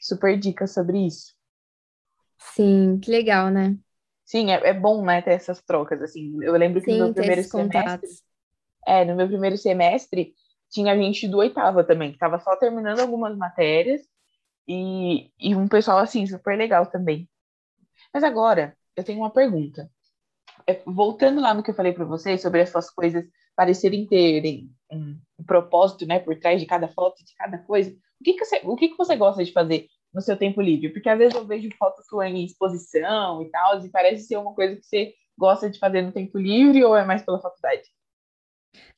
super 0.01 0.39
dicas 0.39 0.73
sobre 0.73 1.07
isso. 1.07 1.35
Sim, 2.39 2.99
que 3.01 3.11
legal, 3.11 3.51
né? 3.51 3.77
Sim, 4.25 4.51
é, 4.51 4.69
é 4.69 4.73
bom, 4.73 5.05
né, 5.05 5.21
ter 5.23 5.33
essas 5.33 5.63
trocas, 5.63 6.01
assim. 6.03 6.43
Eu 6.43 6.53
lembro 6.55 6.81
que 6.81 6.91
Sim, 6.91 6.99
no 6.99 7.05
meu 7.07 7.15
primeiro 7.15 7.43
semestre. 7.43 8.11
É, 8.87 9.05
no 9.05 9.17
meu 9.17 9.27
primeiro 9.27 9.57
semestre 9.57 10.35
tinha 10.71 10.97
gente 10.97 11.29
do 11.29 11.39
oitava 11.39 11.85
também, 11.85 12.13
que 12.13 12.19
tava 12.19 12.39
só 12.39 12.57
terminando 12.57 13.01
algumas 13.01 13.37
matérias 13.37 14.03
e, 14.67 15.31
e 15.39 15.55
um 15.55 15.69
pessoal 15.69 15.99
assim, 15.99 16.27
super 16.27 16.57
legal 16.57 16.87
também. 16.87 17.29
Mas 18.13 18.23
agora, 18.25 18.77
eu 18.97 19.05
tenho 19.05 19.19
uma 19.19 19.33
pergunta. 19.33 19.91
É, 20.67 20.83
voltando 20.87 21.41
lá 21.41 21.53
no 21.53 21.63
que 21.63 21.71
eu 21.71 21.75
falei 21.75 21.93
para 21.93 22.05
vocês 22.05 22.41
sobre 22.41 22.61
essas 22.61 22.91
coisas 22.91 23.25
parecerem 23.55 24.07
terem 24.07 24.71
um, 24.91 25.19
um, 25.39 25.45
propósito, 25.45 26.07
né, 26.07 26.19
por 26.19 26.39
trás 26.39 26.61
de 26.61 26.67
cada 26.67 26.89
foto, 26.89 27.25
de 27.25 27.35
cada 27.35 27.59
coisa. 27.59 27.91
O 28.21 28.25
que, 28.25 28.35
que 28.35 28.45
você, 28.45 28.61
o 28.65 28.77
que, 28.77 28.89
que 28.89 28.97
você 28.97 29.17
gosta 29.17 29.45
de 29.45 29.53
fazer 29.53 29.89
no 30.13 30.21
seu 30.21 30.37
tempo 30.37 30.61
livre? 30.61 30.91
Porque 30.91 31.09
às 31.09 31.19
vezes 31.19 31.35
eu 31.35 31.47
vejo 31.47 31.69
fotos 31.79 32.07
sua 32.07 32.29
em 32.29 32.45
exposição 32.45 33.43
e 33.43 33.51
tal, 33.51 33.85
e 33.85 33.91
parece 33.91 34.27
ser 34.27 34.37
uma 34.37 34.55
coisa 34.55 34.77
que 34.77 34.85
você 34.85 35.15
gosta 35.37 35.69
de 35.69 35.79
fazer 35.79 36.03
no 36.03 36.13
tempo 36.13 36.39
livre 36.39 36.83
ou 36.85 36.97
é 36.97 37.05
mais 37.05 37.23
pela 37.23 37.41
faculdade? 37.41 37.83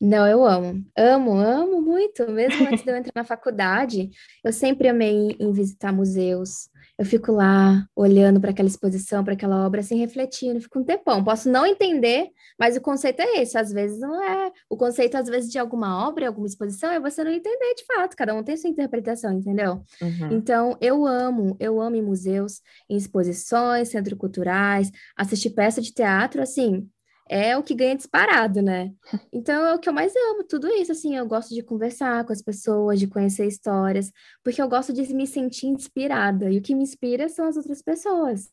Não, 0.00 0.26
eu 0.26 0.44
amo. 0.44 0.84
Amo, 0.96 1.36
amo 1.36 1.80
muito. 1.80 2.30
Mesmo 2.30 2.66
antes 2.66 2.84
de 2.84 2.90
eu 2.90 2.96
entrar 2.96 3.12
na 3.14 3.24
faculdade, 3.24 4.10
eu 4.44 4.52
sempre 4.52 4.88
amei 4.88 5.36
em 5.38 5.52
visitar 5.52 5.92
museus. 5.92 6.68
Eu 6.98 7.04
fico 7.04 7.30
lá 7.30 7.86
olhando 7.94 8.40
para 8.40 8.50
aquela 8.50 8.68
exposição, 8.68 9.22
para 9.22 9.34
aquela 9.34 9.66
obra, 9.66 9.80
assim, 9.80 9.98
refletindo, 9.98 10.60
fico 10.60 10.78
um 10.78 10.84
tempão. 10.84 11.22
Posso 11.22 11.50
não 11.50 11.66
entender, 11.66 12.30
mas 12.58 12.74
o 12.74 12.80
conceito 12.80 13.20
é 13.20 13.42
esse. 13.42 13.58
Às 13.58 13.70
vezes 13.70 14.00
não 14.00 14.22
é. 14.22 14.50
O 14.68 14.78
conceito, 14.78 15.14
às 15.14 15.28
vezes, 15.28 15.52
de 15.52 15.58
alguma 15.58 16.08
obra, 16.08 16.26
alguma 16.26 16.46
exposição, 16.46 16.90
é 16.90 16.98
você 16.98 17.22
não 17.22 17.30
entender 17.30 17.74
de 17.74 17.84
fato. 17.84 18.16
Cada 18.16 18.34
um 18.34 18.42
tem 18.42 18.56
sua 18.56 18.70
interpretação, 18.70 19.30
entendeu? 19.32 19.82
Uhum. 20.00 20.32
Então, 20.32 20.78
eu 20.80 21.06
amo, 21.06 21.54
eu 21.60 21.80
amo 21.80 21.96
em 21.96 22.02
museus, 22.02 22.62
em 22.88 22.96
exposições, 22.96 23.90
centros 23.90 24.18
culturais, 24.18 24.90
assistir 25.14 25.50
peça 25.50 25.82
de 25.82 25.92
teatro, 25.92 26.40
assim, 26.40 26.88
é 27.28 27.56
o 27.56 27.62
que 27.62 27.74
ganha 27.74 27.96
disparado, 27.96 28.62
né? 28.62 28.92
Então 29.32 29.66
é 29.66 29.74
o 29.74 29.78
que 29.78 29.88
eu 29.88 29.92
mais 29.92 30.14
amo, 30.14 30.44
tudo 30.44 30.68
isso, 30.68 30.92
assim, 30.92 31.16
eu 31.16 31.26
gosto 31.26 31.54
de 31.54 31.62
conversar 31.62 32.24
com 32.24 32.32
as 32.32 32.42
pessoas, 32.42 33.00
de 33.00 33.06
conhecer 33.06 33.46
histórias, 33.46 34.12
porque 34.44 34.60
eu 34.62 34.68
gosto 34.68 34.92
de 34.92 35.02
me 35.14 35.26
sentir 35.26 35.66
inspirada, 35.66 36.50
e 36.50 36.58
o 36.58 36.62
que 36.62 36.74
me 36.74 36.82
inspira 36.82 37.28
são 37.28 37.46
as 37.46 37.56
outras 37.56 37.82
pessoas. 37.82 38.48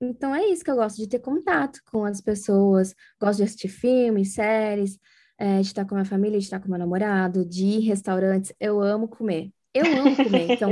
Então 0.00 0.34
é 0.34 0.46
isso 0.46 0.64
que 0.64 0.70
eu 0.70 0.76
gosto 0.76 0.96
de 0.96 1.08
ter 1.08 1.18
contato 1.20 1.80
com 1.90 2.04
as 2.04 2.20
pessoas, 2.20 2.94
gosto 3.20 3.38
de 3.38 3.44
assistir 3.44 3.68
filmes, 3.68 4.34
séries, 4.34 4.98
é, 5.38 5.60
de 5.60 5.66
estar 5.66 5.84
com 5.84 5.94
a 5.94 5.98
minha 5.98 6.04
família, 6.04 6.38
de 6.38 6.44
estar 6.44 6.60
com 6.60 6.68
meu 6.68 6.78
namorado, 6.78 7.44
de 7.44 7.64
ir 7.64 7.76
em 7.78 7.80
restaurantes, 7.80 8.52
eu 8.60 8.80
amo 8.80 9.08
comer. 9.08 9.50
Eu 9.74 9.84
amo 9.86 10.16
comer, 10.16 10.50
então 10.52 10.70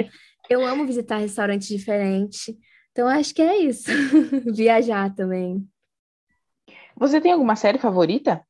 eu 0.49 0.65
amo 0.65 0.87
visitar 0.87 1.19
restaurantes 1.19 1.69
diferentes. 1.69 2.55
Então 2.93 3.09
acho 3.09 3.35
que 3.35 3.43
é 3.43 3.59
isso. 3.59 3.91
Viajar 4.55 5.15
também. 5.15 5.67
Você 6.97 7.21
tem 7.21 7.33
alguma 7.33 7.57
série 7.57 7.79
favorita? 7.79 8.45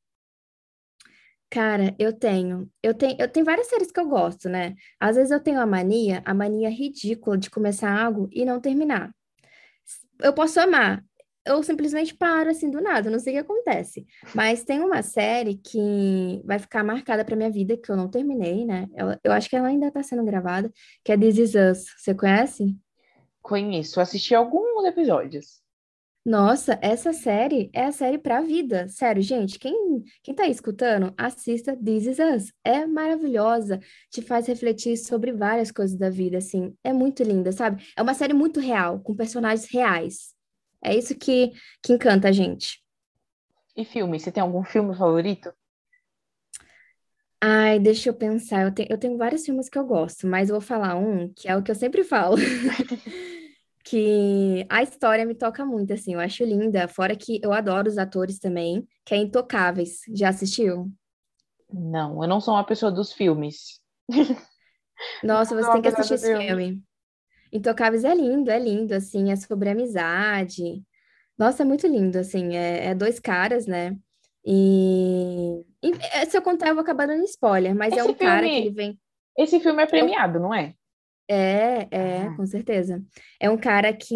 Cara, 1.50 1.94
eu 1.98 2.12
tenho. 2.12 2.68
Eu 2.82 2.94
tenho, 2.94 3.16
eu 3.18 3.28
tenho 3.28 3.46
várias 3.46 3.68
séries 3.68 3.92
que 3.92 4.00
eu 4.00 4.08
gosto, 4.08 4.48
né? 4.48 4.74
Às 4.98 5.16
vezes 5.16 5.30
eu 5.30 5.40
tenho 5.40 5.60
a 5.60 5.66
mania, 5.66 6.22
a 6.24 6.34
mania 6.34 6.68
ridícula 6.68 7.38
de 7.38 7.48
começar 7.50 7.96
algo 7.96 8.28
e 8.32 8.44
não 8.44 8.60
terminar. 8.60 9.14
Eu 10.20 10.32
posso 10.32 10.58
amar, 10.60 11.04
eu 11.46 11.62
simplesmente 11.62 12.14
paro 12.14 12.50
assim 12.50 12.70
do 12.70 12.80
nada, 12.80 13.10
não 13.10 13.18
sei 13.18 13.34
o 13.34 13.36
que 13.36 13.52
acontece. 13.52 14.06
Mas 14.34 14.64
tem 14.64 14.80
uma 14.80 15.02
série 15.02 15.56
que 15.56 16.42
vai 16.44 16.58
ficar 16.58 16.82
marcada 16.82 17.24
para 17.24 17.36
minha 17.36 17.50
vida, 17.50 17.76
que 17.76 17.90
eu 17.90 17.96
não 17.96 18.08
terminei, 18.08 18.64
né? 18.64 18.88
Eu, 18.94 19.16
eu 19.22 19.32
acho 19.32 19.48
que 19.48 19.56
ela 19.56 19.68
ainda 19.68 19.90
tá 19.90 20.02
sendo 20.02 20.24
gravada, 20.24 20.72
que 21.04 21.12
é 21.12 21.18
This 21.18 21.38
Is 21.38 21.54
Us. 21.54 21.84
Você 21.98 22.14
conhece? 22.14 22.76
Conheço, 23.42 24.00
assisti 24.00 24.34
alguns 24.34 24.84
episódios. 24.86 25.63
Nossa, 26.24 26.78
essa 26.80 27.12
série 27.12 27.68
é 27.74 27.84
a 27.84 27.92
série 27.92 28.16
pra 28.16 28.40
vida. 28.40 28.88
Sério, 28.88 29.20
gente, 29.20 29.58
quem, 29.58 30.02
quem 30.22 30.34
tá 30.34 30.44
aí 30.44 30.50
escutando, 30.50 31.12
assista 31.18 31.76
This 31.76 32.06
Is 32.06 32.18
Us. 32.18 32.52
É 32.64 32.86
maravilhosa, 32.86 33.78
te 34.10 34.22
faz 34.22 34.46
refletir 34.46 34.96
sobre 34.96 35.32
várias 35.32 35.70
coisas 35.70 35.98
da 35.98 36.08
vida, 36.08 36.38
assim. 36.38 36.74
É 36.82 36.94
muito 36.94 37.22
linda, 37.22 37.52
sabe? 37.52 37.84
É 37.94 38.00
uma 38.00 38.14
série 38.14 38.32
muito 38.32 38.58
real, 38.58 39.00
com 39.00 39.14
personagens 39.14 39.70
reais. 39.70 40.34
É 40.82 40.96
isso 40.96 41.14
que, 41.14 41.52
que 41.82 41.92
encanta 41.92 42.28
a 42.28 42.32
gente. 42.32 42.82
E 43.76 43.84
filme? 43.84 44.18
Você 44.18 44.32
tem 44.32 44.42
algum 44.42 44.64
filme 44.64 44.96
favorito? 44.96 45.52
Ai, 47.38 47.78
deixa 47.78 48.08
eu 48.08 48.14
pensar. 48.14 48.62
Eu, 48.62 48.72
te, 48.72 48.86
eu 48.88 48.96
tenho 48.96 49.18
vários 49.18 49.44
filmes 49.44 49.68
que 49.68 49.78
eu 49.78 49.84
gosto, 49.84 50.26
mas 50.26 50.48
eu 50.48 50.54
vou 50.54 50.62
falar 50.62 50.94
um 50.96 51.30
que 51.34 51.46
é 51.48 51.54
o 51.54 51.62
que 51.62 51.70
eu 51.70 51.74
sempre 51.74 52.02
falo. 52.02 52.36
que 53.84 54.66
a 54.70 54.82
história 54.82 55.26
me 55.26 55.34
toca 55.34 55.64
muito, 55.64 55.92
assim, 55.92 56.14
eu 56.14 56.20
acho 56.20 56.42
linda. 56.42 56.88
Fora 56.88 57.14
que 57.14 57.38
eu 57.42 57.52
adoro 57.52 57.86
os 57.86 57.98
atores 57.98 58.38
também, 58.38 58.88
que 59.04 59.14
é 59.14 59.18
Intocáveis. 59.18 60.00
Já 60.14 60.30
assistiu? 60.30 60.90
Não, 61.70 62.22
eu 62.22 62.28
não 62.28 62.40
sou 62.40 62.54
uma 62.54 62.64
pessoa 62.64 62.90
dos 62.90 63.12
filmes. 63.12 63.80
Nossa, 65.22 65.54
você 65.54 65.70
tem 65.72 65.82
que 65.82 65.88
assistir 65.88 66.14
esse 66.14 66.26
filme. 66.26 66.46
filme. 66.46 66.82
Intocáveis 67.52 68.04
é 68.04 68.14
lindo, 68.14 68.50
é 68.50 68.58
lindo, 68.58 68.94
assim, 68.94 69.30
é 69.30 69.36
sobre 69.36 69.68
amizade. 69.68 70.82
Nossa, 71.36 71.62
é 71.62 71.66
muito 71.66 71.86
lindo, 71.86 72.18
assim, 72.18 72.56
é, 72.56 72.86
é 72.86 72.94
dois 72.94 73.20
caras, 73.20 73.66
né? 73.66 73.96
E... 74.44 75.64
e, 75.82 75.92
é, 76.12 76.24
se 76.24 76.36
eu 76.36 76.42
contar, 76.42 76.68
eu 76.68 76.74
vou 76.74 76.82
acabar 76.82 77.06
dando 77.06 77.24
spoiler, 77.24 77.74
mas 77.74 77.92
é 77.92 77.96
esse 77.96 78.00
é 78.00 78.10
um 78.10 78.14
filme, 78.14 78.32
cara 78.32 78.46
que 78.46 78.54
ele 78.54 78.70
vem. 78.70 79.00
Esse 79.36 79.60
filme 79.60 79.82
é 79.82 79.86
premiado, 79.86 80.38
não 80.38 80.54
é? 80.54 80.74
É, 81.28 81.88
é, 81.90 82.22
ah. 82.22 82.36
com 82.36 82.46
certeza. 82.46 83.02
É 83.40 83.48
um 83.50 83.56
cara 83.56 83.92
que. 83.92 84.14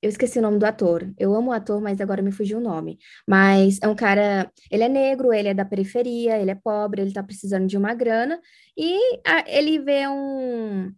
Eu 0.00 0.08
esqueci 0.08 0.38
o 0.38 0.42
nome 0.42 0.58
do 0.58 0.66
ator. 0.66 1.12
Eu 1.18 1.34
amo 1.34 1.50
o 1.50 1.52
ator, 1.52 1.80
mas 1.80 2.00
agora 2.00 2.22
me 2.22 2.30
fugiu 2.30 2.58
o 2.58 2.60
nome. 2.60 2.98
Mas 3.26 3.78
é 3.82 3.88
um 3.88 3.94
cara. 3.94 4.50
Ele 4.70 4.84
é 4.84 4.88
negro, 4.88 5.32
ele 5.32 5.48
é 5.48 5.54
da 5.54 5.64
periferia, 5.64 6.38
ele 6.38 6.50
é 6.50 6.54
pobre, 6.54 7.02
ele 7.02 7.12
tá 7.12 7.22
precisando 7.22 7.66
de 7.66 7.76
uma 7.76 7.94
grana. 7.94 8.40
E 8.76 9.18
ele 9.48 9.78
vê 9.80 10.06
um, 10.08 10.92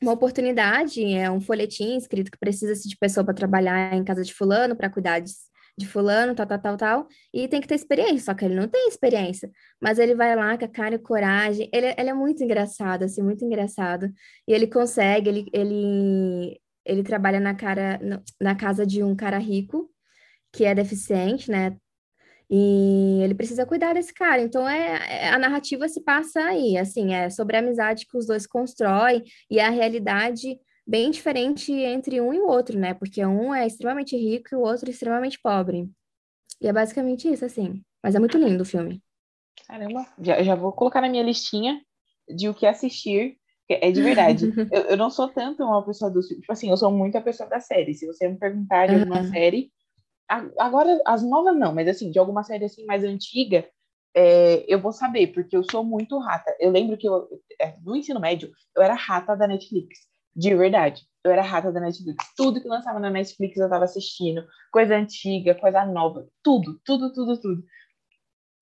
uma 0.00 0.12
oportunidade, 0.12 1.02
é 1.14 1.30
um 1.30 1.40
folhetim 1.40 1.96
escrito 1.96 2.30
que 2.30 2.38
precisa 2.38 2.74
de 2.74 2.96
pessoa 2.96 3.24
para 3.24 3.34
trabalhar 3.34 3.94
em 3.94 4.04
casa 4.04 4.22
de 4.22 4.34
fulano, 4.34 4.76
para 4.76 4.90
cuidar 4.90 5.20
de, 5.20 5.30
de 5.76 5.86
fulano, 5.86 6.34
tal, 6.34 6.46
tal, 6.46 6.58
tal, 6.60 6.76
tal, 6.76 7.08
e 7.32 7.48
tem 7.48 7.60
que 7.60 7.66
ter 7.66 7.74
experiência, 7.74 8.26
só 8.26 8.34
que 8.34 8.44
ele 8.44 8.54
não 8.54 8.68
tem 8.68 8.88
experiência, 8.88 9.50
mas 9.80 9.98
ele 9.98 10.14
vai 10.14 10.34
lá 10.36 10.56
com 10.56 10.64
a 10.64 10.68
cara 10.68 10.94
e 10.94 10.98
coragem, 10.98 11.68
ele, 11.72 11.94
ele 11.98 12.10
é 12.10 12.14
muito 12.14 12.44
engraçado, 12.44 13.04
assim, 13.04 13.22
muito 13.22 13.44
engraçado, 13.44 14.12
e 14.46 14.52
ele 14.52 14.66
consegue, 14.68 15.28
ele, 15.28 15.46
ele, 15.52 16.60
ele 16.84 17.02
trabalha 17.02 17.40
na, 17.40 17.54
cara, 17.54 18.00
na 18.40 18.54
casa 18.54 18.86
de 18.86 19.02
um 19.02 19.16
cara 19.16 19.38
rico, 19.38 19.90
que 20.52 20.64
é 20.64 20.74
deficiente, 20.74 21.50
né, 21.50 21.76
e 22.48 23.20
ele 23.22 23.34
precisa 23.34 23.66
cuidar 23.66 23.94
desse 23.94 24.12
cara. 24.12 24.40
Então, 24.40 24.68
é, 24.68 25.24
é, 25.24 25.28
a 25.30 25.38
narrativa 25.38 25.88
se 25.88 26.02
passa 26.02 26.40
aí, 26.40 26.76
assim, 26.76 27.14
é 27.14 27.30
sobre 27.30 27.56
a 27.56 27.60
amizade 27.60 28.06
que 28.06 28.16
os 28.16 28.26
dois 28.26 28.46
constroem 28.46 29.24
e 29.50 29.58
a 29.58 29.70
realidade 29.70 30.58
bem 30.86 31.10
diferente 31.10 31.72
entre 31.72 32.20
um 32.20 32.32
e 32.32 32.38
o 32.38 32.46
outro, 32.46 32.78
né? 32.78 32.94
Porque 32.94 33.24
um 33.24 33.54
é 33.54 33.66
extremamente 33.66 34.16
rico 34.16 34.48
e 34.52 34.56
o 34.56 34.60
outro 34.60 34.88
é 34.88 34.90
extremamente 34.90 35.40
pobre. 35.40 35.88
E 36.60 36.68
é 36.68 36.72
basicamente 36.72 37.30
isso, 37.30 37.44
assim. 37.44 37.82
Mas 38.02 38.14
é 38.14 38.18
muito 38.18 38.38
lindo 38.38 38.62
o 38.62 38.66
filme. 38.66 39.02
Caramba, 39.66 40.06
já, 40.20 40.42
já 40.42 40.54
vou 40.54 40.72
colocar 40.72 41.00
na 41.00 41.08
minha 41.08 41.22
listinha 41.22 41.80
de 42.28 42.48
o 42.48 42.54
que 42.54 42.66
assistir. 42.66 43.38
É 43.68 43.90
de 43.90 44.02
verdade. 44.02 44.46
eu, 44.70 44.82
eu 44.82 44.96
não 44.96 45.08
sou 45.08 45.28
tanto 45.28 45.64
uma 45.64 45.84
pessoa 45.84 46.10
do. 46.10 46.20
Tipo 46.20 46.52
assim, 46.52 46.70
eu 46.70 46.76
sou 46.76 46.90
muito 46.90 47.16
a 47.16 47.22
pessoa 47.22 47.48
da 47.48 47.60
série. 47.60 47.94
Se 47.94 48.06
você 48.06 48.28
me 48.28 48.38
perguntar 48.38 48.86
de 48.86 48.94
alguma 48.94 49.20
uhum. 49.20 49.30
série. 49.30 49.72
Agora, 50.58 51.00
as 51.06 51.22
novas 51.22 51.56
não, 51.56 51.74
mas 51.74 51.86
assim, 51.86 52.10
de 52.10 52.18
alguma 52.18 52.42
série 52.42 52.64
assim 52.64 52.86
mais 52.86 53.04
antiga, 53.04 53.68
é, 54.16 54.64
eu 54.66 54.80
vou 54.80 54.90
saber, 54.90 55.28
porque 55.28 55.54
eu 55.56 55.62
sou 55.70 55.84
muito 55.84 56.18
rata. 56.18 56.54
Eu 56.58 56.70
lembro 56.70 56.96
que 56.96 57.06
eu, 57.06 57.28
é, 57.60 57.74
no 57.82 57.94
ensino 57.94 58.20
médio, 58.20 58.50
eu 58.74 58.82
era 58.82 58.94
rata 58.94 59.36
da 59.36 59.46
Netflix. 59.46 59.98
De 60.34 60.54
verdade. 60.54 61.02
Eu 61.24 61.30
era 61.30 61.42
rata 61.42 61.72
da 61.72 61.80
Netflix. 61.80 62.16
Tudo 62.36 62.60
que 62.60 62.68
lançava 62.68 62.98
na 63.00 63.10
Netflix 63.10 63.56
eu 63.56 63.68
tava 63.68 63.84
assistindo. 63.84 64.44
Coisa 64.70 64.96
antiga, 64.96 65.54
coisa 65.54 65.84
nova. 65.86 66.26
Tudo, 66.42 66.80
tudo, 66.84 67.12
tudo, 67.12 67.40
tudo. 67.40 67.64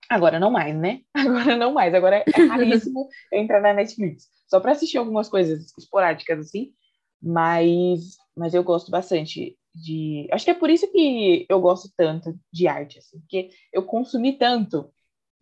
Agora 0.09 0.39
não 0.39 0.51
mais, 0.51 0.75
né? 0.75 1.01
Agora 1.13 1.57
não 1.57 1.73
mais. 1.73 1.93
Agora 1.93 2.23
é 2.25 2.41
raríssimo 2.47 3.09
entrar 3.31 3.61
na 3.61 3.73
Netflix. 3.73 4.27
Só 4.47 4.59
para 4.59 4.71
assistir 4.71 4.97
algumas 4.97 5.27
coisas 5.27 5.73
esporádicas, 5.77 6.39
assim. 6.39 6.71
Mas, 7.21 8.17
mas 8.35 8.53
eu 8.53 8.63
gosto 8.63 8.91
bastante 8.91 9.57
de. 9.73 10.27
Acho 10.31 10.45
que 10.45 10.51
é 10.51 10.55
por 10.55 10.69
isso 10.69 10.89
que 10.91 11.45
eu 11.49 11.59
gosto 11.59 11.89
tanto 11.97 12.37
de 12.51 12.67
arte, 12.67 12.99
assim. 12.99 13.19
Porque 13.19 13.49
eu 13.71 13.83
consumi 13.83 14.37
tanto 14.37 14.89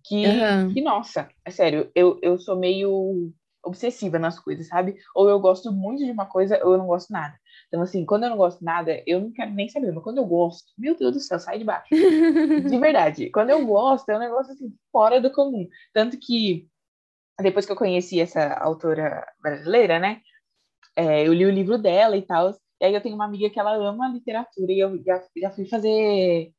que, 0.03 0.25
uhum. 0.25 0.73
que 0.73 0.82
nossa, 0.82 1.29
é 1.45 1.51
sério, 1.51 1.91
eu, 1.93 2.19
eu 2.21 2.39
sou 2.39 2.57
meio 2.57 3.32
obsessiva 3.64 4.18
nas 4.20 4.39
coisas, 4.39 4.68
sabe? 4.68 4.97
Ou 5.16 5.30
eu 5.30 5.39
gosto 5.39 5.72
muito 5.72 6.03
de 6.03 6.12
uma 6.12 6.26
coisa 6.26 6.59
ou 6.66 6.74
eu 6.74 6.78
não 6.78 6.88
gosto 6.88 7.12
nada. 7.12 7.38
Então, 7.68 7.82
assim, 7.82 8.05
quando 8.05 8.24
eu 8.24 8.30
não 8.30 8.38
gosto 8.38 8.64
nada, 8.64 9.01
eu 9.05 9.22
não 9.22 9.32
quero 9.32 9.51
nem 9.51 9.70
saber. 9.70 9.91
Mas 9.91 10.03
quando 10.03 10.18
eu 10.18 10.26
gosto, 10.26 10.72
meu 10.78 10.97
Deus 10.97 11.14
do 11.14 11.20
céu, 11.20 11.39
sai 11.39 11.59
de 11.59 11.64
baixo. 11.64 11.88
de 11.91 11.97
verdade. 12.80 13.30
Quando 13.30 13.49
eu 13.49 13.66
gosto, 13.66 14.09
é 14.09 14.16
um 14.16 14.20
negócio 14.20 14.53
assim, 14.53 14.74
fora 14.91 15.22
do 15.22 15.32
comum. 15.32 15.68
Tanto 15.93 16.18
que, 16.20 16.68
depois 17.39 17.66
que 17.66 17.72
eu 17.72 17.76
conheci 17.78 18.20
essa 18.20 18.53
autora 18.55 19.26
brasileira, 19.41 19.99
né? 19.99 20.22
É, 20.95 21.26
eu 21.28 21.34
li 21.34 21.45
o 21.45 21.51
livro 21.51 21.78
dela 21.78 22.18
e 22.18 22.22
tal. 22.22 22.51
E 22.82 22.86
aí 22.86 22.93
eu 22.93 23.01
tenho 23.01 23.16
uma 23.16 23.26
amiga 23.26 23.49
que 23.49 23.59
ela 23.59 23.76
ama 23.76 24.09
literatura 24.09 24.72
e 24.72 24.80
eu 24.80 25.01
já, 25.03 25.24
já 25.38 25.51
fui 25.51 25.66
fazer 25.66 26.51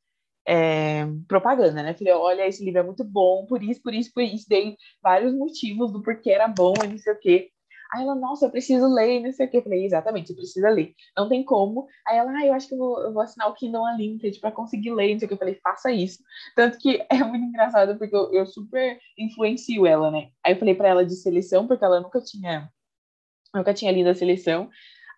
é, 0.47 1.07
propaganda, 1.29 1.83
né? 1.83 1.95
Falei, 1.95 2.13
olha, 2.13 2.47
esse 2.47 2.65
livro 2.65 2.81
é 2.81 2.83
muito 2.83 3.05
bom, 3.05 3.47
por 3.47 3.63
isso, 3.63 3.81
por 3.83 3.95
isso, 3.95 4.11
por 4.13 4.23
isso. 4.23 4.49
Dei 4.49 4.77
vários 5.03 5.35
motivos 5.35 5.93
do 5.93 6.03
porquê 6.03 6.31
era 6.31 6.49
bom 6.49 6.75
e 6.85 6.89
não 6.89 6.99
sei 6.99 7.13
o 7.13 7.19
quê. 7.19 7.51
Aí 7.93 8.03
ela, 8.03 8.15
nossa, 8.15 8.47
eu 8.47 8.51
preciso 8.51 8.87
ler, 8.89 9.21
não 9.21 9.33
sei 9.33 9.47
o 9.47 9.51
quê. 9.51 9.59
Eu 9.59 9.63
falei, 9.63 9.85
exatamente, 9.85 10.29
você 10.29 10.35
precisa 10.35 10.71
ler. 10.71 10.95
Não 11.17 11.29
tem 11.29 11.45
como. 11.45 11.87
Aí 12.07 12.17
ela, 12.17 12.33
ah, 12.33 12.47
eu 12.47 12.55
acho 12.55 12.67
que 12.67 12.75
eu 12.75 12.79
vou, 12.79 13.03
eu 13.03 13.13
vou 13.13 13.23
assinar 13.23 13.49
o 13.51 13.55
Kindle 13.55 13.85
Unlimited 13.85 14.41
para 14.41 14.51
conseguir 14.51 14.93
ler, 14.93 15.13
não 15.13 15.19
sei 15.19 15.27
o 15.27 15.29
quê. 15.29 15.35
Eu 15.35 15.39
falei, 15.39 15.55
faça 15.63 15.93
isso. 15.93 16.23
Tanto 16.57 16.79
que 16.79 17.05
é 17.11 17.23
muito 17.23 17.45
engraçado, 17.45 17.99
porque 17.99 18.17
eu, 18.17 18.33
eu 18.33 18.47
super 18.47 18.99
influencio 19.19 19.87
ela, 19.87 20.11
né? 20.11 20.31
Aí 20.43 20.55
eu 20.55 20.59
falei 20.59 20.75
para 20.75 20.89
ela 20.89 21.05
de 21.05 21.15
seleção, 21.17 21.67
porque 21.67 21.85
ela 21.85 22.01
nunca 22.01 22.21
tinha, 22.23 22.71
nunca 23.55 23.75
tinha 23.75 23.93
lido 23.93 24.09
a 24.09 24.15
seleção. 24.15 24.71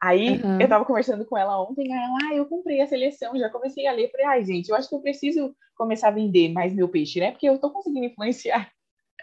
Aí 0.04 0.38
uhum. 0.42 0.60
eu 0.60 0.68
tava 0.68 0.84
conversando 0.84 1.24
com 1.24 1.38
ela 1.38 1.58
ontem, 1.62 1.90
ela, 1.90 2.18
ah, 2.24 2.34
eu 2.34 2.44
comprei 2.44 2.78
a 2.82 2.86
seleção, 2.86 3.38
já 3.38 3.48
comecei 3.48 3.86
a 3.86 3.92
ler. 3.92 4.10
Falei, 4.10 4.26
ai, 4.26 4.44
gente, 4.44 4.68
eu 4.68 4.76
acho 4.76 4.86
que 4.86 4.94
eu 4.94 5.00
preciso 5.00 5.56
começar 5.74 6.08
a 6.08 6.10
vender 6.10 6.52
mais 6.52 6.74
meu 6.74 6.86
peixe, 6.90 7.20
né? 7.20 7.30
Porque 7.30 7.48
eu 7.48 7.58
tô 7.58 7.70
conseguindo 7.70 8.04
influenciar 8.04 8.70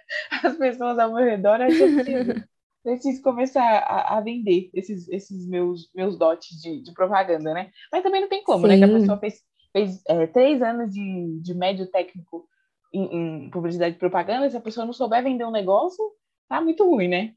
as 0.44 0.58
pessoas 0.58 0.98
ao 0.98 1.14
meu 1.14 1.24
redor, 1.24 1.62
acho 1.62 1.78
que 1.78 1.84
eu 1.84 1.94
preciso, 1.94 2.34
preciso 2.84 3.22
começar 3.22 3.62
a, 3.62 4.18
a, 4.18 4.22
vender 4.22 4.72
esses, 4.74 5.08
esses 5.10 5.48
meus, 5.48 5.88
meus 5.94 6.18
dotes 6.18 6.60
de, 6.60 6.82
de 6.82 6.92
propaganda, 6.96 7.54
né? 7.54 7.70
Mas 7.92 8.02
também 8.02 8.22
não 8.22 8.30
tem 8.30 8.44
como, 8.44 8.62
Sim. 8.62 8.70
né? 8.70 8.78
Que 8.80 8.84
a 8.84 9.00
pessoa 9.00 9.20
fez, 9.20 9.36
fez 9.72 10.02
é, 10.08 10.26
três 10.26 10.64
anos 10.64 10.92
de, 10.92 11.42
de 11.44 11.54
médio 11.54 11.86
técnico 11.92 12.48
em, 12.92 13.44
em 13.46 13.50
publicidade 13.52 13.98
e 13.98 14.00
propaganda, 14.00 14.50
se 14.50 14.58
a 14.58 14.62
pessoa 14.62 14.84
não 14.84 14.94
souber 14.94 15.24
vender 15.24 15.46
um 15.46 15.52
negócio, 15.52 16.04
tá 16.50 16.60
muito 16.60 16.90
ruim, 16.90 17.08
né? 17.08 17.36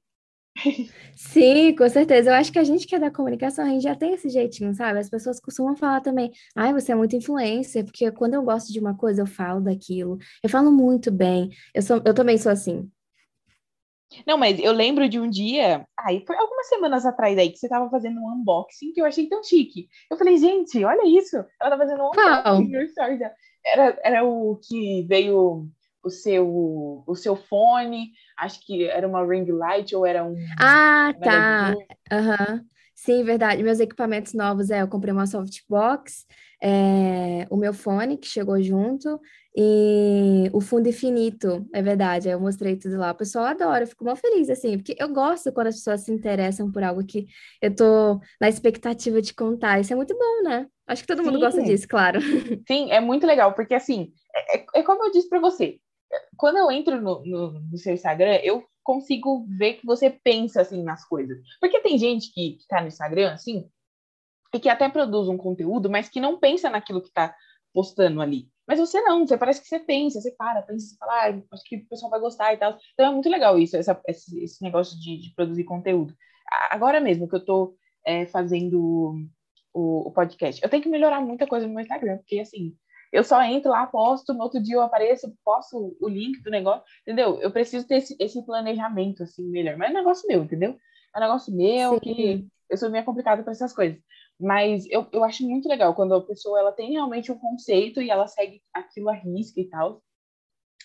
Sim, 1.16 1.74
com 1.74 1.88
certeza. 1.88 2.30
Eu 2.30 2.34
acho 2.34 2.52
que 2.52 2.58
a 2.58 2.64
gente 2.64 2.86
que 2.86 2.94
é 2.94 2.98
da 2.98 3.10
comunicação, 3.10 3.64
a 3.64 3.68
gente 3.68 3.82
já 3.82 3.94
tem 3.94 4.14
esse 4.14 4.28
jeitinho, 4.28 4.74
sabe? 4.74 4.98
As 4.98 5.10
pessoas 5.10 5.40
costumam 5.40 5.76
falar 5.76 6.00
também, 6.00 6.32
ai, 6.54 6.72
você 6.72 6.92
é 6.92 6.94
muito 6.94 7.16
influencer, 7.16 7.84
porque 7.84 8.10
quando 8.12 8.34
eu 8.34 8.42
gosto 8.42 8.72
de 8.72 8.78
uma 8.80 8.96
coisa, 8.96 9.22
eu 9.22 9.26
falo 9.26 9.60
daquilo. 9.60 10.18
Eu 10.42 10.48
falo 10.48 10.70
muito 10.72 11.10
bem. 11.10 11.50
Eu, 11.74 11.82
sou, 11.82 12.00
eu 12.04 12.14
também 12.14 12.38
sou 12.38 12.52
assim. 12.52 12.90
Não, 14.26 14.38
mas 14.38 14.58
eu 14.60 14.72
lembro 14.72 15.08
de 15.08 15.18
um 15.18 15.28
dia, 15.28 15.86
aí 15.98 16.24
foi 16.26 16.36
algumas 16.36 16.68
semanas 16.68 17.04
atrás 17.04 17.36
aí, 17.36 17.50
que 17.50 17.58
você 17.58 17.68
tava 17.68 17.90
fazendo 17.90 18.20
um 18.20 18.32
unboxing 18.32 18.92
que 18.92 19.00
eu 19.00 19.06
achei 19.06 19.28
tão 19.28 19.42
chique. 19.42 19.88
Eu 20.10 20.16
falei, 20.16 20.36
gente, 20.36 20.84
olha 20.84 21.02
isso. 21.06 21.36
Ela 21.60 21.70
tá 21.70 21.78
fazendo 21.78 22.02
um 22.04 22.10
unboxing. 22.10 22.70
Era, 23.66 23.98
era 24.04 24.24
o 24.24 24.56
que 24.62 25.04
veio 25.08 25.68
o 26.04 26.10
seu, 26.10 27.04
o 27.06 27.14
seu 27.14 27.34
fone, 27.34 28.10
acho 28.36 28.64
que 28.64 28.84
era 28.84 29.08
uma 29.08 29.26
ring 29.26 29.50
light 29.50 29.94
ou 29.96 30.04
era 30.06 30.24
um. 30.24 30.36
Ah, 30.60 31.14
tá. 31.22 31.76
Aham. 32.12 32.54
Uhum. 32.54 32.74
Sim, 32.94 33.24
verdade. 33.24 33.62
Meus 33.62 33.80
equipamentos 33.80 34.32
novos, 34.34 34.70
é, 34.70 34.80
eu 34.80 34.88
comprei 34.88 35.12
uma 35.12 35.26
softbox, 35.26 36.24
é, 36.62 37.44
o 37.50 37.56
meu 37.56 37.74
fone 37.74 38.16
que 38.16 38.26
chegou 38.26 38.62
junto 38.62 39.20
e 39.54 40.48
o 40.52 40.60
fundo 40.60 40.88
infinito, 40.88 41.66
é 41.74 41.82
verdade. 41.82 42.28
Eu 42.28 42.40
mostrei 42.40 42.76
tudo 42.76 42.96
lá. 42.96 43.10
O 43.10 43.16
pessoal 43.16 43.46
adora, 43.46 43.82
eu 43.82 43.88
fico 43.88 44.04
muito 44.04 44.20
feliz, 44.20 44.48
assim, 44.48 44.78
porque 44.78 44.94
eu 44.98 45.08
gosto 45.08 45.52
quando 45.52 45.66
as 45.66 45.74
pessoas 45.76 46.02
se 46.02 46.12
interessam 46.12 46.70
por 46.70 46.82
algo 46.82 47.04
que 47.04 47.26
eu 47.60 47.74
tô 47.74 48.20
na 48.40 48.48
expectativa 48.48 49.20
de 49.20 49.34
contar. 49.34 49.80
Isso 49.80 49.92
é 49.92 49.96
muito 49.96 50.16
bom, 50.16 50.48
né? 50.48 50.66
Acho 50.86 51.02
que 51.02 51.08
todo 51.08 51.18
Sim. 51.18 51.24
mundo 51.26 51.40
gosta 51.40 51.62
disso, 51.62 51.88
claro. 51.88 52.20
Sim, 52.66 52.90
é 52.90 53.00
muito 53.00 53.26
legal, 53.26 53.54
porque 53.54 53.74
assim, 53.74 54.12
é, 54.34 54.58
é, 54.58 54.66
é 54.76 54.82
como 54.82 55.04
eu 55.04 55.10
disse 55.10 55.28
para 55.28 55.40
você, 55.40 55.78
quando 56.36 56.56
eu 56.56 56.70
entro 56.70 57.00
no, 57.00 57.24
no, 57.24 57.60
no, 57.60 57.78
seu 57.78 57.94
Instagram, 57.94 58.36
eu 58.42 58.64
consigo 58.82 59.46
ver 59.58 59.74
que 59.74 59.86
você 59.86 60.10
pensa 60.10 60.60
assim 60.60 60.82
nas 60.82 61.06
coisas. 61.06 61.38
Porque 61.60 61.80
tem 61.80 61.98
gente 61.98 62.32
que, 62.32 62.54
que 62.54 62.66
tá 62.66 62.80
no 62.80 62.88
Instagram, 62.88 63.32
assim, 63.32 63.68
e 64.52 64.60
que 64.60 64.68
até 64.68 64.88
produz 64.88 65.28
um 65.28 65.36
conteúdo, 65.36 65.90
mas 65.90 66.08
que 66.08 66.20
não 66.20 66.38
pensa 66.38 66.70
naquilo 66.70 67.02
que 67.02 67.12
tá 67.12 67.34
postando 67.72 68.20
ali. 68.20 68.48
Mas 68.66 68.78
você 68.78 69.00
não, 69.02 69.26
você 69.26 69.36
parece 69.36 69.60
que 69.60 69.68
você 69.68 69.78
pensa, 69.78 70.20
você 70.20 70.30
para, 70.30 70.62
pensa, 70.62 70.86
você 70.86 70.96
fala, 70.96 71.28
ah, 71.28 71.42
acho 71.52 71.64
que 71.64 71.76
o 71.76 71.88
pessoal 71.88 72.10
vai 72.10 72.20
gostar 72.20 72.54
e 72.54 72.56
tal. 72.56 72.78
Então 72.94 73.06
é 73.06 73.10
muito 73.12 73.28
legal 73.28 73.58
isso, 73.58 73.76
essa, 73.76 74.00
esse, 74.08 74.42
esse 74.42 74.62
negócio 74.62 74.98
de, 74.98 75.18
de, 75.18 75.34
produzir 75.34 75.64
conteúdo. 75.64 76.14
Agora 76.70 77.00
mesmo 77.00 77.28
que 77.28 77.34
eu 77.34 77.44
tô 77.44 77.76
é, 78.06 78.26
fazendo 78.26 79.26
o, 79.74 80.08
o, 80.08 80.10
podcast, 80.12 80.62
eu 80.62 80.70
tenho 80.70 80.82
que 80.82 80.88
melhorar 80.88 81.20
muita 81.20 81.46
coisa 81.46 81.66
no 81.66 81.74
meu 81.74 81.82
Instagram, 81.82 82.18
porque 82.18 82.40
assim, 82.40 82.74
eu 83.14 83.22
só 83.22 83.40
entro 83.44 83.70
lá, 83.70 83.86
posto, 83.86 84.34
no 84.34 84.42
outro 84.42 84.60
dia 84.60 84.74
eu 84.74 84.82
apareço, 84.82 85.32
posto 85.44 85.96
o 86.00 86.08
link 86.08 86.42
do 86.42 86.50
negócio, 86.50 86.82
entendeu? 87.02 87.40
Eu 87.40 87.52
preciso 87.52 87.86
ter 87.86 87.98
esse, 87.98 88.16
esse 88.18 88.44
planejamento, 88.44 89.22
assim, 89.22 89.48
melhor. 89.48 89.76
Mas 89.76 89.90
é 89.90 89.92
um 89.92 89.94
negócio 89.98 90.26
meu, 90.26 90.42
entendeu? 90.42 90.76
É 91.14 91.18
um 91.18 91.20
negócio 91.20 91.54
meu 91.54 91.92
Sim. 91.92 92.00
que 92.00 92.48
eu 92.68 92.76
sou 92.76 92.90
meio 92.90 93.04
complicada 93.04 93.44
para 93.44 93.52
essas 93.52 93.72
coisas. 93.72 94.00
Mas 94.38 94.84
eu, 94.90 95.06
eu 95.12 95.22
acho 95.22 95.48
muito 95.48 95.68
legal 95.68 95.94
quando 95.94 96.12
a 96.12 96.26
pessoa 96.26 96.58
ela 96.58 96.72
tem 96.72 96.90
realmente 96.90 97.30
um 97.30 97.38
conceito 97.38 98.02
e 98.02 98.10
ela 98.10 98.26
segue 98.26 98.60
aquilo 98.74 99.08
à 99.08 99.12
risca 99.12 99.60
e 99.60 99.68
tal. 99.68 100.02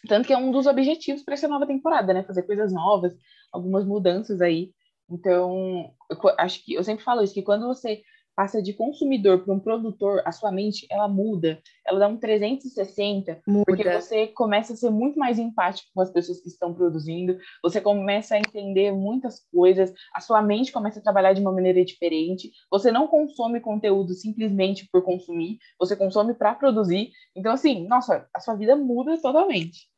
Tanto 0.07 0.27
que 0.27 0.34
é 0.34 0.38
um 0.38 0.51
dos 0.51 0.67
objetivos 0.67 1.23
para 1.23 1.34
essa 1.34 1.47
nova 1.47 1.65
temporada, 1.65 2.13
né? 2.13 2.21
Fazer 2.21 2.43
coisas 2.43 2.71
novas, 2.71 3.17
algumas 3.51 3.84
mudanças 3.86 4.39
aí. 4.39 4.71
Então, 5.09 5.91
eu 6.11 6.17
acho 6.38 6.63
que 6.63 6.75
eu 6.75 6.84
sempre 6.84 7.03
falo 7.03 7.23
isso, 7.23 7.34
que 7.34 7.41
quando 7.41 7.65
você 7.65 8.03
passa 8.40 8.64
de 8.64 8.72
consumidor 8.72 9.44
para 9.44 9.54
um 9.54 9.60
produtor, 9.60 10.22
a 10.24 10.32
sua 10.32 10.50
mente 10.50 10.88
ela 10.90 11.10
muda, 11.10 11.62
ela 11.86 12.00
dá 12.00 12.08
um 12.08 12.16
360, 12.16 13.42
muda. 13.46 13.66
porque 13.66 13.84
você 13.84 14.28
começa 14.28 14.72
a 14.72 14.78
ser 14.78 14.90
muito 14.90 15.20
mais 15.20 15.38
empático 15.38 15.90
com 15.94 16.02
as 16.02 16.10
pessoas 16.10 16.40
que 16.40 16.48
estão 16.48 16.74
produzindo, 16.74 17.38
você 17.62 17.82
começa 17.82 18.36
a 18.36 18.40
entender 18.40 18.94
muitas 18.94 19.46
coisas, 19.52 19.94
a 20.16 20.22
sua 20.22 20.42
mente 20.42 20.72
começa 20.72 21.00
a 21.00 21.04
trabalhar 21.04 21.34
de 21.34 21.42
uma 21.42 21.52
maneira 21.52 21.84
diferente, 21.84 22.50
você 22.72 22.94
não 22.94 23.10
consome 23.10 23.60
conteúdo 23.60 24.14
simplesmente 24.14 24.88
por 24.90 25.04
consumir, 25.04 25.58
você 25.78 25.94
consome 25.94 26.34
para 26.34 26.56
produzir. 26.56 27.12
Então 27.36 27.52
assim, 27.52 27.86
nossa, 27.90 28.26
a 28.34 28.40
sua 28.40 28.56
vida 28.56 28.74
muda 28.74 29.22
totalmente. 29.22 29.90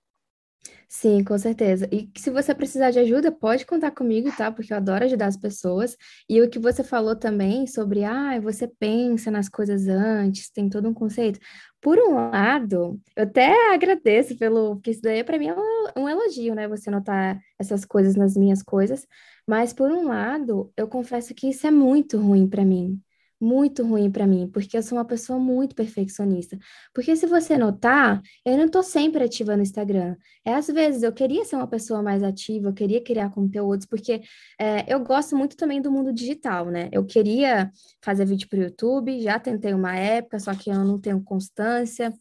Sim, 0.93 1.23
com 1.23 1.37
certeza. 1.37 1.87
E 1.91 2.11
se 2.17 2.29
você 2.29 2.53
precisar 2.53 2.91
de 2.91 2.99
ajuda, 2.99 3.31
pode 3.31 3.65
contar 3.65 3.91
comigo, 3.91 4.29
tá? 4.35 4.51
Porque 4.51 4.73
eu 4.73 4.77
adoro 4.77 5.05
ajudar 5.05 5.27
as 5.27 5.37
pessoas. 5.37 5.95
E 6.27 6.41
o 6.41 6.49
que 6.49 6.59
você 6.59 6.83
falou 6.83 7.15
também 7.15 7.65
sobre, 7.65 8.03
ah, 8.03 8.37
você 8.41 8.67
pensa 8.67 9.31
nas 9.31 9.47
coisas 9.47 9.87
antes, 9.87 10.49
tem 10.51 10.69
todo 10.69 10.89
um 10.89 10.93
conceito. 10.93 11.39
Por 11.79 11.97
um 11.97 12.15
lado, 12.15 12.99
eu 13.15 13.23
até 13.23 13.73
agradeço 13.73 14.37
pelo, 14.37 14.75
porque 14.75 14.91
isso 14.91 15.01
daí 15.01 15.23
para 15.23 15.39
mim 15.39 15.47
é 15.47 15.55
um, 15.55 16.03
um 16.03 16.09
elogio, 16.09 16.53
né? 16.53 16.67
Você 16.67 16.91
notar 16.91 17.39
essas 17.57 17.85
coisas 17.85 18.15
nas 18.17 18.35
minhas 18.35 18.61
coisas. 18.61 19.07
Mas 19.47 19.71
por 19.71 19.89
um 19.89 20.07
lado, 20.09 20.71
eu 20.75 20.87
confesso 20.89 21.33
que 21.33 21.49
isso 21.49 21.65
é 21.65 21.71
muito 21.71 22.17
ruim 22.17 22.47
para 22.49 22.65
mim 22.65 23.01
muito 23.41 23.83
ruim 23.83 24.11
para 24.11 24.27
mim, 24.27 24.47
porque 24.47 24.77
eu 24.77 24.83
sou 24.83 24.97
uma 24.97 25.05
pessoa 25.05 25.39
muito 25.39 25.75
perfeccionista. 25.75 26.57
Porque 26.93 27.15
se 27.15 27.25
você 27.25 27.57
notar, 27.57 28.21
eu 28.45 28.55
não 28.55 28.65
estou 28.65 28.83
sempre 28.83 29.23
ativa 29.23 29.55
no 29.55 29.63
Instagram. 29.63 30.15
É, 30.45 30.53
às 30.53 30.67
vezes 30.67 31.01
eu 31.01 31.11
queria 31.11 31.43
ser 31.43 31.55
uma 31.55 31.67
pessoa 31.67 32.03
mais 32.03 32.21
ativa, 32.21 32.69
eu 32.69 32.73
queria 32.73 33.03
criar 33.03 33.31
conteúdos, 33.31 33.85
porque 33.85 34.21
é, 34.59 34.85
eu 34.93 34.99
gosto 34.99 35.35
muito 35.35 35.57
também 35.57 35.81
do 35.81 35.91
mundo 35.91 36.13
digital, 36.13 36.67
né? 36.67 36.87
Eu 36.91 37.03
queria 37.03 37.71
fazer 38.01 38.25
vídeo 38.25 38.47
para 38.47 38.59
o 38.59 38.63
YouTube, 38.63 39.21
já 39.21 39.39
tentei 39.39 39.73
uma 39.73 39.95
época, 39.95 40.39
só 40.39 40.53
que 40.53 40.69
eu 40.69 40.85
não 40.85 40.99
tenho 40.99 41.21
constância. 41.23 42.13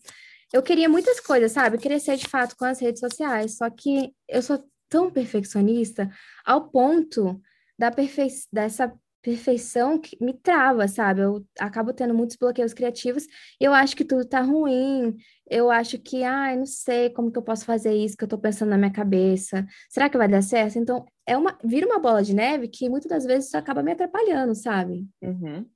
Eu 0.52 0.62
queria 0.62 0.88
muitas 0.88 1.20
coisas, 1.20 1.52
sabe? 1.52 1.78
Queria 1.78 2.00
ser 2.00 2.16
de 2.16 2.26
fato 2.26 2.56
com 2.56 2.64
as 2.64 2.80
redes 2.80 3.00
sociais, 3.00 3.56
só 3.56 3.68
que 3.70 4.12
eu 4.28 4.42
sou 4.42 4.64
tão 4.88 5.10
perfeccionista 5.10 6.10
ao 6.44 6.68
ponto 6.68 7.40
da 7.78 7.90
perfe... 7.90 8.26
dessa 8.52 8.92
perfeição 9.22 9.98
que 9.98 10.16
me 10.20 10.32
trava, 10.32 10.88
sabe? 10.88 11.20
Eu 11.20 11.44
acabo 11.58 11.92
tendo 11.92 12.14
muitos 12.14 12.36
bloqueios 12.36 12.72
criativos. 12.72 13.24
Eu 13.60 13.72
acho 13.72 13.96
que 13.96 14.04
tudo 14.04 14.24
tá 14.24 14.40
ruim. 14.40 15.16
Eu 15.48 15.70
acho 15.70 15.98
que, 15.98 16.22
ai, 16.22 16.56
não 16.56 16.66
sei 16.66 17.10
como 17.10 17.30
que 17.30 17.38
eu 17.38 17.42
posso 17.42 17.64
fazer 17.64 17.92
isso 17.94 18.16
que 18.16 18.24
eu 18.24 18.28
tô 18.28 18.38
pensando 18.38 18.70
na 18.70 18.78
minha 18.78 18.92
cabeça. 18.92 19.66
Será 19.88 20.08
que 20.08 20.18
vai 20.18 20.28
dar 20.28 20.42
certo? 20.42 20.78
Então, 20.78 21.04
é 21.26 21.36
uma 21.36 21.58
vira 21.64 21.86
uma 21.86 21.98
bola 21.98 22.22
de 22.22 22.34
neve 22.34 22.68
que 22.68 22.88
muitas 22.88 23.10
das 23.10 23.24
vezes 23.24 23.54
acaba 23.54 23.82
me 23.82 23.92
atrapalhando, 23.92 24.54
sabe? 24.54 25.06
Uhum. 25.22 25.66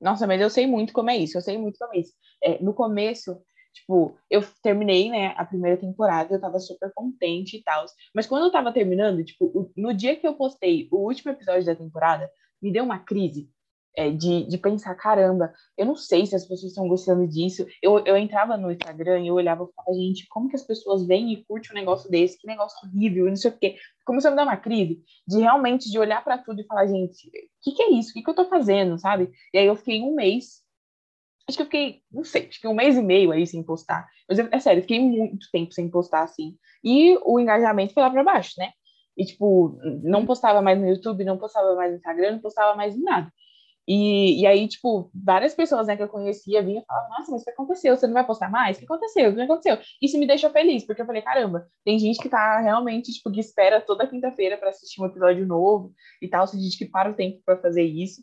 Nossa, 0.00 0.26
mas 0.26 0.40
eu 0.40 0.50
sei 0.50 0.66
muito 0.66 0.92
como 0.92 1.10
é 1.10 1.16
isso. 1.16 1.36
Eu 1.36 1.42
sei 1.42 1.58
muito 1.58 1.78
como 1.78 1.94
é 1.94 1.98
isso. 1.98 2.12
É, 2.42 2.62
no 2.62 2.74
começo, 2.74 3.40
Tipo, 3.72 4.18
eu 4.30 4.42
terminei, 4.62 5.10
né, 5.10 5.34
a 5.36 5.44
primeira 5.44 5.78
temporada, 5.78 6.34
eu 6.34 6.40
tava 6.40 6.60
super 6.60 6.92
contente 6.94 7.56
e 7.56 7.62
tal. 7.62 7.86
Mas 8.14 8.26
quando 8.26 8.44
eu 8.44 8.52
tava 8.52 8.72
terminando, 8.72 9.24
tipo, 9.24 9.72
no 9.76 9.94
dia 9.94 10.14
que 10.14 10.26
eu 10.26 10.34
postei 10.34 10.88
o 10.92 10.98
último 11.08 11.32
episódio 11.32 11.64
da 11.64 11.74
temporada, 11.74 12.30
me 12.62 12.72
deu 12.72 12.84
uma 12.84 12.98
crise 12.98 13.50
é, 13.96 14.10
de, 14.10 14.44
de 14.44 14.58
pensar, 14.58 14.94
caramba, 14.94 15.52
eu 15.76 15.84
não 15.84 15.96
sei 15.96 16.24
se 16.24 16.34
as 16.34 16.42
pessoas 16.42 16.72
estão 16.72 16.88
gostando 16.88 17.26
disso. 17.26 17.66
Eu, 17.82 17.98
eu 18.06 18.16
entrava 18.16 18.56
no 18.56 18.70
Instagram 18.70 19.20
e 19.20 19.28
eu 19.28 19.34
olhava 19.34 19.64
e 19.64 19.74
falava, 19.74 19.94
gente, 19.94 20.26
como 20.28 20.48
que 20.48 20.56
as 20.56 20.62
pessoas 20.62 21.06
vêm 21.06 21.32
e 21.32 21.44
curtem 21.44 21.72
um 21.72 21.74
negócio 21.74 22.10
desse? 22.10 22.38
Que 22.38 22.46
negócio 22.46 22.76
horrível, 22.86 23.26
não 23.26 23.36
sei 23.36 23.50
o 23.50 23.58
quê. 23.58 23.76
Começou 24.04 24.28
a 24.28 24.30
me 24.30 24.36
dar 24.36 24.44
uma 24.44 24.56
crise 24.56 25.02
de 25.26 25.40
realmente 25.40 25.90
de 25.90 25.98
olhar 25.98 26.24
para 26.24 26.38
tudo 26.38 26.60
e 26.60 26.66
falar, 26.66 26.86
gente, 26.86 27.28
o 27.28 27.30
que, 27.62 27.72
que 27.72 27.82
é 27.82 27.90
isso? 27.92 28.10
O 28.10 28.12
que, 28.14 28.22
que 28.22 28.30
eu 28.30 28.34
tô 28.34 28.46
fazendo, 28.46 28.98
sabe? 28.98 29.30
E 29.52 29.58
aí 29.58 29.66
eu 29.66 29.76
fiquei 29.76 30.00
um 30.02 30.14
mês, 30.14 30.62
acho 31.48 31.58
que 31.58 31.62
eu 31.62 31.66
fiquei, 31.66 32.02
não 32.10 32.24
sei, 32.24 32.48
acho 32.48 32.60
que 32.60 32.68
um 32.68 32.74
mês 32.74 32.96
e 32.96 33.02
meio 33.02 33.30
aí 33.30 33.46
sem 33.46 33.62
postar. 33.62 34.08
Mas 34.28 34.38
é 34.38 34.58
sério, 34.58 34.78
eu 34.78 34.82
fiquei 34.82 35.00
muito 35.00 35.48
tempo 35.52 35.72
sem 35.72 35.88
postar 35.90 36.22
assim. 36.22 36.56
E 36.82 37.18
o 37.24 37.38
engajamento 37.38 37.92
foi 37.92 38.02
lá 38.02 38.10
para 38.10 38.24
baixo, 38.24 38.54
né? 38.58 38.72
E, 39.16 39.24
tipo, 39.24 39.78
não 40.02 40.24
postava 40.24 40.62
mais 40.62 40.78
no 40.78 40.88
YouTube, 40.88 41.24
não 41.24 41.38
postava 41.38 41.74
mais 41.74 41.90
no 41.90 41.96
Instagram, 41.98 42.32
não 42.32 42.40
postava 42.40 42.74
mais 42.74 42.96
em 42.96 43.02
nada. 43.02 43.30
E, 43.86 44.40
e 44.40 44.46
aí, 44.46 44.68
tipo, 44.68 45.10
várias 45.12 45.54
pessoas 45.54 45.88
né, 45.88 45.96
que 45.96 46.02
eu 46.02 46.08
conhecia 46.08 46.62
vinham 46.62 46.82
e 46.82 46.86
falavam, 46.86 47.10
nossa, 47.10 47.32
mas 47.32 47.42
o 47.42 47.44
que 47.44 47.50
aconteceu? 47.50 47.96
Você 47.96 48.06
não 48.06 48.14
vai 48.14 48.24
postar 48.24 48.48
mais? 48.48 48.76
O 48.76 48.80
que 48.80 48.86
aconteceu? 48.86 49.30
O 49.30 49.34
que 49.34 49.40
aconteceu? 49.40 49.78
Isso 50.00 50.18
me 50.18 50.26
deixou 50.26 50.50
feliz, 50.50 50.86
porque 50.86 51.02
eu 51.02 51.06
falei, 51.06 51.20
caramba, 51.20 51.66
tem 51.84 51.98
gente 51.98 52.20
que 52.20 52.28
tá 52.28 52.60
realmente, 52.60 53.12
tipo, 53.12 53.30
que 53.30 53.40
espera 53.40 53.80
toda 53.80 54.06
quinta-feira 54.06 54.56
para 54.56 54.70
assistir 54.70 55.02
um 55.02 55.06
episódio 55.06 55.46
novo 55.46 55.92
e 56.20 56.28
tal, 56.28 56.46
tem 56.46 56.60
gente 56.60 56.78
que 56.78 56.86
para 56.86 57.10
o 57.10 57.14
tempo 57.14 57.42
para 57.44 57.60
fazer 57.60 57.82
isso. 57.82 58.22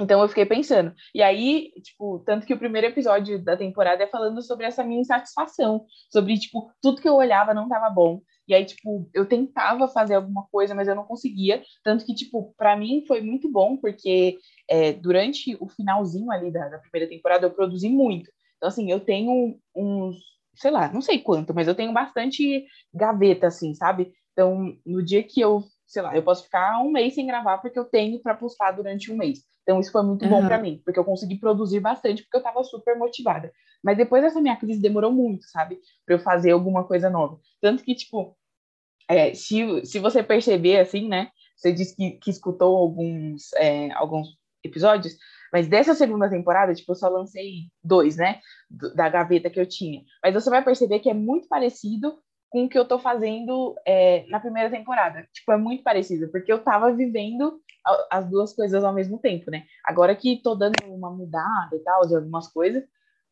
Então 0.00 0.20
eu 0.20 0.28
fiquei 0.28 0.46
pensando. 0.46 0.92
E 1.14 1.22
aí, 1.22 1.70
tipo, 1.82 2.20
tanto 2.26 2.46
que 2.46 2.54
o 2.54 2.58
primeiro 2.58 2.88
episódio 2.88 3.42
da 3.42 3.56
temporada 3.56 4.02
é 4.02 4.06
falando 4.08 4.42
sobre 4.42 4.66
essa 4.66 4.82
minha 4.82 5.00
insatisfação, 5.00 5.84
sobre, 6.10 6.38
tipo, 6.38 6.72
tudo 6.82 7.00
que 7.00 7.08
eu 7.08 7.14
olhava 7.14 7.54
não 7.54 7.68
tava 7.68 7.90
bom. 7.90 8.20
E 8.46 8.54
aí, 8.54 8.64
tipo, 8.64 9.08
eu 9.14 9.26
tentava 9.26 9.88
fazer 9.88 10.14
alguma 10.14 10.46
coisa, 10.50 10.74
mas 10.74 10.86
eu 10.86 10.94
não 10.94 11.04
conseguia. 11.04 11.62
Tanto 11.82 12.04
que, 12.04 12.14
tipo, 12.14 12.54
para 12.56 12.76
mim 12.76 13.04
foi 13.06 13.20
muito 13.20 13.50
bom, 13.50 13.76
porque 13.76 14.38
é, 14.68 14.92
durante 14.92 15.56
o 15.60 15.68
finalzinho 15.68 16.30
ali 16.30 16.52
da, 16.52 16.68
da, 16.68 16.78
primeira 16.78 17.08
temporada 17.08 17.46
eu 17.46 17.50
produzi 17.50 17.88
muito. 17.88 18.30
Então, 18.56 18.68
assim, 18.68 18.90
eu 18.90 19.00
tenho 19.00 19.58
uns, 19.74 20.16
sei 20.56 20.70
lá, 20.70 20.92
não 20.92 21.00
sei 21.00 21.18
quanto, 21.18 21.54
mas 21.54 21.68
eu 21.68 21.74
tenho 21.74 21.92
bastante 21.92 22.64
gaveta, 22.92 23.46
assim, 23.46 23.74
sabe? 23.74 24.12
Então, 24.32 24.76
no 24.84 25.02
dia 25.02 25.22
que 25.22 25.40
eu, 25.40 25.62
sei 25.86 26.02
lá, 26.02 26.14
eu 26.16 26.22
posso 26.22 26.44
ficar 26.44 26.80
um 26.82 26.90
mês 26.90 27.14
sem 27.14 27.26
gravar 27.26 27.58
porque 27.58 27.78
eu 27.78 27.84
tenho 27.84 28.20
para 28.20 28.34
postar 28.34 28.72
durante 28.72 29.12
um 29.12 29.16
mês. 29.16 29.40
Então, 29.62 29.80
isso 29.80 29.90
foi 29.90 30.02
muito 30.02 30.28
bom 30.28 30.46
para 30.46 30.58
mim, 30.58 30.82
porque 30.84 30.98
eu 30.98 31.04
consegui 31.04 31.38
produzir 31.38 31.80
bastante, 31.80 32.22
porque 32.22 32.36
eu 32.36 32.40
estava 32.40 32.62
super 32.64 32.98
motivada. 32.98 33.50
Mas 33.82 33.96
depois 33.96 34.22
dessa 34.22 34.40
minha 34.40 34.56
crise 34.56 34.80
demorou 34.80 35.10
muito, 35.10 35.44
sabe? 35.46 35.78
Para 36.04 36.16
eu 36.16 36.18
fazer 36.18 36.50
alguma 36.50 36.84
coisa 36.84 37.08
nova. 37.08 37.38
Tanto 37.62 37.82
que, 37.82 37.94
tipo, 37.94 38.36
é, 39.08 39.32
se, 39.32 39.84
se 39.86 39.98
você 39.98 40.22
perceber, 40.22 40.80
assim, 40.80 41.08
né? 41.08 41.30
você 41.56 41.72
disse 41.72 41.96
que, 41.96 42.12
que 42.12 42.30
escutou 42.30 42.76
alguns, 42.76 43.52
é, 43.54 43.90
alguns 43.92 44.36
episódios, 44.62 45.16
mas 45.52 45.68
dessa 45.68 45.94
segunda 45.94 46.28
temporada, 46.28 46.74
tipo, 46.74 46.92
eu 46.92 46.96
só 46.96 47.08
lancei 47.08 47.68
dois, 47.82 48.16
né? 48.16 48.40
Da 48.94 49.08
gaveta 49.08 49.48
que 49.48 49.60
eu 49.60 49.66
tinha. 49.66 50.02
Mas 50.22 50.34
você 50.34 50.50
vai 50.50 50.64
perceber 50.64 50.98
que 50.98 51.08
é 51.08 51.14
muito 51.14 51.46
parecido 51.48 52.18
com 52.54 52.66
o 52.66 52.68
que 52.68 52.78
eu 52.78 52.84
tô 52.84 53.00
fazendo 53.00 53.74
é, 53.84 54.24
na 54.28 54.38
primeira 54.38 54.70
temporada. 54.70 55.28
Tipo, 55.32 55.50
é 55.50 55.56
muito 55.56 55.82
parecido, 55.82 56.30
porque 56.30 56.52
eu 56.52 56.62
tava 56.62 56.92
vivendo 56.92 57.60
as 58.08 58.30
duas 58.30 58.54
coisas 58.54 58.84
ao 58.84 58.94
mesmo 58.94 59.18
tempo, 59.18 59.50
né? 59.50 59.64
Agora 59.84 60.14
que 60.14 60.40
tô 60.40 60.54
dando 60.54 60.76
uma 60.86 61.10
mudada 61.10 61.74
e 61.74 61.80
tal, 61.80 62.06
de 62.06 62.14
algumas 62.14 62.46
coisas, 62.46 62.84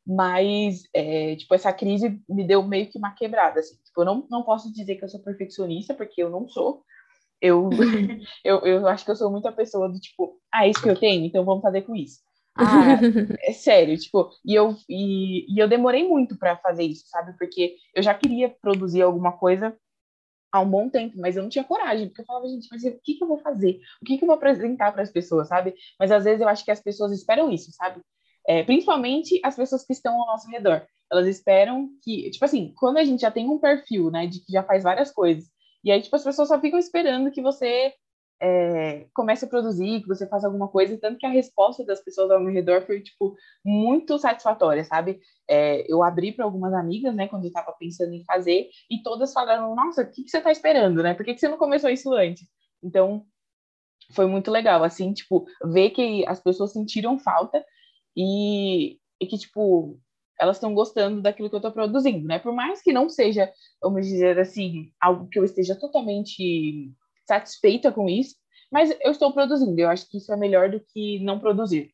mas, 0.05 0.83
é, 0.93 1.37
tipo, 1.37 1.55
essa 1.55 1.73
crise 1.73 2.21
me 2.29 2.45
deu 2.45 2.65
meio 2.65 2.91
que 2.91 2.99
uma 2.99 3.15
quebrada, 3.15 3.61
assim. 3.61 3.77
Tipo, 3.85 4.01
eu 4.01 4.05
não, 4.05 4.27
não 4.29 4.43
posso 4.43 4.73
dizer 4.73 4.97
que 4.97 5.05
eu 5.05 5.09
sou 5.09 5.23
perfeccionista, 5.23 5.95
porque 5.95 6.21
eu 6.21 6.29
não 6.29 6.49
sou. 6.49 6.83
Eu, 7.41 7.71
eu, 8.45 8.59
eu 8.67 8.89
acho 8.89 9.05
que 9.05 9.11
eu 9.13 9.17
sou 9.17 9.31
muita 9.31 9.53
pessoa 9.53 9.89
do 9.89 10.01
tipo, 10.01 10.37
ah, 10.53 10.67
é 10.67 10.71
isso 10.71 10.83
que 10.83 10.91
eu 10.91 10.99
tenho, 10.99 11.25
então 11.25 11.45
vamos 11.45 11.63
fazer 11.63 11.83
com 11.83 11.95
isso. 11.95 12.19
Ah, 12.55 12.99
é 13.43 13.53
sério, 13.53 13.97
tipo, 13.99 14.31
e 14.45 14.55
eu, 14.55 14.77
e, 14.89 15.47
e 15.55 15.59
eu 15.59 15.69
demorei 15.69 16.07
muito 16.07 16.37
para 16.39 16.57
fazer 16.59 16.85
isso, 16.85 17.07
sabe? 17.09 17.37
Porque 17.39 17.77
eu 17.95 18.03
já 18.03 18.15
queria 18.15 18.51
produzir 18.51 19.03
alguma 19.03 19.33
coisa 19.39 19.77
há 20.53 20.61
um 20.61 20.71
bom 20.71 20.89
tempo, 20.91 21.19
mas 21.19 21.37
eu 21.37 21.43
não 21.43 21.51
tinha 21.51 21.65
coragem, 21.65 22.09
porque 22.09 22.23
eu 22.23 22.27
falava, 22.27 22.49
gente, 22.49 22.69
mas 22.71 22.85
o 22.85 23.01
que, 23.03 23.15
que 23.15 23.25
eu 23.25 23.29
vou 23.29 23.39
fazer? 23.39 23.81
O 24.03 24.05
que, 24.05 24.19
que 24.19 24.25
eu 24.25 24.27
vou 24.27 24.37
apresentar 24.37 24.93
para 24.93 25.03
as 25.03 25.11
pessoas, 25.11 25.49
sabe? 25.49 25.75
Mas 25.99 26.11
às 26.13 26.25
vezes 26.25 26.41
eu 26.43 26.49
acho 26.49 26.65
que 26.65 26.71
as 26.71 26.81
pessoas 26.81 27.13
esperam 27.13 27.51
isso, 27.51 27.73
sabe? 27.73 28.01
É, 28.47 28.63
principalmente 28.65 29.41
as 29.45 29.57
pessoas 29.57 29.85
que 29.85 29.93
estão 29.93 30.21
ao 30.21 30.27
nosso 30.27 30.49
redor. 30.51 30.87
Elas 31.11 31.27
esperam 31.27 31.89
que, 32.03 32.31
tipo 32.31 32.45
assim, 32.45 32.73
quando 32.77 32.99
a 32.99 33.05
gente 33.05 33.21
já 33.21 33.31
tem 33.31 33.49
um 33.49 33.59
perfil, 33.59 34.11
né, 34.11 34.27
de 34.27 34.41
que 34.41 34.53
já 34.53 34.63
faz 34.63 34.83
várias 34.83 35.11
coisas, 35.13 35.45
e 35.85 35.91
aí, 35.91 36.01
tipo, 36.03 36.15
as 36.17 36.25
pessoas 36.25 36.49
só 36.49 36.61
ficam 36.61 36.79
esperando 36.79 37.31
que 37.31 37.43
você 37.43 37.93
é, 38.43 39.07
comece 39.15 39.45
a 39.45 39.49
produzir, 39.49 40.01
que 40.01 40.09
você 40.09 40.27
faça 40.27 40.49
alguma 40.49 40.67
coisa, 40.67 40.99
tanto 40.99 41.17
que 41.17 41.25
a 41.25 41.31
resposta 41.31 41.85
das 41.85 42.03
pessoas 42.03 42.29
ao 42.29 42.41
meu 42.41 42.53
redor 42.53 42.83
foi, 42.83 43.01
tipo, 43.01 43.37
muito 43.65 44.19
satisfatória, 44.19 44.83
sabe? 44.85 45.21
É, 45.49 45.85
eu 45.91 46.03
abri 46.03 46.33
para 46.33 46.45
algumas 46.45 46.75
amigas, 46.75 47.15
né, 47.15 47.29
quando 47.29 47.45
eu 47.45 47.49
estava 47.49 47.73
pensando 47.79 48.13
em 48.13 48.25
fazer, 48.25 48.69
e 48.91 49.01
todas 49.01 49.33
falaram, 49.33 49.77
nossa, 49.77 50.03
o 50.03 50.11
que, 50.11 50.25
que 50.25 50.29
você 50.29 50.39
está 50.39 50.51
esperando, 50.51 51.05
né? 51.05 51.15
Por 51.15 51.25
que, 51.25 51.35
que 51.35 51.41
você 51.41 51.49
não 51.49 51.57
começou 51.57 51.89
isso 51.89 52.13
antes? 52.13 52.45
Então, 52.83 53.25
foi 54.11 54.27
muito 54.27 54.51
legal, 54.51 54.83
assim, 54.83 55.13
tipo, 55.13 55.47
ver 55.65 55.91
que 55.91 56.27
as 56.27 56.41
pessoas 56.41 56.73
sentiram 56.73 57.21
falta 57.21 57.65
e, 58.17 58.99
e 59.21 59.27
que, 59.29 59.39
tipo, 59.39 60.01
elas 60.41 60.57
estão 60.57 60.75
gostando 60.75 61.23
daquilo 61.23 61.49
que 61.49 61.55
eu 61.55 61.59
estou 61.59 61.71
produzindo, 61.71 62.27
né? 62.27 62.41
Por 62.41 62.53
mais 62.53 62.83
que 62.83 62.93
não 62.93 63.09
seja, 63.09 63.53
vamos 63.81 64.05
dizer 64.05 64.37
assim, 64.41 64.91
algo 65.01 65.29
que 65.29 65.39
eu 65.39 65.45
esteja 65.45 65.77
totalmente 65.77 66.93
satisfeita 67.27 67.93
com 67.93 68.09
isso, 68.09 68.37
mas 68.71 68.91
eu 69.01 69.11
estou 69.11 69.33
produzindo. 69.33 69.79
Eu 69.81 69.89
acho 69.89 70.09
que 70.09 70.19
isso 70.19 70.33
é 70.33 70.37
melhor 70.37 70.71
do 70.71 70.81
que 70.81 71.21
não 71.21 71.39
produzir. 71.39 71.93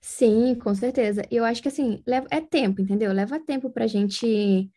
Sim, 0.00 0.54
com 0.54 0.74
certeza. 0.74 1.22
Eu 1.30 1.44
acho 1.44 1.60
que 1.62 1.68
assim, 1.68 2.02
leva, 2.06 2.26
é 2.30 2.40
tempo, 2.40 2.80
entendeu? 2.80 3.12
Leva 3.12 3.40
tempo 3.40 3.70
pra 3.70 3.86
gente 3.86 4.70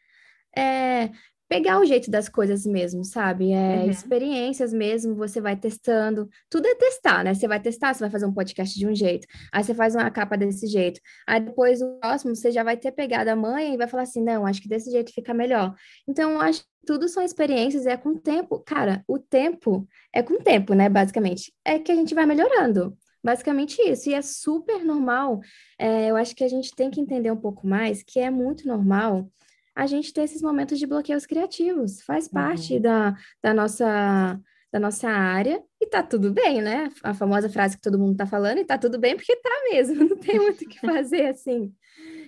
é, 0.56 1.12
pegar 1.48 1.80
o 1.80 1.86
jeito 1.86 2.12
das 2.12 2.28
coisas 2.28 2.66
mesmo, 2.66 3.04
sabe? 3.04 3.52
É, 3.52 3.80
uhum. 3.80 3.90
Experiências 3.90 4.74
mesmo, 4.74 5.16
você 5.16 5.40
vai 5.40 5.56
testando. 5.56 6.30
Tudo 6.50 6.68
é 6.68 6.76
testar, 6.76 7.24
né? 7.24 7.34
Você 7.34 7.48
vai 7.48 7.60
testar, 7.60 7.94
você 7.94 8.02
vai 8.02 8.10
fazer 8.10 8.26
um 8.26 8.34
podcast 8.34 8.78
de 8.78 8.88
um 8.88 8.94
jeito, 8.94 9.28
aí 9.52 9.64
você 9.64 9.74
faz 9.74 9.96
uma 9.96 10.10
capa 10.12 10.38
desse 10.38 10.68
jeito. 10.68 11.00
Aí 11.28 11.40
depois 11.40 11.82
o 11.82 12.00
próximo 12.00 12.36
você 12.36 12.52
já 12.52 12.64
vai 12.64 12.78
ter 12.78 12.92
pegado 12.92 13.30
a 13.30 13.36
mãe 13.36 13.74
e 13.74 13.78
vai 13.78 13.88
falar 13.88 14.04
assim: 14.04 14.24
não, 14.24 14.46
acho 14.46 14.62
que 14.62 14.68
desse 14.68 14.92
jeito 14.92 15.14
fica 15.14 15.34
melhor. 15.34 15.74
Então, 16.08 16.32
eu 16.32 16.42
acho 16.42 16.62
que 16.62 16.68
tudo 16.86 17.08
são 17.08 17.24
experiências 17.24 17.86
e 17.86 17.90
é 17.90 17.98
com 17.98 18.10
o 18.10 18.20
tempo. 18.20 18.60
Cara, 18.60 19.04
o 19.08 19.20
tempo 19.20 19.88
é 20.14 20.22
com 20.22 20.36
o 20.36 20.44
tempo, 20.44 20.74
né? 20.74 20.90
Basicamente. 20.90 21.54
É 21.66 21.80
que 21.80 21.92
a 21.92 21.96
gente 21.96 22.14
vai 22.14 22.26
melhorando. 22.26 22.98
Basicamente 23.24 23.82
isso. 23.82 24.10
E 24.10 24.14
é 24.14 24.22
super 24.22 24.84
normal. 24.86 25.42
É, 25.78 26.10
eu 26.10 26.16
acho 26.16 26.36
que 26.36 26.44
a 26.44 26.48
gente 26.48 26.74
tem 26.76 26.90
que 26.90 27.02
entender 27.02 27.32
um 27.32 27.38
pouco 27.38 27.68
mais 27.68 28.04
que 28.04 28.20
é 28.20 28.30
muito 28.30 28.68
normal 28.68 29.30
a 29.78 29.86
gente 29.86 30.12
ter 30.12 30.24
esses 30.24 30.42
momentos 30.42 30.80
de 30.80 30.88
bloqueios 30.88 31.28
criativos. 31.28 32.02
Faz 32.02 32.28
parte 32.28 32.74
uhum. 32.74 32.82
da, 32.82 33.16
da, 33.44 33.54
nossa, 33.54 34.42
da 34.72 34.80
nossa 34.80 35.08
área 35.08 35.64
e 35.80 35.86
tá 35.86 36.02
tudo 36.02 36.34
bem, 36.34 36.64
né? 36.64 36.90
A 37.04 37.14
famosa 37.14 37.48
frase 37.48 37.76
que 37.76 37.84
todo 37.84 38.00
mundo 38.00 38.18
tá 38.18 38.26
falando, 38.26 38.58
e 38.58 38.66
tá 38.66 38.76
tudo 38.76 38.98
bem 38.98 39.16
porque 39.16 39.36
tá 39.36 39.52
mesmo, 39.72 39.94
não 40.10 40.18
tem 40.18 40.40
muito 40.40 40.66
o 40.66 40.68
que 40.68 40.80
fazer 40.80 41.28
assim. 41.28 41.72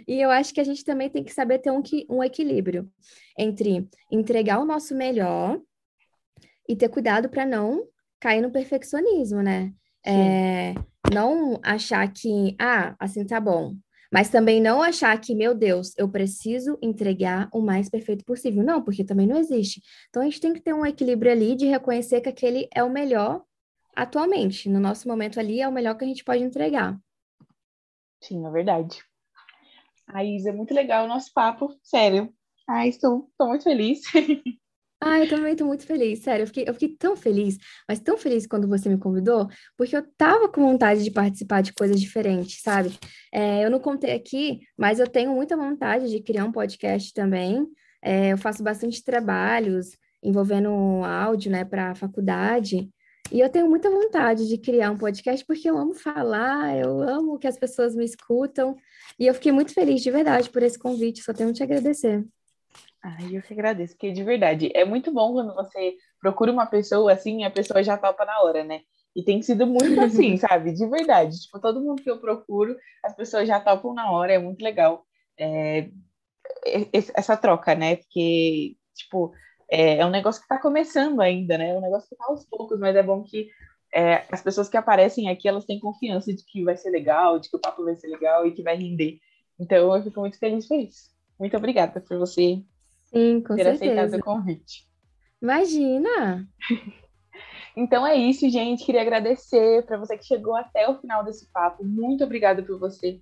E 0.08 0.22
eu 0.22 0.30
acho 0.30 0.54
que 0.54 0.62
a 0.62 0.64
gente 0.64 0.86
também 0.86 1.10
tem 1.10 1.24
que 1.24 1.34
saber 1.34 1.58
ter 1.58 1.72
um, 1.72 1.82
um 2.08 2.24
equilíbrio 2.24 2.88
entre 3.36 3.90
entregar 4.12 4.60
o 4.60 4.66
nosso 4.66 4.94
melhor 4.94 5.60
e 6.68 6.76
ter 6.76 6.90
cuidado 6.90 7.30
para 7.30 7.48
não 7.48 7.84
cair 8.20 8.42
no 8.42 8.52
perfeccionismo, 8.52 9.42
né? 9.42 9.74
É, 10.06 10.76
não 11.12 11.60
achar 11.64 12.08
que, 12.14 12.56
ah, 12.60 12.96
assim 13.00 13.26
tá 13.26 13.40
bom, 13.40 13.76
mas 14.12 14.30
também 14.30 14.60
não 14.62 14.82
achar 14.82 15.20
que, 15.20 15.36
meu 15.36 15.54
Deus, 15.54 15.94
eu 15.98 16.10
preciso 16.10 16.78
entregar 16.82 17.48
o 17.54 17.62
mais 17.62 17.90
perfeito 17.90 18.26
possível. 18.26 18.64
Não, 18.64 18.84
porque 18.84 19.04
também 19.04 19.28
não 19.28 19.38
existe. 19.38 19.82
Então 20.10 20.22
a 20.22 20.26
gente 20.26 20.42
tem 20.42 20.54
que 20.54 20.62
ter 20.62 20.74
um 20.74 20.86
equilíbrio 20.86 21.32
ali 21.32 21.56
de 21.56 21.68
reconhecer 21.68 22.22
que 22.22 22.30
aquele 22.30 22.68
é 22.74 22.84
o 22.84 22.90
melhor 22.90 23.44
atualmente. 23.96 24.70
No 24.70 24.80
nosso 24.80 25.08
momento 25.08 25.40
ali 25.40 25.62
é 25.62 25.68
o 25.68 25.72
melhor 25.72 25.96
que 25.96 26.04
a 26.04 26.08
gente 26.08 26.24
pode 26.24 26.44
entregar. 26.44 26.98
Sim, 28.22 28.46
é 28.46 28.50
verdade. 28.50 29.04
A 30.08 30.24
Isa, 30.24 30.50
é 30.50 30.54
muito 30.54 30.74
legal 30.74 31.06
o 31.06 31.08
nosso 31.08 31.32
papo, 31.34 31.70
sério. 31.84 32.34
Ai, 32.68 32.90
estou, 32.90 33.28
estou 33.32 33.48
muito 33.48 33.64
feliz. 33.64 34.02
Ah, 35.02 35.20
eu 35.20 35.30
também 35.30 35.54
estou 35.54 35.66
muito 35.66 35.86
feliz, 35.86 36.20
sério. 36.20 36.44
Eu 36.44 36.48
fiquei, 36.48 36.66
eu 36.68 36.74
fiquei 36.74 36.90
tão 36.90 37.16
feliz, 37.16 37.58
mas 37.88 38.02
tão 38.02 38.18
feliz 38.18 38.46
quando 38.46 38.68
você 38.68 38.90
me 38.90 38.98
convidou, 38.98 39.48
porque 39.78 39.96
eu 39.96 40.04
tava 40.18 40.50
com 40.50 40.62
vontade 40.62 41.04
de 41.04 41.12
participar 41.12 41.62
de 41.62 41.74
coisas 41.74 42.02
diferentes, 42.02 42.62
sabe? 42.62 42.98
É, 43.32 43.64
eu 43.64 43.72
não 43.72 43.80
contei 43.80 44.14
aqui, 44.14 44.60
mas 44.78 45.00
eu 45.00 45.08
tenho 45.08 45.32
muita 45.34 45.56
vontade 45.56 46.10
de 46.10 46.22
criar 46.22 46.44
um 46.46 46.52
podcast 46.52 47.14
também. 47.14 47.66
É, 48.02 48.34
eu 48.34 48.38
faço 48.38 48.62
bastante 48.62 49.04
trabalhos 49.04 49.98
envolvendo 50.22 50.70
áudio, 51.06 51.52
né, 51.52 51.64
para 51.64 51.92
a 51.92 51.96
faculdade. 51.96 52.90
E 53.32 53.40
eu 53.40 53.50
tenho 53.50 53.70
muita 53.70 53.90
vontade 53.90 54.48
de 54.48 54.58
criar 54.58 54.92
um 54.92 54.98
podcast 54.98 55.46
porque 55.46 55.70
eu 55.70 55.78
amo 55.78 55.94
falar, 55.94 56.78
eu 56.78 57.02
amo 57.02 57.38
que 57.40 57.48
as 57.48 57.58
pessoas 57.58 57.96
me 57.96 58.04
escutam. 58.04 58.76
E 59.18 59.28
eu 59.28 59.34
fiquei 59.34 59.52
muito 59.52 59.74
feliz 59.74 60.02
de 60.02 60.12
verdade 60.12 60.50
por 60.50 60.64
esse 60.64 60.78
convite, 60.80 61.24
só 61.24 61.34
tenho 61.34 61.50
que 61.52 61.56
te 61.58 61.64
agradecer. 61.64 62.26
Ai, 63.02 63.38
eu 63.38 63.42
que 63.42 63.54
agradeço, 63.54 63.94
porque 63.94 64.12
de 64.12 64.24
verdade, 64.24 64.70
é 64.76 64.84
muito 64.84 65.12
bom 65.12 65.34
quando 65.34 65.56
você 65.56 65.96
procura 66.20 66.52
uma 66.52 66.66
pessoa 66.66 67.14
assim, 67.14 67.44
a 67.44 67.52
pessoa 67.52 67.82
já 67.82 67.98
topa 67.98 68.26
na 68.26 68.42
hora, 68.42 68.64
né? 68.64 68.82
E 69.16 69.24
tem 69.24 69.42
sido 69.42 69.66
muito 69.66 70.00
assim, 70.02 70.36
sabe? 70.38 70.74
De 70.74 70.86
verdade. 70.88 71.40
Tipo, 71.42 71.60
todo 71.60 71.82
mundo 71.82 72.02
que 72.04 72.12
eu 72.12 72.20
procuro, 72.20 72.76
as 73.04 73.16
pessoas 73.16 73.48
já 73.48 73.60
topam 73.60 73.94
na 73.94 74.12
hora, 74.12 74.34
é 74.34 74.38
muito 74.38 74.62
legal 74.62 75.06
é, 75.38 75.90
essa 76.94 77.38
troca, 77.38 77.74
né? 77.74 77.96
Porque, 77.98 78.76
tipo, 78.94 79.34
é, 79.70 79.98
é 80.00 80.06
um 80.06 80.10
negócio 80.10 80.42
que 80.42 80.48
tá 80.48 80.60
começando 80.60 81.22
ainda, 81.22 81.58
né? 81.58 81.70
É 81.70 81.78
um 81.78 81.82
negócio 81.82 82.10
que 82.10 82.16
tá 82.16 82.26
aos 82.28 82.46
poucos, 82.46 82.80
mas 82.80 82.96
é 82.96 83.04
bom 83.04 83.24
que 83.24 83.50
é, 83.94 84.26
as 84.32 84.42
pessoas 84.42 84.70
que 84.70 84.78
aparecem 84.78 85.30
aqui, 85.30 85.48
elas 85.48 85.66
têm 85.66 85.80
confiança 85.80 86.34
de 86.34 86.44
que 86.46 86.64
vai 86.64 86.78
ser 86.78 86.90
legal, 86.90 87.40
de 87.40 87.50
que 87.50 87.58
o 87.58 87.62
papo 87.62 87.84
vai 87.84 87.96
ser 87.96 88.08
legal 88.08 88.46
e 88.46 88.52
que 88.52 88.62
vai 88.62 88.76
render. 88.76 89.20
Então, 89.60 89.96
eu 89.96 90.04
fico 90.04 90.20
muito 90.20 90.38
feliz 90.38 90.68
por 90.68 90.78
isso. 90.78 91.10
Muito 91.40 91.56
obrigada 91.56 92.02
por 92.02 92.18
você 92.18 92.62
Sim, 93.12 93.42
com 93.42 93.56
ter 93.56 93.64
certeza. 93.64 93.94
aceitado 93.94 94.20
o 94.20 94.24
convite. 94.24 94.88
Imagina! 95.42 96.48
então 97.76 98.06
é 98.06 98.16
isso, 98.16 98.50
gente. 98.50 98.86
Queria 98.86 99.02
agradecer 99.02 99.86
para 99.86 99.98
você 99.98 100.18
que 100.18 100.26
chegou 100.26 100.56
até 100.56 100.88
o 100.88 101.00
final 101.00 101.24
desse 101.24 101.48
papo. 101.52 101.84
Muito 101.84 102.24
obrigada 102.24 102.62
por 102.62 102.78
você 102.78 103.20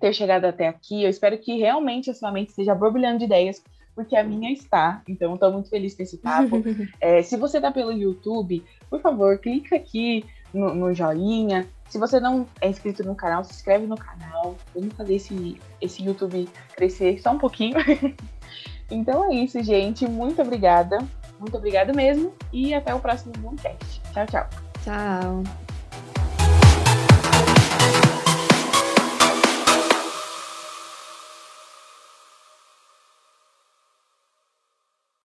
ter 0.00 0.12
chegado 0.12 0.44
até 0.44 0.68
aqui. 0.68 1.04
Eu 1.04 1.10
espero 1.10 1.38
que 1.38 1.56
realmente 1.56 2.10
a 2.10 2.14
sua 2.14 2.32
mente 2.32 2.50
esteja 2.50 2.74
borbulhando 2.74 3.18
de 3.18 3.24
ideias, 3.24 3.62
porque 3.94 4.16
a 4.16 4.24
minha 4.24 4.52
está. 4.52 5.02
Então, 5.08 5.34
estou 5.34 5.52
muito 5.52 5.70
feliz 5.70 5.94
com 5.94 6.02
esse 6.02 6.18
papo. 6.18 6.62
é, 7.00 7.22
se 7.22 7.36
você 7.36 7.58
está 7.58 7.70
pelo 7.70 7.92
YouTube, 7.92 8.64
por 8.90 9.00
favor, 9.00 9.38
clica 9.38 9.76
aqui 9.76 10.24
no, 10.52 10.74
no, 10.74 10.92
joinha. 10.92 11.66
Se 11.88 11.98
você 11.98 12.18
não 12.18 12.46
é 12.60 12.68
inscrito 12.68 13.04
no 13.04 13.14
canal, 13.14 13.44
se 13.44 13.52
inscreve 13.52 13.86
no 13.86 13.96
canal. 13.96 14.56
Vamos 14.74 14.94
fazer 14.94 15.14
esse, 15.14 15.60
esse 15.80 16.02
YouTube 16.02 16.48
crescer 16.74 17.20
só 17.20 17.32
um 17.32 17.38
pouquinho. 17.38 17.76
Então 18.90 19.30
é 19.30 19.34
isso, 19.34 19.62
gente. 19.62 20.06
Muito 20.06 20.40
obrigada. 20.40 20.98
Muito 21.38 21.56
obrigada 21.56 21.92
mesmo. 21.92 22.32
E 22.52 22.74
até 22.74 22.94
o 22.94 23.00
próximo 23.00 23.32
Boomcast. 23.38 24.00
Tchau, 24.12 24.26
tchau. 24.26 24.48
Tchau. 24.84 25.65